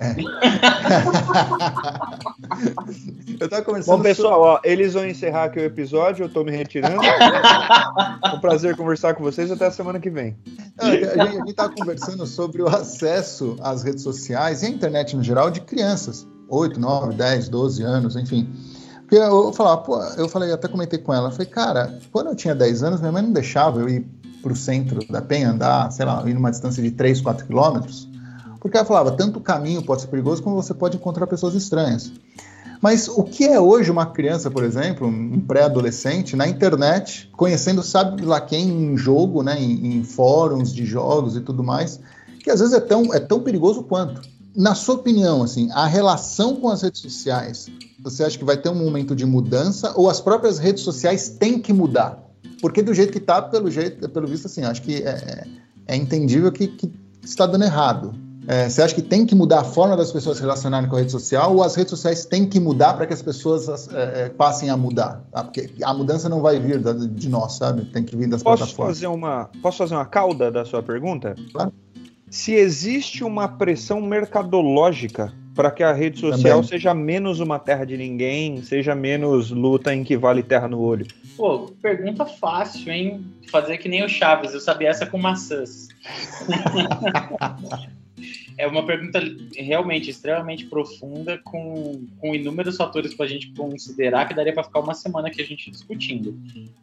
é. 0.00 0.16
eu 3.40 3.48
tava. 3.48 3.80
Bom, 3.86 4.00
pessoal, 4.00 4.40
ó, 4.40 4.60
eles 4.62 4.94
vão 4.94 5.06
encerrar 5.06 5.44
aqui 5.44 5.58
o 5.58 5.64
episódio, 5.64 6.24
eu 6.24 6.28
tô 6.28 6.44
me 6.44 6.50
retirando. 6.50 7.00
um 8.34 8.40
prazer 8.40 8.76
conversar 8.76 9.14
com 9.14 9.22
vocês 9.22 9.50
até 9.50 9.66
a 9.66 9.70
semana 9.70 9.98
que 9.98 10.10
vem. 10.10 10.36
a, 10.78 10.90
gente, 10.90 11.20
a 11.20 11.26
gente 11.26 11.52
tava 11.54 11.74
conversando 11.74 12.26
sobre 12.26 12.62
o 12.62 12.68
acesso 12.68 13.56
às 13.60 13.82
redes 13.82 14.02
sociais 14.02 14.62
e 14.62 14.66
à 14.66 14.68
internet 14.68 15.16
no 15.16 15.22
geral 15.22 15.50
de 15.50 15.62
crianças, 15.62 16.26
8, 16.48 16.78
9, 16.78 17.14
10, 17.14 17.48
12 17.48 17.82
anos, 17.82 18.16
enfim. 18.16 18.52
Porque 19.00 19.16
eu 19.16 19.52
falava, 19.52 19.82
pô, 19.82 20.02
eu 20.18 20.28
falei, 20.28 20.52
até 20.52 20.68
comentei 20.68 20.98
com 20.98 21.14
ela, 21.14 21.30
falei, 21.30 21.46
cara, 21.46 21.98
quando 22.10 22.28
eu 22.28 22.34
tinha 22.34 22.54
10 22.54 22.82
anos, 22.82 23.00
minha 23.00 23.12
mãe 23.12 23.22
não 23.22 23.32
deixava 23.32 23.80
eu 23.80 23.88
ir 23.88 24.06
pro 24.42 24.54
centro 24.54 25.00
da 25.08 25.22
Penha 25.22 25.50
andar, 25.50 25.90
sei 25.90 26.04
lá, 26.04 26.22
ir 26.26 26.34
numa 26.34 26.50
distância 26.50 26.82
de 26.82 26.90
3, 26.90 27.20
4 27.20 27.46
quilômetros 27.46 28.08
porque 28.66 28.78
ela 28.78 28.86
falava, 28.86 29.12
tanto 29.12 29.38
o 29.38 29.42
caminho 29.42 29.80
pode 29.80 30.02
ser 30.02 30.08
perigoso 30.08 30.42
como 30.42 30.56
você 30.56 30.74
pode 30.74 30.96
encontrar 30.96 31.28
pessoas 31.28 31.54
estranhas. 31.54 32.10
Mas 32.82 33.06
o 33.06 33.22
que 33.22 33.44
é 33.44 33.60
hoje 33.60 33.92
uma 33.92 34.06
criança, 34.06 34.50
por 34.50 34.64
exemplo, 34.64 35.06
um 35.06 35.40
pré-adolescente, 35.40 36.34
na 36.34 36.48
internet, 36.48 37.30
conhecendo 37.36 37.80
sabe 37.80 38.24
lá 38.24 38.40
quem 38.40 38.68
em 38.68 38.96
jogo, 38.96 39.44
né, 39.44 39.56
em, 39.56 39.98
em, 39.98 40.02
fóruns 40.02 40.74
de 40.74 40.84
jogos 40.84 41.36
e 41.36 41.40
tudo 41.40 41.62
mais, 41.62 42.00
que 42.40 42.50
às 42.50 42.58
vezes 42.58 42.74
é 42.74 42.80
tão, 42.80 43.14
é 43.14 43.20
tão 43.20 43.40
perigoso 43.40 43.84
quanto. 43.84 44.20
Na 44.54 44.74
sua 44.74 44.96
opinião, 44.96 45.44
assim, 45.44 45.70
a 45.70 45.86
relação 45.86 46.56
com 46.56 46.68
as 46.68 46.82
redes 46.82 47.00
sociais, 47.00 47.68
você 48.02 48.24
acha 48.24 48.36
que 48.36 48.44
vai 48.44 48.56
ter 48.56 48.68
um 48.68 48.74
momento 48.74 49.14
de 49.14 49.24
mudança 49.24 49.92
ou 49.96 50.10
as 50.10 50.20
próprias 50.20 50.58
redes 50.58 50.82
sociais 50.82 51.28
têm 51.28 51.60
que 51.60 51.72
mudar? 51.72 52.20
Porque 52.60 52.82
do 52.82 52.92
jeito 52.92 53.12
que 53.12 53.18
está, 53.18 53.40
pelo 53.40 53.70
jeito, 53.70 54.08
pelo 54.08 54.26
visto, 54.26 54.46
assim, 54.46 54.64
acho 54.64 54.82
que 54.82 55.04
é, 55.04 55.46
é 55.86 55.96
entendível 55.96 56.50
que, 56.50 56.66
que 56.66 56.92
está 57.22 57.46
dando 57.46 57.64
errado. 57.64 58.25
É, 58.48 58.68
você 58.68 58.82
acha 58.82 58.94
que 58.94 59.02
tem 59.02 59.26
que 59.26 59.34
mudar 59.34 59.60
a 59.60 59.64
forma 59.64 59.96
das 59.96 60.12
pessoas 60.12 60.36
se 60.36 60.42
relacionarem 60.42 60.88
com 60.88 60.94
a 60.94 61.00
rede 61.00 61.10
social 61.10 61.54
ou 61.54 61.62
as 61.62 61.74
redes 61.74 61.90
sociais 61.90 62.24
têm 62.24 62.48
que 62.48 62.60
mudar 62.60 62.94
para 62.94 63.06
que 63.06 63.12
as 63.12 63.20
pessoas 63.20 63.88
é, 63.92 64.26
é, 64.26 64.28
passem 64.28 64.70
a 64.70 64.76
mudar? 64.76 65.24
Tá? 65.32 65.42
Porque 65.42 65.68
a 65.82 65.92
mudança 65.92 66.28
não 66.28 66.40
vai 66.40 66.60
vir 66.60 66.80
de 66.80 67.28
nós, 67.28 67.54
sabe? 67.54 67.84
Tem 67.86 68.04
que 68.04 68.16
vir 68.16 68.28
das 68.28 68.42
posso 68.42 68.58
plataformas. 68.58 68.96
Fazer 68.96 69.08
uma, 69.08 69.50
posso 69.60 69.78
fazer 69.78 69.94
uma 69.94 70.06
cauda 70.06 70.50
da 70.50 70.64
sua 70.64 70.82
pergunta? 70.82 71.34
Claro. 71.52 71.72
Se 72.30 72.52
existe 72.52 73.24
uma 73.24 73.48
pressão 73.48 74.00
mercadológica 74.00 75.32
para 75.54 75.70
que 75.70 75.82
a 75.82 75.92
rede 75.92 76.20
social 76.20 76.56
Também. 76.56 76.68
seja 76.68 76.92
menos 76.92 77.40
uma 77.40 77.58
terra 77.58 77.84
de 77.84 77.96
ninguém, 77.96 78.62
seja 78.62 78.94
menos 78.94 79.50
luta 79.50 79.92
em 79.94 80.04
que 80.04 80.16
vale 80.16 80.42
terra 80.42 80.68
no 80.68 80.78
olho. 80.78 81.06
Pô, 81.36 81.72
pergunta 81.80 82.26
fácil, 82.26 82.92
hein? 82.92 83.24
Fazer 83.50 83.78
que 83.78 83.88
nem 83.88 84.04
o 84.04 84.08
Chaves, 84.08 84.52
eu 84.52 84.60
sabia 84.60 84.90
essa 84.90 85.06
com 85.06 85.18
maçãs. 85.18 85.88
é 88.58 88.66
uma 88.66 88.84
pergunta 88.86 89.20
realmente 89.54 90.10
extremamente 90.10 90.66
profunda, 90.66 91.38
com, 91.44 92.06
com 92.18 92.34
inúmeros 92.34 92.76
fatores 92.76 93.14
para 93.14 93.26
a 93.26 93.28
gente 93.28 93.52
considerar 93.52 94.26
que 94.26 94.34
daria 94.34 94.52
para 94.52 94.64
ficar 94.64 94.80
uma 94.80 94.94
semana 94.94 95.28
aqui 95.28 95.42
a 95.42 95.44
gente 95.44 95.70
discutindo. 95.70 96.38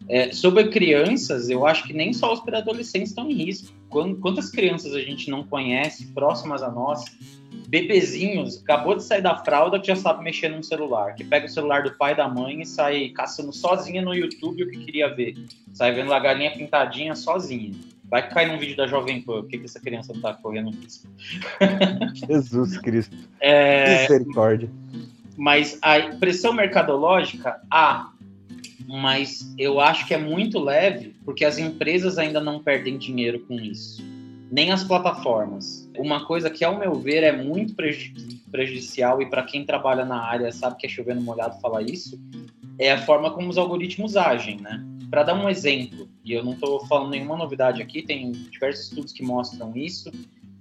É, 0.08 0.32
sobre 0.32 0.68
crianças, 0.70 1.50
eu 1.50 1.66
acho 1.66 1.84
que 1.86 1.94
nem 1.94 2.14
só 2.14 2.32
os 2.32 2.42
pré-adolescentes 2.42 3.10
estão 3.10 3.30
em 3.30 3.34
risco. 3.34 3.74
Quantas 3.90 4.50
crianças 4.50 4.94
a 4.94 5.00
gente 5.00 5.30
não 5.30 5.44
conhece 5.44 6.08
próximas 6.08 6.62
a 6.62 6.72
nós? 6.72 7.06
Bebezinhos, 7.68 8.62
acabou 8.62 8.96
de 8.96 9.04
sair 9.04 9.22
da 9.22 9.36
fralda 9.38 9.80
que 9.80 9.88
já 9.88 9.96
sabe 9.96 10.24
mexer 10.24 10.50
num 10.50 10.62
celular, 10.62 11.16
que 11.16 11.24
pega 11.24 11.48
o 11.48 11.50
celular 11.50 11.82
do 11.84 11.98
pai 11.98 12.14
e 12.14 12.18
da 12.18 12.28
mãe 12.28 12.62
e 12.62 12.66
sai 12.66 13.10
caçando 13.10 13.52
sozinha 13.52 14.02
no 14.02 14.14
YouTube 14.14 14.64
o 14.64 14.70
que 14.70 14.78
queria 14.78 15.14
ver. 15.14 15.36
Sai 15.74 15.92
vendo 15.92 16.14
a 16.14 16.20
galinha 16.20 16.52
pintadinha 16.52 17.16
sozinha. 17.16 17.74
Vai 18.14 18.30
cair 18.30 18.48
num 18.48 18.60
vídeo 18.60 18.78
da 18.78 18.86
Jovem 18.86 19.24
Pan, 19.24 19.42
por 19.42 19.50
que, 19.50 19.58
que 19.58 19.66
essa 19.66 19.80
criança 19.80 20.14
não 20.14 20.22
tá 20.22 20.36
correndo 20.36 20.70
risco? 20.70 21.08
Jesus 22.14 22.78
Cristo. 22.78 23.18
É, 23.40 24.04
Misericórdia. 24.04 24.70
Mas 25.36 25.80
a 25.82 26.00
pressão 26.20 26.54
mercadológica, 26.54 27.60
há. 27.72 28.12
Mas 28.88 29.52
eu 29.58 29.80
acho 29.80 30.06
que 30.06 30.14
é 30.14 30.20
muito 30.20 30.60
leve, 30.60 31.16
porque 31.26 31.44
as 31.44 31.58
empresas 31.58 32.20
ainda 32.20 32.40
não 32.40 32.62
perdem 32.62 33.00
dinheiro 33.00 33.40
com 33.48 33.56
isso. 33.56 34.06
Nem 34.52 34.72
as 34.72 34.84
plataformas. 34.84 35.90
Uma 35.98 36.24
coisa 36.24 36.52
que, 36.52 36.64
ao 36.64 36.78
meu 36.78 36.94
ver, 36.94 37.24
é 37.24 37.32
muito 37.32 37.74
prejudicial, 38.52 39.24
e 39.24 39.26
para 39.26 39.42
quem 39.42 39.66
trabalha 39.66 40.06
na 40.06 40.22
área 40.22 40.52
sabe 40.52 40.78
que 40.78 40.86
é 40.86 40.90
chovendo 40.90 41.22
molhado 41.22 41.60
falar 41.60 41.82
isso, 41.82 42.22
é 42.78 42.92
a 42.92 43.02
forma 43.02 43.32
como 43.32 43.50
os 43.50 43.58
algoritmos 43.58 44.16
agem, 44.16 44.62
né? 44.62 44.86
Para 45.10 45.24
dar 45.24 45.34
um 45.36 45.50
exemplo, 45.50 46.08
e 46.24 46.34
eu 46.34 46.44
não 46.44 46.54
estou 46.54 46.86
falando 46.86 47.12
nenhuma 47.12 47.38
novidade 47.38 47.82
aqui, 47.82 48.02
tem 48.02 48.32
diversos 48.32 48.86
estudos 48.86 49.12
que 49.12 49.24
mostram 49.24 49.76
isso. 49.76 50.12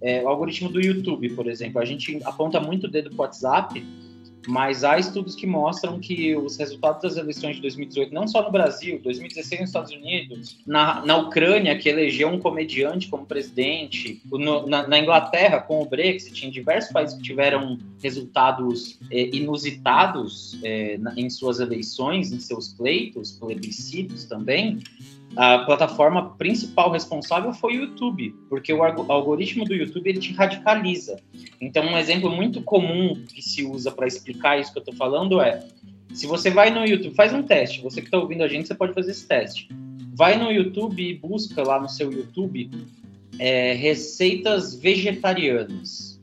É, 0.01 0.23
o 0.23 0.29
algoritmo 0.29 0.69
do 0.69 0.81
YouTube, 0.81 1.31
por 1.31 1.47
exemplo, 1.47 1.81
a 1.81 1.85
gente 1.85 2.19
aponta 2.25 2.61
muito 2.61 2.87
o 2.87 2.91
dedo 2.91 3.11
para 3.11 3.17
o 3.17 3.21
WhatsApp, 3.21 3.85
mas 4.47 4.85
há 4.85 4.99
estudos 4.99 5.35
que 5.35 5.47
mostram 5.47 5.99
que 5.99 6.35
os 6.37 6.57
resultados 6.57 7.03
das 7.03 7.17
eleições 7.17 7.57
de 7.57 7.63
2018, 7.63 8.13
não 8.13 8.27
só 8.27 8.43
no 8.43 8.51
Brasil, 8.51 9.01
2016 9.03 9.61
nos 9.61 9.71
Estados 9.71 9.93
Unidos, 9.93 10.59
na, 10.67 11.05
na 11.05 11.17
Ucrânia, 11.17 11.79
que 11.79 11.89
elegeu 11.89 12.29
um 12.29 12.39
comediante 12.39 13.09
como 13.09 13.27
presidente, 13.27 14.21
no, 14.31 14.67
na, 14.67 14.87
na, 14.87 14.99
Inglaterra, 14.99 15.61
com 15.61 15.83
o 15.83 15.87
Brexit, 15.87 16.47
em 16.47 16.51
diversos 16.51 16.93
países 16.93 17.17
que 17.17 17.23
tiveram 17.23 17.79
resultados 18.03 18.99
é, 19.11 19.29
inusitados 19.35 20.59
é, 20.63 20.99
na, 20.99 21.15
em 21.17 21.31
suas 21.31 21.61
eleições, 21.61 22.33
em 22.33 22.41
seus 22.41 22.69
pleitos, 22.69 23.33
plebiscitos 23.33 24.25
também, 24.25 24.81
a 25.37 25.61
plataforma 25.61 26.35
principal 26.37 26.91
responsável 26.91 27.53
foi 27.55 27.79
o 27.79 27.83
YouTube, 27.83 28.35
porque 28.51 28.73
o 28.73 28.83
algoritmo 28.83 29.65
do 29.65 29.75
YouTube 29.75 30.09
ele 30.09 30.21
te 30.21 30.33
radicaliza. 30.33 31.17
Então, 31.61 31.85
um 31.85 31.97
exemplo 31.97 32.31
muito 32.31 32.61
comum 32.63 33.15
que 33.33 33.41
se 33.41 33.65
usa 33.65 33.91
para 33.91 34.07
explicar 34.07 34.61
isso 34.61 34.73
que 34.73 34.79
eu 34.79 34.83
estou 34.83 34.95
falando 34.95 35.41
é: 35.41 35.67
se 36.13 36.27
você 36.27 36.51
vai 36.51 36.71
no 36.71 36.85
YouTube, 36.85 37.15
faz 37.15 37.33
um 37.33 37.43
teste. 37.43 37.81
Você 37.81 38.01
que 38.01 38.09
está 38.09 38.19
ouvindo 38.19 38.43
a 38.43 38.49
gente, 38.49 38.69
você 38.69 38.75
pode 38.75 38.93
fazer 38.93 39.13
esse 39.13 39.27
teste. 39.27 39.69
Vai 40.15 40.37
no 40.37 40.53
YouTube 40.53 41.03
e 41.03 41.15
busca 41.15 41.63
lá 41.63 41.81
no 41.81 41.89
seu 41.89 42.13
YouTube 42.13 42.71
é, 43.39 43.73
receitas 43.73 44.75
vegetarianas. 44.75 46.21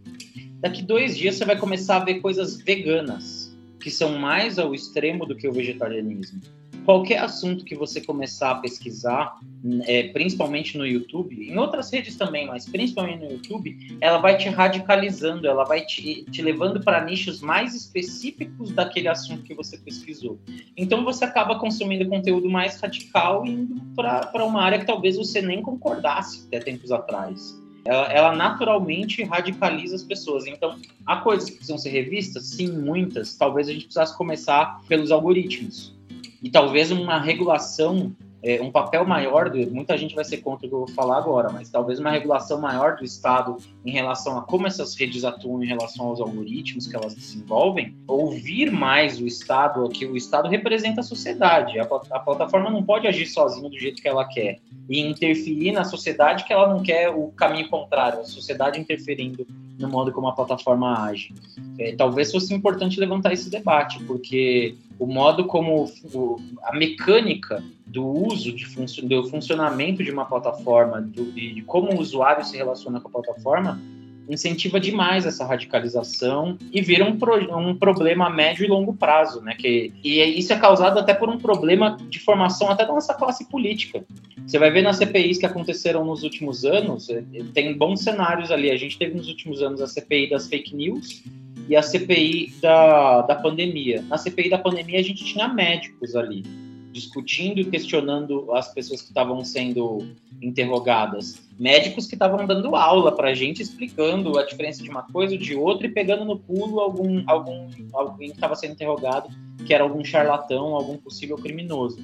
Daqui 0.62 0.84
dois 0.84 1.18
dias 1.18 1.36
você 1.36 1.46
vai 1.46 1.58
começar 1.58 1.96
a 1.96 2.06
ver 2.06 2.20
coisas 2.20 2.62
veganas, 2.62 3.58
que 3.82 3.90
são 3.90 4.20
mais 4.20 4.60
ao 4.60 4.76
extremo 4.76 5.26
do 5.26 5.36
que 5.36 5.48
o 5.48 5.54
vegetarianismo 5.54 6.59
qualquer 6.86 7.20
assunto 7.20 7.64
que 7.64 7.76
você 7.76 8.02
começar 8.02 8.52
a 8.52 8.56
pesquisar, 8.56 9.38
é, 9.86 10.10
principalmente 10.10 10.78
no 10.78 10.86
YouTube, 10.86 11.36
em 11.36 11.58
outras 11.58 11.92
redes 11.92 12.16
também, 12.16 12.48
mas 12.48 12.68
principalmente 12.68 13.24
no 13.24 13.32
YouTube, 13.32 13.98
ela 14.02 14.18
vai 14.18 14.38
te 14.38 14.50
radicalizando, 14.50 15.48
ela 15.48 15.64
vai 15.64 15.86
te, 15.86 16.24
te 16.26 16.42
levando 16.42 16.82
para 16.82 17.04
nichos 17.04 17.42
mais 17.42 17.76
específicos 17.76 18.72
daquele 18.72 19.08
assunto 19.08 19.44
que 19.44 19.54
você 19.54 19.78
pesquisou. 19.78 20.40
Então 20.76 21.04
você 21.04 21.26
acaba 21.26 21.60
consumindo 21.60 22.10
conteúdo 22.10 22.50
mais 22.50 22.80
radical 22.80 23.46
indo 23.46 23.82
para 23.96 24.46
uma 24.46 24.62
área 24.62 24.80
que 24.80 24.86
talvez 24.86 25.18
você 25.18 25.42
nem 25.42 25.62
concordasse 25.62 26.46
até 26.48 26.60
tempos 26.60 26.92
atrás. 26.92 27.60
Ela, 27.86 28.12
ela, 28.12 28.36
naturalmente 28.36 29.24
radicaliza 29.24 29.96
as 29.96 30.04
pessoas. 30.04 30.46
Então, 30.46 30.78
há 31.06 31.18
coisas 31.18 31.50
que 31.50 31.56
precisam 31.56 31.78
ser 31.78 31.90
revistas? 31.90 32.46
Sim, 32.48 32.72
muitas. 32.74 33.36
Talvez 33.38 33.68
a 33.68 33.72
gente 33.72 33.86
precisasse 33.86 34.16
começar 34.18 34.82
pelos 34.88 35.12
algoritmos 35.12 35.98
e 36.42 36.50
talvez 36.50 36.92
uma 36.92 37.20
regulação, 37.20 38.12
é, 38.42 38.62
um 38.62 38.72
papel 38.72 39.06
maior, 39.06 39.50
do, 39.50 39.58
muita 39.72 39.98
gente 39.98 40.16
vai 40.16 40.24
ser 40.24 40.38
contra 40.38 40.66
o 40.66 40.70
que 40.70 40.76
eu 40.76 40.80
vou 40.80 40.88
falar 40.88 41.18
agora, 41.18 41.50
mas 41.52 41.70
talvez 41.70 42.00
uma 42.00 42.10
regulação 42.10 42.60
maior 42.60 42.96
do 42.96 43.04
Estado 43.04 43.58
em 43.86 43.92
relação 43.92 44.38
a 44.38 44.42
como 44.42 44.66
essas 44.66 44.96
redes 44.96 45.26
atuam 45.26 45.62
em 45.62 45.68
relação 45.68 46.08
aos 46.08 46.22
algoritmos 46.22 46.88
que 46.88 46.96
elas 46.96 47.14
desenvolvem, 47.14 47.96
ouvir 48.08 48.72
mais 48.72 49.20
o 49.20 49.28
Estado, 49.28 49.88
que 49.90 50.06
o 50.06 50.16
Estado 50.16 50.48
representa 50.48 51.02
a 51.02 51.04
sociedade. 51.04 51.78
A, 51.80 51.84
a 51.84 52.20
plataforma 52.20 52.70
não 52.70 52.84
pode 52.84 53.08
agir 53.08 53.26
sozinha 53.26 53.70
do 53.70 53.78
jeito 53.78 54.02
que 54.02 54.08
ela 54.08 54.26
quer 54.26 54.60
e 54.90 55.02
interferir 55.02 55.72
na 55.72 55.84
sociedade 55.84 56.46
que 56.46 56.54
ela 56.54 56.68
não 56.68 56.82
quer 56.82 57.10
o 57.10 57.28
caminho 57.32 57.70
contrário, 57.70 58.22
a 58.22 58.24
sociedade 58.24 58.80
interferindo 58.80 59.46
no 59.78 59.88
modo 59.88 60.12
como 60.12 60.28
a 60.28 60.34
plataforma 60.34 61.06
age. 61.06 61.34
É, 61.78 61.96
talvez 61.96 62.32
fosse 62.32 62.54
importante 62.54 63.00
levantar 63.00 63.32
esse 63.32 63.50
debate, 63.50 64.04
porque 64.04 64.76
o 65.00 65.08
modo 65.08 65.46
como 65.46 65.90
o, 66.14 66.36
a 66.64 66.76
mecânica 66.76 67.64
do 67.88 68.06
uso 68.06 68.52
de 68.52 68.66
do 69.04 69.24
funcionamento 69.30 70.04
de 70.04 70.12
uma 70.12 70.26
plataforma, 70.26 71.02
do, 71.02 71.32
de 71.32 71.62
como 71.64 71.94
o 71.94 72.00
usuário 72.00 72.46
se 72.46 72.58
relaciona 72.58 73.00
com 73.00 73.08
a 73.08 73.12
plataforma, 73.12 73.80
incentiva 74.30 74.80
demais 74.80 75.26
essa 75.26 75.44
radicalização 75.44 76.58
e 76.72 76.82
vira 76.82 77.04
um, 77.04 77.18
pro, 77.18 77.36
um 77.58 77.76
problema 77.76 78.28
a 78.28 78.30
médio 78.30 78.64
e 78.64 78.68
longo 78.68 78.94
prazo, 78.94 79.42
né? 79.42 79.56
Que, 79.56 79.92
e 80.04 80.20
isso 80.38 80.54
é 80.54 80.60
causado 80.60 81.00
até 81.00 81.14
por 81.14 81.30
um 81.30 81.40
problema 81.40 81.98
de 82.10 82.20
formação 82.20 82.70
até 82.70 82.86
da 82.86 82.94
nossa 82.94 83.14
classe 83.16 83.50
política. 83.50 84.06
Você 84.46 84.60
vai 84.60 84.70
ver 84.70 84.84
nas 84.84 84.98
CPIs 84.98 85.40
que 85.40 85.46
aconteceram 85.46 86.06
nos 86.06 86.24
últimos 86.24 86.64
anos, 86.64 87.10
é, 87.10 87.24
tem 87.54 87.76
bons 87.76 88.02
cenários 88.02 88.52
ali. 88.52 88.70
A 88.70 88.78
gente 88.78 88.98
teve 88.98 89.16
nos 89.16 89.28
últimos 89.28 89.62
anos 89.64 89.82
a 89.82 89.88
CPI 89.88 90.30
das 90.30 90.48
fake 90.48 90.76
news, 90.76 91.24
e 91.70 91.76
a 91.76 91.84
CPI 91.84 92.56
da, 92.60 93.22
da 93.22 93.36
pandemia. 93.36 94.02
Na 94.10 94.18
CPI 94.18 94.50
da 94.50 94.58
pandemia, 94.58 95.00
a 95.00 95.04
gente 95.04 95.24
tinha 95.24 95.48
médicos 95.48 96.16
ali, 96.16 96.42
discutindo 96.92 97.60
e 97.60 97.66
questionando 97.66 98.52
as 98.54 98.74
pessoas 98.74 99.04
que 99.04 99.10
estavam 99.10 99.46
sendo 99.46 100.00
interrogadas. 100.42 101.48
Médicos 101.60 102.08
que 102.08 102.16
estavam 102.16 102.48
dando 102.48 102.76
aula 102.76 103.12
para 103.16 103.30
a 103.30 103.34
gente, 103.36 103.62
explicando 103.62 104.40
a 104.40 104.44
diferença 104.44 104.82
de 104.82 104.90
uma 104.90 105.04
coisa 105.04 105.36
ou 105.36 105.40
de 105.40 105.56
outra 105.56 105.86
e 105.86 105.92
pegando 105.92 106.26
no 106.26 106.40
pulo 106.40 106.80
algum, 106.80 107.22
algum 107.28 107.70
alguém 107.94 108.30
que 108.30 108.36
estava 108.36 108.56
sendo 108.56 108.72
interrogado, 108.72 109.30
que 109.64 109.72
era 109.72 109.84
algum 109.84 110.04
charlatão, 110.04 110.74
algum 110.74 110.98
possível 110.98 111.38
criminoso. 111.38 112.00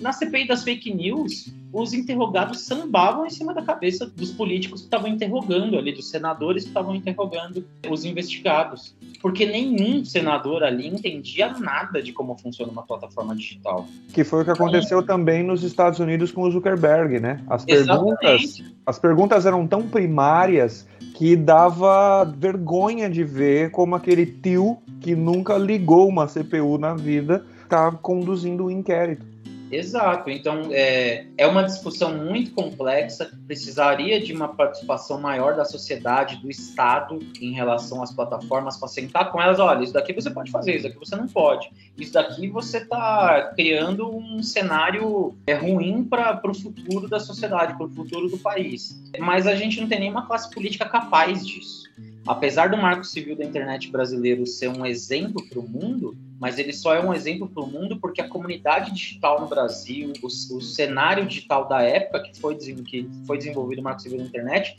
Na 0.00 0.12
CPI 0.12 0.46
das 0.46 0.64
fake 0.64 0.94
news, 0.94 1.52
os 1.70 1.92
interrogados 1.92 2.62
sambavam 2.62 3.26
em 3.26 3.30
cima 3.30 3.52
da 3.52 3.60
cabeça 3.60 4.06
dos 4.06 4.32
políticos 4.32 4.80
que 4.80 4.86
estavam 4.86 5.08
interrogando 5.08 5.76
ali, 5.76 5.92
dos 5.92 6.08
senadores 6.08 6.62
que 6.62 6.70
estavam 6.70 6.94
interrogando 6.94 7.62
os 7.88 8.06
investigados. 8.06 8.94
Porque 9.20 9.44
nenhum 9.44 10.02
senador 10.02 10.62
ali 10.62 10.88
entendia 10.88 11.52
nada 11.58 12.02
de 12.02 12.14
como 12.14 12.34
funciona 12.38 12.72
uma 12.72 12.82
plataforma 12.82 13.36
digital. 13.36 13.86
Que 14.14 14.24
foi 14.24 14.40
o 14.40 14.44
que 14.44 14.50
aconteceu 14.50 15.00
então, 15.02 15.18
também 15.18 15.42
nos 15.42 15.62
Estados 15.62 15.98
Unidos 15.98 16.32
com 16.32 16.42
o 16.42 16.50
Zuckerberg, 16.50 17.20
né? 17.20 17.44
As 17.46 17.66
perguntas, 17.66 18.62
as 18.86 18.98
perguntas 18.98 19.44
eram 19.44 19.66
tão 19.66 19.86
primárias 19.86 20.88
que 21.14 21.36
dava 21.36 22.24
vergonha 22.24 23.10
de 23.10 23.22
ver 23.22 23.70
como 23.70 23.94
aquele 23.94 24.24
tio 24.24 24.78
que 25.02 25.14
nunca 25.14 25.58
ligou 25.58 26.08
uma 26.08 26.26
CPU 26.26 26.78
na 26.78 26.94
vida 26.94 27.44
está 27.70 27.92
conduzindo 27.92 28.64
o 28.64 28.66
um 28.66 28.70
inquérito. 28.70 29.29
Exato. 29.70 30.28
Então, 30.30 30.68
é, 30.70 31.26
é 31.36 31.46
uma 31.46 31.62
discussão 31.62 32.16
muito 32.16 32.50
complexa, 32.52 33.30
precisaria 33.46 34.20
de 34.20 34.32
uma 34.32 34.48
participação 34.48 35.20
maior 35.20 35.54
da 35.54 35.64
sociedade, 35.64 36.36
do 36.36 36.50
Estado, 36.50 37.18
em 37.40 37.52
relação 37.52 38.02
às 38.02 38.12
plataformas, 38.12 38.76
para 38.76 38.88
sentar 38.88 39.30
com 39.30 39.40
elas: 39.40 39.58
olha, 39.58 39.84
isso 39.84 39.92
daqui 39.92 40.12
você 40.12 40.30
pode 40.30 40.50
fazer, 40.50 40.74
isso 40.74 40.84
daqui 40.84 40.98
você 40.98 41.16
não 41.16 41.28
pode. 41.28 41.70
Isso 41.96 42.12
daqui 42.12 42.48
você 42.48 42.78
está 42.78 43.52
criando 43.54 44.10
um 44.14 44.42
cenário 44.42 45.36
é, 45.46 45.54
ruim 45.54 46.04
para 46.04 46.40
o 46.44 46.54
futuro 46.54 47.08
da 47.08 47.20
sociedade, 47.20 47.76
para 47.76 47.86
o 47.86 47.90
futuro 47.90 48.28
do 48.28 48.38
país. 48.38 49.00
Mas 49.18 49.46
a 49.46 49.54
gente 49.54 49.80
não 49.80 49.88
tem 49.88 50.00
nenhuma 50.00 50.26
classe 50.26 50.50
política 50.50 50.88
capaz 50.88 51.46
disso 51.46 51.88
apesar 52.26 52.68
do 52.68 52.76
marco 52.76 53.04
civil 53.04 53.36
da 53.36 53.44
internet 53.44 53.90
brasileiro 53.90 54.46
ser 54.46 54.68
um 54.68 54.84
exemplo 54.84 55.44
para 55.48 55.58
o 55.58 55.68
mundo, 55.68 56.16
mas 56.40 56.58
ele 56.58 56.72
só 56.72 56.94
é 56.94 57.04
um 57.04 57.12
exemplo 57.12 57.46
para 57.46 57.62
o 57.62 57.66
mundo 57.66 57.98
porque 58.00 58.20
a 58.20 58.28
comunidade 58.28 58.92
digital 58.92 59.40
no 59.40 59.46
Brasil, 59.46 60.12
o, 60.22 60.26
o, 60.26 60.60
cenário 60.62 61.26
digital 61.26 61.68
da 61.68 61.82
época 61.82 62.22
que 62.22 62.40
foi, 62.40 62.56
que 62.56 63.08
foi 63.26 63.36
desenvolvido 63.36 63.80
o 63.80 63.84
marco 63.84 64.00
civil 64.00 64.18
da 64.18 64.24
internet, 64.24 64.74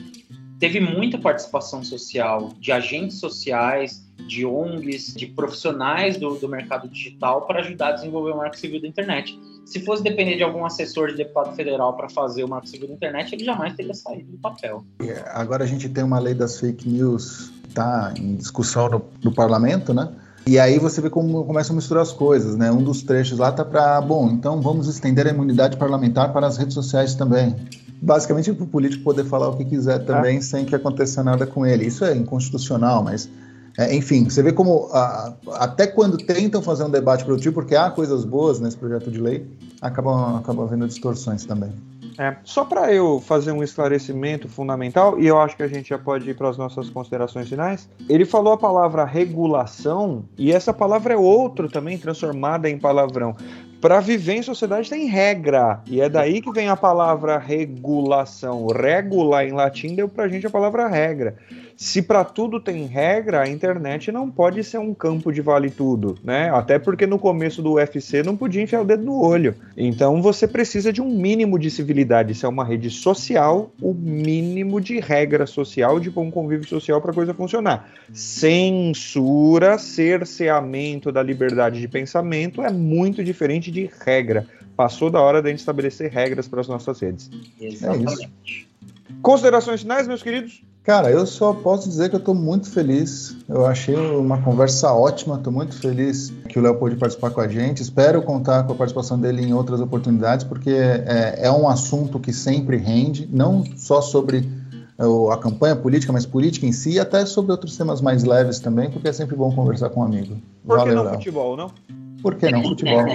teve 0.60 0.80
muita 0.80 1.20
participação 1.20 1.84
social, 1.84 2.52
de 2.60 2.72
agentes 2.72 3.20
sociais, 3.20 4.04
de 4.28 4.46
ONGs, 4.46 5.14
de 5.14 5.28
profissionais 5.28 6.18
do, 6.18 6.36
do 6.36 6.50
mercado 6.50 6.88
digital 6.88 7.46
para 7.46 7.60
ajudar 7.60 7.90
a 7.90 7.92
desenvolver 7.94 8.32
o 8.32 8.38
marco 8.38 8.58
civil 8.58 8.82
da 8.82 8.88
internet. 8.88 9.40
Se 9.66 9.80
fosse 9.86 10.02
depender 10.02 10.38
de 10.38 10.44
algum 10.44 10.66
assessor 10.66 11.10
de 11.10 11.18
deputado 11.18 11.56
federal 11.56 11.96
para 11.96 12.10
fazer 12.10 12.44
o 12.44 12.48
marco 12.48 12.68
civil 12.68 12.88
da 12.88 12.94
internet, 12.96 13.34
ele 13.34 13.44
jamais 13.44 13.76
teria 13.76 13.94
saído 13.94 14.32
do 14.32 14.38
papel. 14.38 14.84
Agora 15.28 15.64
a 15.64 15.68
gente 15.68 15.88
tem 15.88 16.04
uma 16.04 16.20
lei 16.20 16.34
das 16.34 16.60
fake 16.60 16.90
news 16.90 17.52
tá 17.74 18.14
em 18.18 18.36
discussão 18.36 18.90
no, 18.90 19.06
no 19.24 19.34
parlamento, 19.34 19.94
né? 19.94 20.12
E 20.46 20.58
aí 20.58 20.80
você 20.80 21.00
vê 21.02 21.10
como 21.10 21.46
começa 21.46 21.72
a 21.72 21.76
misturar 21.76 22.02
as 22.02 22.12
coisas, 22.12 22.56
né? 22.56 22.72
Um 22.72 22.84
dos 22.84 23.04
trechos 23.04 23.38
lá 23.38 23.52
tá 23.52 23.64
para, 23.64 24.02
bom, 24.02 24.30
então 24.30 24.60
vamos 24.60 24.88
estender 24.88 25.28
a 25.28 25.30
imunidade 25.30 25.78
parlamentar 25.78 26.34
para 26.34 26.48
as 26.48 26.58
redes 26.58 26.74
sociais 26.74 27.14
também. 27.14 27.56
Basicamente 28.02 28.52
para 28.52 28.64
o 28.64 28.68
político 28.68 29.04
poder 29.04 29.26
falar 29.26 29.50
o 29.50 29.56
que 29.56 29.64
quiser 29.64 30.00
também 30.00 30.40
ah. 30.40 30.42
sem 30.42 30.66
que 30.66 30.76
aconteça 30.76 31.24
nada 31.24 31.46
com 31.46 31.66
ele. 31.66 31.86
Isso 31.86 32.04
é 32.04 32.16
inconstitucional, 32.16 33.04
mas 33.04 33.30
é, 33.78 33.96
enfim, 33.96 34.26
você 34.26 34.42
vê 34.42 34.52
como 34.52 34.90
a, 34.92 35.34
até 35.54 35.88
quando 35.88 36.18
tentam 36.18 36.62
fazer 36.62 36.84
um 36.84 36.90
debate 36.90 37.24
produtivo, 37.24 37.54
porque 37.54 37.76
há 37.76 37.90
coisas 37.90 38.26
boas 38.26 38.60
nesse 38.60 38.76
projeto 38.76 39.10
de 39.10 39.22
lei, 39.22 39.48
acabam, 39.82 40.36
acabam 40.36 40.66
havendo 40.66 40.88
distorções 40.88 41.46
também. 41.46 41.72
É, 42.18 42.36
só 42.44 42.66
para 42.66 42.94
eu 42.94 43.20
fazer 43.20 43.52
um 43.52 43.64
esclarecimento 43.64 44.48
fundamental, 44.50 45.20
e 45.20 45.28
eu 45.28 45.40
acho 45.40 45.56
que 45.56 45.64
a 45.64 45.68
gente 45.68 45.90
já 45.90 45.98
pode 45.98 46.30
ir 46.30 46.36
para 46.36 46.50
as 46.50 46.58
nossas 46.58 46.90
considerações 46.90 47.48
finais. 47.48 47.90
Ele 48.10 48.26
falou 48.26 48.54
a 48.54 48.58
palavra 48.58 49.06
regulação, 49.06 50.26
e 50.38 50.52
essa 50.52 50.74
palavra 50.74 51.14
é 51.14 51.18
outro 51.18 51.70
também 51.70 51.98
transformada 51.98 52.70
em 52.70 52.78
palavrão. 52.78 53.36
Para 53.82 54.00
viver 54.00 54.36
em 54.36 54.44
sociedade 54.44 54.90
tem 54.90 55.08
regra, 55.08 55.82
e 55.88 56.02
é 56.02 56.08
daí 56.08 56.40
que 56.40 56.52
vem 56.52 56.70
a 56.70 56.78
palavra 56.78 57.40
regulação. 57.40 58.68
Regula 58.68 59.44
em 59.44 59.54
latim 59.54 59.96
deu 59.96 60.08
para 60.08 60.26
a 60.26 60.28
gente 60.28 60.46
a 60.46 60.52
palavra 60.52 60.88
regra. 60.88 61.36
Se 61.82 62.00
para 62.00 62.24
tudo 62.24 62.60
tem 62.60 62.86
regra, 62.86 63.42
a 63.42 63.50
internet 63.50 64.12
não 64.12 64.30
pode 64.30 64.64
ser 64.64 64.78
um 64.78 64.94
campo 64.94 65.32
de 65.32 65.42
vale 65.42 65.72
tudo, 65.72 66.16
né? 66.24 66.52
Até 66.52 66.78
porque 66.78 67.08
no 67.08 67.18
começo 67.18 67.60
do 67.60 67.74
UFC 67.74 68.22
não 68.22 68.38
podia 68.38 68.62
enfiar 68.62 68.82
o 68.82 68.86
dedo 68.86 69.04
no 69.04 69.20
olho. 69.20 69.56
Então 69.76 70.22
você 70.22 70.48
precisa 70.48 70.94
de 70.94 71.02
um 71.02 71.10
mínimo 71.10 71.58
de 71.58 71.72
civilidade. 71.72 72.36
Se 72.36 72.46
é 72.46 72.48
uma 72.48 72.64
rede 72.64 72.92
social, 72.92 73.72
o 73.82 73.96
mínimo 73.96 74.80
de 74.80 75.00
regra 75.00 75.48
social, 75.48 76.00
de 76.00 76.12
bom 76.12 76.30
convívio 76.30 76.70
social 76.70 77.02
para 77.02 77.10
a 77.10 77.16
coisa 77.16 77.34
funcionar. 77.34 77.90
Censura, 78.14 79.80
cerceamento 79.80 81.12
da 81.12 81.24
liberdade 81.24 81.82
de 81.82 81.88
pensamento 81.88 82.62
é 82.62 82.72
muito 82.72 83.24
diferente 83.24 83.72
de 83.72 83.90
regra. 84.06 84.46
Passou 84.78 85.10
da 85.10 85.20
hora 85.20 85.42
da 85.42 85.50
gente 85.50 85.60
estabelecer 85.60 86.12
regras 86.12 86.48
para 86.48 86.62
as 86.62 86.68
nossas 86.68 87.00
redes. 87.00 87.28
Exatamente. 87.60 88.30
É 89.10 89.14
Considerações 89.20 89.82
finais, 89.82 90.08
meus 90.08 90.22
queridos? 90.22 90.62
Cara, 90.84 91.12
eu 91.12 91.28
só 91.28 91.54
posso 91.54 91.88
dizer 91.88 92.10
que 92.10 92.16
eu 92.16 92.20
estou 92.20 92.34
muito 92.34 92.70
feliz. 92.70 93.36
Eu 93.48 93.68
achei 93.68 93.96
uma 93.96 94.42
conversa 94.42 94.92
ótima. 94.92 95.36
Estou 95.36 95.54
muito 95.54 95.76
feliz 95.76 96.34
que 96.50 96.58
o 96.58 96.62
Léo 96.62 96.76
pôde 96.76 96.96
participar 96.96 97.30
com 97.30 97.40
a 97.40 97.48
gente. 97.48 97.84
Espero 97.84 98.22
contar 98.24 98.64
com 98.64 98.74
a 98.74 98.76
participação 98.76 99.20
dele 99.20 99.44
em 99.44 99.54
outras 99.54 99.80
oportunidades, 99.80 100.44
porque 100.44 100.72
é, 100.72 101.42
é 101.44 101.52
um 101.52 101.70
assunto 101.70 102.20
que 102.20 102.34
sempre 102.34 102.78
rende, 102.78 103.30
não 103.32 103.64
só 103.78 104.02
sobre 104.02 104.50
a 105.32 105.38
campanha 105.38 105.76
política, 105.76 106.14
mas 106.14 106.26
política 106.26 106.66
em 106.66 106.72
si, 106.72 106.92
e 106.92 107.00
até 107.00 107.26
sobre 107.26 107.52
outros 107.52 107.76
temas 107.76 108.02
mais 108.02 108.24
leves 108.24 108.60
também, 108.60 108.90
porque 108.90 109.08
é 109.08 109.14
sempre 109.14 109.36
bom 109.36 109.52
conversar 109.54 109.90
com 109.90 110.02
um 110.02 110.04
amigo. 110.04 110.36
Por 110.64 110.78
que 110.78 110.78
Valeu, 110.78 110.96
não 110.96 111.04
Léo. 111.04 111.14
futebol, 111.14 111.58
não? 111.58 111.72
Por 112.22 112.36
que 112.36 112.50
não 112.50 112.64
futebol? 112.64 113.06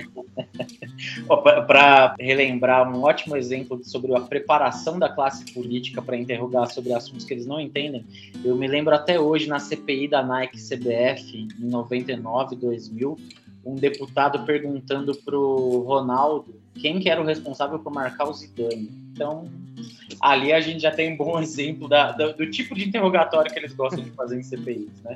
Para 1.66 2.14
relembrar 2.18 2.90
um 2.90 3.02
ótimo 3.02 3.36
exemplo 3.36 3.80
sobre 3.84 4.14
a 4.14 4.20
preparação 4.20 4.98
da 4.98 5.08
classe 5.08 5.52
política 5.52 6.02
para 6.02 6.16
interrogar 6.16 6.66
sobre 6.66 6.92
assuntos 6.92 7.24
que 7.24 7.32
eles 7.32 7.46
não 7.46 7.60
entendem, 7.60 8.04
eu 8.44 8.54
me 8.54 8.66
lembro 8.66 8.94
até 8.94 9.18
hoje 9.18 9.48
na 9.48 9.58
CPI 9.58 10.08
da 10.08 10.22
Nike 10.22 10.58
CBF, 10.58 11.48
em 11.58 11.64
99, 11.64 12.56
2000, 12.56 13.18
um 13.64 13.74
deputado 13.74 14.44
perguntando 14.44 15.14
para 15.16 15.38
o 15.38 15.80
Ronaldo 15.80 16.54
quem 16.74 17.00
que 17.00 17.08
era 17.08 17.20
o 17.20 17.24
responsável 17.24 17.78
por 17.78 17.92
marcar 17.92 18.28
o 18.28 18.32
Zidane. 18.32 19.05
Então, 19.16 19.50
ali 20.20 20.52
a 20.52 20.60
gente 20.60 20.80
já 20.80 20.90
tem 20.90 21.14
um 21.14 21.16
bom 21.16 21.40
exemplo 21.40 21.88
da, 21.88 22.12
da, 22.12 22.28
do 22.28 22.48
tipo 22.50 22.74
de 22.74 22.86
interrogatório 22.86 23.50
que 23.50 23.58
eles 23.58 23.72
gostam 23.72 24.04
de 24.04 24.10
fazer 24.10 24.38
em 24.38 24.42
CPIs, 24.42 25.02
né? 25.02 25.14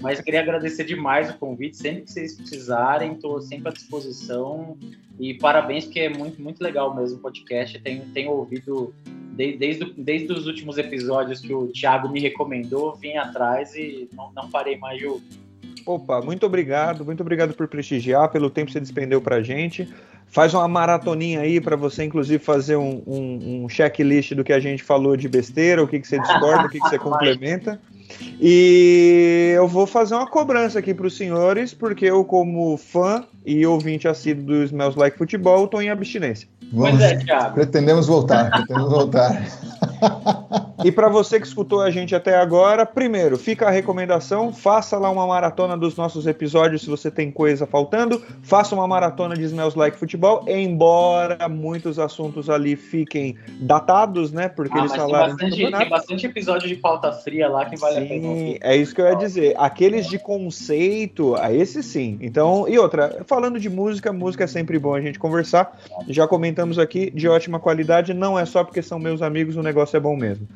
Mas 0.00 0.20
queria 0.20 0.40
agradecer 0.40 0.84
demais 0.84 1.28
o 1.28 1.38
convite, 1.38 1.76
sempre 1.76 2.02
que 2.02 2.12
vocês 2.12 2.36
precisarem, 2.36 3.12
estou 3.12 3.42
sempre 3.42 3.68
à 3.68 3.72
disposição 3.72 4.78
e 5.18 5.34
parabéns, 5.34 5.84
porque 5.84 6.00
é 6.00 6.08
muito, 6.08 6.40
muito 6.40 6.62
legal 6.62 6.94
mesmo 6.94 7.18
o 7.18 7.20
podcast, 7.20 7.78
tenho, 7.80 8.06
tenho 8.14 8.30
ouvido 8.30 8.94
desde, 9.32 9.58
desde, 9.58 9.92
desde 9.96 10.32
os 10.32 10.46
últimos 10.46 10.78
episódios 10.78 11.40
que 11.40 11.52
o 11.52 11.68
Thiago 11.68 12.08
me 12.08 12.20
recomendou, 12.20 12.94
vim 12.94 13.16
atrás 13.16 13.74
e 13.74 14.08
não, 14.12 14.32
não 14.32 14.50
parei 14.50 14.78
mais 14.78 14.98
de 14.98 15.06
ouvir. 15.06 15.42
Opa, 15.86 16.20
muito 16.20 16.46
obrigado, 16.46 17.04
muito 17.04 17.20
obrigado 17.20 17.54
por 17.54 17.66
prestigiar, 17.68 18.28
pelo 18.30 18.50
tempo 18.50 18.66
que 18.66 18.72
você 18.72 18.80
despendeu 18.80 19.20
pra 19.20 19.42
gente. 19.42 19.88
Faz 20.28 20.54
uma 20.54 20.66
maratoninha 20.66 21.40
aí 21.40 21.60
para 21.60 21.76
você, 21.76 22.04
inclusive, 22.04 22.42
fazer 22.42 22.76
um, 22.76 23.02
um, 23.06 23.64
um, 23.64 23.68
checklist 23.68 24.32
do 24.32 24.42
que 24.42 24.52
a 24.52 24.60
gente 24.60 24.82
falou 24.82 25.16
de 25.16 25.28
besteira, 25.28 25.82
o 25.82 25.88
que, 25.88 26.00
que 26.00 26.08
você 26.08 26.18
discorda, 26.18 26.66
o 26.66 26.70
que, 26.70 26.80
que 26.80 26.88
você 26.88 26.96
complementa. 26.98 27.78
E 28.40 29.52
eu 29.54 29.68
vou 29.68 29.86
fazer 29.86 30.14
uma 30.14 30.26
cobrança 30.26 30.78
aqui 30.78 30.94
para 30.94 31.06
os 31.06 31.16
senhores, 31.16 31.74
porque 31.74 32.06
eu, 32.06 32.24
como 32.24 32.76
fã 32.76 33.26
e 33.44 33.66
ouvinte 33.66 34.08
assíduo 34.08 34.44
do 34.44 34.62
Smells 34.64 34.98
Like 34.98 35.18
Futebol, 35.18 35.66
estou 35.66 35.82
em 35.82 35.90
abstinência. 35.90 36.48
Vamos, 36.72 37.00
é, 37.00 37.16
Thiago. 37.16 37.54
Pretendemos 37.54 38.06
voltar, 38.06 38.50
pretendemos 38.50 38.90
voltar. 38.90 39.42
E 40.84 40.90
para 40.90 41.08
você 41.08 41.38
que 41.38 41.46
escutou 41.46 41.80
a 41.80 41.90
gente 41.90 42.12
até 42.14 42.36
agora, 42.36 42.84
primeiro, 42.84 43.38
fica 43.38 43.68
a 43.68 43.70
recomendação, 43.70 44.52
faça 44.52 44.98
lá 44.98 45.08
uma 45.10 45.26
maratona 45.26 45.76
dos 45.76 45.96
nossos 45.96 46.26
episódios 46.26 46.82
se 46.82 46.90
você 46.90 47.08
tem 47.08 47.30
coisa 47.30 47.66
faltando, 47.66 48.20
faça 48.42 48.74
uma 48.74 48.86
maratona 48.88 49.36
de 49.36 49.44
Smells 49.44 49.78
Like 49.78 49.96
Futebol, 49.96 50.44
embora 50.48 51.48
muitos 51.48 52.00
assuntos 52.00 52.50
ali 52.50 52.74
fiquem 52.74 53.36
datados, 53.60 54.32
né, 54.32 54.48
porque 54.48 54.76
ah, 54.76 54.80
eles 54.80 54.96
falaram... 54.96 55.36
Tem 55.36 55.50
bastante, 55.50 55.78
tem 55.78 55.88
bastante 55.88 56.26
episódio 56.26 56.68
de 56.68 56.74
pauta 56.74 57.12
fria 57.12 57.48
lá 57.48 57.64
que 57.66 57.78
vale 57.78 57.94
sim, 57.94 58.04
a 58.04 58.08
pena. 58.08 58.34
Sim, 58.34 58.58
é 58.60 58.76
isso 58.76 58.92
que 58.92 59.00
eu 59.00 59.06
ia 59.06 59.16
dizer. 59.16 59.54
Aqueles 59.58 60.06
de 60.08 60.18
conceito, 60.18 61.36
a 61.36 61.52
esse 61.52 61.80
sim. 61.80 62.18
Então, 62.20 62.68
e 62.68 62.76
outra, 62.76 63.22
falando 63.24 63.60
de 63.60 63.70
música, 63.70 64.12
música 64.12 64.44
é 64.44 64.48
sempre 64.48 64.80
bom 64.80 64.94
a 64.94 65.00
gente 65.00 65.18
conversar, 65.18 65.78
já 66.08 66.26
comentamos 66.62 66.78
aqui, 66.78 67.10
de 67.10 67.26
ótima 67.28 67.58
qualidade, 67.58 68.14
não 68.14 68.38
é 68.38 68.44
só 68.44 68.62
porque 68.62 68.82
são 68.82 68.98
meus 68.98 69.20
amigos, 69.20 69.56
o 69.56 69.62
negócio 69.62 69.96
é 69.96 70.00
bom 70.00 70.16
mesmo. 70.16 70.46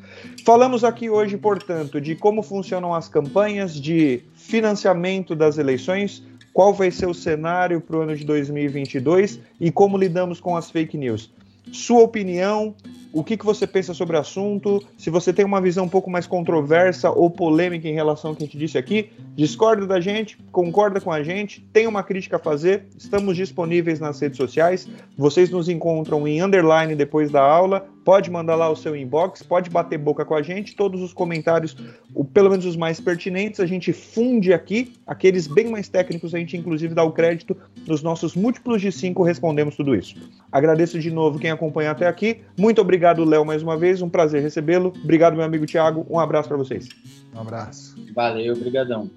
Falamos 0.45 0.83
aqui 0.83 1.09
hoje, 1.09 1.37
portanto, 1.37 1.99
de 1.99 2.15
como 2.15 2.41
funcionam 2.41 2.93
as 2.93 3.09
campanhas 3.09 3.73
de 3.73 4.21
financiamento 4.33 5.35
das 5.35 5.57
eleições, 5.57 6.23
qual 6.53 6.73
vai 6.73 6.91
ser 6.91 7.07
o 7.07 7.13
cenário 7.13 7.81
para 7.81 7.97
o 7.97 8.01
ano 8.01 8.15
de 8.15 8.23
2022 8.23 9.41
e 9.59 9.69
como 9.69 9.97
lidamos 9.97 10.39
com 10.39 10.55
as 10.55 10.71
fake 10.71 10.97
news. 10.97 11.29
Sua 11.71 12.01
opinião, 12.01 12.75
o 13.13 13.23
que, 13.23 13.37
que 13.37 13.45
você 13.45 13.65
pensa 13.65 13.93
sobre 13.93 14.15
o 14.15 14.19
assunto, 14.19 14.83
se 14.97 15.09
você 15.09 15.33
tem 15.33 15.45
uma 15.45 15.61
visão 15.61 15.85
um 15.85 15.89
pouco 15.89 16.09
mais 16.09 16.27
controversa 16.27 17.09
ou 17.09 17.29
polêmica 17.29 17.87
em 17.87 17.93
relação 17.93 18.31
ao 18.31 18.35
que 18.35 18.43
a 18.43 18.45
gente 18.45 18.57
disse 18.57 18.77
aqui, 18.77 19.09
discorda 19.35 19.87
da 19.87 19.99
gente, 19.99 20.37
concorda 20.51 21.01
com 21.01 21.11
a 21.11 21.23
gente, 21.23 21.61
tem 21.73 21.87
uma 21.87 22.03
crítica 22.03 22.35
a 22.35 22.39
fazer, 22.39 22.85
estamos 22.97 23.35
disponíveis 23.35 23.99
nas 23.99 24.19
redes 24.19 24.37
sociais, 24.37 24.87
vocês 25.17 25.49
nos 25.49 25.69
encontram 25.69 26.27
em 26.27 26.41
underline 26.41 26.95
depois 26.95 27.31
da 27.31 27.41
aula, 27.41 27.87
pode 28.07 28.31
mandar 28.31 28.55
lá 28.55 28.69
o 28.69 28.75
seu 28.77 28.95
inbox, 28.95 29.43
pode 29.43 29.69
bater 29.69 29.97
boca 29.97 30.23
com 30.23 30.33
a 30.33 30.41
gente, 30.41 30.77
todos 30.77 31.01
os 31.01 31.11
comentários, 31.11 31.75
o, 32.15 32.23
pelo 32.23 32.49
menos 32.49 32.65
os 32.65 32.77
mais 32.77 33.01
pertinentes, 33.01 33.59
a 33.59 33.65
gente 33.65 33.91
funde 33.91 34.53
aqui, 34.53 34.93
aqueles 35.05 35.45
bem 35.45 35.67
mais 35.69 35.89
técnicos, 35.89 36.33
a 36.33 36.39
gente 36.39 36.55
inclusive 36.55 36.95
dá 36.95 37.03
o 37.03 37.11
crédito 37.11 37.57
nos 37.85 38.01
nossos 38.01 38.33
múltiplos 38.33 38.81
de 38.81 38.93
cinco, 38.93 39.23
respondemos 39.23 39.75
tudo 39.75 39.93
isso. 39.93 40.15
Agradeço 40.49 40.97
de 41.01 41.11
novo 41.11 41.37
quem 41.37 41.51
acompanha 41.51 41.91
até 41.91 42.07
aqui, 42.07 42.39
muito 42.57 42.79
obrigado 42.79 43.25
Léo, 43.25 43.43
mais 43.43 43.61
uma 43.61 43.75
vez. 43.75 44.01
Um 44.01 44.07
prazer 44.07 44.41
recebê-lo. 44.41 44.93
Obrigado, 45.03 45.35
meu 45.35 45.43
amigo 45.43 45.65
Thiago. 45.65 46.07
Um 46.09 46.17
abraço 46.17 46.47
para 46.47 46.55
vocês. 46.55 46.87
Um 47.35 47.41
abraço. 47.41 47.93
Valeu, 48.15 48.53
obrigadão. 48.53 49.11